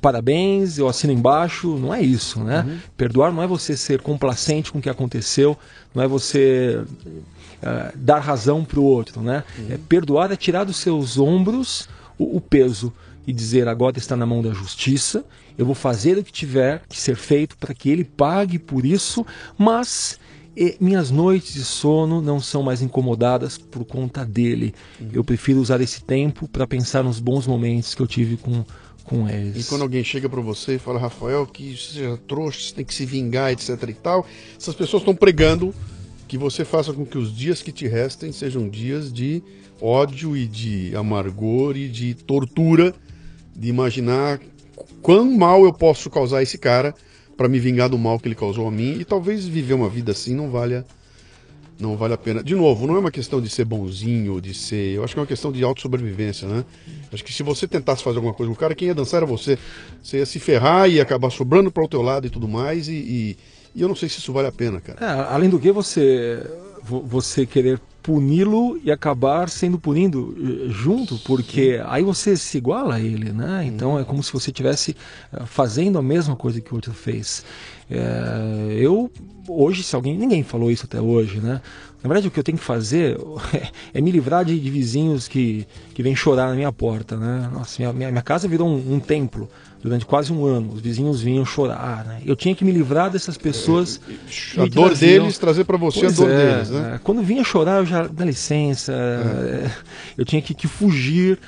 parabéns, 0.01 0.77
eu 0.77 0.87
assino 0.87 1.13
embaixo, 1.13 1.77
não 1.77 1.93
é 1.93 2.01
isso, 2.01 2.43
né? 2.43 2.65
Uhum. 2.67 2.77
Perdoar 2.97 3.31
não 3.31 3.41
é 3.41 3.47
você 3.47 3.77
ser 3.77 4.01
complacente 4.01 4.71
com 4.71 4.79
o 4.79 4.81
que 4.81 4.89
aconteceu, 4.89 5.57
não 5.95 6.03
é 6.03 6.07
você 6.07 6.83
uh, 6.83 7.97
dar 7.97 8.19
razão 8.19 8.65
para 8.65 8.79
o 8.79 8.83
outro, 8.83 9.21
né? 9.21 9.43
Uhum. 9.57 9.67
É, 9.71 9.77
perdoar 9.77 10.31
é 10.31 10.35
tirar 10.35 10.65
dos 10.65 10.77
seus 10.77 11.17
ombros 11.17 11.87
o, 12.17 12.37
o, 12.37 12.41
peso 12.41 12.93
e 13.25 13.31
dizer 13.31 13.67
agora 13.67 13.97
está 13.97 14.15
na 14.15 14.25
mão 14.25 14.41
da 14.41 14.51
justiça, 14.51 15.23
eu 15.57 15.65
vou 15.65 15.75
fazer 15.75 16.17
o 16.17 16.23
que 16.23 16.31
tiver 16.31 16.81
que 16.89 16.99
ser 16.99 17.15
feito 17.15 17.57
para 17.57 17.73
que 17.73 17.89
ele 17.89 18.03
pague 18.03 18.59
por 18.59 18.85
isso, 18.85 19.25
mas 19.57 20.19
e 20.55 20.75
minhas 20.81 21.09
noites 21.09 21.53
de 21.53 21.63
sono 21.63 22.21
não 22.21 22.41
são 22.41 22.61
mais 22.61 22.81
incomodadas 22.81 23.57
por 23.57 23.85
conta 23.85 24.25
dele. 24.25 24.75
Uhum. 24.99 25.09
Eu 25.13 25.23
prefiro 25.23 25.61
usar 25.61 25.79
esse 25.79 26.03
tempo 26.03 26.45
para 26.45 26.67
pensar 26.67 27.03
nos 27.03 27.21
bons 27.21 27.47
momentos 27.47 27.95
que 27.95 28.01
eu 28.01 28.07
tive 28.07 28.35
com 28.35 28.65
com 29.11 29.27
eles. 29.27 29.65
E 29.65 29.69
quando 29.69 29.81
alguém 29.81 30.03
chega 30.05 30.29
para 30.29 30.39
você 30.39 30.75
e 30.75 30.79
fala, 30.79 30.97
Rafael, 30.97 31.45
que 31.45 31.75
seja 31.75 32.17
trouxa, 32.25 32.61
você 32.61 32.75
tem 32.75 32.85
que 32.85 32.93
se 32.93 33.05
vingar, 33.05 33.51
etc 33.51 33.77
e 33.89 33.93
tal, 33.93 34.25
essas 34.57 34.73
pessoas 34.73 35.01
estão 35.01 35.13
pregando 35.13 35.75
que 36.29 36.37
você 36.37 36.63
faça 36.63 36.93
com 36.93 37.05
que 37.05 37.17
os 37.17 37.35
dias 37.35 37.61
que 37.61 37.73
te 37.73 37.89
restem 37.89 38.31
sejam 38.31 38.69
dias 38.69 39.11
de 39.11 39.43
ódio 39.81 40.37
e 40.37 40.47
de 40.47 40.95
amargor 40.95 41.75
e 41.75 41.89
de 41.89 42.13
tortura, 42.13 42.95
de 43.53 43.67
imaginar 43.67 44.39
quão 45.01 45.29
mal 45.37 45.65
eu 45.65 45.73
posso 45.73 46.09
causar 46.09 46.37
a 46.37 46.43
esse 46.43 46.57
cara 46.57 46.95
para 47.35 47.49
me 47.49 47.59
vingar 47.59 47.89
do 47.89 47.97
mal 47.97 48.17
que 48.17 48.29
ele 48.29 48.35
causou 48.35 48.65
a 48.65 48.71
mim 48.71 48.97
e 48.99 49.03
talvez 49.03 49.45
viver 49.45 49.73
uma 49.73 49.89
vida 49.89 50.13
assim 50.13 50.33
não 50.33 50.49
valha 50.49 50.85
não 51.81 51.97
vale 51.97 52.13
a 52.13 52.17
pena. 52.17 52.43
De 52.43 52.55
novo, 52.55 52.85
não 52.85 52.95
é 52.95 52.99
uma 52.99 53.11
questão 53.11 53.41
de 53.41 53.49
ser 53.49 53.65
bonzinho, 53.65 54.39
de 54.39 54.53
ser. 54.53 54.95
Eu 54.95 55.03
acho 55.03 55.13
que 55.13 55.19
é 55.19 55.21
uma 55.21 55.27
questão 55.27 55.51
de 55.51 55.63
autossobrevivência, 55.63 56.47
né? 56.47 56.63
Acho 57.11 57.23
que 57.23 57.33
se 57.33 57.43
você 57.43 57.67
tentasse 57.67 58.03
fazer 58.03 58.17
alguma 58.17 58.33
coisa 58.33 58.49
com 58.49 58.55
o 58.55 58.59
cara, 58.59 58.75
quem 58.75 58.87
ia 58.87 58.95
dançar 58.95 59.17
era 59.17 59.25
você. 59.25 59.57
Você 60.01 60.17
ia 60.17 60.25
se 60.25 60.39
ferrar 60.39 60.89
e 60.89 61.01
acabar 61.01 61.29
sobrando 61.29 61.71
para 61.71 61.83
o 61.83 61.87
teu 61.87 62.01
lado 62.01 62.27
e 62.27 62.29
tudo 62.29 62.47
mais, 62.47 62.87
e, 62.87 62.93
e, 62.93 63.37
e, 63.75 63.81
eu 63.81 63.87
não 63.87 63.95
sei 63.95 64.07
se 64.07 64.19
isso 64.19 64.31
vale 64.31 64.47
a 64.47 64.51
pena, 64.51 64.79
cara. 64.79 65.03
É, 65.03 65.33
além 65.33 65.49
do 65.49 65.59
que 65.59 65.71
você 65.71 66.43
você 66.83 67.45
querer 67.45 67.79
puni-lo 68.01 68.79
e 68.83 68.91
acabar 68.91 69.49
sendo 69.49 69.79
punindo 69.79 70.35
eh, 70.37 70.69
junto, 70.69 71.17
porque 71.19 71.81
aí 71.85 72.03
você 72.03 72.35
se 72.35 72.57
iguala 72.57 72.95
a 72.95 72.99
ele, 72.99 73.31
né? 73.31 73.63
Então 73.65 73.99
é 73.99 74.03
como 74.03 74.23
se 74.23 74.33
você 74.33 74.49
estivesse 74.49 74.95
eh, 75.31 75.43
fazendo 75.45 75.97
a 75.97 76.01
mesma 76.01 76.35
coisa 76.35 76.59
que 76.59 76.71
o 76.71 76.75
outro 76.75 76.93
fez. 76.93 77.45
É, 77.89 78.77
eu 78.79 79.11
hoje, 79.47 79.83
se 79.83 79.95
alguém 79.95 80.17
ninguém 80.17 80.43
falou 80.43 80.71
isso 80.71 80.85
até 80.85 81.01
hoje, 81.01 81.39
né? 81.39 81.61
Na 82.01 82.07
verdade, 82.07 82.27
o 82.27 82.31
que 82.31 82.39
eu 82.39 82.43
tenho 82.43 82.57
que 82.57 82.63
fazer 82.63 83.17
é, 83.53 83.69
é 83.99 84.01
me 84.01 84.11
livrar 84.11 84.45
de, 84.45 84.57
de, 84.59 84.69
vizinhos 84.71 85.27
que, 85.27 85.67
que 85.93 86.01
vêm 86.01 86.15
chorar 86.15 86.47
na 86.49 86.55
minha 86.55 86.71
porta, 86.71 87.17
né? 87.17 87.49
Nossa, 87.53 87.75
minha, 87.79 87.93
minha, 87.93 88.09
minha 88.09 88.21
casa 88.21 88.47
virou 88.47 88.67
um, 88.67 88.95
um 88.95 88.99
templo 88.99 89.49
durante 89.81 90.05
quase 90.05 90.31
um 90.31 90.45
ano. 90.45 90.73
Os 90.73 90.81
vizinhos 90.81 91.21
vinham 91.21 91.43
chorar. 91.43 92.05
Né? 92.05 92.21
Eu 92.25 92.35
tinha 92.35 92.55
que 92.55 92.63
me 92.63 92.71
livrar 92.71 93.09
dessas 93.09 93.37
pessoas. 93.37 93.99
A 94.57 94.65
dor 94.65 94.89
traziam... 94.89 95.23
deles, 95.23 95.37
trazer 95.37 95.63
para 95.63 95.77
você 95.77 96.01
pois 96.01 96.13
a 96.13 96.23
dor 96.23 96.31
é, 96.31 96.53
deles. 96.53 96.69
Né? 96.69 96.91
É. 96.95 96.99
Quando 96.99 97.21
vinha 97.21 97.43
chorar, 97.43 97.79
eu 97.79 97.85
já. 97.85 98.07
Dá 98.07 98.23
licença. 98.23 98.93
É. 98.93 99.65
é 99.65 99.71
eu 100.17 100.25
tinha 100.25 100.41
que, 100.41 100.53
que, 100.53 100.67
fugir, 100.67 101.39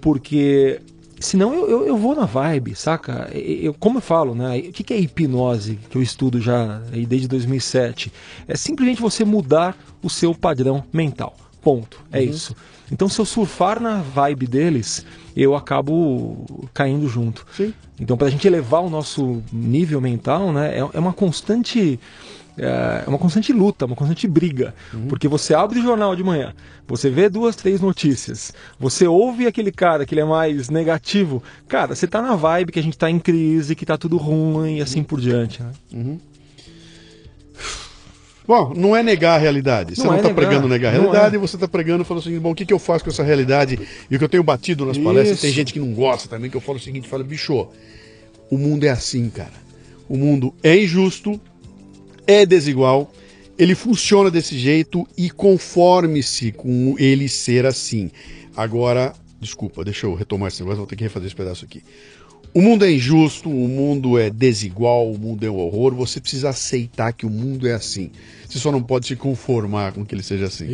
porque. 0.00 0.80
Senão 1.20 1.54
eu, 1.54 1.70
eu, 1.70 1.86
eu, 1.86 1.96
vou 1.96 2.14
na 2.14 2.26
vibe, 2.26 2.74
saca? 2.74 3.30
Eu, 3.32 3.72
como 3.72 3.98
eu 3.98 4.02
falo, 4.02 4.34
né? 4.34 4.58
O 4.58 4.72
que, 4.72 4.82
que 4.82 4.92
é 4.92 4.98
hipnose, 4.98 5.78
que 5.88 5.96
eu 5.96 6.02
estudo 6.02 6.38
já 6.38 6.82
desde 7.08 7.26
2007? 7.28 8.12
É 8.46 8.56
simplesmente 8.56 9.00
você 9.00 9.24
mudar 9.24 9.74
o 10.02 10.10
seu 10.10 10.34
padrão 10.34 10.84
mental. 10.92 11.34
Ponto. 11.64 12.00
É 12.12 12.22
isso. 12.22 12.54
Então, 12.92 13.08
se 13.08 13.18
eu 13.18 13.24
surfar 13.24 13.80
na 13.80 14.02
vibe 14.02 14.46
deles, 14.46 15.04
eu 15.34 15.56
acabo 15.56 16.44
caindo 16.72 17.08
junto. 17.08 17.46
Sim. 17.56 17.72
Então, 17.98 18.16
para 18.16 18.26
a 18.26 18.30
gente 18.30 18.46
elevar 18.46 18.82
o 18.82 18.90
nosso 18.90 19.42
nível 19.52 20.00
mental, 20.00 20.52
né, 20.52 20.78
é, 20.78 20.78
é 20.78 21.00
uma 21.00 21.12
constante 21.12 21.98
é 22.56 23.04
uma 23.08 23.18
constante 23.18 23.52
luta, 23.52 23.84
uma 23.84 23.96
constante 23.96 24.28
briga. 24.28 24.74
Porque 25.08 25.26
você 25.26 25.54
abre 25.54 25.80
o 25.80 25.82
jornal 25.82 26.14
de 26.14 26.22
manhã, 26.22 26.54
você 26.86 27.10
vê 27.10 27.28
duas, 27.28 27.56
três 27.56 27.80
notícias, 27.80 28.52
você 28.78 29.08
ouve 29.08 29.46
aquele 29.46 29.72
cara 29.72 30.06
que 30.06 30.14
ele 30.14 30.20
é 30.20 30.24
mais 30.24 30.70
negativo. 30.70 31.42
Cara, 31.66 31.94
você 31.96 32.06
tá 32.06 32.22
na 32.22 32.36
vibe 32.36 32.70
que 32.72 32.78
a 32.78 32.82
gente 32.82 32.96
tá 32.96 33.10
em 33.10 33.18
crise, 33.18 33.74
que 33.74 33.84
tá 33.84 33.98
tudo 33.98 34.16
ruim 34.16 34.76
e 34.76 34.80
assim 34.80 35.02
por 35.02 35.20
diante. 35.20 35.62
Né? 35.62 36.18
Bom, 38.46 38.74
não 38.76 38.94
é 38.94 39.02
negar 39.02 39.36
a 39.36 39.38
realidade. 39.38 39.96
Você 39.96 40.02
Não 40.02 40.08
não 40.08 40.14
é 40.14 40.16
está 40.18 40.28
negar. 40.28 40.46
pregando 40.46 40.68
negar 40.68 40.88
a 40.90 40.92
realidade, 40.92 41.36
é. 41.36 41.38
você 41.38 41.56
está 41.56 41.66
pregando 41.66 42.04
falando 42.04 42.22
assim, 42.22 42.38
bom, 42.38 42.50
o 42.50 42.54
que, 42.54 42.66
que 42.66 42.74
eu 42.74 42.78
faço 42.78 43.02
com 43.04 43.10
essa 43.10 43.22
realidade? 43.22 43.78
E 44.10 44.14
o 44.14 44.18
que 44.18 44.24
eu 44.24 44.28
tenho 44.28 44.42
batido 44.42 44.84
nas 44.84 44.98
palestras, 44.98 45.38
Isso. 45.38 45.42
tem 45.46 45.52
gente 45.52 45.72
que 45.72 45.80
não 45.80 45.92
gosta 45.94 46.28
também, 46.28 46.50
que 46.50 46.56
eu 46.56 46.60
falo 46.60 46.76
o 46.78 46.80
seguinte, 46.80 47.08
fala, 47.08 47.24
bicho, 47.24 47.66
o 48.50 48.58
mundo 48.58 48.84
é 48.84 48.90
assim, 48.90 49.30
cara. 49.30 49.64
O 50.06 50.16
mundo 50.18 50.54
é 50.62 50.76
injusto, 50.76 51.40
é 52.26 52.44
desigual, 52.44 53.10
ele 53.58 53.74
funciona 53.74 54.30
desse 54.30 54.58
jeito 54.58 55.06
e 55.16 55.30
conforme-se 55.30 56.52
com 56.52 56.96
ele 56.98 57.28
ser 57.28 57.64
assim. 57.64 58.10
Agora, 58.54 59.14
desculpa, 59.40 59.82
deixa 59.84 60.06
eu 60.06 60.14
retomar 60.14 60.48
esse 60.48 60.60
negócio, 60.60 60.78
vou 60.78 60.86
ter 60.86 60.96
que 60.96 61.04
refazer 61.04 61.26
esse 61.28 61.36
pedaço 61.36 61.64
aqui. 61.64 61.82
O 62.54 62.62
mundo 62.62 62.84
é 62.84 62.92
injusto, 62.92 63.50
o 63.50 63.68
mundo 63.68 64.16
é 64.16 64.30
desigual, 64.30 65.10
o 65.10 65.18
mundo 65.18 65.44
é 65.44 65.50
um 65.50 65.56
horror. 65.56 65.92
Você 65.96 66.20
precisa 66.20 66.50
aceitar 66.50 67.12
que 67.12 67.26
o 67.26 67.30
mundo 67.30 67.66
é 67.66 67.72
assim. 67.72 68.12
Você 68.48 68.60
só 68.60 68.70
não 68.70 68.80
pode 68.80 69.08
se 69.08 69.16
conformar 69.16 69.92
com 69.92 70.06
que 70.06 70.14
ele 70.14 70.22
seja 70.22 70.46
assim. 70.46 70.66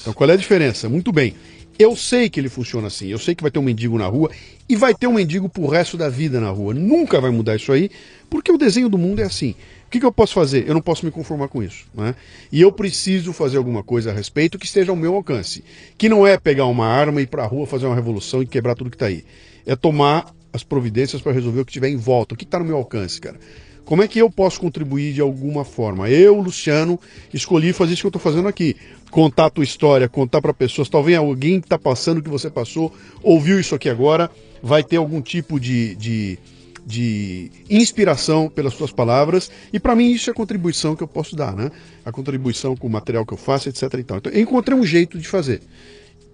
Então, 0.00 0.14
qual 0.14 0.30
é 0.30 0.32
a 0.32 0.36
diferença? 0.36 0.88
Muito 0.88 1.12
bem. 1.12 1.34
Eu 1.78 1.94
sei 1.94 2.30
que 2.30 2.40
ele 2.40 2.48
funciona 2.48 2.86
assim. 2.86 3.08
Eu 3.08 3.18
sei 3.18 3.34
que 3.34 3.42
vai 3.42 3.50
ter 3.50 3.58
um 3.58 3.62
mendigo 3.62 3.98
na 3.98 4.06
rua 4.06 4.30
e 4.66 4.74
vai 4.74 4.94
ter 4.94 5.06
um 5.08 5.12
mendigo 5.12 5.46
pro 5.46 5.66
resto 5.66 5.98
da 5.98 6.08
vida 6.08 6.40
na 6.40 6.48
rua. 6.48 6.72
Nunca 6.72 7.20
vai 7.20 7.30
mudar 7.30 7.54
isso 7.56 7.70
aí, 7.70 7.90
porque 8.30 8.50
o 8.50 8.56
desenho 8.56 8.88
do 8.88 8.96
mundo 8.96 9.20
é 9.20 9.24
assim. 9.24 9.54
O 9.86 9.90
que, 9.90 10.00
que 10.00 10.06
eu 10.06 10.12
posso 10.12 10.32
fazer? 10.32 10.66
Eu 10.66 10.72
não 10.72 10.80
posso 10.80 11.04
me 11.04 11.10
conformar 11.10 11.48
com 11.48 11.62
isso. 11.62 11.84
Né? 11.94 12.14
E 12.50 12.62
eu 12.62 12.72
preciso 12.72 13.34
fazer 13.34 13.58
alguma 13.58 13.82
coisa 13.82 14.10
a 14.10 14.14
respeito 14.14 14.58
que 14.58 14.64
esteja 14.64 14.90
ao 14.90 14.96
meu 14.96 15.14
alcance. 15.14 15.62
Que 15.98 16.08
não 16.08 16.26
é 16.26 16.38
pegar 16.38 16.64
uma 16.64 16.86
arma 16.86 17.20
e 17.20 17.24
ir 17.24 17.26
pra 17.26 17.44
rua 17.44 17.66
fazer 17.66 17.84
uma 17.84 17.94
revolução 17.94 18.42
e 18.42 18.46
quebrar 18.46 18.74
tudo 18.74 18.88
que 18.88 18.96
tá 18.96 19.06
aí. 19.06 19.22
É 19.66 19.76
tomar 19.76 20.34
as 20.52 20.62
providências 20.62 21.22
para 21.22 21.32
resolver 21.32 21.60
o 21.60 21.64
que 21.64 21.72
tiver 21.72 21.88
em 21.88 21.96
volta. 21.96 22.34
O 22.34 22.36
que 22.36 22.44
está 22.44 22.58
no 22.58 22.64
meu 22.64 22.76
alcance, 22.76 23.20
cara? 23.20 23.38
Como 23.84 24.02
é 24.02 24.08
que 24.08 24.20
eu 24.20 24.30
posso 24.30 24.60
contribuir 24.60 25.12
de 25.12 25.20
alguma 25.20 25.64
forma? 25.64 26.08
Eu, 26.08 26.40
Luciano, 26.40 26.98
escolhi 27.34 27.72
fazer 27.72 27.94
isso 27.94 28.02
que 28.02 28.06
eu 28.06 28.10
estou 28.10 28.22
fazendo 28.22 28.46
aqui. 28.46 28.76
Contar 29.10 29.46
a 29.46 29.50
tua 29.50 29.64
história, 29.64 30.08
contar 30.08 30.40
para 30.40 30.54
pessoas. 30.54 30.88
Talvez 30.88 31.18
alguém 31.18 31.60
que 31.60 31.66
está 31.66 31.76
passando 31.76 32.18
o 32.18 32.22
que 32.22 32.30
você 32.30 32.48
passou, 32.48 32.94
ouviu 33.20 33.58
isso 33.58 33.74
aqui 33.74 33.88
agora, 33.88 34.30
vai 34.62 34.84
ter 34.84 34.96
algum 34.96 35.20
tipo 35.20 35.58
de, 35.58 35.96
de, 35.96 36.38
de 36.86 37.50
inspiração 37.68 38.48
pelas 38.48 38.74
tuas 38.74 38.92
palavras. 38.92 39.50
E 39.72 39.80
para 39.80 39.96
mim 39.96 40.12
isso 40.12 40.30
é 40.30 40.32
a 40.32 40.36
contribuição 40.36 40.94
que 40.94 41.02
eu 41.02 41.08
posso 41.08 41.34
dar, 41.34 41.52
né? 41.56 41.72
A 42.04 42.12
contribuição 42.12 42.76
com 42.76 42.86
o 42.86 42.90
material 42.90 43.26
que 43.26 43.34
eu 43.34 43.38
faço, 43.38 43.68
etc. 43.68 43.92
Então 43.94 44.20
eu 44.24 44.40
encontrei 44.40 44.78
um 44.78 44.86
jeito 44.86 45.18
de 45.18 45.26
fazer. 45.26 45.62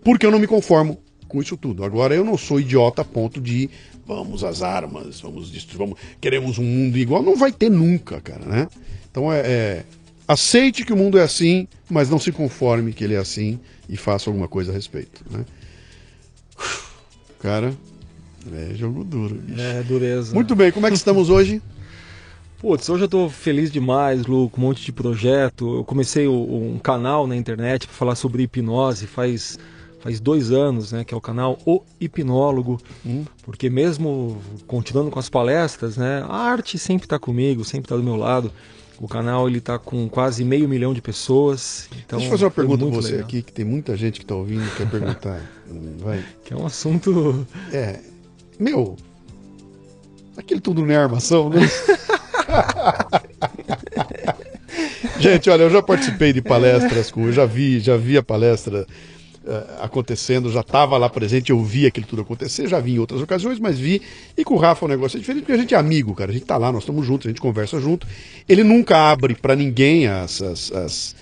Porque 0.05 0.27
eu 0.27 0.31
não 0.31 0.39
me 0.39 0.47
conformo 0.47 1.01
com 1.37 1.43
isso 1.43 1.57
tudo. 1.57 1.85
Agora 1.85 2.15
eu 2.15 2.25
não 2.25 2.39
sou 2.39 2.59
idiota 2.59 3.03
a 3.03 3.05
ponto 3.05 3.43
de 3.43 3.69
vamos 4.07 4.43
às 4.43 4.63
armas, 4.63 5.21
vamos 5.21 5.53
destruir, 5.53 5.79
vamos, 5.79 5.99
queremos 6.19 6.57
um 6.59 6.65
mundo 6.65 6.97
igual. 6.97 7.23
Não 7.23 7.37
vai 7.37 7.53
ter 7.53 7.69
nunca, 7.69 8.23
cara, 8.23 8.47
né? 8.47 8.69
Então 9.11 9.31
é, 9.31 9.41
é- 9.41 9.85
aceite 10.27 10.83
que 10.83 10.95
o 10.95 10.97
mundo 10.97 11.19
é 11.19 11.23
assim, 11.23 11.69
mas 11.91 12.09
não 12.09 12.19
se 12.19 12.33
conforme 12.33 12.95
que 12.95 13.05
ele 13.05 13.13
é 13.15 13.19
assim 13.19 13.61
e 13.87 13.99
faça 13.99 14.31
alguma 14.31 14.49
coisa 14.49 14.71
a 14.73 14.75
respeito, 14.75 15.23
né? 15.31 15.45
Cara, 17.39 17.75
é 18.51 18.75
jogo 18.75 19.05
duro. 19.05 19.35
bicho. 19.35 19.61
É, 19.61 19.83
dureza. 19.83 20.35
Muito 20.35 20.57
bem, 20.57 20.73
como 20.73 20.87
é 20.87 20.91
que 20.91 20.97
estamos 20.97 21.29
hoje? 21.29 21.61
Putz, 22.59 22.89
hoje 22.89 23.05
eu 23.05 23.09
tô 23.09 23.29
feliz 23.29 23.71
demais, 23.71 24.25
Lu, 24.25 24.49
com 24.49 24.59
um 24.59 24.65
monte 24.65 24.83
de 24.83 24.91
projeto. 24.91 25.77
Eu 25.77 25.85
comecei 25.85 26.27
um 26.27 26.79
canal 26.79 27.27
na 27.27 27.37
internet 27.37 27.87
para 27.87 27.95
falar 27.95 28.15
sobre 28.15 28.43
hipnose 28.45 29.07
faz, 29.07 29.59
faz 30.07 30.21
dois 30.21 30.53
anos, 30.53 30.93
né? 30.93 31.03
Que 31.03 31.13
é 31.13 31.17
o 31.17 31.21
canal 31.21 31.59
O 31.67 31.83
Hipnólogo. 32.01 32.81
Porque 33.43 33.69
mesmo 33.69 34.41
continuando 34.65 35.11
com 35.11 35.19
as 35.19 35.29
palestras, 35.29 35.97
né? 35.97 36.25
A 36.29 36.37
arte 36.37 36.79
sempre 36.79 37.07
está 37.07 37.19
comigo, 37.19 37.65
sempre 37.65 37.87
está 37.87 37.97
do 37.97 38.05
meu 38.05 38.15
lado. 38.15 38.53
O 39.01 39.09
canal 39.09 39.49
ele 39.49 39.61
tá 39.61 39.81
com 39.81 40.09
quase 40.09 40.45
meio 40.45 40.69
milhão 40.69 40.95
de 40.95 41.03
pessoas. 41.03 41.89
Então, 42.07 42.21
Deixa 42.21 42.27
eu 42.27 42.31
fazer 42.31 42.45
uma 42.45 42.51
pergunta 42.53 42.85
muito 42.85 43.03
você 43.03 43.11
legal. 43.13 43.27
aqui, 43.27 43.43
que 43.43 43.53
tem 43.53 43.65
muita 43.65 43.97
gente 43.97 44.21
que 44.21 44.27
tá 44.27 44.37
ouvindo 44.37 44.65
e 44.65 44.71
quer 44.77 44.89
perguntar. 44.89 45.41
Vai. 45.99 46.25
Que 46.45 46.55
é 46.55 46.57
um 46.57 46.65
assunto. 46.65 47.45
É. 47.73 47.99
Meu. 48.61 48.97
Aquele 50.37 50.61
tudo 50.61 50.83
não 50.83 50.93
é 50.93 50.97
armação, 50.97 51.51
né? 51.51 51.61
Gente, 55.19 55.49
olha, 55.49 55.63
eu 55.63 55.71
já 55.71 55.83
participei 55.83 56.33
de 56.33 56.43
palestras 56.43 57.11
com. 57.11 57.25
Eu 57.25 57.33
já 57.33 57.47
vi, 57.47 57.81
já 57.81 57.97
vi 57.97 58.17
a 58.19 58.23
palestra 58.23 58.87
acontecendo, 59.81 60.51
já 60.51 60.61
estava 60.61 60.97
lá 60.97 61.09
presente, 61.09 61.51
eu 61.51 61.63
vi 61.63 61.87
aquilo 61.87 62.07
tudo 62.07 62.23
acontecer, 62.23 62.69
já 62.69 62.81
vi 62.81 62.95
em 62.95 62.99
outras 62.99 63.21
ocasiões, 63.21 63.59
mas 63.59 63.79
vi. 63.79 64.03
E 64.37 64.45
com 64.45 64.55
o 64.55 64.59
Rafa 64.59 64.85
o 64.85 64.89
negócio 64.89 65.17
é 65.17 65.21
diferente, 65.21 65.43
porque 65.43 65.53
a 65.53 65.59
gente 65.59 65.75
é 65.75 65.79
amigo, 65.79 66.15
cara. 66.15 66.31
A 66.31 66.35
gente 66.35 66.47
tá 66.47 66.57
lá, 66.57 66.73
nós 66.73 66.83
estamos 66.83 67.07
juntos, 67.07 67.27
a 67.27 67.31
gente 67.31 67.41
conversa 67.41 67.81
junto. 67.81 68.07
Ele 68.49 68.65
nunca 68.65 69.11
abre 69.11 69.35
para 69.35 69.55
ninguém 69.55 70.07
as. 70.07 70.43
as, 70.43 70.73
as 70.73 71.17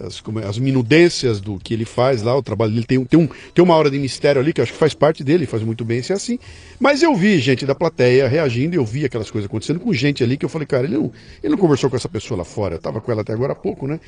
as, 0.00 0.20
como 0.20 0.38
é, 0.38 0.46
as 0.46 0.58
minudências 0.58 1.40
do 1.40 1.58
que 1.58 1.74
ele 1.74 1.84
faz 1.84 2.22
lá, 2.22 2.36
o 2.36 2.42
trabalho 2.42 2.72
dele 2.72 2.86
tem, 2.86 3.04
tem, 3.04 3.18
um, 3.18 3.26
tem 3.26 3.64
uma 3.64 3.74
hora 3.74 3.90
de 3.90 3.98
mistério 3.98 4.40
ali 4.40 4.52
que 4.52 4.60
eu 4.60 4.62
acho 4.62 4.72
que 4.72 4.78
faz 4.78 4.94
parte 4.94 5.24
dele, 5.24 5.46
faz 5.46 5.62
muito 5.62 5.84
bem 5.84 6.02
ser 6.02 6.12
assim. 6.12 6.38
Mas 6.78 7.02
eu 7.02 7.14
vi 7.14 7.38
gente 7.38 7.66
da 7.66 7.74
plateia 7.74 8.28
reagindo, 8.28 8.76
eu 8.76 8.84
vi 8.84 9.04
aquelas 9.04 9.30
coisas 9.30 9.48
acontecendo 9.48 9.80
com 9.80 9.92
gente 9.92 10.22
ali 10.22 10.36
que 10.36 10.44
eu 10.44 10.48
falei, 10.48 10.66
cara, 10.66 10.84
ele 10.84 10.96
não, 10.96 11.12
ele 11.42 11.50
não 11.50 11.58
conversou 11.58 11.90
com 11.90 11.96
essa 11.96 12.08
pessoa 12.08 12.38
lá 12.38 12.44
fora, 12.44 12.76
eu 12.76 12.78
tava 12.78 13.00
com 13.00 13.10
ela 13.10 13.22
até 13.22 13.32
agora 13.32 13.52
há 13.52 13.56
pouco, 13.56 13.86
né? 13.86 13.98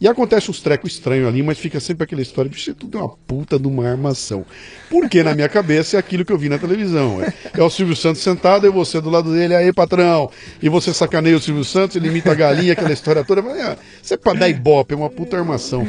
E 0.00 0.06
acontece 0.06 0.50
uns 0.50 0.60
trecos 0.60 0.92
estranhos 0.92 1.26
ali, 1.26 1.42
mas 1.42 1.58
fica 1.58 1.80
sempre 1.80 2.04
aquela 2.04 2.22
história 2.22 2.48
de 2.48 2.56
isso 2.56 2.72
tudo 2.74 2.98
é 2.98 3.00
uma 3.00 3.08
puta 3.08 3.58
de 3.58 3.66
uma 3.66 3.88
armação. 3.88 4.44
Porque 4.88 5.22
na 5.24 5.34
minha 5.34 5.48
cabeça 5.48 5.96
é 5.96 5.98
aquilo 6.00 6.24
que 6.24 6.32
eu 6.32 6.38
vi 6.38 6.48
na 6.48 6.58
televisão. 6.58 7.20
É, 7.20 7.32
é 7.60 7.62
o 7.62 7.68
Silvio 7.68 7.96
Santos 7.96 8.22
sentado 8.22 8.66
e 8.66 8.70
você 8.70 9.00
do 9.00 9.10
lado 9.10 9.32
dele, 9.32 9.56
aí 9.56 9.72
patrão. 9.72 10.30
E 10.62 10.68
você 10.68 10.94
sacaneia 10.94 11.36
o 11.36 11.40
Silvio 11.40 11.64
Santos, 11.64 11.96
ele 11.96 12.08
imita 12.08 12.30
a 12.30 12.34
galinha, 12.34 12.74
aquela 12.74 12.92
história 12.92 13.24
toda. 13.24 13.42
Falei, 13.42 13.62
ah, 13.62 13.76
Isso 14.00 14.14
é 14.14 14.16
pra 14.16 14.34
dar 14.34 14.48
ibope, 14.48 14.94
é 14.94 14.96
uma 14.96 15.10
puta 15.10 15.36
armação. 15.36 15.86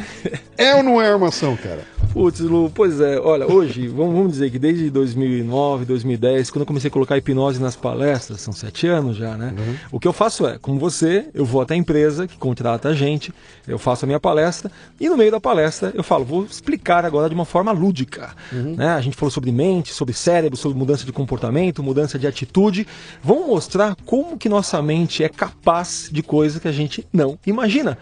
É 0.58 0.74
ou 0.74 0.82
não 0.82 1.00
é 1.00 1.10
armação, 1.10 1.56
cara? 1.56 1.86
Putz, 2.12 2.40
Lu, 2.40 2.70
pois 2.74 3.00
é, 3.00 3.20
olha, 3.20 3.46
hoje, 3.46 3.86
vamos, 3.86 4.32
dizer 4.32 4.50
que 4.50 4.58
desde 4.58 4.90
2009, 4.90 5.84
2010, 5.84 6.50
quando 6.50 6.62
eu 6.62 6.66
comecei 6.66 6.88
a 6.88 6.90
colocar 6.90 7.16
hipnose 7.16 7.60
nas 7.62 7.76
palestras, 7.76 8.40
são 8.40 8.52
sete 8.52 8.88
anos 8.88 9.16
já, 9.16 9.36
né? 9.36 9.54
O 9.92 10.00
que 10.00 10.08
eu 10.08 10.12
faço 10.12 10.44
é, 10.46 10.58
como 10.58 10.78
você, 10.78 11.28
eu 11.32 11.44
vou 11.44 11.62
até 11.62 11.74
a 11.74 11.76
empresa 11.76 12.26
que 12.26 12.36
contrata 12.36 12.88
a 12.88 12.94
gente, 12.94 13.32
eu 13.66 13.78
faço 13.78 13.99
a 14.04 14.06
minha 14.06 14.20
palestra, 14.20 14.70
e 14.98 15.08
no 15.08 15.16
meio 15.16 15.30
da 15.30 15.40
palestra 15.40 15.92
eu 15.94 16.02
falo, 16.02 16.24
vou 16.24 16.44
explicar 16.44 17.04
agora 17.04 17.28
de 17.28 17.34
uma 17.34 17.44
forma 17.44 17.72
lúdica. 17.72 18.34
Né? 18.52 18.88
A 18.88 19.00
gente 19.00 19.16
falou 19.16 19.30
sobre 19.30 19.50
mente, 19.52 19.92
sobre 19.92 20.14
cérebro, 20.14 20.56
sobre 20.56 20.78
mudança 20.78 21.04
de 21.04 21.12
comportamento, 21.12 21.82
mudança 21.82 22.18
de 22.18 22.26
atitude. 22.26 22.86
Vamos 23.22 23.46
mostrar 23.46 23.96
como 24.04 24.36
que 24.36 24.48
nossa 24.48 24.80
mente 24.82 25.22
é 25.24 25.28
capaz 25.28 26.08
de 26.10 26.22
coisa 26.22 26.60
que 26.60 26.68
a 26.68 26.72
gente 26.72 27.06
não 27.12 27.38
imagina. 27.46 27.98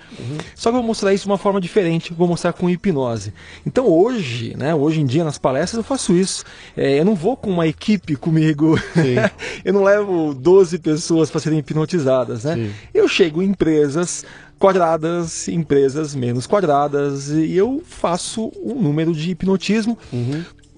Só 0.54 0.70
que 0.70 0.76
eu 0.76 0.80
vou 0.80 0.86
mostrar 0.88 1.12
isso 1.12 1.24
de 1.24 1.30
uma 1.30 1.38
forma 1.38 1.60
diferente, 1.60 2.12
vou 2.12 2.28
mostrar 2.28 2.52
com 2.52 2.68
hipnose. 2.68 3.32
Então 3.66 3.86
hoje, 3.86 4.54
né, 4.56 4.74
hoje 4.74 5.00
em 5.00 5.06
dia 5.06 5.24
nas 5.24 5.38
palestras 5.38 5.78
eu 5.78 5.84
faço 5.84 6.12
isso. 6.12 6.44
É, 6.76 6.98
eu 6.98 7.04
não 7.04 7.14
vou 7.14 7.36
com 7.36 7.50
uma 7.50 7.66
equipe 7.66 8.16
comigo, 8.16 8.78
eu 9.64 9.72
não 9.72 9.82
levo 9.82 10.34
12 10.34 10.78
pessoas 10.78 11.30
para 11.30 11.40
serem 11.40 11.58
hipnotizadas, 11.58 12.44
né? 12.44 12.54
Sim. 12.54 12.70
Eu 12.94 13.08
chego 13.08 13.42
em 13.42 13.48
empresas 13.48 14.24
quadradas, 14.58 15.48
empresas 15.48 16.14
menos 16.14 16.46
quadradas, 16.46 17.28
e 17.28 17.54
eu 17.54 17.82
faço 17.84 18.52
um 18.62 18.74
número 18.74 19.12
de 19.12 19.30
hipnotismo. 19.30 19.96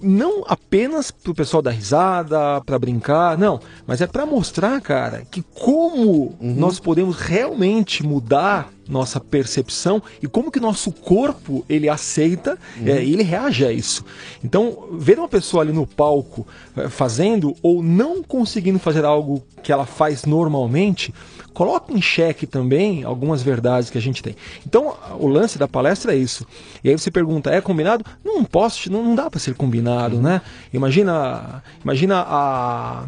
Não 0.03 0.43
apenas 0.47 1.11
pro 1.11 1.33
pessoal 1.35 1.61
dar 1.61 1.71
risada, 1.71 2.59
para 2.65 2.79
brincar, 2.79 3.37
não, 3.37 3.59
mas 3.85 4.01
é 4.01 4.07
para 4.07 4.25
mostrar, 4.25 4.81
cara, 4.81 5.23
que 5.29 5.43
como 5.53 6.35
nós 6.41 6.79
podemos 6.79 7.17
realmente 7.17 8.03
mudar 8.03 8.71
nossa 8.89 9.19
percepção 9.19 10.01
e 10.21 10.27
como 10.27 10.51
que 10.51 10.59
nosso 10.59 10.91
corpo 10.91 11.63
ele 11.69 11.87
aceita 11.87 12.57
é, 12.83 13.03
e 13.03 13.13
ele 13.13 13.23
reage 13.23 13.65
a 13.65 13.71
isso. 13.71 14.03
Então, 14.43 14.89
ver 14.93 15.19
uma 15.19 15.29
pessoa 15.29 15.63
ali 15.63 15.71
no 15.71 15.87
palco 15.87 16.45
eh, 16.75 16.89
fazendo 16.89 17.55
ou 17.61 17.81
não 17.81 18.21
conseguindo 18.21 18.79
fazer 18.79 19.05
algo 19.05 19.41
que 19.63 19.71
ela 19.71 19.85
faz 19.85 20.25
normalmente, 20.25 21.13
coloca 21.53 21.93
em 21.93 22.01
xeque 22.01 22.45
também 22.45 23.03
algumas 23.03 23.41
verdades 23.41 23.89
que 23.89 23.97
a 23.97 24.01
gente 24.01 24.21
tem. 24.23 24.35
Então, 24.65 24.95
o 25.19 25.27
lance 25.27 25.57
da 25.57 25.67
palestra 25.67 26.13
é 26.13 26.17
isso. 26.17 26.45
E 26.83 26.89
aí 26.89 26.97
você 26.97 27.11
pergunta, 27.11 27.49
é 27.51 27.61
combinado? 27.61 28.05
Não 28.23 28.43
posso, 28.43 28.91
não, 28.91 29.03
não 29.03 29.15
dá 29.15 29.29
para 29.29 29.39
ser 29.39 29.55
combinado, 29.55 30.21
né? 30.21 30.41
Imagina, 30.73 31.63
imagina 31.83 32.25
a 32.27 33.05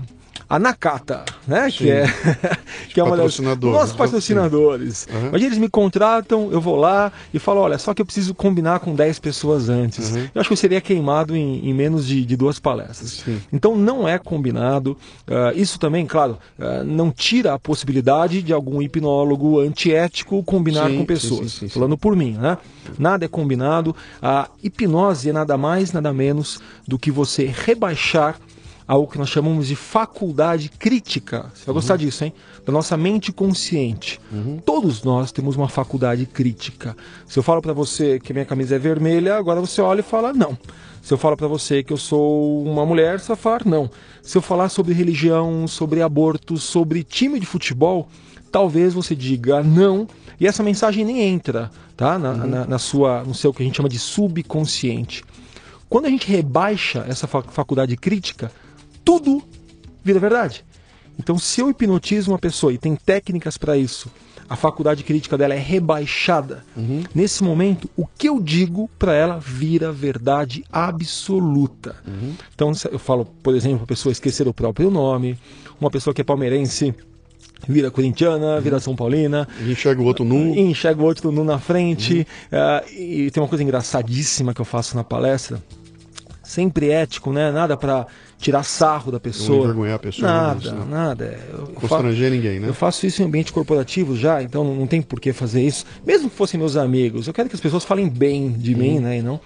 a 0.53 0.59
Nakata, 0.59 1.25
né? 1.47 1.67
Que 1.71 1.89
é, 1.89 2.05
que 2.93 2.99
é 2.99 3.03
uma 3.03 3.17
das 3.17 3.39
nossos 3.39 3.91
né? 3.91 3.97
patrocinadores. 3.97 5.07
Uhum. 5.11 5.29
Imagina, 5.29 5.47
eles 5.47 5.57
me 5.57 5.67
contratam, 5.67 6.51
eu 6.51 6.61
vou 6.61 6.75
lá 6.75 7.11
e 7.33 7.39
falo, 7.39 7.61
olha, 7.61 7.79
só 7.79 7.91
que 7.91 8.03
eu 8.03 8.05
preciso 8.05 8.35
combinar 8.35 8.79
com 8.79 8.93
10 8.93 9.17
pessoas 9.17 9.67
antes. 9.67 10.11
Uhum. 10.11 10.27
Eu 10.35 10.41
acho 10.41 10.49
que 10.49 10.53
eu 10.53 10.57
seria 10.57 10.79
queimado 10.79 11.35
em, 11.35 11.67
em 11.67 11.73
menos 11.73 12.05
de, 12.05 12.23
de, 12.23 12.37
duas 12.37 12.59
palestras. 12.59 13.23
Sim. 13.25 13.41
Então 13.51 13.75
não 13.75 14.07
é 14.07 14.19
combinado. 14.19 14.95
Uh, 15.27 15.57
isso 15.57 15.79
também, 15.79 16.05
claro, 16.05 16.37
uh, 16.59 16.83
não 16.83 17.09
tira 17.09 17.55
a 17.55 17.57
possibilidade 17.57 18.43
de 18.43 18.53
algum 18.53 18.79
hipnólogo 18.79 19.59
antiético 19.59 20.43
combinar 20.43 20.87
sim, 20.91 20.99
com 20.99 21.05
pessoas. 21.05 21.53
Sim, 21.53 21.67
Falando 21.67 21.97
por 21.97 22.15
mim, 22.15 22.33
né? 22.33 22.59
Nada 22.99 23.25
é 23.25 23.27
combinado. 23.27 23.95
A 24.21 24.47
hipnose 24.63 25.31
é 25.31 25.33
nada 25.33 25.57
mais, 25.57 25.91
nada 25.91 26.13
menos 26.13 26.61
do 26.87 26.99
que 26.99 27.09
você 27.09 27.51
rebaixar 27.51 28.37
algo 28.87 29.11
que 29.11 29.17
nós 29.17 29.29
chamamos 29.29 29.67
de 29.67 29.75
faculdade 29.75 30.69
crítica. 30.69 31.51
Você 31.53 31.65
vai 31.65 31.67
uhum. 31.67 31.73
gostar 31.73 31.97
disso, 31.97 32.23
hein? 32.23 32.33
Da 32.65 32.71
nossa 32.71 32.95
mente 32.97 33.31
consciente. 33.31 34.19
Uhum. 34.31 34.59
Todos 34.65 35.03
nós 35.03 35.31
temos 35.31 35.55
uma 35.55 35.69
faculdade 35.69 36.25
crítica. 36.25 36.95
Se 37.27 37.37
eu 37.37 37.43
falo 37.43 37.61
para 37.61 37.73
você 37.73 38.19
que 38.19 38.33
minha 38.33 38.45
camisa 38.45 38.75
é 38.75 38.79
vermelha, 38.79 39.35
agora 39.35 39.59
você 39.59 39.81
olha 39.81 40.01
e 40.01 40.03
fala 40.03 40.33
não. 40.33 40.57
Se 41.01 41.13
eu 41.13 41.17
falo 41.17 41.35
para 41.35 41.47
você 41.47 41.83
que 41.83 41.91
eu 41.91 41.97
sou 41.97 42.63
uma 42.63 42.85
mulher, 42.85 43.19
você 43.19 43.27
vai 43.27 43.37
falar 43.37 43.65
não. 43.65 43.89
Se 44.21 44.37
eu 44.37 44.41
falar 44.41 44.69
sobre 44.69 44.93
religião, 44.93 45.67
sobre 45.67 46.01
aborto, 46.01 46.57
sobre 46.57 47.03
time 47.03 47.39
de 47.39 47.45
futebol, 47.45 48.07
talvez 48.51 48.93
você 48.93 49.15
diga 49.15 49.61
não 49.61 50.07
e 50.39 50.47
essa 50.47 50.63
mensagem 50.63 51.03
nem 51.03 51.21
entra, 51.21 51.69
tá? 51.95 52.17
Na, 52.17 52.31
uhum. 52.31 52.47
na, 52.47 52.65
na 52.65 52.79
sua, 52.79 53.23
no 53.23 53.33
seu 53.33 53.53
que 53.53 53.61
a 53.61 53.65
gente 53.65 53.75
chama 53.75 53.89
de 53.89 53.99
subconsciente. 53.99 55.23
Quando 55.89 56.05
a 56.05 56.09
gente 56.09 56.27
rebaixa 56.27 57.05
essa 57.07 57.27
faculdade 57.27 57.95
crítica, 57.95 58.51
tudo 59.03 59.43
vira 60.03 60.19
verdade. 60.19 60.65
Então, 61.17 61.37
se 61.37 61.61
eu 61.61 61.69
hipnotizo 61.69 62.31
uma 62.31 62.39
pessoa 62.39 62.73
e 62.73 62.77
tem 62.77 62.95
técnicas 62.95 63.57
para 63.57 63.77
isso, 63.77 64.11
a 64.49 64.55
faculdade 64.55 65.03
crítica 65.03 65.37
dela 65.37 65.53
é 65.53 65.59
rebaixada. 65.59 66.65
Uhum. 66.75 67.03
Nesse 67.13 67.43
momento, 67.43 67.89
o 67.95 68.05
que 68.05 68.27
eu 68.27 68.39
digo 68.39 68.89
para 68.99 69.13
ela 69.13 69.39
vira 69.39 69.91
verdade 69.91 70.63
absoluta. 70.71 71.95
Uhum. 72.05 72.33
Então, 72.53 72.71
eu 72.91 72.99
falo, 72.99 73.25
por 73.25 73.55
exemplo, 73.55 73.83
a 73.83 73.87
pessoa 73.87 74.11
esquecer 74.11 74.47
o 74.47 74.53
próprio 74.53 74.89
nome, 74.89 75.37
uma 75.79 75.91
pessoa 75.91 76.13
que 76.13 76.21
é 76.21 76.23
palmeirense 76.23 76.93
vira 77.67 77.89
corintiana, 77.89 78.59
vira 78.59 78.79
São 78.79 78.95
Paulina. 78.95 79.47
E 79.61 79.71
enxerga 79.71 80.01
o 80.01 80.05
outro 80.05 80.25
nu. 80.25 80.55
Enxerga 80.55 81.01
o 81.01 81.05
outro 81.05 81.31
nu 81.31 81.43
na 81.43 81.59
frente. 81.59 82.27
Uhum. 82.51 82.59
Uh, 82.59 82.99
e 82.99 83.31
tem 83.31 83.41
uma 83.41 83.49
coisa 83.49 83.63
engraçadíssima 83.63 84.53
que 84.53 84.61
eu 84.61 84.65
faço 84.65 84.95
na 84.95 85.03
palestra. 85.03 85.61
Sempre 86.43 86.89
ético, 86.89 87.31
né? 87.31 87.51
Nada 87.51 87.77
para 87.77 88.05
tirar 88.37 88.63
sarro 88.63 89.11
da 89.11 89.19
pessoa. 89.19 89.59
Não 89.59 89.63
envergonhar 89.65 89.95
a 89.95 89.99
pessoa. 89.99 90.27
Nada, 90.27 90.71
né? 90.73 90.85
nada. 90.89 91.39
Eu 91.51 91.67
Constranger 91.67 92.29
faço, 92.29 92.35
ninguém, 92.35 92.59
né? 92.59 92.67
Eu 92.67 92.73
faço 92.73 93.07
isso 93.07 93.21
em 93.21 93.25
ambiente 93.25 93.53
corporativo 93.53 94.17
já, 94.17 94.43
então 94.43 94.63
não 94.63 94.85
tem 94.85 95.01
por 95.01 95.21
que 95.21 95.31
fazer 95.31 95.63
isso. 95.63 95.85
Mesmo 96.05 96.29
que 96.29 96.35
fossem 96.35 96.59
meus 96.59 96.75
amigos, 96.75 97.27
eu 97.27 97.33
quero 97.33 97.47
que 97.47 97.55
as 97.55 97.61
pessoas 97.61 97.85
falem 97.85 98.09
bem 98.09 98.51
de 98.51 98.73
uhum. 98.73 98.79
mim, 98.79 98.99
né? 98.99 99.19
E 99.19 99.21
não, 99.21 99.39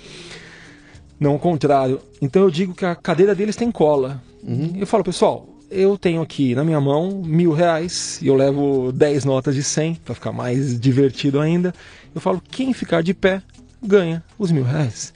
não 1.19 1.35
o 1.35 1.39
contrário. 1.39 1.99
Então 2.19 2.41
eu 2.41 2.49
digo 2.49 2.73
que 2.73 2.85
a 2.85 2.95
cadeira 2.95 3.35
deles 3.35 3.55
tem 3.55 3.71
cola. 3.71 4.21
Uhum. 4.43 4.73
Eu 4.75 4.87
falo, 4.87 5.03
pessoal, 5.03 5.47
eu 5.69 5.97
tenho 5.97 6.21
aqui 6.21 6.55
na 6.55 6.63
minha 6.63 6.81
mão 6.81 7.21
mil 7.23 7.51
reais 7.51 8.19
e 8.21 8.27
eu 8.27 8.35
levo 8.35 8.91
dez 8.91 9.23
notas 9.23 9.53
de 9.53 9.63
cem 9.63 9.95
para 9.95 10.15
ficar 10.15 10.31
mais 10.31 10.79
divertido 10.79 11.39
ainda. 11.39 11.73
Eu 12.15 12.21
falo, 12.21 12.41
quem 12.49 12.73
ficar 12.73 13.03
de 13.03 13.13
pé 13.13 13.41
ganha 13.83 14.23
os 14.39 14.51
mil 14.51 14.63
reais. 14.63 15.13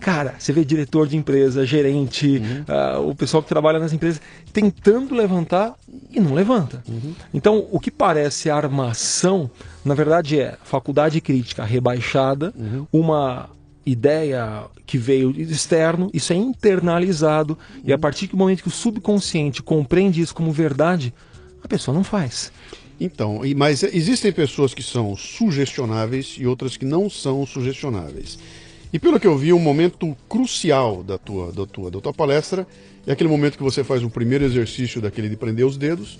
Cara, 0.00 0.34
você 0.38 0.52
vê 0.52 0.64
diretor 0.64 1.06
de 1.06 1.16
empresa, 1.16 1.66
gerente, 1.66 2.38
uhum. 2.38 3.04
uh, 3.04 3.10
o 3.10 3.14
pessoal 3.14 3.42
que 3.42 3.48
trabalha 3.48 3.78
nas 3.78 3.92
empresas 3.92 4.20
tentando 4.52 5.14
levantar 5.14 5.74
e 6.10 6.18
não 6.18 6.32
levanta. 6.32 6.82
Uhum. 6.88 7.14
Então, 7.32 7.66
o 7.70 7.78
que 7.78 7.90
parece 7.90 8.48
armação, 8.48 9.50
na 9.84 9.94
verdade 9.94 10.40
é 10.40 10.56
faculdade 10.64 11.20
crítica 11.20 11.64
rebaixada, 11.64 12.52
uhum. 12.56 12.86
uma 12.90 13.50
ideia 13.84 14.64
que 14.86 14.96
veio 14.98 15.30
externo, 15.38 16.10
isso 16.12 16.32
é 16.32 16.36
internalizado 16.36 17.58
e 17.84 17.92
a 17.92 17.98
partir 17.98 18.26
do 18.26 18.36
momento 18.36 18.62
que 18.62 18.68
o 18.68 18.72
subconsciente 18.72 19.62
compreende 19.62 20.20
isso 20.20 20.34
como 20.34 20.52
verdade, 20.52 21.12
a 21.62 21.68
pessoa 21.68 21.94
não 21.94 22.04
faz. 22.04 22.52
Então, 23.00 23.40
mas 23.56 23.82
existem 23.82 24.30
pessoas 24.30 24.74
que 24.74 24.82
são 24.82 25.16
sugestionáveis 25.16 26.36
e 26.38 26.46
outras 26.46 26.76
que 26.76 26.84
não 26.84 27.08
são 27.08 27.46
sugestionáveis. 27.46 28.38
E 28.92 28.98
pelo 28.98 29.20
que 29.20 29.26
eu 29.26 29.38
vi, 29.38 29.52
um 29.52 29.58
momento 29.58 30.16
crucial 30.28 31.02
da 31.02 31.16
tua, 31.16 31.52
da 31.52 31.64
tua, 31.64 31.90
da 31.90 32.00
tua 32.00 32.12
palestra 32.12 32.66
é 33.06 33.12
aquele 33.12 33.30
momento 33.30 33.56
que 33.56 33.62
você 33.62 33.84
faz 33.84 34.02
o 34.02 34.10
primeiro 34.10 34.44
exercício 34.44 35.00
daquele 35.00 35.28
de 35.28 35.36
prender 35.36 35.64
os 35.64 35.76
dedos 35.76 36.18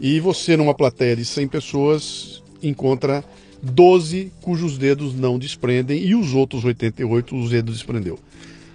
e 0.00 0.18
você, 0.20 0.56
numa 0.56 0.74
plateia 0.74 1.14
de 1.16 1.24
100 1.24 1.48
pessoas, 1.48 2.42
encontra 2.62 3.24
12 3.62 4.32
cujos 4.40 4.78
dedos 4.78 5.14
não 5.14 5.38
desprendem 5.38 6.04
e 6.04 6.14
os 6.14 6.34
outros 6.34 6.64
88 6.64 7.36
os 7.36 7.50
dedos 7.50 7.76
desprendeu. 7.76 8.18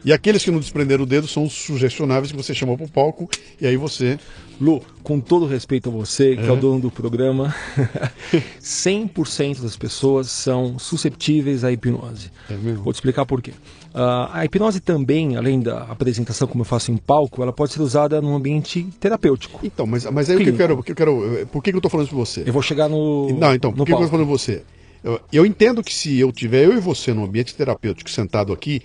E 0.06 0.12
aqueles 0.12 0.44
que 0.44 0.52
não 0.52 0.60
desprenderam 0.60 1.04
o 1.04 1.08
dedo 1.08 1.28
são 1.28 1.46
os 1.46 1.54
sugestionáveis 1.54 2.32
que 2.32 2.38
você 2.38 2.54
chamou 2.54 2.76
para 2.78 2.86
o 2.86 2.90
palco 2.90 3.30
e 3.60 3.66
aí 3.66 3.78
você. 3.78 4.20
Lu, 4.64 4.82
com 5.04 5.20
todo 5.20 5.46
respeito 5.46 5.90
a 5.90 5.92
você, 5.92 6.38
que 6.38 6.44
é, 6.44 6.48
é 6.48 6.52
o 6.52 6.56
dono 6.56 6.80
do 6.80 6.90
programa, 6.90 7.54
100% 8.64 9.62
das 9.62 9.76
pessoas 9.76 10.32
são 10.32 10.80
susceptíveis 10.80 11.66
à 11.66 11.72
hipnose. 11.72 12.32
É 12.50 12.54
mesmo? 12.54 12.82
Vou 12.82 12.94
te 12.94 12.96
explicar 12.96 13.26
por 13.26 13.42
quê. 13.42 13.52
Uh, 13.94 14.32
a 14.32 14.46
hipnose 14.46 14.80
também, 14.80 15.36
além 15.36 15.60
da 15.60 15.84
apresentação 15.84 16.48
como 16.48 16.62
eu 16.62 16.66
faço 16.66 16.94
em 16.94 16.98
palco, 16.98 17.44
ela 17.44 17.52
pode 17.52 17.74
ser 17.74 17.82
usada 17.82 18.22
num 18.22 18.34
ambiente 18.34 18.88
terapêutico. 19.02 19.60
então, 19.62 19.86
mas, 19.86 20.06
mas 20.06 20.30
aí 20.30 20.38
o 20.38 20.40
que 20.40 20.50
eu 20.50 20.56
quero, 20.56 20.82
que 20.82 20.92
eu 20.94 20.96
quero. 20.96 21.48
Por 21.52 21.62
que, 21.62 21.72
que 21.72 21.76
eu 21.76 21.80
estou 21.80 21.92
falando 21.92 22.06
isso 22.06 22.16
para 22.16 22.26
você? 22.26 22.44
Eu 22.46 22.54
vou 22.54 22.62
chegar 22.62 22.88
no. 22.88 23.38
Não, 23.38 23.54
então, 23.54 23.74
por 23.74 23.86
que, 23.86 23.92
que 23.92 24.00
eu 24.00 24.06
estou 24.06 24.12
falando 24.12 24.28
para 24.28 24.38
você? 24.38 24.64
Eu, 25.04 25.20
eu 25.32 25.46
entendo 25.46 25.84
que 25.84 25.94
se 25.94 26.18
eu 26.18 26.32
tiver 26.32 26.64
eu 26.64 26.74
e 26.74 26.80
você 26.80 27.14
num 27.14 27.26
ambiente 27.26 27.54
terapêutico 27.54 28.10
sentado 28.10 28.54
aqui, 28.54 28.82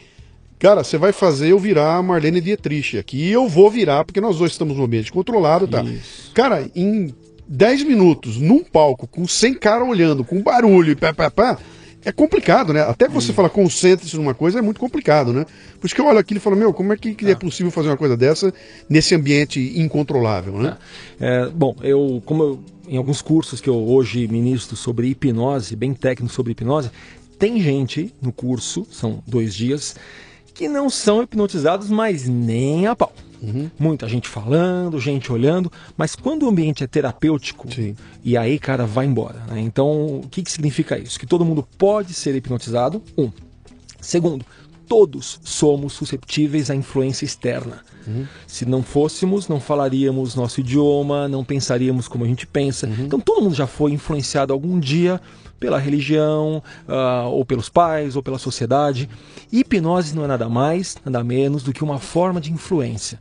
Cara, 0.59 0.83
você 0.83 0.99
vai 0.99 1.13
fazer 1.13 1.51
eu 1.51 1.59
virar 1.59 1.97
a 1.97 2.03
Marlene 2.03 2.41
Dietrich 2.41 2.99
aqui. 2.99 3.19
E 3.19 3.33
eu 3.33 3.49
vou 3.49 3.71
virar, 3.71 4.05
porque 4.05 4.21
nós 4.21 4.39
dois 4.39 4.53
estamos 4.53 4.77
no 4.77 4.85
ambiente 4.85 5.13
controlado, 5.13 5.69
tá? 5.69 5.83
Isso. 5.83 6.33
Cara, 6.35 6.69
em 6.75 7.15
10 7.47 7.85
minutos, 7.85 8.37
num 8.37 8.63
palco, 8.63 9.07
com 9.07 9.27
100 9.27 9.55
caras 9.55 9.89
olhando, 9.89 10.25
com 10.25 10.43
barulho 10.43 10.93
e 10.93 10.97
pá, 10.97 11.15
pá, 11.15 11.31
pá, 11.31 11.59
é 12.05 12.13
complicado, 12.13 12.73
né? 12.73 12.83
Até 12.83 13.09
você 13.09 13.31
hum. 13.31 13.35
falar 13.35 13.51
concentre-se 13.51 14.17
numa 14.17 14.35
coisa 14.35 14.59
é 14.59 14.63
muito 14.63 14.81
complicado, 14.81 15.33
né? 15.33 15.47
Por 15.81 15.87
isso 15.87 15.95
que 15.95 16.01
eu 16.01 16.07
olho 16.07 16.19
aquilo 16.19 16.39
e 16.39 16.41
falo, 16.41 16.57
meu, 16.57 16.73
como 16.73 16.93
é 16.93 16.97
que 16.97 17.17
é 17.27 17.33
ah. 17.33 17.37
possível 17.37 17.71
fazer 17.71 17.89
uma 17.89 17.97
coisa 17.97 18.17
dessa 18.17 18.53
nesse 18.89 19.15
ambiente 19.15 19.61
incontrolável, 19.81 20.55
né? 20.55 20.77
É, 21.21 21.49
bom, 21.49 21.77
eu, 21.83 22.23
como 22.25 22.43
eu, 22.43 22.61
em 22.89 22.97
alguns 22.97 23.23
cursos 23.23 23.61
que 23.61 23.69
eu 23.69 23.77
hoje 23.77 24.27
ministro 24.29 24.77
sobre 24.77 25.09
hipnose, 25.09 25.75
bem 25.77 25.95
técnico 25.95 26.33
sobre 26.33 26.53
hipnose, 26.53 26.91
tem 27.39 27.61
gente 27.61 28.13
no 28.21 28.33
curso, 28.33 28.87
são 28.91 29.23
dois 29.27 29.55
dias, 29.55 29.95
que 30.59 30.69
não 30.69 30.91
são 30.91 31.23
hipnotizados, 31.23 31.89
mas 31.89 32.29
nem 32.29 32.89
a 32.89 32.97
pau. 32.97 33.13
Uhum. 33.41 33.71
Muita 33.79 34.09
gente 34.09 34.29
falando, 34.29 34.99
gente 34.99 35.31
olhando, 35.33 35.71
mas 35.97 36.17
quando 36.17 36.43
o 36.43 36.49
ambiente 36.49 36.83
é 36.83 36.87
terapêutico, 36.89 37.73
Sim. 37.73 37.95
e 38.25 38.37
aí, 38.37 38.59
cara, 38.59 38.85
vai 38.85 39.07
embora. 39.07 39.39
Né? 39.47 39.61
Então, 39.61 40.17
o 40.17 40.29
que, 40.29 40.43
que 40.43 40.51
significa 40.51 40.99
isso? 40.99 41.17
Que 41.17 41.27
todo 41.27 41.45
mundo 41.45 41.65
pode 41.79 42.13
ser 42.13 42.35
hipnotizado, 42.35 43.01
um. 43.17 43.31
Segundo, 44.01 44.45
todos 44.89 45.39
somos 45.45 45.93
susceptíveis 45.93 46.71
à 46.71 46.75
influência 46.75 47.25
externa. 47.25 47.83
Uhum. 48.07 48.27
Se 48.47 48.65
não 48.65 48.83
fôssemos, 48.83 49.47
não 49.47 49.61
falaríamos 49.61 50.35
nosso 50.35 50.61
idioma, 50.61 51.29
não 51.29 51.45
pensaríamos 51.45 52.09
como 52.09 52.25
a 52.25 52.27
gente 52.27 52.47
pensa. 52.47 52.87
Uhum. 52.87 53.05
Então 53.05 53.21
todo 53.21 53.43
mundo 53.43 53.55
já 53.55 53.67
foi 53.67 53.93
influenciado 53.93 54.53
algum 54.53 54.81
dia 54.81 55.21
pela 55.61 55.79
religião, 55.79 56.63
uh, 56.89 57.29
ou 57.31 57.45
pelos 57.45 57.69
pais, 57.69 58.17
ou 58.17 58.23
pela 58.23 58.39
sociedade. 58.39 59.09
hipnose 59.53 60.15
não 60.15 60.25
é 60.25 60.27
nada 60.29 60.49
mais, 60.49 60.97
nada 61.05 61.23
menos 61.25 61.63
do 61.63 61.73
que 61.73 61.83
uma 61.83 61.99
forma 61.99 62.41
de 62.41 62.53
influência. 62.53 63.21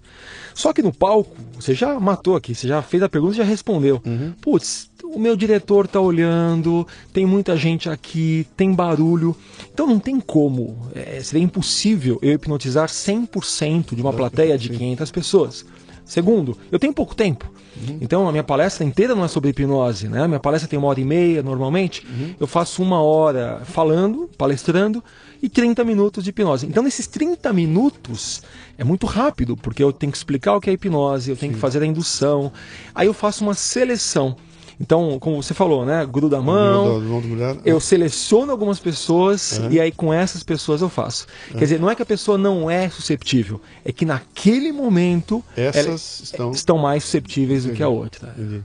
Só 0.53 0.71
que 0.71 0.81
no 0.81 0.93
palco, 0.93 1.35
você 1.55 1.73
já 1.73 1.99
matou 1.99 2.35
aqui, 2.35 2.53
você 2.53 2.67
já 2.67 2.81
fez 2.81 3.01
a 3.03 3.09
pergunta 3.09 3.33
e 3.33 3.37
já 3.37 3.43
respondeu. 3.43 4.01
Uhum. 4.05 4.33
Putz, 4.39 4.89
o 5.13 5.19
meu 5.19 5.35
diretor 5.35 5.85
está 5.85 5.99
olhando, 5.99 6.87
tem 7.13 7.25
muita 7.25 7.55
gente 7.55 7.89
aqui, 7.89 8.47
tem 8.55 8.73
barulho. 8.73 9.35
Então 9.73 9.87
não 9.87 9.99
tem 9.99 10.19
como, 10.19 10.77
é, 10.93 11.19
seria 11.21 11.43
impossível 11.43 12.19
eu 12.21 12.33
hipnotizar 12.33 12.87
100% 12.87 13.95
de 13.95 14.01
uma 14.01 14.13
plateia 14.13 14.57
de 14.57 14.69
500 14.69 15.11
pessoas. 15.11 15.65
Segundo, 16.05 16.57
eu 16.71 16.79
tenho 16.79 16.93
pouco 16.93 17.13
tempo. 17.13 17.51
Uhum. 17.85 17.97
Então 18.01 18.27
a 18.27 18.31
minha 18.31 18.43
palestra 18.43 18.85
inteira 18.85 19.13
não 19.13 19.25
é 19.25 19.27
sobre 19.27 19.49
hipnose, 19.49 20.07
né? 20.07 20.25
Minha 20.25 20.39
palestra 20.39 20.69
tem 20.69 20.79
uma 20.79 20.87
hora 20.87 20.99
e 20.99 21.05
meia 21.05 21.43
normalmente. 21.43 22.05
Uhum. 22.07 22.33
Eu 22.39 22.47
faço 22.47 22.81
uma 22.81 23.01
hora 23.01 23.61
falando, 23.65 24.29
palestrando 24.37 25.03
e 25.43 25.49
30 25.49 25.83
minutos 25.83 26.23
de 26.23 26.29
hipnose. 26.29 26.65
Então 26.65 26.81
nesses 26.81 27.07
30 27.07 27.51
minutos 27.53 28.41
é 28.77 28.83
muito 28.83 29.05
rápido, 29.05 29.55
porque 29.57 29.83
eu 29.83 29.91
tenho 29.91 30.11
que 30.11 30.17
explicar 30.17 30.55
o 30.55 30.61
que 30.61 30.69
é 30.69 30.73
hipnose, 30.73 31.29
eu 31.29 31.35
tenho 31.35 31.51
Sim. 31.51 31.55
que 31.55 31.61
fazer 31.61 31.83
a 31.83 31.85
indução. 31.85 32.51
Aí 32.95 33.07
eu 33.07 33.13
faço 33.13 33.43
uma 33.43 33.53
seleção. 33.53 34.35
Então, 34.79 35.17
como 35.19 35.41
você 35.41 35.53
falou, 35.55 35.85
né? 35.85 36.05
Gruda 36.05 36.37
a 36.37 36.41
mão. 36.41 36.99
Gruda- 36.99 37.27
gruda- 37.27 37.61
Eu 37.65 37.79
seleciono 37.79 38.51
algumas 38.51 38.79
pessoas 38.79 39.59
e 39.71 39.79
aí 39.79 39.91
com 39.91 40.13
essas 40.13 40.43
pessoas 40.43 40.81
eu 40.81 40.89
faço. 40.89 41.25
Quer 41.51 41.59
dizer, 41.59 41.79
não 41.79 41.89
é 41.89 41.95
que 41.95 42.01
a 42.03 42.05
pessoa 42.05 42.37
não 42.37 42.69
é 42.69 42.87
susceptível, 42.89 43.59
é 43.83 43.91
que 43.91 44.05
naquele 44.05 44.71
momento 44.71 45.43
Essas 45.55 46.21
estão- 46.23 46.51
estão 46.51 46.77
mais 46.77 47.03
susceptíveis 47.03 47.65
do 47.65 47.73
que 47.73 47.81
a 47.81 47.87
outra. 47.89 48.33
Entendi. 48.37 48.63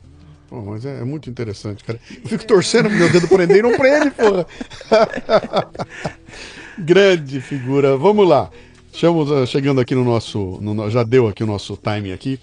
Pô, 0.51 0.60
mas 0.60 0.84
é, 0.84 1.01
é 1.01 1.05
muito 1.05 1.30
interessante, 1.30 1.82
cara. 1.82 1.98
Eu 2.22 2.28
fico 2.28 2.47
torcendo 2.47 2.90
pro 2.90 2.98
meu 2.98 3.10
dedo 3.10 3.26
prender 3.26 3.56
e 3.59 3.62
não 3.62 3.74
prende, 3.74 4.10
porra. 4.10 4.47
Grande 6.78 7.40
figura. 7.40 7.97
Vamos 7.97 8.28
lá. 8.28 8.51
Estamos 8.93 9.30
ah, 9.32 9.47
chegando 9.47 9.80
aqui 9.80 9.94
no 9.94 10.05
nosso. 10.05 10.59
no 10.60 10.74
no- 10.74 10.90
já 10.90 11.02
deu 11.02 11.26
aqui 11.28 11.43
o 11.43 11.47
nosso 11.47 11.76
timing 11.76 12.12
aqui. 12.12 12.39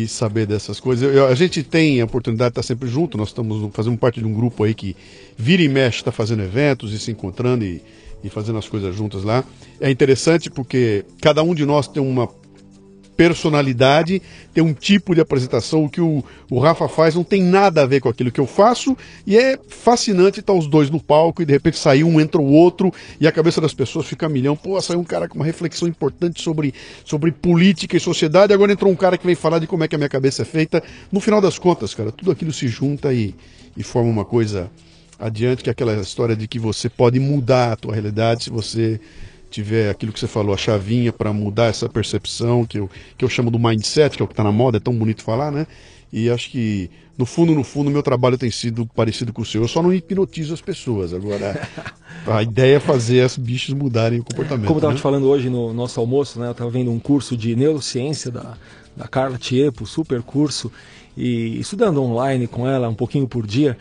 e 0.04 0.06
saber 0.06 0.46
dessas 0.46 0.78
coisas. 0.78 1.02
Eu- 1.02 1.12
eu- 1.12 1.26
a 1.26 1.34
gente 1.34 1.60
tem 1.64 2.00
a 2.00 2.04
oportunidade 2.04 2.50
de 2.54 2.60
estar 2.60 2.62
sempre 2.62 2.88
junto. 2.88 3.18
Nós 3.18 3.30
estamos 3.30 3.68
fazendo 3.74 3.98
parte 3.98 4.20
de 4.20 4.26
um 4.26 4.32
grupo 4.32 4.62
aí 4.62 4.74
que 4.74 4.94
vira 5.36 5.60
e 5.60 5.68
mexe, 5.68 5.98
está 5.98 6.12
fazendo 6.12 6.40
eventos 6.44 6.92
e 6.92 7.00
se 7.00 7.10
encontrando 7.10 7.64
e, 7.64 7.82
e 8.22 8.28
fazendo 8.30 8.58
as 8.58 8.68
coisas 8.68 8.94
juntas 8.94 9.24
lá. 9.24 9.42
É 9.80 9.90
interessante 9.90 10.48
porque 10.48 11.04
cada 11.20 11.42
um 11.42 11.52
de 11.52 11.66
nós 11.66 11.88
tem 11.88 12.00
uma 12.00 12.28
personalidade, 13.20 14.22
tem 14.54 14.64
um 14.64 14.72
tipo 14.72 15.14
de 15.14 15.20
apresentação. 15.20 15.84
O 15.84 15.90
que 15.90 16.00
o, 16.00 16.24
o 16.48 16.58
Rafa 16.58 16.88
faz 16.88 17.14
não 17.14 17.22
tem 17.22 17.42
nada 17.42 17.82
a 17.82 17.86
ver 17.86 18.00
com 18.00 18.08
aquilo 18.08 18.32
que 18.32 18.40
eu 18.40 18.46
faço, 18.46 18.96
e 19.26 19.36
é 19.36 19.58
fascinante 19.68 20.40
estar 20.40 20.54
os 20.54 20.66
dois 20.66 20.88
no 20.88 20.98
palco 20.98 21.42
e 21.42 21.44
de 21.44 21.52
repente 21.52 21.76
sair 21.76 22.02
um, 22.02 22.18
entra 22.18 22.40
o 22.40 22.50
outro, 22.50 22.90
e 23.20 23.26
a 23.26 23.32
cabeça 23.32 23.60
das 23.60 23.74
pessoas 23.74 24.06
fica 24.06 24.24
a 24.24 24.28
milhão. 24.30 24.56
Pô, 24.56 24.80
saiu 24.80 25.00
um 25.00 25.04
cara 25.04 25.28
com 25.28 25.34
uma 25.34 25.44
reflexão 25.44 25.86
importante 25.86 26.40
sobre, 26.40 26.72
sobre 27.04 27.30
política 27.30 27.94
e 27.94 28.00
sociedade, 28.00 28.54
agora 28.54 28.72
entrou 28.72 28.90
um 28.90 28.96
cara 28.96 29.18
que 29.18 29.26
vem 29.26 29.34
falar 29.34 29.58
de 29.58 29.66
como 29.66 29.84
é 29.84 29.88
que 29.88 29.94
a 29.94 29.98
minha 29.98 30.08
cabeça 30.08 30.40
é 30.40 30.46
feita. 30.46 30.82
No 31.12 31.20
final 31.20 31.42
das 31.42 31.58
contas, 31.58 31.92
cara, 31.92 32.10
tudo 32.10 32.30
aquilo 32.30 32.54
se 32.54 32.68
junta 32.68 33.12
e, 33.12 33.34
e 33.76 33.82
forma 33.82 34.08
uma 34.08 34.24
coisa 34.24 34.70
adiante, 35.18 35.62
que 35.62 35.68
é 35.68 35.72
aquela 35.72 35.94
história 36.00 36.34
de 36.34 36.48
que 36.48 36.58
você 36.58 36.88
pode 36.88 37.20
mudar 37.20 37.72
a 37.72 37.76
tua 37.76 37.92
realidade 37.92 38.44
se 38.44 38.50
você 38.50 38.98
tiver 39.50 39.90
aquilo 39.90 40.12
que 40.12 40.20
você 40.20 40.26
falou, 40.26 40.54
a 40.54 40.56
chavinha 40.56 41.12
para 41.12 41.32
mudar 41.32 41.66
essa 41.66 41.88
percepção, 41.88 42.64
que 42.64 42.78
eu, 42.78 42.88
que 43.18 43.24
eu 43.24 43.28
chamo 43.28 43.50
do 43.50 43.58
mindset, 43.58 44.16
que 44.16 44.22
é 44.22 44.24
o 44.24 44.28
que 44.28 44.32
está 44.32 44.44
na 44.44 44.52
moda, 44.52 44.76
é 44.76 44.80
tão 44.80 44.94
bonito 44.94 45.22
falar, 45.22 45.50
né? 45.50 45.66
E 46.12 46.28
acho 46.28 46.50
que, 46.50 46.90
no 47.16 47.24
fundo, 47.24 47.54
no 47.54 47.62
fundo, 47.62 47.90
meu 47.90 48.02
trabalho 48.02 48.36
tem 48.36 48.50
sido 48.50 48.86
parecido 48.86 49.32
com 49.32 49.42
o 49.42 49.44
seu. 49.44 49.62
Eu 49.62 49.68
só 49.68 49.82
não 49.82 49.92
hipnotizo 49.92 50.52
as 50.52 50.60
pessoas. 50.60 51.14
Agora, 51.14 51.68
a 52.26 52.42
ideia 52.42 52.76
é 52.76 52.80
fazer 52.80 53.24
os 53.24 53.36
bichos 53.36 53.74
mudarem 53.74 54.18
o 54.18 54.24
comportamento. 54.24 54.66
Como 54.66 54.76
eu 54.76 54.80
estava 54.80 54.92
né? 54.92 54.98
te 54.98 55.02
falando 55.02 55.28
hoje 55.28 55.48
no 55.48 55.72
nosso 55.72 56.00
almoço, 56.00 56.40
né? 56.40 56.48
Eu 56.48 56.52
estava 56.52 56.70
vendo 56.70 56.90
um 56.90 56.98
curso 56.98 57.36
de 57.36 57.54
neurociência 57.54 58.30
da, 58.30 58.56
da 58.96 59.06
Carla 59.06 59.38
Tiepo, 59.38 59.86
super 59.86 60.20
curso, 60.22 60.70
e 61.16 61.60
estudando 61.60 62.02
online 62.02 62.48
com 62.48 62.66
ela 62.68 62.88
um 62.88 62.94
pouquinho 62.94 63.28
por 63.28 63.46
dia. 63.46 63.76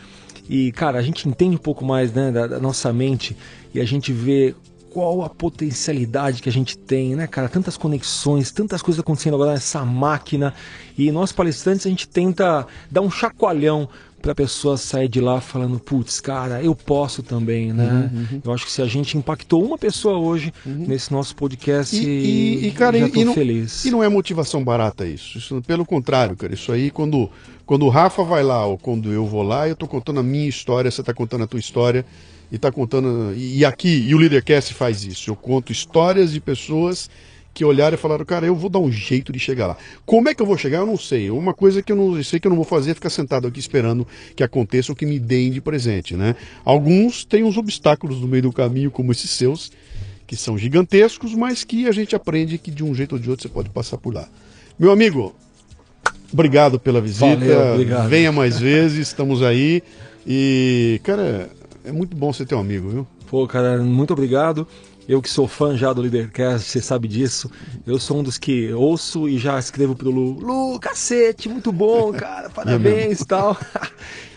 E, 0.48 0.70
cara, 0.72 0.98
a 0.98 1.02
gente 1.02 1.28
entende 1.28 1.56
um 1.56 1.60
pouco 1.60 1.84
mais 1.84 2.12
né, 2.12 2.30
da, 2.30 2.46
da 2.46 2.60
nossa 2.60 2.92
mente 2.92 3.36
e 3.74 3.80
a 3.80 3.84
gente 3.84 4.12
vê 4.12 4.54
qual 4.90 5.22
a 5.22 5.28
potencialidade 5.28 6.42
que 6.42 6.48
a 6.48 6.52
gente 6.52 6.76
tem, 6.76 7.14
né, 7.14 7.26
cara? 7.26 7.48
Tantas 7.48 7.76
conexões, 7.76 8.50
tantas 8.50 8.82
coisas 8.82 9.00
acontecendo 9.00 9.34
agora 9.34 9.52
nessa 9.52 9.84
máquina. 9.84 10.52
E 10.98 11.10
nós 11.12 11.32
palestrantes 11.32 11.86
a 11.86 11.88
gente 11.90 12.08
tenta 12.08 12.66
dar 12.90 13.00
um 13.00 13.10
chacoalhão 13.10 13.88
para 14.20 14.32
a 14.32 14.34
pessoa 14.34 14.76
sair 14.76 15.08
de 15.08 15.18
lá 15.18 15.40
falando, 15.40 15.78
putz, 15.78 16.20
cara, 16.20 16.62
eu 16.62 16.74
posso 16.74 17.22
também, 17.22 17.72
né? 17.72 18.10
Uhum, 18.12 18.40
Eu 18.44 18.52
acho 18.52 18.66
que 18.66 18.72
se 18.72 18.82
a 18.82 18.86
gente 18.86 19.16
impactou 19.16 19.64
uma 19.64 19.78
pessoa 19.78 20.18
hoje 20.18 20.52
nesse 20.66 21.10
nosso 21.10 21.34
podcast, 21.34 21.96
E, 21.96 22.06
e, 22.06 22.66
e, 22.66 22.70
cara, 22.72 22.98
já 22.98 23.08
e, 23.08 23.24
não, 23.24 23.32
feliz. 23.32 23.82
e 23.86 23.90
não 23.90 24.04
é 24.04 24.08
motivação 24.10 24.62
barata 24.62 25.06
isso. 25.06 25.38
Isso, 25.38 25.62
Pelo 25.66 25.86
contrário, 25.86 26.36
cara. 26.36 26.52
Isso 26.52 26.70
aí, 26.70 26.90
quando, 26.90 27.30
quando 27.64 27.86
o 27.86 27.88
Rafa 27.88 28.22
vai 28.22 28.42
lá 28.42 28.66
ou 28.66 28.76
quando 28.76 29.10
eu 29.10 29.24
vou 29.24 29.42
lá, 29.42 29.66
eu 29.66 29.74
tô 29.74 29.88
contando 29.88 30.20
a 30.20 30.22
minha 30.22 30.48
história, 30.48 30.90
você 30.90 31.02
tá 31.02 31.14
contando 31.14 31.44
a 31.44 31.46
tua 31.46 31.60
história 31.60 32.04
e 32.50 32.58
tá 32.58 32.70
contando. 32.70 33.34
E, 33.36 33.64
aqui, 33.64 34.06
e 34.08 34.14
o 34.14 34.18
Leadercast 34.18 34.74
faz 34.74 35.04
isso. 35.04 35.30
Eu 35.30 35.36
conto 35.36 35.72
histórias 35.72 36.32
de 36.32 36.40
pessoas 36.40 37.08
que 37.52 37.64
olharam 37.64 37.94
e 37.94 37.98
falaram, 37.98 38.24
cara, 38.24 38.46
eu 38.46 38.54
vou 38.54 38.70
dar 38.70 38.78
um 38.78 38.90
jeito 38.90 39.32
de 39.32 39.38
chegar 39.38 39.66
lá. 39.66 39.76
Como 40.06 40.28
é 40.28 40.34
que 40.34 40.40
eu 40.40 40.46
vou 40.46 40.56
chegar? 40.56 40.78
Eu 40.78 40.86
não 40.86 40.96
sei. 40.96 41.30
Uma 41.30 41.52
coisa 41.52 41.82
que 41.82 41.90
eu 41.90 41.96
não 41.96 42.16
eu 42.16 42.24
sei 42.24 42.38
que 42.38 42.46
eu 42.46 42.50
não 42.50 42.56
vou 42.56 42.64
fazer 42.64 42.92
é 42.92 42.94
ficar 42.94 43.10
sentado 43.10 43.46
aqui 43.46 43.58
esperando 43.58 44.06
que 44.36 44.42
aconteça 44.42 44.92
o 44.92 44.96
que 44.96 45.04
me 45.04 45.18
deem 45.18 45.50
de 45.50 45.60
presente, 45.60 46.16
né? 46.16 46.36
Alguns 46.64 47.24
têm 47.24 47.42
uns 47.42 47.56
obstáculos 47.56 48.20
no 48.20 48.28
meio 48.28 48.44
do 48.44 48.52
caminho, 48.52 48.90
como 48.90 49.10
esses 49.12 49.30
seus, 49.30 49.72
que 50.26 50.36
são 50.36 50.56
gigantescos, 50.56 51.34
mas 51.34 51.64
que 51.64 51.88
a 51.88 51.92
gente 51.92 52.14
aprende 52.14 52.56
que 52.56 52.70
de 52.70 52.84
um 52.84 52.94
jeito 52.94 53.12
ou 53.14 53.18
de 53.18 53.28
outro 53.28 53.42
você 53.42 53.52
pode 53.52 53.68
passar 53.68 53.98
por 53.98 54.14
lá. 54.14 54.28
Meu 54.78 54.92
amigo, 54.92 55.34
obrigado 56.32 56.78
pela 56.78 57.00
visita. 57.00 57.36
Valeu, 57.36 57.72
obrigado. 57.74 58.08
Venha 58.08 58.30
mais 58.30 58.58
vezes, 58.58 59.08
estamos 59.08 59.42
aí. 59.42 59.82
E, 60.26 61.00
cara, 61.02 61.50
é 61.84 61.92
muito 61.92 62.16
bom 62.16 62.32
você 62.32 62.44
ter 62.44 62.54
um 62.54 62.60
amigo, 62.60 62.88
viu? 62.88 63.06
Pô, 63.28 63.46
cara, 63.46 63.78
muito 63.78 64.12
obrigado. 64.12 64.66
Eu 65.08 65.20
que 65.20 65.28
sou 65.28 65.48
fã 65.48 65.76
já 65.76 65.92
do 65.92 66.02
Leadercast, 66.02 66.68
você 66.68 66.80
sabe 66.80 67.08
disso. 67.08 67.50
Eu 67.84 67.98
sou 67.98 68.18
um 68.18 68.22
dos 68.22 68.38
que 68.38 68.72
ouço 68.72 69.28
e 69.28 69.38
já 69.38 69.58
escrevo 69.58 69.96
pro 69.96 70.10
Lu. 70.10 70.38
Lu, 70.38 70.78
cacete, 70.78 71.48
muito 71.48 71.72
bom, 71.72 72.12
cara, 72.14 72.48
parabéns 72.50 73.20
e 73.20 73.26
tal. 73.26 73.56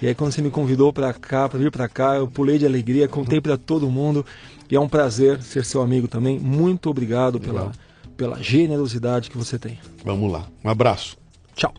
E 0.02 0.08
aí 0.08 0.14
quando 0.14 0.34
você 0.34 0.42
me 0.42 0.50
convidou 0.50 0.92
pra 0.92 1.14
cá, 1.14 1.48
pra 1.48 1.58
vir 1.58 1.72
pra 1.72 1.88
cá, 1.88 2.16
eu 2.18 2.28
pulei 2.28 2.58
de 2.58 2.66
alegria, 2.66 3.08
contei 3.08 3.40
pra 3.40 3.56
todo 3.56 3.90
mundo. 3.90 4.26
E 4.70 4.76
é 4.76 4.80
um 4.80 4.90
prazer 4.90 5.42
ser 5.42 5.64
seu 5.64 5.82
amigo 5.82 6.10
também. 6.10 6.38
Muito 6.38 6.90
obrigado 6.90 7.40
pela, 7.40 7.72
pela 8.18 8.42
generosidade 8.44 9.30
que 9.30 9.38
você 9.38 9.58
tem. 9.58 9.80
Vamos 10.04 10.30
lá. 10.30 10.46
Um 10.62 10.70
abraço. 10.70 11.16
Tchau. 11.56 11.74